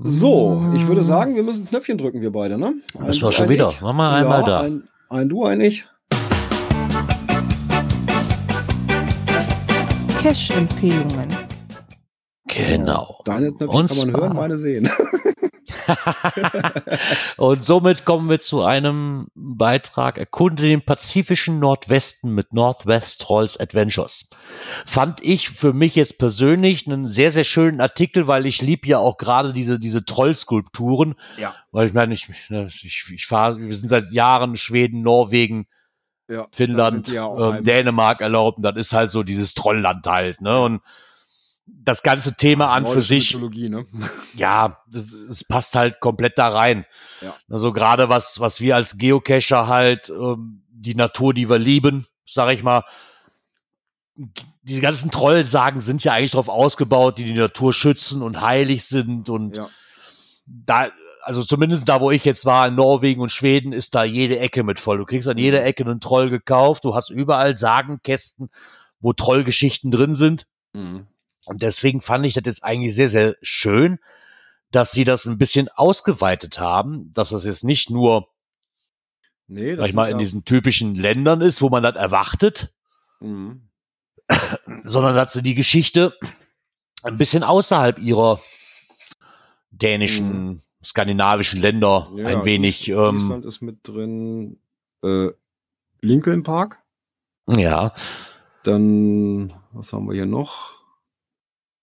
So, 0.00 0.72
ich 0.76 0.86
würde 0.86 1.02
sagen, 1.02 1.34
wir 1.34 1.42
müssen 1.42 1.66
Knöpfchen 1.66 1.98
drücken, 1.98 2.20
wir 2.20 2.30
beide, 2.30 2.56
ne? 2.56 2.74
Ein 2.98 3.06
Müssen 3.06 3.20
Du, 3.20 3.26
wir 3.26 3.32
schon 3.32 3.44
ein 3.46 3.50
wieder. 3.50 3.70
ich. 3.70 3.80
Machen 3.80 3.96
wir 3.96 4.10
einmal 4.10 4.40
ja, 4.42 4.46
da. 4.46 4.60
Ein, 4.60 4.88
ein 5.08 5.28
Du, 5.28 5.44
ein 5.44 5.60
Ich. 5.60 5.86
Cash-Empfehlungen. 10.20 11.28
Genau. 12.48 13.20
Deine 13.24 13.52
Knöpfchen 13.52 13.68
Und 13.68 13.88
kann 13.88 13.96
man 13.98 14.10
zwar- 14.10 14.20
hören, 14.22 14.36
meine 14.36 14.58
sehen. 14.58 14.88
Und 17.36 17.64
somit 17.64 18.04
kommen 18.04 18.28
wir 18.28 18.40
zu 18.40 18.62
einem 18.62 19.28
Beitrag 19.34 20.18
Erkunde 20.18 20.64
den 20.64 20.84
pazifischen 20.84 21.58
Nordwesten 21.58 22.34
mit 22.34 22.52
Northwest 22.52 23.20
Trolls 23.20 23.58
Adventures. 23.58 24.28
Fand 24.86 25.22
ich 25.22 25.50
für 25.50 25.72
mich 25.72 25.94
jetzt 25.94 26.18
persönlich 26.18 26.86
einen 26.86 27.06
sehr, 27.06 27.32
sehr 27.32 27.44
schönen 27.44 27.80
Artikel, 27.80 28.26
weil 28.26 28.46
ich 28.46 28.62
lieb 28.62 28.86
ja 28.86 28.98
auch 28.98 29.18
gerade 29.18 29.52
diese, 29.52 29.78
diese 29.78 30.04
Trollskulpturen. 30.04 31.14
Ja. 31.38 31.54
Weil 31.70 31.88
ich 31.88 31.94
meine, 31.94 32.14
ich, 32.14 32.28
ich, 32.28 33.04
ich 33.12 33.26
fahre, 33.26 33.58
wir 33.58 33.76
sind 33.76 33.88
seit 33.88 34.10
Jahren 34.10 34.56
Schweden, 34.56 35.02
Norwegen, 35.02 35.66
Ja, 36.28 36.46
Finnland, 36.52 37.12
ähm. 37.12 37.64
Dänemark 37.64 38.20
erlaubt. 38.20 38.58
Und 38.58 38.62
das 38.62 38.76
ist 38.76 38.92
halt 38.92 39.10
so 39.10 39.22
dieses 39.22 39.54
Trollland 39.54 40.06
halt, 40.06 40.40
ne? 40.40 40.58
Und 40.60 40.80
das 41.88 42.02
ganze 42.02 42.34
Thema 42.34 42.70
an 42.72 42.86
für 42.86 43.02
sich 43.02 43.34
ne? 43.34 43.86
ja, 44.34 44.82
es, 44.92 45.12
es 45.12 45.44
passt 45.44 45.74
halt 45.74 46.00
komplett 46.00 46.36
da 46.38 46.48
rein. 46.48 46.84
Ja. 47.22 47.34
Also 47.48 47.72
gerade 47.72 48.08
was, 48.08 48.40
was 48.40 48.60
wir 48.60 48.76
als 48.76 48.98
Geocacher 48.98 49.66
halt, 49.68 50.10
ähm, 50.10 50.62
die 50.70 50.94
Natur, 50.94 51.34
die 51.34 51.48
wir 51.48 51.58
lieben, 51.58 52.06
sag 52.26 52.52
ich 52.52 52.62
mal, 52.62 52.84
diese 54.62 54.80
ganzen 54.80 55.10
Trollsagen 55.10 55.80
sind 55.80 56.04
ja 56.04 56.12
eigentlich 56.12 56.32
darauf 56.32 56.48
ausgebaut, 56.48 57.18
die 57.18 57.24
die 57.24 57.32
Natur 57.32 57.72
schützen 57.72 58.22
und 58.22 58.40
heilig 58.40 58.84
sind 58.84 59.28
und 59.28 59.56
Ja. 59.56 59.68
da, 60.46 60.88
also 61.22 61.44
zumindest 61.44 61.88
da, 61.88 62.00
wo 62.00 62.10
ich 62.10 62.24
jetzt 62.24 62.44
war, 62.44 62.68
in 62.68 62.74
Norwegen 62.74 63.20
und 63.20 63.30
Schweden, 63.30 63.72
ist 63.72 63.94
da 63.94 64.04
jede 64.04 64.38
Ecke 64.38 64.62
mit 64.64 64.80
voll. 64.80 64.98
Du 64.98 65.04
kriegst 65.04 65.28
an 65.28 65.38
jeder 65.38 65.64
Ecke 65.64 65.84
einen 65.84 66.00
Troll 66.00 66.30
gekauft, 66.30 66.84
du 66.84 66.94
hast 66.94 67.10
überall 67.10 67.56
Sagenkästen, 67.56 68.50
wo 69.00 69.12
Trollgeschichten 69.12 69.90
drin 69.90 70.14
sind. 70.14 70.46
Mhm. 70.72 71.06
Und 71.48 71.62
deswegen 71.62 72.00
fand 72.00 72.26
ich 72.26 72.34
das 72.34 72.42
jetzt 72.44 72.64
eigentlich 72.64 72.94
sehr, 72.94 73.08
sehr 73.08 73.36
schön, 73.42 73.98
dass 74.70 74.92
sie 74.92 75.04
das 75.04 75.24
ein 75.24 75.38
bisschen 75.38 75.68
ausgeweitet 75.68 76.60
haben, 76.60 77.10
dass 77.12 77.30
das 77.30 77.44
jetzt 77.44 77.64
nicht 77.64 77.90
nur, 77.90 78.28
Nee, 79.46 79.76
sag 79.76 79.88
ich 79.88 79.94
mal, 79.94 80.10
in 80.10 80.18
diesen 80.18 80.44
typischen 80.44 80.94
Ländern 80.94 81.40
ist, 81.40 81.62
wo 81.62 81.70
man 81.70 81.82
das 81.82 81.96
erwartet, 81.96 82.74
Mhm. 83.20 83.68
sondern 84.84 85.16
dass 85.16 85.32
sie 85.32 85.42
die 85.42 85.54
Geschichte 85.54 86.14
ein 87.02 87.16
bisschen 87.16 87.42
außerhalb 87.42 87.98
ihrer 87.98 88.40
dänischen, 89.70 90.62
skandinavischen 90.84 91.60
Länder 91.60 92.10
Ja, 92.14 92.26
ein 92.26 92.44
wenig, 92.44 92.88
Is 92.88 92.96
ähm, 92.96 93.16
Island 93.16 93.44
ist 93.46 93.60
mit 93.62 93.88
drin. 93.88 94.60
Äh, 95.02 95.28
Lincoln 96.00 96.42
Park. 96.42 96.78
ja, 97.46 97.94
Dann, 98.64 99.54
was 99.72 99.92
haben 99.92 100.06
wir 100.06 100.14
hier 100.14 100.26
noch? 100.26 100.77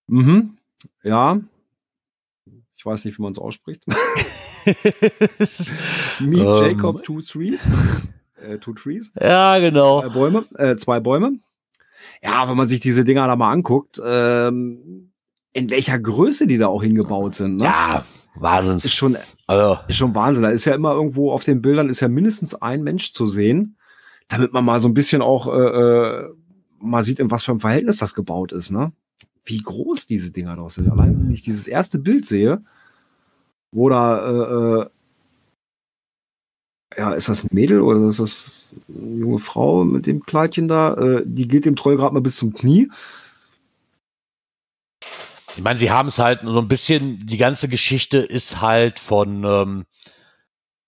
Mhm. 0.08 0.58
Ja. 1.04 1.40
Ich 2.76 2.86
weiß 2.86 3.06
nicht, 3.06 3.18
wie 3.18 3.22
man 3.24 3.32
es 3.32 3.40
ausspricht. 3.40 3.84
Meet 6.20 6.40
Ähm. 6.40 6.56
Jacob 6.62 7.04
Two 7.04 7.22
Trees. 7.22 7.70
Äh, 8.42 8.58
two 8.60 8.74
Trees. 8.74 9.12
ja, 9.20 9.58
genau. 9.60 10.02
Zwei 10.02 10.10
Bäume. 10.10 10.46
Äh, 10.56 10.76
zwei 10.76 11.00
Bäume. 11.00 11.40
Ja, 12.22 12.48
wenn 12.50 12.58
man 12.58 12.68
sich 12.68 12.80
diese 12.80 13.04
Dinger 13.04 13.28
da 13.28 13.36
mal 13.36 13.52
anguckt, 13.52 14.00
ähm, 14.04 15.12
in 15.54 15.70
welcher 15.70 15.98
Größe 15.98 16.46
die 16.48 16.58
da 16.58 16.68
auch 16.68 16.84
hingebaut 16.84 17.36
sind. 17.36 17.58
Ne? 17.58 17.64
Ja, 17.66 18.06
das 18.40 18.86
ist 18.86 18.94
schon, 18.94 19.18
Also, 19.48 19.80
ist 19.88 19.96
schon 19.98 20.14
Wahnsinn. 20.14 20.44
Da 20.44 20.50
ist 20.50 20.66
ja 20.66 20.76
immer 20.76 20.92
irgendwo 20.94 21.32
auf 21.32 21.44
den 21.46 21.62
Bildern 21.62 21.90
ist 21.90 22.02
ja 22.02 22.08
mindestens 22.10 22.54
ein 22.56 22.84
Mensch 22.84 23.14
zu 23.14 23.26
sehen, 23.26 23.78
damit 24.28 24.54
man 24.54 24.66
mal 24.66 24.80
so 24.80 24.90
ein 24.90 24.94
bisschen 24.94 25.22
auch 25.22 25.48
äh, 25.48 25.52
äh, 25.52 26.30
mal 26.80 27.02
sieht, 27.04 27.20
in 27.20 27.32
was 27.32 27.44
für 27.46 27.52
einem 27.52 27.62
Verhältnis 27.62 27.98
das 27.98 28.14
gebaut 28.14 28.52
ist, 28.52 28.72
ne? 28.72 28.92
Wie 29.46 29.62
groß 29.62 30.08
diese 30.08 30.32
Dinger 30.32 30.56
doch 30.56 30.70
sind. 30.70 30.90
Allein 30.92 31.20
wenn 31.22 31.32
ich 31.32 31.44
dieses 31.44 31.68
erste 31.68 32.00
Bild 32.00 32.26
sehe, 32.26 32.64
wo 33.72 33.90
da 33.90 34.82
äh, 34.82 34.82
äh, 34.82 34.90
ja, 36.98 37.14
ist 37.14 37.30
das 37.30 37.44
ein 37.44 37.50
Mädel 37.52 37.82
oder 37.82 38.08
ist 38.08 38.20
das 38.20 38.76
eine 38.88 39.18
junge 39.18 39.40
Frau 39.40 39.84
mit 39.84 40.08
dem 40.08 40.26
Kleidchen 40.26 40.68
da? 40.68 40.94
Äh, 40.94 41.24
die 41.26 41.48
geht 41.48 41.66
dem 41.66 41.76
Troll 41.76 41.98
gerade 41.98 42.14
mal 42.14 42.22
bis 42.22 42.38
zum 42.38 42.54
Knie. 42.54 42.90
ich 45.56 45.64
meine, 45.64 45.80
sie 45.80 45.92
haben 45.92 46.10
es 46.10 46.20
halt 46.20 46.42
so 46.44 46.58
ein 46.58 46.68
bisschen, 46.68 47.26
die 47.26 47.38
ganze 47.38 47.70
Geschichte 47.70 48.18
ist 48.20 48.62
halt 48.62 49.00
von, 49.00 49.44
ähm, 49.46 49.86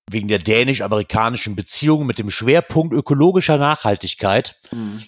wegen 0.09 0.27
der 0.27 0.39
dänisch-amerikanischen 0.39 1.55
Beziehung 1.55 2.05
mit 2.05 2.19
dem 2.19 2.31
Schwerpunkt 2.31 2.93
ökologischer 2.93 3.57
Nachhaltigkeit. 3.57 4.59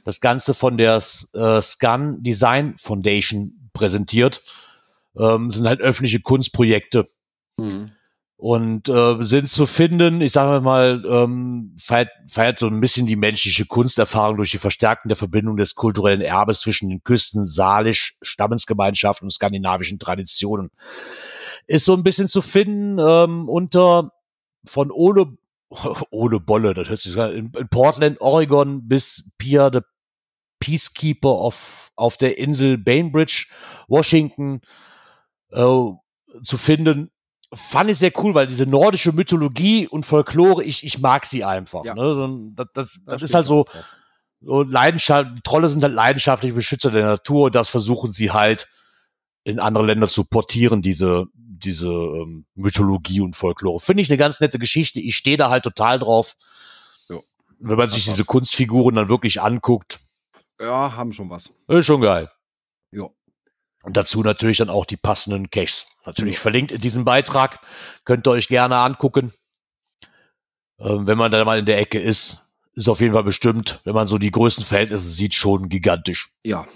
das 0.04 0.20
Ganze 0.20 0.54
von 0.54 0.78
der 0.78 1.02
äh, 1.34 1.62
Scan 1.62 2.22
Design 2.22 2.76
Foundation 2.78 3.70
präsentiert. 3.74 4.42
Ähm, 5.18 5.52
sind 5.52 5.68
halt 5.68 5.82
öffentliche 5.82 6.20
Kunstprojekte 6.20 7.08
und 8.40 8.88
äh, 8.88 9.18
sind 9.20 9.50
zu 9.50 9.66
finden, 9.66 10.22
ich 10.22 10.32
sage 10.32 10.62
mal, 10.62 11.04
ähm, 11.06 11.76
feiert, 11.78 12.10
feiert 12.30 12.58
so 12.58 12.68
ein 12.68 12.80
bisschen 12.80 13.06
die 13.06 13.18
menschliche 13.18 13.66
Kunsterfahrung 13.66 14.38
durch 14.38 14.52
die 14.52 14.60
Verstärkung 14.60 15.10
der 15.10 15.18
Verbindung 15.18 15.58
des 15.58 15.76
kulturellen 15.76 16.22
Erbes 16.22 16.62
zwischen 16.62 16.88
den 16.88 17.04
Küsten, 17.04 17.46
Salisch, 17.46 18.18
Stammesgemeinschaften 18.22 19.26
und 19.26 19.32
skandinavischen 19.32 20.00
Traditionen. 20.00 20.72
Ist 21.68 21.84
so 21.84 21.94
ein 21.94 22.04
bisschen 22.04 22.30
zu 22.30 22.42
finden 22.42 22.98
ähm, 22.98 23.50
unter 23.50 24.12
von 24.66 24.92
Ole, 24.92 25.38
Ole 26.12 26.40
Bolle, 26.40 26.74
das 26.74 26.90
hört 26.90 27.00
sich 27.00 27.14
so 27.14 27.22
an, 27.22 27.32
in, 27.32 27.52
in 27.58 27.70
Portland, 27.70 28.22
Oregon 28.22 28.88
bis 28.88 29.32
Pierre 29.38 29.72
the 29.74 29.82
Peacekeeper 30.60 31.30
auf, 31.30 31.92
auf 31.96 32.18
der 32.18 32.38
Insel 32.38 32.78
Bainbridge, 32.78 33.48
Washington 33.88 34.62
äh, 35.52 35.64
zu 36.44 36.58
finden 36.58 37.12
fand 37.54 37.90
ich 37.90 37.98
sehr 37.98 38.12
cool, 38.18 38.36
weil 38.36 38.48
diese 38.48 38.66
nordische 38.66 39.12
Mythologie 39.12 39.88
und 39.88 40.06
Folklore, 40.06 40.64
ich, 40.64 40.86
ich 40.86 41.00
mag 41.00 41.26
sie 41.26 41.44
einfach. 41.44 41.84
Ja. 41.84 41.96
Ne? 41.96 42.54
Das 42.56 42.68
das, 42.74 43.00
Da 43.06 43.14
das 43.14 43.24
ist 43.24 43.34
halt 43.34 43.46
so, 43.46 43.66
so 44.42 44.64
Leidenschaft, 44.64 45.32
die 45.36 45.42
Trolle 45.42 45.70
sind 45.70 45.84
halt 45.84 45.94
leidenschaftliche 45.94 46.54
Beschützer 46.54 46.92
der 46.92 47.06
Natur 47.06 47.46
und 47.46 47.56
das 47.56 47.70
versuchen 47.70 48.12
sie 48.12 48.32
halt 48.32 48.68
in 49.44 49.60
andere 49.60 49.86
Länder 49.86 50.08
zu 50.08 50.26
portieren, 50.26 50.82
diese, 50.82 51.26
diese 51.60 51.88
ähm, 51.88 52.46
Mythologie 52.56 53.22
und 53.22 53.36
Folklore. 53.36 53.80
Finde 53.80 54.02
ich 54.02 54.10
eine 54.10 54.18
ganz 54.18 54.40
nette 54.40 54.60
Geschichte. 54.60 55.00
Ich 55.00 55.16
stehe 55.16 55.38
da 55.38 55.50
halt 55.50 55.64
total 55.64 56.00
drauf. 56.00 56.36
Jo. 57.10 57.24
Wenn 57.60 57.78
man 57.78 57.90
sich 57.90 58.06
diese. 58.06 58.26
Kunstfiguren 58.26 58.96
dann 58.96 59.10
wirklich 59.10 59.42
anguckt, 59.42 60.00
Ja, 60.60 60.96
haben 60.96 61.14
schon 61.14 61.30
was. 61.30 61.52
ist 61.68 61.86
schon 61.86 62.02
geil. 62.02 62.32
Ja. 62.92 63.10
Und 63.84 63.96
dazu 63.98 64.22
natürlich 64.24 64.58
dann 64.58 64.70
auch 64.70 64.86
die 64.86 64.98
passenden 64.98 65.50
Caches. 65.50 65.88
Natürlich 66.06 66.40
verlinkt 66.40 66.72
in 66.72 66.82
diesem 66.82 67.06
Beitrag. 67.06 67.60
Könnt 68.04 68.28
ihr 68.28 68.32
euch 68.32 68.48
gerne 68.48 68.78
angucken. 68.78 69.34
Ähm, 70.80 71.08
wenn 71.08 71.18
man 71.18 71.32
da 71.32 71.44
mal 71.46 71.60
in 71.60 71.66
der 71.66 71.78
Ecke 71.80 72.00
ist, 72.00 72.50
ist 72.74 72.88
auf 72.88 73.02
jeden 73.02 73.14
Fall 73.14 73.24
bestimmt, 73.24 73.82
wenn 73.84 73.94
man 73.94 74.08
so 74.08 74.18
die 74.18 74.32
größten 74.32 74.66
Verhältnisse 74.66 75.08
sieht, 75.10 75.34
schon 75.34 75.70
gigantisch. 75.70 76.30
Ja, 76.46 76.68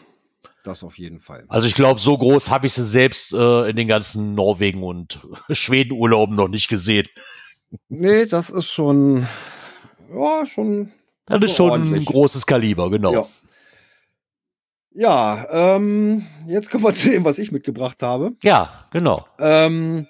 das 0.64 0.84
auf 0.84 0.98
jeden 0.98 1.20
Fall. 1.20 1.46
Also 1.48 1.68
ich 1.68 1.76
glaube, 1.76 2.00
so 2.00 2.18
groß 2.18 2.50
habe 2.50 2.66
ich 2.68 2.74
sie 2.74 2.84
selbst 2.84 3.34
äh, 3.34 3.70
in 3.70 3.76
den 3.76 3.88
ganzen 3.88 4.34
Norwegen 4.36 4.84
und 4.84 5.20
Schweden-Urlauben 5.50 6.36
noch 6.36 6.48
nicht 6.48 6.68
gesehen. 6.68 7.08
Nee, 7.90 8.26
das 8.26 8.50
ist 8.50 8.72
schon, 8.72 9.28
ja, 10.14 10.46
schon. 10.46 10.92
Das 11.26 11.42
ist 11.44 11.52
So 11.52 11.56
schon 11.56 11.72
ein 11.72 11.82
ordentlich. 11.84 12.06
großes 12.06 12.46
Kaliber, 12.46 12.90
genau. 12.90 13.14
Ja. 13.14 13.28
Ja, 14.96 15.48
ähm, 15.76 16.28
jetzt 16.48 16.70
kommen 16.70 16.84
wir 16.84 16.94
zu 16.94 17.10
dem, 17.10 17.26
was 17.26 17.40
ich 17.40 17.52
mitgebracht 17.52 18.04
habe. 18.04 18.34
Ja, 18.44 18.86
genau. 18.92 19.18
Ähm, 19.40 20.08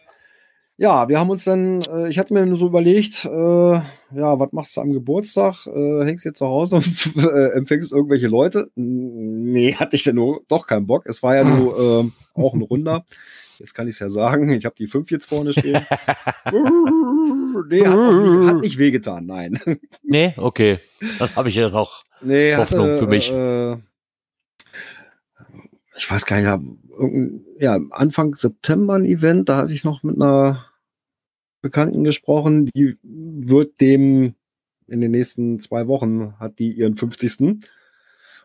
ja, 0.78 1.08
wir 1.08 1.20
haben 1.20 1.30
uns 1.30 1.44
dann, 1.44 1.82
äh, 1.84 2.10
ich 2.10 2.18
hatte 2.18 2.34
mir 2.34 2.46
nur 2.46 2.58
so 2.58 2.68
überlegt, 2.68 3.26
äh, 3.26 3.30
ja, 3.30 4.40
was 4.40 4.52
machst 4.52 4.76
du 4.76 4.82
am 4.82 4.92
Geburtstag? 4.92 5.68
Äh, 5.68 6.06
hängst 6.06 6.26
jetzt 6.26 6.40
zu 6.40 6.48
Hause 6.48 6.78
und 6.78 7.16
äh, 7.18 7.50
empfängst 7.56 7.92
irgendwelche 7.92 8.28
Leute? 8.28 8.72
Nee, 8.76 9.76
hatte 9.80 9.96
ich 9.96 10.04
dann 10.04 10.16
nur 10.16 10.42
doch 10.48 10.66
keinen 10.66 10.88
Bock. 10.88 11.06
Es 11.06 11.22
war 11.22 11.36
ja 11.36 11.44
nur 11.44 11.80
ähm, 12.02 12.14
auch 12.34 12.54
ein 12.54 12.62
Runder. 12.62 13.06
Jetzt 13.60 13.76
kann 13.76 13.88
ich 13.88 13.94
es 13.94 14.00
ja 14.00 14.10
sagen, 14.10 14.50
ich 14.50 14.66
habe 14.66 14.76
die 14.76 14.88
fünf 14.88 15.12
jetzt 15.12 15.28
vorne 15.28 15.54
stehen. 15.54 15.86
nee, 17.70 17.86
hat, 17.86 18.00
nicht, 18.00 18.48
hat 18.48 18.62
nicht 18.62 18.78
wehgetan, 18.80 19.28
nein. 19.28 19.60
Nee, 20.02 20.34
okay. 20.38 20.80
Dann 21.20 21.36
habe 21.36 21.50
ich 21.50 21.56
ja 21.56 21.70
noch. 21.70 22.04
Nee, 22.22 22.56
Hoffnung 22.56 22.88
hatte, 22.88 22.98
für 22.98 23.08
mich. 23.08 23.32
Ich 25.96 26.10
weiß 26.10 26.26
gar 26.26 26.38
nicht, 26.38 27.60
ja, 27.60 27.80
Anfang 27.92 28.36
September 28.36 28.96
ein 28.96 29.06
Event, 29.06 29.50
da 29.50 29.58
hatte 29.58 29.74
ich 29.74 29.84
noch 29.84 30.04
mit 30.04 30.16
einer 30.16 30.66
Bekannten 31.62 32.04
gesprochen, 32.04 32.66
die 32.66 32.98
wird 33.04 33.80
dem 33.80 34.36
in 34.88 35.02
den 35.02 35.12
nächsten 35.12 35.60
zwei 35.60 35.88
Wochen 35.88 36.34
hat 36.40 36.60
die 36.60 36.72
ihren 36.72 36.96
50. 36.96 37.40
Und 37.42 37.64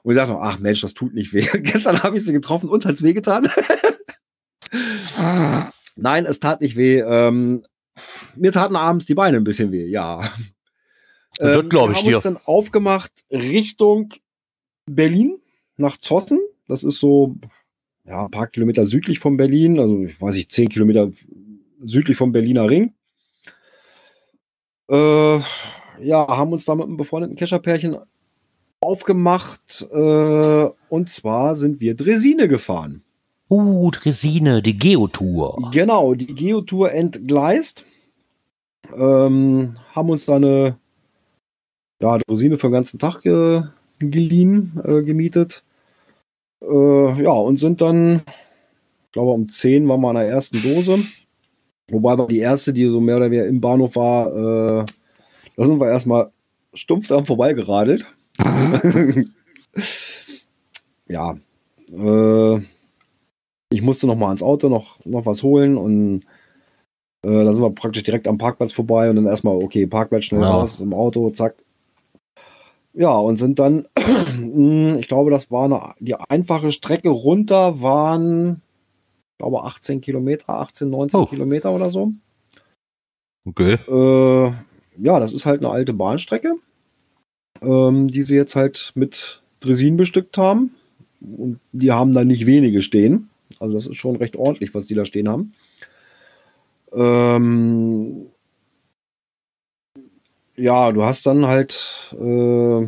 ich 0.04 0.14
sagte, 0.14 0.32
noch, 0.32 0.40
ach 0.40 0.58
Mensch, 0.58 0.80
das 0.80 0.94
tut 0.94 1.14
nicht 1.14 1.32
weh. 1.32 1.46
Gestern 1.62 2.02
habe 2.02 2.16
ich 2.16 2.24
sie 2.24 2.32
getroffen 2.32 2.68
und 2.68 2.84
hat's 2.86 3.02
wehgetan. 3.02 3.48
Nein, 5.96 6.26
es 6.26 6.40
tat 6.40 6.60
nicht 6.60 6.76
weh. 6.76 7.00
Ähm, 7.00 7.64
mir 8.36 8.52
taten 8.52 8.76
abends 8.76 9.06
die 9.06 9.14
Beine 9.14 9.38
ein 9.38 9.44
bisschen 9.44 9.72
weh, 9.72 9.86
ja. 9.86 10.32
Das 11.38 11.68
glaub 11.68 11.88
wir 11.88 11.92
ich 11.92 11.98
haben 11.98 12.08
dir. 12.08 12.16
uns 12.16 12.24
dann 12.24 12.36
aufgemacht 12.36 13.12
Richtung 13.30 14.14
Berlin 14.86 15.40
nach 15.76 15.96
Zossen. 15.98 16.40
Das 16.68 16.84
ist 16.84 17.00
so 17.00 17.36
ja, 18.04 18.24
ein 18.24 18.30
paar 18.30 18.46
Kilometer 18.46 18.86
südlich 18.86 19.18
von 19.18 19.36
Berlin, 19.36 19.78
also 19.78 20.04
ich 20.04 20.20
weiß 20.20 20.36
nicht, 20.36 20.52
zehn 20.52 20.68
Kilometer 20.68 21.10
südlich 21.84 22.16
vom 22.16 22.32
Berliner 22.32 22.68
Ring. 22.68 22.94
Äh, 24.90 25.38
ja, 26.00 26.26
haben 26.28 26.52
uns 26.52 26.64
da 26.64 26.74
mit 26.74 26.86
einem 26.86 26.96
befreundeten 26.96 27.36
Kescherpärchen 27.36 27.96
aufgemacht. 28.80 29.86
Äh, 29.90 30.68
und 30.88 31.10
zwar 31.10 31.54
sind 31.56 31.80
wir 31.80 31.94
Dresine 31.94 32.48
gefahren. 32.48 33.02
Uh, 33.50 33.90
Dresine, 33.90 34.62
die 34.62 34.78
Geotour. 34.78 35.70
Genau, 35.72 36.14
die 36.14 36.34
Geotour 36.34 36.92
entgleist. 36.92 37.86
Ähm, 38.94 39.76
haben 39.92 40.10
uns 40.10 40.26
da 40.26 40.36
eine 40.36 40.78
ja, 42.00 42.18
Dresine 42.18 42.58
für 42.58 42.68
den 42.68 42.72
ganzen 42.72 42.98
Tag 42.98 43.22
ge 43.22 43.62
geliehen, 43.98 44.80
äh, 44.84 45.02
gemietet. 45.02 45.64
Äh, 46.62 47.22
ja, 47.22 47.30
und 47.32 47.56
sind 47.56 47.80
dann, 47.80 48.22
ich 49.06 49.12
glaube, 49.12 49.32
um 49.32 49.48
10 49.48 49.88
waren 49.88 50.00
wir 50.00 50.08
an 50.08 50.16
der 50.16 50.28
ersten 50.28 50.60
Dose. 50.62 50.98
Wobei 51.90 52.18
war 52.18 52.28
die 52.28 52.38
erste, 52.40 52.72
die 52.72 52.88
so 52.88 53.00
mehr 53.00 53.16
oder 53.16 53.30
weniger 53.30 53.46
im 53.46 53.60
Bahnhof 53.60 53.96
war, 53.96 54.28
äh, 54.82 54.86
da 55.56 55.64
sind 55.64 55.80
wir 55.80 55.88
erstmal 55.88 56.30
stumpf 56.74 57.08
dran 57.08 57.24
vorbeigeradelt. 57.24 58.06
ja, 61.08 61.36
äh, 61.92 62.60
ich 63.70 63.82
musste 63.82 64.06
noch 64.06 64.16
mal 64.16 64.28
ans 64.28 64.42
Auto 64.42 64.68
noch, 64.68 65.04
noch 65.04 65.26
was 65.26 65.42
holen 65.42 65.76
und 65.76 66.22
äh, 67.22 67.44
da 67.44 67.52
sind 67.52 67.62
wir 67.62 67.70
praktisch 67.70 68.02
direkt 68.04 68.28
am 68.28 68.38
Parkplatz 68.38 68.72
vorbei 68.72 69.10
und 69.10 69.16
dann 69.16 69.26
erstmal, 69.26 69.56
okay, 69.56 69.86
Parkplatz 69.86 70.24
schnell 70.26 70.42
Ja. 70.42 70.50
raus 70.50 70.80
im 70.80 70.92
Auto, 70.94 71.30
zack. 71.30 71.54
Ja, 72.98 73.12
und 73.12 73.36
sind 73.36 73.60
dann, 73.60 73.86
ich 74.98 75.06
glaube, 75.06 75.30
das 75.30 75.52
war 75.52 75.66
eine, 75.66 75.94
die 76.00 76.16
einfache 76.16 76.72
Strecke 76.72 77.10
runter, 77.10 77.80
waren, 77.80 78.60
ich 79.34 79.38
glaube, 79.38 79.62
18 79.62 80.00
Kilometer, 80.00 80.48
18, 80.48 80.90
19 80.90 81.20
Oh. 81.20 81.26
Kilometer 81.26 81.72
oder 81.72 81.90
so. 81.90 82.12
Okay. 83.46 83.74
Äh, 83.74 84.52
ja, 85.00 85.20
das 85.20 85.32
ist 85.32 85.46
halt 85.46 85.60
eine 85.60 85.70
alte 85.70 85.92
Bahnstrecke, 85.92 86.56
ähm, 87.62 88.08
die 88.08 88.22
sie 88.22 88.34
jetzt 88.34 88.56
halt 88.56 88.90
mit 88.96 89.42
Dresin 89.60 89.96
bestückt 89.96 90.36
haben. 90.36 90.74
Und 91.20 91.60
die 91.70 91.92
haben 91.92 92.12
da 92.12 92.24
nicht 92.24 92.46
wenige 92.46 92.82
stehen. 92.82 93.30
Also 93.60 93.74
das 93.74 93.86
ist 93.86 93.96
schon 93.96 94.16
recht 94.16 94.34
ordentlich, 94.34 94.74
was 94.74 94.86
die 94.86 94.96
da 94.96 95.04
stehen 95.04 95.28
haben. 95.28 95.52
Ähm, 96.92 98.26
ja, 100.58 100.92
du 100.92 101.04
hast 101.04 101.24
dann 101.26 101.46
halt 101.46 102.14
äh, 102.20 102.82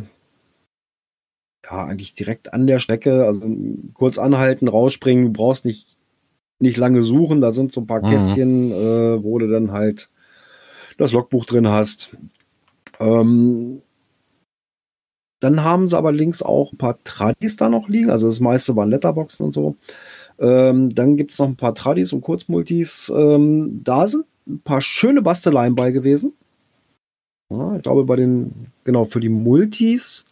ja 1.63 1.85
eigentlich 1.85 2.13
direkt 2.15 2.53
an 2.53 2.67
der 2.67 2.79
Strecke, 2.79 3.25
also 3.25 3.45
kurz 3.93 4.17
anhalten, 4.17 4.67
rausspringen, 4.67 5.25
du 5.25 5.31
brauchst 5.31 5.65
nicht, 5.65 5.97
nicht 6.59 6.77
lange 6.77 7.03
suchen, 7.03 7.41
da 7.41 7.51
sind 7.51 7.71
so 7.71 7.81
ein 7.81 7.87
paar 7.87 8.01
Mhm. 8.01 8.07
Kästchen, 8.07 8.71
äh, 8.71 9.23
wo 9.23 9.39
du 9.39 9.47
dann 9.47 9.71
halt 9.71 10.09
das 10.97 11.13
Logbuch 11.13 11.45
drin 11.45 11.67
hast. 11.67 12.15
Ähm, 12.99 13.81
dann 15.39 15.63
haben 15.63 15.87
sie 15.87 15.97
aber 15.97 16.11
links 16.11 16.43
auch 16.43 16.71
ein 16.71 16.77
paar 16.77 17.03
Tradis 17.03 17.55
da 17.55 17.69
noch 17.69 17.89
liegen. 17.89 18.11
Also 18.11 18.27
das 18.27 18.39
meiste 18.41 18.75
waren 18.75 18.89
Letterboxen 18.91 19.47
und 19.47 19.53
so. 19.53 19.75
Ähm, 20.37 20.93
dann 20.93 21.17
gibt 21.17 21.31
es 21.31 21.39
noch 21.39 21.47
ein 21.47 21.55
paar 21.55 21.73
Tradis 21.73 22.13
und 22.13 22.21
Kurzmultis. 22.21 23.11
Ähm, 23.15 23.81
da 23.83 24.07
sind 24.07 24.25
ein 24.47 24.59
paar 24.59 24.81
schöne 24.81 25.23
Basteleien 25.23 25.73
bei 25.73 25.91
gewesen. 25.91 26.33
Ja, 27.51 27.75
ich 27.75 27.83
glaube, 27.83 28.05
bei 28.05 28.15
den, 28.15 28.71
genau, 28.85 29.03
für 29.03 29.19
die 29.19 29.29
Multis 29.29 30.25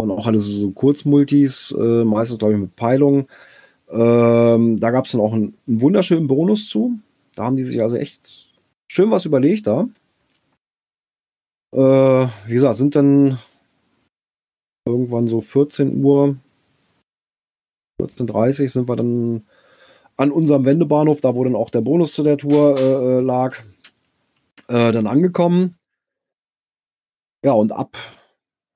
und 0.00 0.10
auch 0.10 0.26
alles 0.26 0.46
so 0.46 0.70
Kurzmultis, 0.70 1.74
äh, 1.78 2.04
meistens, 2.04 2.38
glaube 2.38 2.54
ich, 2.54 2.60
mit 2.60 2.76
Peilung. 2.76 3.28
Ähm, 3.90 4.78
da 4.78 4.90
gab 4.90 5.06
es 5.06 5.12
dann 5.12 5.22
auch 5.22 5.32
einen, 5.32 5.56
einen 5.66 5.80
wunderschönen 5.80 6.26
Bonus 6.26 6.68
zu. 6.68 6.98
Da 7.34 7.44
haben 7.44 7.56
die 7.56 7.62
sich 7.62 7.80
also 7.80 7.96
echt 7.96 8.46
schön 8.90 9.10
was 9.10 9.24
überlegt 9.24 9.66
da. 9.66 9.88
Äh, 11.74 12.28
wie 12.46 12.52
gesagt, 12.52 12.76
sind 12.76 12.94
dann 12.94 13.38
irgendwann 14.86 15.28
so 15.28 15.40
14 15.40 16.04
Uhr, 16.04 16.36
14.30 18.02 18.62
Uhr 18.62 18.68
sind 18.68 18.88
wir 18.88 18.96
dann 18.96 19.46
an 20.18 20.30
unserem 20.30 20.66
Wendebahnhof, 20.66 21.22
da 21.22 21.34
wo 21.34 21.44
dann 21.44 21.56
auch 21.56 21.70
der 21.70 21.80
Bonus 21.80 22.12
zu 22.12 22.22
der 22.22 22.36
Tour 22.36 22.78
äh, 22.78 23.18
äh, 23.18 23.20
lag, 23.20 23.56
äh, 24.68 24.92
dann 24.92 25.06
angekommen. 25.06 25.77
Ja, 27.44 27.52
und 27.52 27.72
ab. 27.72 27.96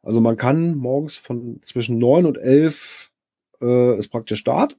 Also 0.03 0.21
man 0.21 0.37
kann 0.37 0.75
morgens 0.77 1.17
von 1.17 1.61
zwischen 1.65 1.99
9 1.99 2.27
und 2.27 2.39
11 2.39 3.11
äh, 3.61 3.97
ist 3.99 4.09
praktisch 4.09 4.41
Start. 4.41 4.77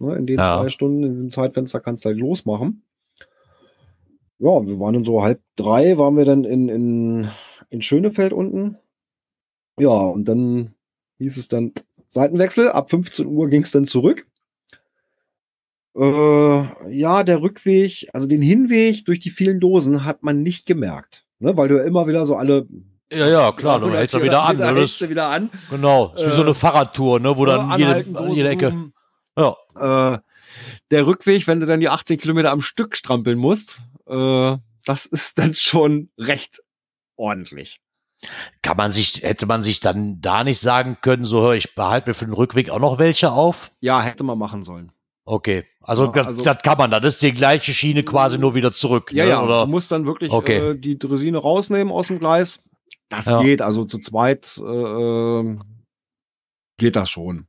Ne, 0.00 0.16
in 0.16 0.26
den 0.26 0.38
Ja. 0.38 0.60
zwei 0.60 0.68
Stunden, 0.68 1.04
in 1.04 1.12
diesem 1.12 1.30
Zeitfenster 1.30 1.80
kannst 1.80 2.04
du 2.04 2.08
halt 2.08 2.18
losmachen. 2.18 2.82
Ja, 4.40 4.66
wir 4.66 4.80
waren 4.80 4.94
dann 4.94 5.04
so 5.04 5.22
halb 5.22 5.40
drei, 5.56 5.96
waren 5.96 6.16
wir 6.16 6.24
dann 6.24 6.44
in, 6.44 6.68
in, 6.68 7.28
in 7.70 7.82
Schönefeld 7.82 8.32
unten. 8.32 8.76
Ja, 9.78 9.90
und 9.90 10.24
dann 10.26 10.74
hieß 11.18 11.36
es 11.36 11.46
dann 11.48 11.72
Seitenwechsel. 12.08 12.68
Ab 12.70 12.90
15 12.90 13.26
Uhr 13.26 13.48
ging 13.48 13.62
es 13.62 13.70
dann 13.70 13.86
zurück. 13.86 14.26
Äh, 15.96 16.92
ja, 16.98 17.22
der 17.22 17.40
Rückweg, 17.42 18.08
also 18.12 18.26
den 18.26 18.42
Hinweg 18.42 19.04
durch 19.04 19.20
die 19.20 19.30
vielen 19.30 19.60
Dosen 19.60 20.04
hat 20.04 20.24
man 20.24 20.42
nicht 20.42 20.66
gemerkt. 20.66 21.26
Ne, 21.38 21.56
weil 21.56 21.68
du 21.68 21.76
ja 21.76 21.84
immer 21.84 22.06
wieder 22.08 22.26
so 22.26 22.34
alle. 22.36 22.66
Ja, 23.14 23.26
ja, 23.28 23.52
klar, 23.52 23.78
du 23.78 23.86
300, 23.86 23.98
hältst 23.98 24.14
ja 24.14 24.22
wieder 24.22 24.42
an. 24.44 24.56
400 24.56 24.74
Ne? 24.74 24.80
hältst 24.80 25.00
du 25.00 25.08
wieder 25.08 25.26
an. 25.28 25.50
genau, 25.70 26.12
ist 26.16 26.26
wie 26.26 26.30
so 26.32 26.38
Äh, 26.42 26.44
eine 26.44 26.54
Fahrradtour, 26.54 27.20
ne? 27.20 27.36
wo 27.36 27.44
dann 27.44 27.78
jede, 27.78 28.04
jede 28.32 28.48
Ecke. 28.48 28.90
Ja, 29.36 29.56
Äh, 30.14 30.18
der 30.90 31.06
Rückweg, 31.06 31.46
wenn 31.46 31.60
du 31.60 31.66
dann 31.66 31.80
die 31.80 31.88
18 31.88 32.18
Kilometer 32.18 32.50
am 32.52 32.62
Stück 32.62 32.96
strampeln 32.96 33.38
musst, 33.38 33.80
äh, 34.06 34.56
das 34.84 35.06
ist 35.06 35.38
dann 35.38 35.54
schon 35.54 36.10
recht 36.18 36.60
ordentlich. 37.16 37.80
kann 38.62 38.76
man 38.76 38.92
sich, 38.92 39.22
hätte 39.22 39.44
man 39.46 39.62
sich 39.62 39.80
dann 39.80 40.20
da 40.20 40.44
nicht 40.44 40.60
sagen 40.60 40.96
können, 41.02 41.24
so 41.24 41.42
hör 41.42 41.52
ich 41.54 41.74
behalte 41.74 42.08
mir 42.10 42.14
für 42.14 42.24
den 42.24 42.32
Rückweg 42.34 42.70
auch 42.70 42.78
noch 42.78 42.98
welche 42.98 43.30
auf? 43.32 43.70
Ja, 43.80 44.00
hätte 44.00 44.24
man 44.24 44.38
machen 44.38 44.62
sollen. 44.62 44.92
Okay, 45.26 45.64
also, 45.80 46.04
Ja, 46.06 46.12
das, 46.12 46.26
also- 46.28 46.44
das 46.44 46.58
kann 46.62 46.76
man, 46.78 46.90
das 46.90 47.02
ist 47.04 47.22
die 47.22 47.32
gleiche 47.32 47.72
Schiene 47.74 48.02
quasi 48.02 48.38
nur 48.38 48.54
wieder 48.54 48.72
zurück. 48.72 49.10
Ja, 49.12 49.24
ne? 49.24 49.30
ja, 49.30 49.42
Oder, 49.42 49.64
du 49.64 49.70
musst 49.70 49.90
dann 49.90 50.06
wirklich 50.06 50.30
Okay. 50.30 50.70
äh, 50.70 50.78
die 50.78 50.98
Dresine 50.98 51.38
rausnehmen 51.38 51.92
aus 51.92 52.06
dem 52.08 52.18
Gleis. 52.18 52.62
Das 53.08 53.26
Ja. 53.26 53.42
geht, 53.42 53.62
also 53.62 53.84
zu 53.84 53.98
zweit 53.98 54.56
äh, 54.58 55.56
geht 56.78 56.96
das 56.96 57.10
schon. 57.10 57.46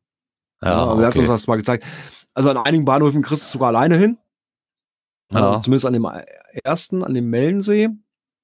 ja, 0.61 0.87
also 0.89 1.01
er 1.01 1.07
hat 1.07 1.13
okay. 1.13 1.19
uns 1.19 1.29
das 1.29 1.47
mal 1.47 1.55
gezeigt. 1.57 1.85
Also 2.33 2.49
an 2.49 2.57
einigen 2.57 2.85
Bahnhöfen 2.85 3.21
kriegst 3.21 3.47
du 3.47 3.53
sogar 3.53 3.69
alleine 3.69 3.97
hin. 3.97 4.17
Ja. 5.31 5.47
Also 5.47 5.59
zumindest 5.61 5.85
an 5.85 5.93
dem 5.93 6.07
ersten, 6.63 7.03
an 7.03 7.13
dem 7.13 7.29
Mellensee. 7.29 7.89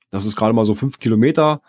Das 0.10 0.26
ist 0.26 0.36
gerade 0.36 0.54
mal 0.54 0.66
so 0.66 0.76
fünf 0.76 0.98
Kilometer. 1.00 1.62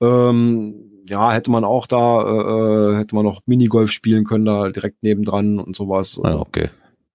Ähm, 0.00 1.02
ja, 1.08 1.32
hätte 1.32 1.50
man 1.50 1.64
auch 1.64 1.86
da, 1.86 2.22
äh, 2.22 2.94
äh, 2.94 2.96
hätte 2.98 3.14
man 3.14 3.24
noch 3.24 3.42
Minigolf 3.46 3.90
spielen 3.90 4.24
können, 4.24 4.44
da 4.44 4.70
direkt 4.70 5.02
nebendran 5.02 5.58
und 5.58 5.74
sowas. 5.76 6.20
ja, 6.22 6.36
okay. 6.36 6.70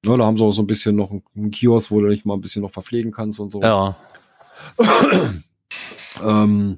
Ne, 0.05 0.17
da 0.17 0.25
haben 0.25 0.37
sie 0.37 0.43
auch 0.43 0.51
so 0.51 0.61
ein 0.61 0.67
bisschen 0.67 0.95
noch 0.95 1.11
einen 1.35 1.49
Kiosk, 1.51 1.89
wo 1.91 1.99
du 1.99 2.09
dich 2.09 2.25
mal 2.25 2.35
ein 2.35 2.41
bisschen 2.41 2.61
noch 2.61 2.71
verpflegen 2.71 3.11
kannst 3.11 3.39
und 3.39 3.49
so. 3.51 3.61
Ja, 3.61 3.95
Ähm, 6.23 6.77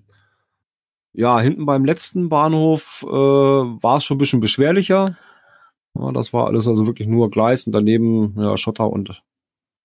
ja, 1.17 1.39
hinten 1.39 1.65
beim 1.65 1.83
letzten 1.83 2.29
Bahnhof 2.29 3.03
äh, 3.03 3.09
war 3.09 3.97
es 3.97 4.03
schon 4.03 4.15
ein 4.15 4.19
bisschen 4.19 4.39
beschwerlicher. 4.39 5.17
Ja, 5.97 6.11
das 6.11 6.31
war 6.31 6.45
alles 6.45 6.67
also 6.67 6.85
wirklich 6.85 7.07
nur 7.07 7.31
Gleis 7.31 7.65
und 7.65 7.73
daneben 7.73 8.35
ja, 8.37 8.55
Schotter 8.55 8.87
und, 8.87 9.23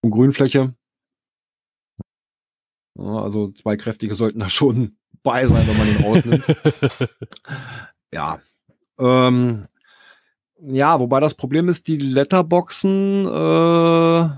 und 0.03 0.11
Grünfläche. 0.11 0.75
Ja, 2.99 3.23
also 3.23 3.51
zwei 3.53 3.77
kräftige 3.79 4.15
sollten 4.15 4.41
da 4.41 4.51
schon 4.51 4.99
bei 5.23 5.47
sein, 5.47 5.67
wenn 5.67 5.79
man 5.79 5.89
ihn 5.89 6.05
rausnimmt. 6.05 6.47
ja. 8.13 8.39
Ähm, 8.99 9.65
ja, 10.61 11.01
wobei 11.01 11.21
das 11.21 11.35
Problem 11.35 11.71
ist, 11.71 11.89
die 11.89 11.97
Letterboxen, 11.97 13.25
äh, 13.25 14.29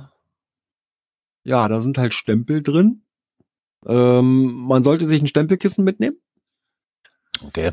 ja, 1.42 1.68
da 1.68 1.80
sind 1.80 1.98
halt 1.98 2.14
Stempel 2.14 2.62
drin. 2.62 3.02
Ähm, 3.84 4.52
man 4.52 4.84
sollte 4.84 5.06
sich 5.06 5.20
ein 5.20 5.26
Stempelkissen 5.26 5.82
mitnehmen. 5.82 6.18
Okay. 7.47 7.73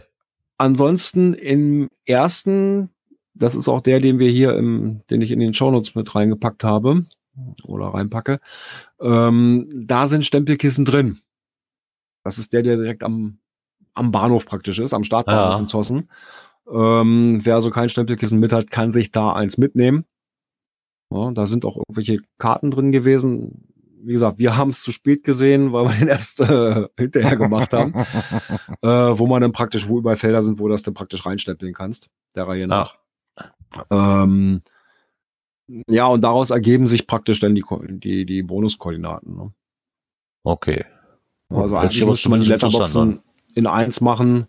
Ansonsten 0.58 1.34
im 1.34 1.90
ersten, 2.06 2.90
das 3.34 3.56
ist 3.56 3.68
auch 3.68 3.82
der, 3.82 4.00
den 4.00 4.20
wir 4.20 4.30
hier 4.30 4.56
im, 4.56 5.02
den 5.10 5.22
ich 5.22 5.32
in 5.32 5.40
den 5.40 5.54
Shownotes 5.54 5.96
mit 5.96 6.14
reingepackt 6.14 6.64
habe 6.64 7.06
oder 7.64 7.88
reinpacke, 7.88 8.40
ähm, 9.00 9.68
da 9.88 10.08
sind 10.08 10.26
Stempelkissen 10.26 10.86
drin. 10.86 11.22
Das 12.24 12.38
ist 12.38 12.54
der, 12.54 12.62
der 12.62 12.78
direkt 12.78 13.04
am, 13.04 13.40
am 13.94 14.12
Bahnhof 14.12 14.46
praktisch 14.46 14.80
ist, 14.80 14.94
am 14.94 15.04
Startbahnhof 15.04 15.54
Ja. 15.54 15.60
in 15.60 15.68
Zossen. 15.68 16.10
Ähm, 16.72 17.40
wer 17.44 17.56
also 17.56 17.72
kein 17.72 17.90
Stempelkissen 17.90 18.40
mit 18.40 18.54
hat, 18.54 18.70
kann 18.70 18.92
sich 18.92 19.12
da 19.12 19.34
eins 19.34 19.58
mitnehmen. 19.58 20.06
Ja, 21.12 21.32
da 21.32 21.46
sind 21.48 21.66
auch 21.66 21.76
irgendwelche 21.78 22.20
Karten 22.38 22.72
drin 22.72 22.92
gewesen. 22.92 23.71
Wie 24.04 24.14
gesagt, 24.14 24.40
wir 24.40 24.58
haben 24.58 24.70
es 24.70 24.82
zu 24.82 24.92
spät 24.92 25.24
gesehen, 25.24 25.74
weil 25.74 25.86
wir 25.86 26.00
den 26.00 26.08
erst 26.08 26.42
äh, 26.42 26.88
hinterher 26.98 27.36
gemacht 27.36 27.74
haben 27.74 27.94
äh, 28.82 28.88
wo 28.88 29.28
man 29.28 29.42
dann 29.42 29.52
praktisch, 29.52 29.88
wo 29.88 30.00
überall 30.00 30.16
Felder 30.16 30.42
sind, 30.42 30.60
wo 30.60 30.68
du 30.68 30.74
das 30.74 30.84
dann 30.84 30.94
praktisch 30.94 31.26
reinstempeln 31.26 31.74
kannst, 31.74 32.10
der 32.36 32.48
Reihe 32.48 32.68
nach. 32.68 32.98
Ähm, 33.90 34.62
ja, 35.88 36.08
und 36.08 36.22
daraus 36.22 36.50
ergeben 36.50 36.88
sich 36.88 37.08
praktisch 37.08 37.40
dann 37.40 37.56
die, 37.56 37.64
die, 37.90 38.26
die 38.26 38.44
Bonuskoordinaten. 38.44 39.36
Ne? 39.36 39.54
Okay. 40.44 40.86
Also 41.50 41.76
sich 41.76 41.78
eigentlich 41.78 42.06
müsste 42.06 42.30
man 42.30 42.42
die 42.42 42.48
Letterboxen 42.48 43.22
in 43.54 43.68
eins 43.68 44.02
machen, 44.02 44.48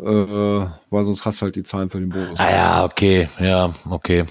äh, 0.00 0.04
weil 0.04 1.04
sonst 1.04 1.24
hast 1.24 1.40
du 1.40 1.44
halt 1.44 1.56
die 1.56 1.62
Zahlen 1.62 1.90
für 1.90 2.00
den 2.00 2.10
Bonus. 2.10 2.38
Ah 2.38 2.50
ja, 2.50 2.84
okay, 2.84 3.28
ja, 3.40 3.72
okay. 3.88 4.24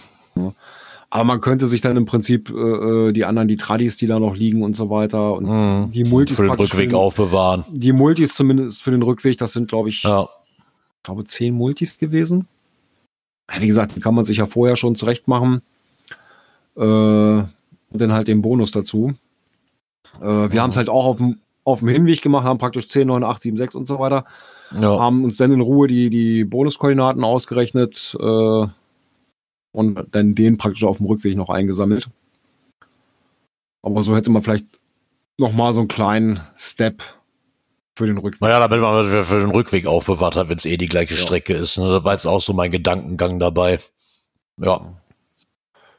Aber 1.10 1.24
man 1.24 1.40
könnte 1.42 1.68
sich 1.68 1.80
dann 1.82 1.96
im 1.96 2.06
Prinzip 2.06 2.50
äh, 2.50 2.54
äh, 2.54 3.14
die 3.14 3.24
anderen, 3.24 3.48
die 3.48 3.56
Tradis, 3.56 3.96
die 3.98 4.08
da 4.08 4.20
noch 4.20 4.36
liegen 4.36 4.62
und 4.64 4.76
so 4.76 4.90
weiter 4.90 5.34
und 5.36 5.48
Hm. 5.48 5.92
die 5.94 6.04
Multis 6.04 6.36
Für 6.36 6.44
den 6.44 6.52
Rückweg 6.52 6.70
für 6.70 6.82
den, 6.88 6.96
aufbewahren. 6.96 7.64
die 7.72 7.94
Multis 7.94 8.36
zumindest 8.36 8.84
für 8.84 8.92
den 8.92 9.02
Rückweg, 9.02 9.38
das 9.38 9.54
sind 9.54 9.70
glaube 9.70 9.88
ich 9.90 10.04
Ja, 10.04 10.28
ich 10.98 11.04
glaube, 11.04 11.24
zehn 11.24 11.54
Multis 11.56 11.98
gewesen. 12.00 12.48
Wie 13.60 13.68
gesagt, 13.68 13.96
die 13.96 14.02
kann 14.02 14.14
man 14.16 14.26
sich 14.26 14.38
ja 14.38 14.46
vorher 14.48 14.76
schon 14.76 14.96
zurecht 14.96 15.30
machen. 15.30 15.62
Äh, 16.76 16.82
und 16.82 17.48
dann 18.02 18.12
halt 18.12 18.28
den 18.28 18.42
Bonus 18.42 18.72
dazu. 18.72 19.14
Äh, 20.20 20.26
wir 20.26 20.50
Mhm. 20.50 20.60
haben 20.60 20.70
es 20.72 20.78
halt 20.78 20.90
auch 20.90 21.06
auf 21.06 21.18
dem, 21.18 21.38
auf 21.64 21.80
dem 21.80 21.88
Hinweg 21.88 22.22
gemacht, 22.22 22.44
haben 22.44 22.60
praktisch 22.60 22.90
10, 22.90 23.08
9, 23.08 23.24
8, 23.24 23.42
7, 23.42 23.56
6 23.58 23.76
und 23.76 23.88
so 23.88 24.00
weiter. 24.00 24.26
Ja. 24.78 25.00
Haben 25.00 25.24
uns 25.24 25.38
dann 25.38 25.54
in 25.54 25.62
Ruhe 25.62 25.88
die, 25.88 26.10
die 26.10 26.44
Bonuskoordinaten 26.44 27.24
ausgerechnet 27.24 28.18
äh, 28.20 28.68
und 29.72 30.00
dann 30.12 30.36
den 30.36 30.58
praktisch 30.58 30.84
auf 30.84 30.98
dem 30.98 31.06
Rückweg 31.06 31.36
noch 31.38 31.50
eingesammelt. 31.50 32.10
Aber 33.82 34.04
so 34.04 34.16
hätte 34.16 34.30
man 34.32 34.42
vielleicht 34.42 34.66
noch 35.38 35.54
mal 35.54 35.74
so 35.74 35.82
einen 35.82 35.88
kleinen 35.88 36.42
Step 36.56 37.04
für 37.96 38.08
den 38.08 38.18
Rückweg. 38.18 38.42
Naja, 38.42 38.60
damit 38.60 38.82
man 38.82 39.24
für 39.24 39.40
den 39.40 39.52
Rückweg 39.52 39.86
aufbewahrt 39.88 40.36
hat, 40.36 40.50
wenn 40.50 40.58
es 40.58 40.66
eh 40.66 40.78
die 40.78 40.88
gleiche 40.88 41.14
Ja. 41.16 41.20
Strecke 41.20 41.54
ist. 41.54 41.78
Ne? 41.78 41.88
Da 41.88 42.04
war 42.04 42.14
jetzt 42.14 42.26
auch 42.26 42.42
so 42.42 42.54
mein 42.54 42.72
Gedankengang 42.72 43.40
dabei. 43.40 43.80
Ja, 44.58 44.98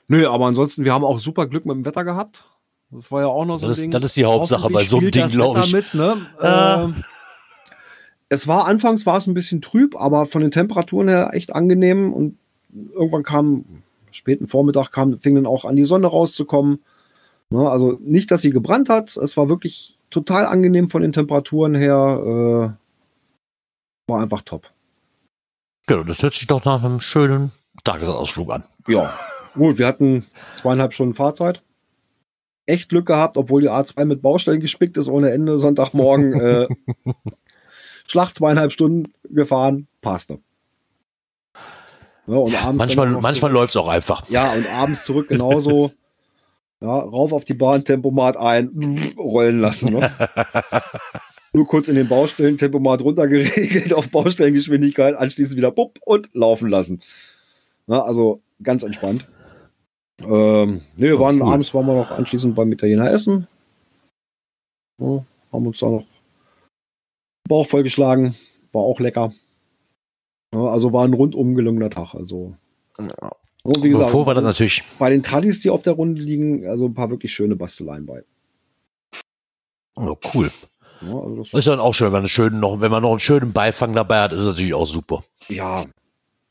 Nö, 0.08 0.26
aber 0.26 0.46
ansonsten, 0.46 0.84
wir 0.84 0.94
haben 0.94 1.04
auch 1.04 1.18
super 1.18 1.46
Glück 1.46 1.66
mit 1.66 1.76
dem 1.76 1.84
Wetter 1.84 2.02
gehabt. 2.02 2.46
Das 2.90 3.12
war 3.12 3.20
ja 3.20 3.26
auch 3.26 3.44
noch 3.44 3.58
so 3.58 3.66
ein 3.66 3.68
das 3.68 3.76
ist, 3.76 3.82
Ding. 3.82 3.90
das 3.90 4.02
ist 4.02 4.16
die 4.16 4.24
Hauptsache 4.24 4.70
bei 4.70 4.82
so 4.84 4.96
einem 4.98 5.10
Ding, 5.10 5.26
glaube 5.28 5.60
ich. 5.60 5.72
Mit, 5.72 5.94
ne? 5.94 6.26
Äh. 6.40 6.84
Ähm, 6.84 7.04
es 8.30 8.46
war 8.46 8.66
anfangs 8.66 9.06
war 9.06 9.16
es 9.16 9.26
ein 9.26 9.32
bisschen 9.32 9.62
trüb, 9.62 9.96
aber 9.96 10.26
von 10.26 10.42
den 10.42 10.50
Temperaturen 10.50 11.08
her 11.08 11.30
echt 11.32 11.54
angenehm 11.54 12.12
und 12.12 12.36
irgendwann 12.72 13.22
kam 13.22 13.64
späten 14.10 14.46
Vormittag 14.46 14.90
kam 14.90 15.18
fing 15.18 15.34
dann 15.34 15.46
auch 15.46 15.64
an 15.64 15.76
die 15.76 15.84
Sonne 15.84 16.06
rauszukommen. 16.06 16.82
Ne, 17.50 17.68
also 17.68 17.98
nicht, 18.00 18.30
dass 18.30 18.42
sie 18.42 18.50
gebrannt 18.50 18.88
hat, 18.88 19.16
es 19.16 19.36
war 19.36 19.48
wirklich 19.48 19.98
total 20.10 20.46
angenehm 20.46 20.88
von 20.90 21.02
den 21.02 21.12
Temperaturen 21.12 21.74
her. 21.74 22.76
Äh, 22.76 24.10
war 24.10 24.22
einfach 24.22 24.42
top. 24.42 24.70
Genau, 25.86 26.02
das 26.02 26.22
hört 26.22 26.34
sich 26.34 26.46
doch 26.46 26.64
nach 26.64 26.82
einem 26.84 27.00
schönen 27.00 27.52
Tagesausflug 27.84 28.50
an. 28.50 28.64
Ja, 28.86 29.18
gut, 29.54 29.78
wir 29.78 29.86
hatten 29.86 30.26
zweieinhalb 30.54 30.92
Stunden 30.94 31.14
Fahrzeit. 31.14 31.62
Echt 32.66 32.90
Glück 32.90 33.06
gehabt, 33.06 33.38
obwohl 33.38 33.62
die 33.62 33.70
A2 33.70 34.04
mit 34.04 34.20
Baustellen 34.20 34.60
gespickt 34.60 34.98
ist 34.98 35.08
ohne 35.08 35.30
Ende. 35.30 35.58
Sonntagmorgen 35.58 36.38
äh, 36.38 36.68
Schlag 38.06 38.34
zweieinhalb 38.34 38.72
Stunden 38.72 39.12
gefahren, 39.24 39.88
passte. 40.00 40.40
Ja, 42.28 42.36
und 42.36 42.52
Ja, 42.52 42.60
abends 42.60 42.78
manchmal 42.78 43.08
manchmal 43.08 43.50
läuft 43.50 43.70
es 43.70 43.76
auch 43.76 43.88
einfach. 43.88 44.28
Ja, 44.28 44.52
und 44.52 44.66
abends 44.68 45.04
zurück 45.04 45.28
genauso. 45.28 45.92
ja, 46.80 46.98
rauf 46.98 47.32
auf 47.32 47.44
die 47.44 47.54
Bahn, 47.54 47.84
Tempomat 47.84 48.36
ein, 48.36 49.14
rollen 49.16 49.60
lassen. 49.60 49.94
Ne? 49.94 50.10
Nur 51.54 51.66
kurz 51.66 51.88
in 51.88 51.94
den 51.94 52.06
Baustellen, 52.06 52.58
Tempomat 52.58 53.00
runtergeregelt 53.00 53.94
auf 53.94 54.10
Baustellengeschwindigkeit, 54.10 55.16
anschließend 55.16 55.56
wieder 55.56 55.70
bupp 55.70 55.98
und 56.04 56.28
laufen 56.34 56.68
lassen. 56.68 57.00
Na, 57.86 58.02
also 58.02 58.42
ganz 58.62 58.82
entspannt. 58.82 59.26
Ähm, 60.20 60.82
nee, 60.96 61.06
wir 61.06 61.18
waren, 61.18 61.40
cool. 61.40 61.52
abends 61.52 61.72
waren 61.72 61.86
wir 61.86 61.94
noch 61.94 62.10
anschließend 62.10 62.54
beim 62.54 62.70
Italiener 62.70 63.10
essen. 63.10 63.46
Ja, 65.00 65.24
haben 65.52 65.66
uns 65.66 65.78
da 65.78 65.86
noch 65.86 66.04
Bauch 67.48 67.66
vollgeschlagen. 67.66 68.34
War 68.72 68.82
auch 68.82 69.00
lecker. 69.00 69.32
Ja, 70.52 70.66
also 70.66 70.92
war 70.92 71.04
ein 71.04 71.14
rundum 71.14 71.54
gelungener 71.54 71.90
Tag. 71.90 72.14
Also, 72.14 72.54
ja, 72.98 73.30
wie 73.82 73.88
gesagt, 73.90 74.08
Bevor 74.08 74.26
wir 74.26 74.34
dann 74.34 74.44
natürlich, 74.44 74.82
bei 74.98 75.10
den 75.10 75.22
Tradis, 75.22 75.60
die 75.60 75.70
auf 75.70 75.82
der 75.82 75.92
Runde 75.94 76.22
liegen, 76.22 76.66
also 76.66 76.86
ein 76.86 76.94
paar 76.94 77.10
wirklich 77.10 77.32
schöne 77.32 77.56
Basteleien 77.56 78.06
bei. 78.06 78.24
oh, 79.96 80.16
cool. 80.34 80.50
Ja, 81.00 81.14
also 81.14 81.36
das, 81.36 81.52
Ist 81.52 81.68
dann 81.68 81.80
auch 81.80 81.94
schön, 81.94 82.06
wenn 82.06 82.12
man, 82.12 82.20
einen 82.22 82.28
schönen, 82.28 82.60
noch, 82.60 82.80
wenn 82.80 82.90
man 82.90 83.02
noch 83.02 83.10
einen 83.10 83.20
schönen 83.20 83.52
Beifang 83.52 83.92
dabei 83.92 84.20
hat, 84.20 84.32
ist 84.32 84.44
natürlich 84.44 84.74
auch 84.74 84.86
super. 84.86 85.22
ja. 85.48 85.84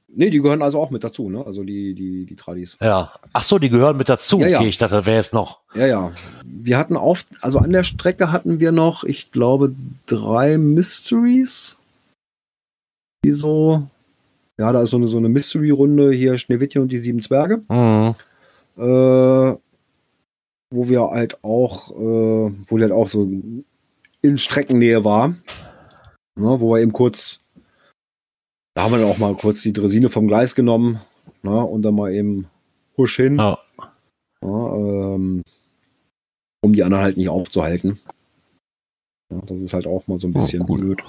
Nee, 0.09 0.29
die 0.29 0.41
gehören 0.41 0.61
also 0.61 0.79
auch 0.79 0.89
mit 0.89 1.03
dazu, 1.03 1.29
ne? 1.29 1.45
Also 1.45 1.63
die, 1.63 1.93
die, 1.93 2.25
die 2.25 2.35
Tradis. 2.35 2.77
Ja. 2.81 3.11
Ach 3.33 3.43
so, 3.43 3.59
die 3.59 3.69
gehören 3.69 3.97
mit 3.97 4.07
dazu. 4.07 4.39
Ja, 4.39 4.47
ja. 4.47 4.59
Okay, 4.59 4.69
ich 4.69 4.77
dachte, 4.77 4.95
das 4.95 5.05
wäre 5.05 5.17
jetzt 5.17 5.33
noch. 5.33 5.59
Ja, 5.75 5.85
ja. 5.85 6.11
Wir 6.45 6.77
hatten 6.77 6.95
auf, 6.95 7.25
also 7.41 7.59
an 7.59 7.71
der 7.71 7.83
Strecke 7.83 8.31
hatten 8.31 8.59
wir 8.59 8.71
noch, 8.71 9.03
ich 9.03 9.31
glaube, 9.31 9.75
drei 10.05 10.57
Mysteries. 10.57 11.77
Die 13.23 13.31
so, 13.31 13.87
ja, 14.59 14.71
da 14.71 14.81
ist 14.81 14.91
so 14.91 14.97
eine, 14.97 15.07
so 15.07 15.17
eine 15.17 15.29
Mystery-Runde 15.29 16.11
hier, 16.11 16.37
Schneewittchen 16.37 16.81
und 16.81 16.91
die 16.91 16.97
sieben 16.99 17.19
Zwerge. 17.19 17.63
Mhm. 17.69 18.15
äh, 18.81 19.57
wo 20.69 20.89
wir 20.89 21.01
halt 21.09 21.43
auch, 21.43 21.91
äh, 21.91 22.51
wo 22.67 22.77
die 22.77 22.83
halt 22.83 22.91
auch 22.91 23.07
so 23.07 23.23
in 24.21 24.37
Streckennähe 24.37 25.03
war. 25.05 25.29
Ne, 26.39 26.59
wo 26.59 26.73
wir 26.75 26.81
eben 26.81 26.91
kurz, 26.93 27.41
da 28.75 28.83
haben 28.83 28.91
wir 28.91 28.99
dann 28.99 29.09
auch 29.09 29.17
mal 29.17 29.33
kurz 29.35 29.61
die 29.63 29.73
Dresine 29.73 30.09
vom 30.09 30.27
Gleis 30.27 30.53
genommen 30.55 31.01
ne, 31.41 31.63
und 31.65 31.81
dann 31.81 31.95
mal 31.95 32.13
eben 32.13 32.47
husch 32.97 33.15
hin, 33.15 33.37
Ja. 33.37 33.57
ja, 34.43 34.75
ähm, 34.75 35.41
um 36.61 36.73
die 36.73 36.83
anderen 36.83 37.03
halt 37.03 37.17
nicht 37.17 37.29
aufzuhalten. 37.29 37.99
Ja, 39.31 39.39
das 39.47 39.59
ist 39.61 39.73
halt 39.73 39.87
auch 39.87 40.05
mal 40.07 40.17
so 40.19 40.27
ein 40.27 40.33
Oh, 40.35 40.39
bisschen 40.39 40.65
cool. 40.69 40.79
blöd. 40.79 40.99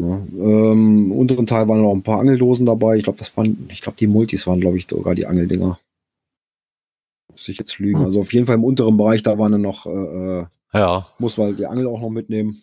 Ja, 0.00 0.06
ähm, 0.06 1.10
Im 1.10 1.12
unteren 1.12 1.46
Teil 1.46 1.66
waren 1.68 1.82
noch 1.82 1.92
ein 1.92 2.02
paar 2.02 2.20
Angeldosen 2.20 2.66
dabei. 2.66 2.96
Ich 2.96 3.04
glaube, 3.04 3.18
das 3.18 3.36
waren, 3.36 3.68
ich 3.70 3.82
glaube, 3.82 3.98
die 3.98 4.06
Multis 4.06 4.46
waren, 4.46 4.60
glaube 4.60 4.78
ich, 4.78 4.86
sogar 4.86 5.14
die 5.14 5.26
Angeldinger. 5.26 5.78
Muss 7.30 7.48
ich 7.48 7.58
jetzt 7.58 7.78
lügen. 7.78 7.98
Hm. 7.98 8.04
Also 8.06 8.20
auf 8.20 8.32
jeden 8.32 8.46
Fall 8.46 8.54
im 8.54 8.64
unteren 8.64 8.96
Bereich, 8.96 9.22
da 9.22 9.38
waren 9.38 9.52
dann 9.52 9.62
noch, 9.62 9.86
äh, 9.86 9.90
äh, 10.40 10.46
Ja. 10.72 11.08
muss 11.18 11.36
man 11.36 11.56
die 11.56 11.66
Angel 11.66 11.86
auch 11.88 12.00
noch 12.00 12.10
mitnehmen. 12.10 12.62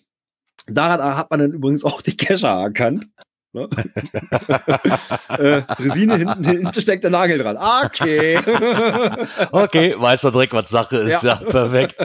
Daran 0.67 1.15
hat 1.17 1.29
man 1.29 1.39
dann 1.41 1.51
übrigens 1.51 1.83
auch 1.83 2.01
die 2.01 2.15
Kescher 2.17 2.49
erkannt. 2.49 3.07
Ne? 3.55 3.69
äh, 5.29 5.61
Dresine 5.75 6.17
hinten, 6.17 6.43
hinten 6.43 6.73
steckt 6.79 7.03
der 7.03 7.09
Nagel 7.11 7.37
dran. 7.39 7.57
Okay. 7.57 8.39
Okay, 9.51 9.95
weiß 9.97 10.23
man 10.23 10.33
direkt, 10.33 10.53
was 10.53 10.69
Sache 10.69 10.97
ist. 10.97 11.23
Ja, 11.23 11.39
Ja. 11.41 11.49
perfekt. 11.49 11.95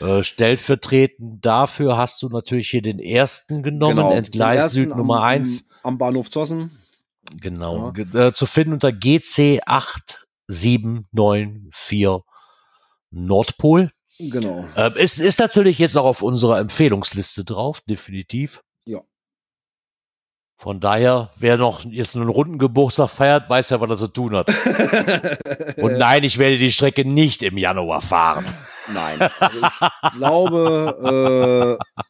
äh, 0.00 0.22
stellvertretend 0.22 1.44
dafür 1.44 1.96
hast 1.96 2.22
du 2.22 2.28
natürlich 2.28 2.70
hier 2.70 2.82
den 2.82 2.98
ersten 3.00 3.62
genommen, 3.62 3.96
Genau, 3.96 4.12
Entgleis 4.14 4.72
Süd 4.72 4.88
Nummer 4.90 5.16
am, 5.18 5.22
1. 5.24 5.66
Am 5.82 5.98
Bahnhof 5.98 6.30
Zossen. 6.30 6.78
Genau. 7.40 7.92
Ge- 7.92 8.06
Äh, 8.28 8.32
zu 8.32 8.46
finden 8.46 8.72
unter 8.74 8.92
GC 8.92 9.60
8794 9.66 12.24
Nordpol. 13.10 13.90
Genau. 14.18 14.66
Ähm, 14.76 14.92
es 14.96 15.18
ist 15.18 15.38
natürlich 15.40 15.78
jetzt 15.78 15.96
auch 15.96 16.04
auf 16.04 16.22
unserer 16.22 16.58
Empfehlungsliste 16.60 17.44
drauf, 17.44 17.80
definitiv. 17.88 18.62
Ja. 20.60 20.64
Von 20.64 20.80
daher, 20.80 21.30
wer 21.36 21.56
noch 21.56 21.84
jetzt 21.84 22.16
einen 22.16 22.28
runden 22.28 22.58
Geburtstag 22.58 23.08
feiert, 23.10 23.48
weiß 23.48 23.70
ja, 23.70 23.80
was 23.80 23.90
er 23.90 23.96
zu 23.96 24.08
tun 24.08 24.36
hat. 24.36 24.48
Und 25.78 25.96
nein, 25.98 26.22
ich 26.22 26.38
werde 26.38 26.58
die 26.58 26.70
Strecke 26.70 27.04
nicht 27.06 27.42
im 27.42 27.56
Januar 27.56 28.02
fahren. 28.02 28.44
Nein. 28.92 29.20
Also 29.38 29.60
ich 29.60 30.12
glaube 30.18 31.78
äh, 31.80 32.04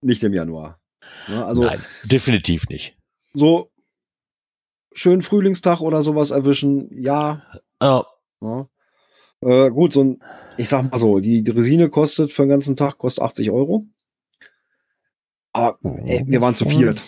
nicht 0.00 0.22
im 0.22 0.34
Januar. 0.34 0.80
Ne, 1.28 1.44
also 1.44 1.62
nein, 1.62 1.84
definitiv 2.04 2.68
nicht. 2.68 2.96
so 3.34 3.70
schön 4.92 5.22
Frühlingstag 5.22 5.80
oder 5.80 6.02
sowas 6.02 6.30
erwischen, 6.30 6.88
ja. 7.02 7.42
Ja, 7.80 8.04
ja. 8.40 8.68
Äh, 9.40 9.70
gut, 9.70 9.92
so 9.92 10.04
ein, 10.04 10.22
ich 10.56 10.68
sag 10.68 10.90
mal 10.90 10.98
so, 10.98 11.18
die 11.20 11.42
Dresine 11.42 11.88
kostet 11.88 12.32
für 12.32 12.42
den 12.42 12.50
ganzen 12.50 12.76
Tag 12.76 12.98
kostet 12.98 13.24
80 13.24 13.50
Euro. 13.50 13.86
Aber 15.52 15.78
ey, 15.82 16.24
wir 16.26 16.40
waren 16.40 16.54
zu 16.54 16.64
viert. 16.64 17.04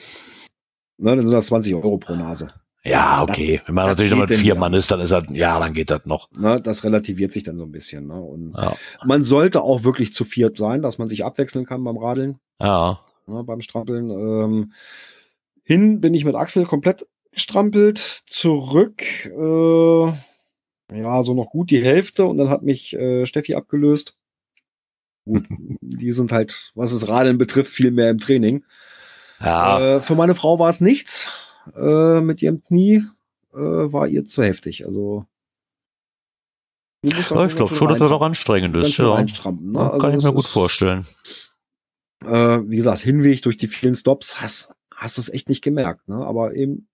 Ne, 1.04 1.16
dann 1.16 1.26
sind 1.26 1.36
das 1.36 1.48
20 1.48 1.74
Euro 1.74 1.98
pro 1.98 2.14
Nase. 2.14 2.48
ja 2.82 3.22
okay. 3.22 3.60
Wenn 3.66 3.74
man 3.74 3.84
das 3.84 3.90
natürlich 3.90 4.12
noch 4.12 4.26
mit 4.26 4.30
vier. 4.30 4.54
Mann 4.54 4.72
ist, 4.72 4.90
dann 4.90 5.00
ist 5.00 5.12
das, 5.12 5.24
ja, 5.32 5.60
dann 5.60 5.74
geht 5.74 5.90
das 5.90 6.06
noch. 6.06 6.30
Ne, 6.32 6.62
das 6.62 6.82
relativiert 6.82 7.30
sich 7.30 7.42
dann 7.42 7.58
so 7.58 7.64
ein 7.66 7.72
bisschen. 7.72 8.06
Ne? 8.06 8.18
Und 8.18 8.54
Ja, 8.56 8.74
man 9.04 9.22
sollte 9.22 9.60
auch 9.60 9.84
wirklich 9.84 10.14
zu 10.14 10.24
viert 10.24 10.56
sein, 10.56 10.80
dass 10.80 10.96
man 10.96 11.06
sich 11.06 11.22
abwechseln 11.22 11.66
kann 11.66 11.84
beim 11.84 11.98
Radeln. 11.98 12.38
ja. 12.58 12.98
ne, 13.26 13.44
beim 13.44 13.60
Strampeln. 13.60 14.08
Ähm, 14.08 14.72
hin 15.62 16.00
bin 16.00 16.14
ich 16.14 16.24
mit 16.24 16.36
Axel 16.36 16.64
komplett 16.64 17.06
gestrampelt, 17.32 17.98
zurück, 17.98 19.02
äh, 19.26 20.06
ja, 20.98 21.22
so 21.22 21.34
noch 21.34 21.50
gut 21.50 21.70
die 21.70 21.84
Hälfte 21.84 22.24
und 22.24 22.38
dann 22.38 22.48
hat 22.48 22.62
mich 22.62 22.94
äh, 22.94 23.26
Steffi 23.26 23.56
abgelöst. 23.56 24.16
Gut, 25.26 25.44
die 25.82 26.12
sind 26.12 26.32
halt, 26.32 26.72
was 26.74 26.92
das 26.92 27.08
Radeln 27.08 27.36
betrifft, 27.36 27.72
viel 27.72 27.90
mehr 27.90 28.08
im 28.08 28.20
Training. 28.20 28.64
Ja. 29.40 29.96
Äh, 29.96 30.00
für 30.00 30.14
meine 30.14 30.34
Frau 30.34 30.58
war 30.58 30.70
es 30.70 30.80
nichts. 30.80 31.28
Äh, 31.76 32.20
mit 32.20 32.42
ihrem 32.42 32.62
Knie 32.62 33.04
äh, 33.52 33.56
war 33.56 34.06
ihr 34.08 34.26
zu 34.26 34.42
heftig. 34.42 34.84
Also 34.84 35.26
Ja, 37.04 37.18
ich 37.18 37.56
glaube 37.56 37.74
schon, 37.74 37.88
dass 37.88 37.98
das 37.98 38.10
auch 38.12 38.22
anstrengend 38.22 38.76
ist. 38.76 38.96
Ja. 38.96 39.20
ne? 39.20 39.26
Ja, 39.74 39.90
Also 39.90 39.98
kann 39.98 40.18
ich 40.18 40.24
mir 40.24 40.32
gut 40.32 40.46
vorstellen. 40.46 41.06
äh, 42.24 42.60
wie 42.64 42.76
gesagt, 42.76 43.00
Hinweg 43.00 43.42
durch 43.42 43.56
die 43.56 43.68
vielen 43.68 43.94
Stops 43.94 44.40
hast, 44.40 44.74
hast 44.94 45.16
du 45.16 45.20
es 45.20 45.28
echt 45.28 45.48
nicht 45.48 45.62
gemerkt, 45.62 46.08
ne? 46.08 46.16
Aber 46.16 46.54
eben, 46.54 46.88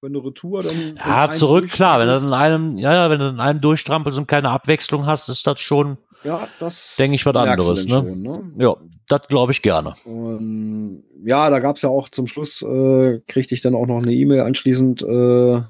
wenn 0.00 0.14
du 0.14 0.20
Retour 0.20 0.62
dann. 0.62 0.96
Ja, 0.96 1.30
zurück, 1.30 1.68
klar. 1.68 1.98
Wenn 1.98 2.08
du 2.08 2.16
in 2.26 2.32
einem, 2.32 2.78
ja, 2.78 2.94
ja, 2.94 3.10
wenn 3.10 3.20
du 3.20 3.28
in 3.28 3.40
einem 3.40 3.60
durchstrampelst 3.60 4.18
und 4.18 4.26
keine 4.26 4.48
Abwechslung 4.50 5.04
hast, 5.04 5.28
ist 5.28 5.46
das 5.46 5.60
schon, 5.60 5.98
ja, 6.24 6.48
das 6.58 6.96
denk 6.96 7.14
ich, 7.14 7.24
was 7.26 7.36
anderes, 7.36 7.86
ne? 7.86 7.94
Schon, 7.94 8.22
ne? 8.22 8.52
ja, 8.58 8.76
das 9.08 9.22
glaube 9.28 9.52
ich 9.52 9.62
gerne. 9.62 9.94
Und, 10.04 11.04
ja, 11.24 11.50
da 11.50 11.60
gab's 11.60 11.82
ja 11.82 11.88
auch 11.88 12.08
zum 12.08 12.26
Schluss, 12.26 12.62
äh, 12.62 13.20
kriegte 13.26 13.54
ich 13.54 13.60
dann 13.60 13.74
auch 13.74 13.86
noch 13.86 14.02
eine 14.02 14.12
E-Mail 14.12 14.40
anschließend 14.40 15.02
äh, 15.02 15.62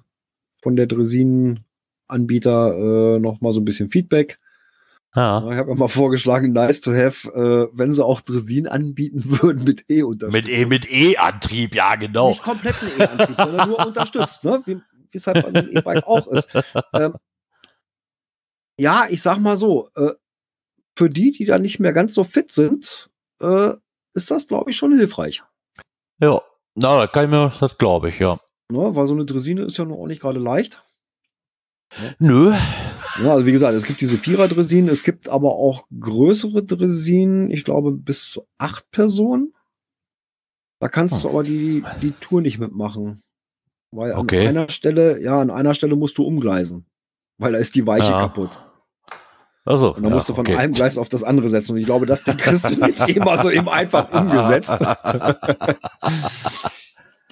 von 0.63 0.77
der 0.77 0.87
Dresin-Anbieter 0.87 3.17
äh, 3.17 3.19
noch 3.19 3.41
mal 3.41 3.53
so 3.53 3.61
ein 3.61 3.65
bisschen 3.65 3.91
Feedback. 3.91 4.39
Ja. 5.15 5.39
Ich 5.51 5.57
habe 5.57 5.71
ja 5.71 5.77
mal 5.77 5.89
vorgeschlagen, 5.89 6.53
nice 6.53 6.81
to 6.81 6.93
have, 6.93 7.29
äh, 7.29 7.77
wenn 7.77 7.93
sie 7.93 8.05
auch 8.05 8.21
Dresin 8.21 8.69
anbieten 8.69 9.23
würden 9.43 9.65
mit 9.65 9.89
Mit 9.89 9.91
E-Unterstützung. 9.91 10.55
E, 10.55 10.67
mit 10.67 10.91
E-Antrieb, 10.91 11.75
ja, 11.75 11.97
genau. 11.97 12.29
Nicht 12.29 12.43
kompletten 12.43 12.89
E-Antrieb, 12.99 13.37
sondern 13.41 13.69
nur 13.69 13.87
unterstützt, 13.87 14.45
ne? 14.45 14.63
wie 14.67 14.81
wie 15.13 15.19
es 15.19 15.27
halt 15.27 15.43
beim 15.43 15.69
E-Bike 15.69 16.07
auch 16.07 16.27
ist. 16.29 16.51
Ähm, 16.93 17.15
ja, 18.79 19.07
ich 19.11 19.23
sag 19.23 19.39
mal 19.39 19.57
so, 19.57 19.91
äh, 19.95 20.13
für 21.01 21.09
die, 21.09 21.31
die 21.33 21.47
da 21.47 21.59
nicht 21.59 21.81
mehr 21.81 21.95
ganz 21.95 22.15
so 22.15 22.25
fit 22.25 22.53
sind, 22.53 23.09
äh, 23.41 23.73
ist 24.15 24.31
das, 24.31 24.47
glaube 24.49 24.71
ich, 24.71 24.77
schon 24.77 24.95
hilfreich. 24.99 25.43
Ja. 26.21 26.43
Na, 26.75 27.01
da 27.01 27.07
kann 27.07 27.25
ich 27.25 27.31
mir, 27.31 27.51
das 27.59 27.79
glaube 27.79 28.11
ich, 28.11 28.19
ja. 28.19 28.39
Ne? 28.71 28.95
Weil 28.95 29.07
so 29.07 29.15
eine 29.15 29.25
Dresine 29.25 29.63
ist 29.63 29.79
ja 29.79 29.87
noch 29.87 29.97
auch 29.97 30.07
nicht 30.07 30.21
gerade 30.21 30.39
leicht. 30.39 30.85
Nö. 32.19 32.53
Ja, 32.53 33.33
also 33.33 33.47
wie 33.47 33.53
gesagt, 33.53 33.75
es 33.75 33.85
gibt 33.87 34.03
diese 34.03 34.19
Vierer-Dresinen, 34.19 34.91
es 34.91 35.03
gibt 35.03 35.29
aber 35.31 35.55
auch 35.55 35.87
größere 35.99 36.63
Dresinen, 36.65 37.51
ich 37.51 37.65
glaube 37.65 37.93
bis 37.93 38.31
zu 38.31 38.47
acht 38.59 38.91
Personen. 38.91 39.55
Da 40.81 40.89
kannst 40.89 41.25
du 41.25 41.31
aber 41.31 41.43
die, 41.43 41.83
die 42.03 42.13
Tour 42.13 42.43
nicht 42.43 42.59
mitmachen. 42.59 43.23
Weil 43.91 44.13
Okay. 44.13 44.43
an 44.43 44.57
einer 44.59 44.69
Stelle, 44.69 45.21
ja, 45.23 45.41
an 45.41 45.51
einer 45.51 45.73
Stelle 45.75 45.97
musst 45.97 46.19
du 46.19 46.25
umgleisen. 46.25 46.87
Weil 47.39 47.53
da 47.53 47.59
ist 47.59 47.75
die 47.75 47.87
Weiche 47.87 48.11
Ja. 48.11 48.21
kaputt. 48.21 48.51
Also. 49.65 49.95
Und 49.95 50.03
dann 50.03 50.11
ja, 50.11 50.15
musst 50.17 50.29
du 50.29 50.35
von 50.35 50.47
okay. 50.47 50.57
einem 50.57 50.73
Gleis 50.73 50.99
auf 50.99 51.09
das 51.09 51.23
andere 51.23 51.49
setzen. 51.49 51.73
Und 51.73 51.79
ich 51.79 51.87
glaube, 51.87 52.07
das 52.07 52.25
die 52.25 52.37
kriegst 52.37 52.65
du 52.65 52.85
nicht 52.85 52.99
immer 53.17 53.39
so 53.39 53.51
eben 53.51 53.69
einfach 53.69 54.11
umgesetzt. 54.13 54.85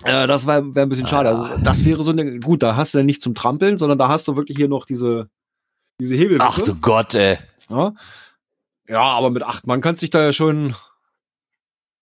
Äh, 0.04 0.28
das 0.28 0.46
wäre 0.46 0.76
wär 0.76 0.84
ein 0.84 0.88
bisschen 0.88 1.08
schade. 1.08 1.30
Also, 1.30 1.62
das 1.62 1.84
wäre 1.84 2.04
so 2.04 2.12
eine, 2.12 2.38
gut, 2.38 2.62
da 2.62 2.76
hast 2.76 2.94
du 2.94 2.98
ja 2.98 3.04
nicht 3.04 3.20
zum 3.20 3.34
Trampeln, 3.34 3.78
sondern 3.78 3.98
da 3.98 4.08
hast 4.08 4.28
du 4.28 4.36
wirklich 4.36 4.56
hier 4.56 4.68
noch 4.68 4.86
diese, 4.86 5.28
diese 6.00 6.14
Hebel. 6.14 6.38
Ach 6.40 6.56
du 6.60 6.76
Gott, 6.76 7.14
ey. 7.14 7.38
Ja. 7.68 7.94
ja, 8.88 9.02
aber 9.02 9.30
mit 9.30 9.42
acht 9.42 9.66
Mann 9.66 9.80
kannst 9.80 10.00
du 10.00 10.04
dich 10.04 10.10
da 10.10 10.22
ja 10.22 10.32
schon 10.32 10.76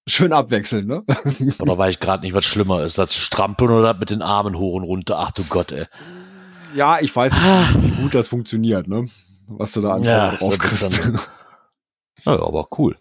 schön 0.07 0.33
abwechseln, 0.33 0.87
ne? 0.87 1.05
Oder 1.59 1.79
weiß 1.79 1.95
ich 1.95 2.01
gerade 2.01 2.23
nicht, 2.23 2.35
was 2.35 2.45
schlimmer 2.45 2.85
ist, 2.85 2.99
das 2.99 3.15
Strampeln 3.15 3.71
oder 3.71 3.93
das 3.93 4.01
mit 4.01 4.11
den 4.11 4.23
Armen 4.23 4.57
hoch 4.59 4.75
und 4.75 4.85
runter. 4.85 5.19
Ach 5.19 5.33
du 5.33 5.43
Gott, 5.45 5.73
ey. 5.73 5.87
Ja, 6.75 7.01
ich 7.01 7.15
weiß 7.17 7.33
nicht, 7.33 7.83
wie 7.83 8.03
gut 8.03 8.15
das 8.15 8.29
funktioniert, 8.29 8.87
ne? 8.87 9.09
Was 9.49 9.73
du 9.73 9.81
da 9.81 9.95
an 9.95 10.03
Ja, 10.03 10.33
drauf 10.37 10.59
kriegst. 10.59 10.99
dann- 11.05 11.21
Ja, 12.25 12.43
aber 12.43 12.69
cool. 12.79 12.97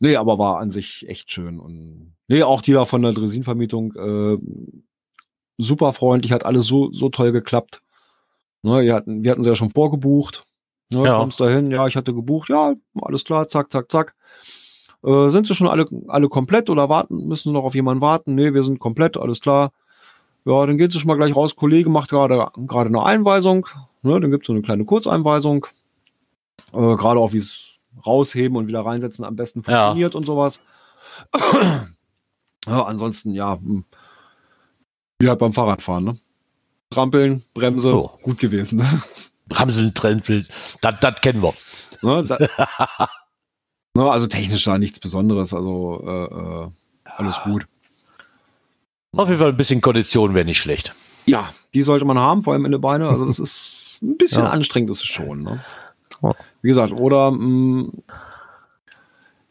Nee, 0.00 0.16
aber 0.16 0.38
war 0.38 0.58
an 0.58 0.70
sich 0.70 1.08
echt 1.08 1.30
schön. 1.32 1.58
Und 1.58 2.14
nee, 2.28 2.42
auch 2.42 2.62
die 2.62 2.72
da 2.72 2.84
von 2.84 3.02
der 3.02 3.12
Dresinvermietung, 3.12 3.94
äh, 3.94 4.38
super 5.56 5.92
freundlich, 5.92 6.32
hat 6.32 6.44
alles 6.44 6.66
so, 6.66 6.92
so 6.92 7.08
toll 7.08 7.32
geklappt. 7.32 7.82
Ne, 8.62 8.82
wir, 8.82 8.94
hatten, 8.94 9.22
wir 9.22 9.30
hatten 9.30 9.42
sie 9.42 9.48
ja 9.50 9.56
schon 9.56 9.70
vorgebucht. 9.70 10.44
Ne, 10.90 11.04
Ja. 11.04 11.18
Kommst 11.18 11.40
da 11.40 11.48
hin, 11.48 11.70
ja, 11.70 11.86
ich 11.86 11.96
hatte 11.96 12.14
gebucht, 12.14 12.48
ja, 12.48 12.74
alles 13.00 13.24
klar, 13.24 13.48
zack, 13.48 13.72
zack, 13.72 13.90
zack. 13.90 14.14
Äh, 15.04 15.28
sind 15.30 15.46
sie 15.46 15.54
schon 15.54 15.68
alle, 15.68 15.86
alle 16.08 16.28
komplett 16.28 16.70
oder 16.70 16.88
warten, 16.88 17.26
müssen 17.28 17.52
noch 17.52 17.64
auf 17.64 17.74
jemanden 17.74 18.00
warten? 18.00 18.34
Nee, 18.34 18.52
wir 18.54 18.62
sind 18.64 18.78
komplett, 18.80 19.16
alles 19.16 19.40
klar. 19.40 19.72
Ja, 20.44 20.64
dann 20.66 20.78
geht 20.78 20.92
sie 20.92 20.98
schon 21.00 21.08
mal 21.08 21.16
gleich 21.16 21.34
raus. 21.36 21.56
Kollege 21.56 21.90
macht 21.90 22.10
gerade 22.10 22.48
gerade 22.66 22.88
eine 22.88 23.02
Einweisung. 23.04 23.66
Ne, 24.02 24.18
dann 24.20 24.30
gibt 24.30 24.44
es 24.44 24.46
so 24.46 24.52
eine 24.52 24.62
kleine 24.62 24.84
Kurzeinweisung. 24.84 25.66
Äh, 26.72 26.96
gerade 26.96 27.20
auch, 27.20 27.32
wie 27.32 27.38
es 27.38 27.70
rausheben 28.06 28.56
und 28.56 28.66
wieder 28.68 28.84
reinsetzen 28.84 29.24
am 29.24 29.36
besten 29.36 29.60
Ja. 29.60 29.64
funktioniert 29.64 30.14
und 30.14 30.26
sowas. 30.26 30.60
ja, 32.66 32.82
ansonsten, 32.84 33.32
ja, 33.32 33.54
hm, 33.54 33.84
wie 35.20 35.28
halt 35.28 35.38
beim 35.38 35.52
Fahrradfahren, 35.52 36.04
ne? 36.04 36.18
Trampeln, 36.90 37.44
Bremse, 37.54 37.90
So. 37.90 38.18
gut 38.22 38.38
gewesen. 38.38 38.78
Ne? 39.48 39.54
Bremseln, 39.54 39.94
Trendbild, 39.94 40.46
das, 40.82 40.96
das 41.00 41.20
kennen 41.22 41.42
wir. 41.42 41.54
ne? 42.02 42.22
Da, 42.22 42.38
ne, 43.94 44.10
also 44.10 44.26
technisch 44.26 44.64
da 44.64 44.76
nichts 44.78 45.00
Besonderes, 45.00 45.54
also 45.54 46.02
äh, 46.06 46.24
äh, 46.66 46.70
alles 47.16 47.40
gut. 47.40 47.66
Auf 49.16 49.26
jeden 49.28 49.40
Fall 49.40 49.48
ein 49.48 49.56
bisschen 49.56 49.80
Kondition 49.80 50.34
wäre 50.34 50.44
nicht 50.44 50.58
schlecht. 50.60 50.94
Ja, 51.24 51.48
die 51.72 51.80
sollte 51.80 52.04
man 52.04 52.18
haben, 52.18 52.42
vor 52.42 52.52
allem 52.52 52.66
in 52.66 52.72
den 52.72 52.80
Beine. 52.82 53.08
Also 53.08 53.24
das 53.24 53.38
ist 53.38 54.00
ein 54.02 54.18
bisschen 54.18 54.44
Ja. 54.44 54.50
anstrengend, 54.50 54.90
ist 54.90 54.98
es 54.98 55.06
schon. 55.06 55.42
Ne? 55.42 55.64
Ja. 56.22 56.34
Wie 56.62 56.68
gesagt, 56.68 56.92
oder 56.92 57.30
mh, 57.30 57.90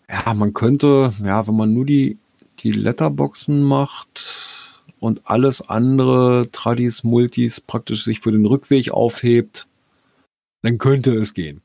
ja, 0.10 0.34
man 0.34 0.54
könnte, 0.54 1.14
ja, 1.24 1.48
wenn 1.48 1.56
man 1.56 1.74
nur 1.74 1.86
die, 1.86 2.18
die 2.60 2.72
Letterboxen 2.72 3.62
macht 3.64 4.82
und 5.00 5.22
alles 5.30 5.68
andere, 5.70 6.50
Tradis, 6.52 7.04
Multis, 7.04 7.62
praktisch 7.62 8.04
sich 8.04 8.20
für 8.22 8.32
den 8.32 8.46
Rückweg 8.46 8.92
aufhebt, 8.92 9.68
dann 10.64 10.78
könnte 10.78 11.12
es 11.12 11.34
gehen. 11.34 11.62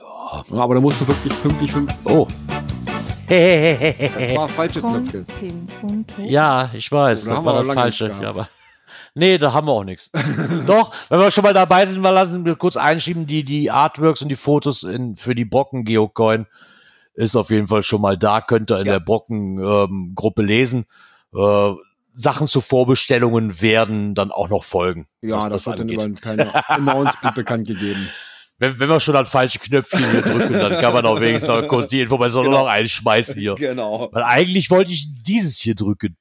Ja. 0.00 0.44
Aber 0.50 0.74
da 0.74 0.80
musst 0.80 1.00
du 1.02 1.08
wirklich 1.08 1.32
pünktlich 1.42 1.72
fünf. 1.72 1.92
Oh. 2.04 2.26
Das 3.26 4.36
war 4.36 4.48
falsche 4.50 4.80
Toten. 4.82 5.26
ja, 6.18 6.70
ich 6.74 6.90
weiß, 6.92 7.26
Oh, 7.26 7.30
da 7.30 7.34
das 7.36 7.44
war 7.44 7.54
das 7.54 7.66
lange 7.66 7.80
Falsche. 7.80 8.14
aber 8.14 8.48
nee, 9.14 9.38
da 9.38 9.52
haben 9.52 9.66
wir 9.66 9.72
auch 9.72 9.84
nichts. 9.84 10.10
Doch, 10.66 10.92
wenn 11.08 11.18
wir 11.20 11.30
schon 11.30 11.44
mal 11.44 11.54
dabei 11.54 11.86
sind, 11.86 12.00
mal 12.00 12.10
lassen 12.10 12.44
wir 12.44 12.56
kurz 12.56 12.76
einschieben, 12.76 13.26
die, 13.26 13.44
die 13.44 13.70
Artworks 13.70 14.22
und 14.22 14.28
die 14.28 14.36
Fotos 14.36 14.82
in, 14.82 15.16
für 15.16 15.34
die 15.34 15.44
Brocken 15.44 15.84
Geocoin 15.84 16.46
ist 17.14 17.36
auf 17.36 17.50
jeden 17.50 17.68
Fall 17.68 17.82
schon 17.84 18.00
mal 18.00 18.18
da, 18.18 18.40
könnt 18.40 18.70
ihr 18.72 18.80
in 18.80 18.86
Ja. 18.86 18.94
der 18.94 19.00
Brocken-Gruppe 19.00 20.42
lesen. 20.42 20.86
Äh, 21.34 21.72
Sachen 22.16 22.46
zu 22.48 22.60
Vorbestellungen 22.60 23.60
werden 23.60 24.14
dann 24.14 24.30
auch 24.30 24.48
noch 24.48 24.64
folgen. 24.64 25.08
Ja, 25.20 25.36
was 25.36 25.48
das, 25.48 25.66
wird 25.66 25.76
dann 25.76 25.82
angeht. 25.82 25.94
über 25.96 26.04
ein 26.04 26.14
kleiner 26.14 26.52
Announcement 26.70 27.34
bekannt 27.34 27.66
gegeben. 27.66 28.08
Wenn, 28.58 28.78
wenn 28.78 28.88
wir 28.88 29.00
schon 29.00 29.14
das 29.14 29.28
falsche 29.28 29.58
Knöpfchen 29.58 30.08
hier 30.10 30.22
drücken, 30.22 30.52
dann 30.52 30.80
kann 30.80 30.92
man 30.92 31.04
auch 31.06 31.20
wenigstens 31.20 31.48
noch 31.48 31.66
kurz 31.66 31.88
die 31.88 32.00
Information 32.00 32.44
Genau. 32.44 32.60
noch 32.62 32.66
einschmeißen 32.68 33.34
hier. 33.40 33.56
Genau. 33.56 34.08
Weil 34.12 34.22
eigentlich 34.22 34.70
wollte 34.70 34.92
ich 34.92 35.08
dieses 35.24 35.58
hier 35.58 35.74
drücken. 35.74 36.16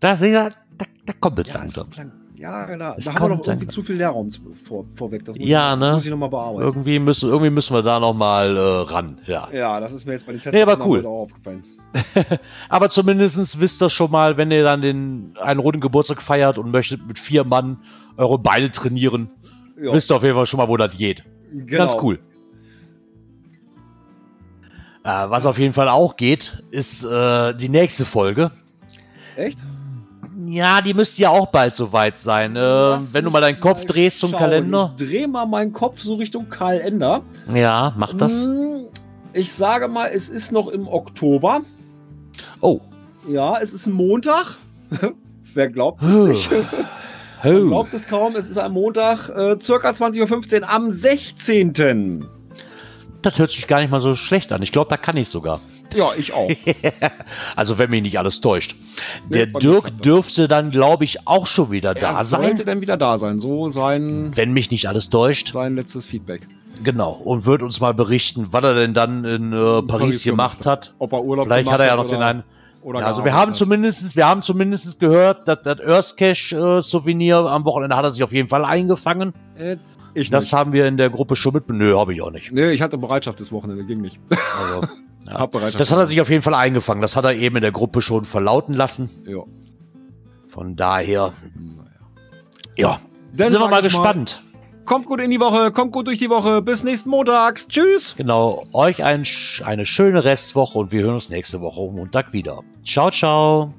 Da, 0.00 0.14
da, 0.16 0.50
da, 1.06 1.12
kommt 1.20 1.38
es 1.40 1.52
Ja, 1.52 1.58
langsam. 1.58 1.88
Ja, 2.36 2.66
genau. 2.66 2.94
Es 2.96 3.06
Da 3.06 3.14
haben 3.14 3.22
wir 3.30 3.36
noch 3.36 3.46
irgendwie 3.46 3.66
zu 3.66 3.82
viel 3.82 3.96
Leerraum 3.96 4.30
vor, 4.64 4.84
vorweg. 4.94 5.24
Das 5.24 5.36
muss 5.36 5.48
Ja, 5.48 5.74
ich, 5.74 5.80
ne? 5.80 5.92
muss 5.94 6.04
ich 6.04 6.10
nochmal 6.10 6.28
bearbeiten. 6.28 6.62
Irgendwie 6.62 6.98
müssen, 7.00 7.28
irgendwie 7.28 7.50
müssen 7.50 7.74
wir 7.74 7.82
da 7.82 7.98
noch 7.98 8.14
mal 8.14 8.56
äh, 8.56 8.60
ran. 8.92 9.18
Ja. 9.26 9.48
Ja, 9.52 9.80
das 9.80 9.92
ist 9.92 10.06
mir 10.06 10.12
jetzt 10.12 10.24
bei 10.26 10.32
den 10.32 10.40
Tests 10.40 10.54
Nee, 10.54 10.62
aber 10.62 10.86
cool. 10.86 11.04
auch 11.04 11.22
aufgefallen. 11.22 11.64
Aber 12.68 12.90
zumindestens 12.90 13.58
wisst 13.60 13.82
ihr 13.82 13.88
schon 13.88 14.10
mal, 14.10 14.36
wenn 14.36 14.50
ihr 14.50 14.62
dann 14.62 14.82
den 14.82 15.34
einen 15.40 15.58
runden 15.58 15.80
Geburtstag 15.80 16.20
feiert 16.20 16.58
und 16.58 16.70
möchtet 16.70 17.06
mit 17.06 17.18
vier 17.18 17.44
Mann 17.44 17.78
eure 18.18 18.38
Beine 18.38 18.70
trainieren, 18.70 19.30
Ja, 19.82 19.94
wisst 19.94 20.10
ihr 20.12 20.16
auf 20.16 20.22
jeden 20.22 20.34
Fall 20.34 20.44
schon 20.44 20.58
mal, 20.58 20.68
wo 20.68 20.76
das 20.76 20.96
geht. 20.98 21.24
genau. 21.50 21.78
Ganz 21.88 21.96
cool. 22.02 22.18
Äh, 25.02 25.08
was 25.30 25.46
auf 25.46 25.58
jeden 25.58 25.72
Fall 25.72 25.88
auch 25.88 26.16
geht, 26.16 26.62
ist 26.70 27.04
äh, 27.04 27.54
die 27.54 27.70
nächste 27.70 28.04
Folge. 28.04 28.50
Echt? 29.36 29.60
Ja, 30.50 30.80
die 30.80 30.94
müsste 30.94 31.22
ja 31.22 31.30
auch 31.30 31.46
bald 31.48 31.74
soweit 31.74 32.18
sein. 32.18 32.56
Äh, 32.56 32.60
wenn 32.60 33.24
du 33.24 33.30
mal 33.30 33.40
deinen 33.40 33.60
Kopf 33.60 33.80
mal 33.80 33.86
drehst 33.86 34.20
zum 34.20 34.30
schauen. 34.30 34.40
Kalender. 34.40 34.94
Ich 34.98 35.06
dreh 35.06 35.26
mal 35.26 35.46
meinen 35.46 35.72
Kopf 35.72 36.00
so 36.00 36.14
Richtung 36.14 36.48
Kalender. 36.48 37.22
Ja, 37.52 37.92
mach 37.96 38.14
das. 38.14 38.44
Hm, 38.44 38.86
Ich 39.34 39.52
sage 39.52 39.88
mal, 39.88 40.06
es 40.12 40.28
ist 40.28 40.52
noch 40.52 40.68
im 40.68 40.88
Oktober. 40.88 41.60
Oh. 42.60 42.80
Ja, 43.26 43.58
es 43.60 43.72
ist 43.72 43.86
ein 43.86 43.92
Montag. 43.92 44.56
Wer 45.54 45.68
glaubt 45.68 46.02
es 46.02 46.14
nicht? 46.14 46.50
Oh. 47.44 47.66
glaubt 47.68 47.92
es 47.92 48.06
kaum. 48.06 48.36
Es 48.36 48.48
ist 48.48 48.58
ein 48.58 48.72
Montag, 48.72 49.28
äh, 49.28 49.58
circa 49.60 49.90
20.15 49.90 50.62
Uhr 50.62 50.68
am 50.70 50.90
16. 50.90 52.24
Das 53.22 53.38
hört 53.38 53.50
sich 53.50 53.66
gar 53.66 53.80
nicht 53.80 53.90
mal 53.90 54.00
so 54.00 54.14
schlecht 54.14 54.52
an. 54.52 54.62
Ich 54.62 54.72
glaube, 54.72 54.88
da 54.88 54.96
kann 54.96 55.16
ich 55.16 55.28
sogar. 55.28 55.60
Ja, 55.94 56.10
ich 56.16 56.32
auch. 56.32 56.50
Also, 57.56 57.78
wenn 57.78 57.90
mich 57.90 58.02
nicht 58.02 58.18
alles 58.18 58.40
täuscht. 58.40 58.74
Der 59.28 59.46
Nee, 59.46 59.52
Dirk 59.60 60.02
dürfte 60.02 60.48
dann, 60.48 60.70
glaube 60.70 61.04
ich, 61.04 61.26
auch 61.26 61.46
schon 61.46 61.70
wieder 61.70 61.94
da 61.94 62.08
er 62.10 62.24
sollte 62.24 62.56
sein. 62.58 62.66
dann 62.66 62.80
wieder 62.80 62.96
da 62.96 63.18
sein. 63.18 63.40
So 63.40 63.68
sein, 63.68 64.32
Wenn 64.34 64.52
mich 64.52 64.70
nicht 64.70 64.86
alles 64.88 65.10
täuscht. 65.10 65.48
sein 65.52 65.74
letztes 65.76 66.04
Feedback. 66.06 66.46
Genau. 66.84 67.12
Und 67.12 67.44
wird 67.46 67.62
uns 67.62 67.80
mal 67.80 67.94
berichten, 67.94 68.48
was 68.50 68.62
er 68.64 68.74
denn 68.74 68.94
dann 68.94 69.24
in 69.24 69.52
äh, 69.52 69.56
Paris, 69.56 69.86
Paris 69.88 70.24
gemacht 70.24 70.66
hat. 70.66 70.94
Ob 70.98 71.12
er 71.12 71.22
Urlaub 71.24 71.46
Vielleicht 71.46 71.70
hat 71.70 71.80
er 71.80 71.86
ja 71.86 71.96
noch 71.96 72.06
den 72.08 72.22
einen. 72.22 72.42
Ja, 72.84 73.00
also 73.00 73.24
wir 73.24 73.34
haben 73.34 73.54
zumindestens, 73.54 74.14
wir 74.14 74.26
haben 74.26 74.40
zumindest 74.42 75.00
gehört, 75.00 75.48
dass 75.48 75.62
das 75.62 75.80
Earthcash 75.80 76.52
äh, 76.52 76.80
Souvenir 76.80 77.36
am 77.38 77.64
Wochenende 77.64 77.96
hat 77.96 78.04
er 78.04 78.12
sich 78.12 78.22
auf 78.22 78.32
jeden 78.32 78.48
Fall 78.48 78.64
eingefangen. 78.64 79.34
Äh, 79.56 79.76
Das 80.14 80.44
nicht. 80.44 80.52
haben 80.52 80.72
wir 80.72 80.86
in 80.86 80.96
der 80.96 81.10
Gruppe 81.10 81.34
schon 81.36 81.54
mit. 81.54 81.68
Nö, 81.68 81.96
habe 81.98 82.14
ich 82.14 82.22
auch 82.22 82.30
nicht. 82.30 82.52
Nee, 82.52 82.70
ich 82.70 82.80
hatte 82.80 82.96
Bereitschaft 82.96 83.40
das 83.40 83.50
Wochenende, 83.52 83.84
ging 83.84 84.00
nicht. 84.00 84.18
Also, 84.30 84.86
ja. 85.28 85.46
Das 85.46 85.90
hat 85.90 85.98
er 85.98 86.06
sich 86.06 86.20
auf 86.20 86.30
jeden 86.30 86.42
Fall 86.42 86.54
eingefangen. 86.54 87.02
Das 87.02 87.16
hat 87.16 87.24
er 87.24 87.34
eben 87.34 87.56
in 87.56 87.62
der 87.62 87.72
Gruppe 87.72 88.02
schon 88.02 88.24
verlauten 88.24 88.74
lassen. 88.74 89.10
Ja. 89.26 89.42
Von 90.48 90.76
daher, 90.76 91.32
ja, 92.76 93.00
Dann 93.32 93.50
sind 93.50 93.60
wir 93.60 93.68
mal 93.68 93.82
gespannt. 93.82 94.42
kommt 94.84 95.06
gut 95.06 95.20
in 95.20 95.30
die 95.30 95.40
Woche, 95.40 95.70
kommt 95.70 95.92
gut 95.92 96.06
durch 96.06 96.18
die 96.18 96.30
Woche. 96.30 96.62
Bis 96.62 96.82
nächsten 96.82 97.10
Montag. 97.10 97.68
Tschüss. 97.68 98.14
Genau, 98.16 98.64
euch 98.72 99.04
ein, 99.04 99.24
eine 99.64 99.86
schöne 99.86 100.24
Restwoche 100.24 100.78
und 100.78 100.92
wir 100.92 101.02
hören 101.02 101.14
uns 101.14 101.28
nächste 101.28 101.60
Woche 101.60 101.80
Montag 101.92 102.32
wieder. 102.32 102.62
Ciao, 102.84 103.10
ciao. 103.10 103.74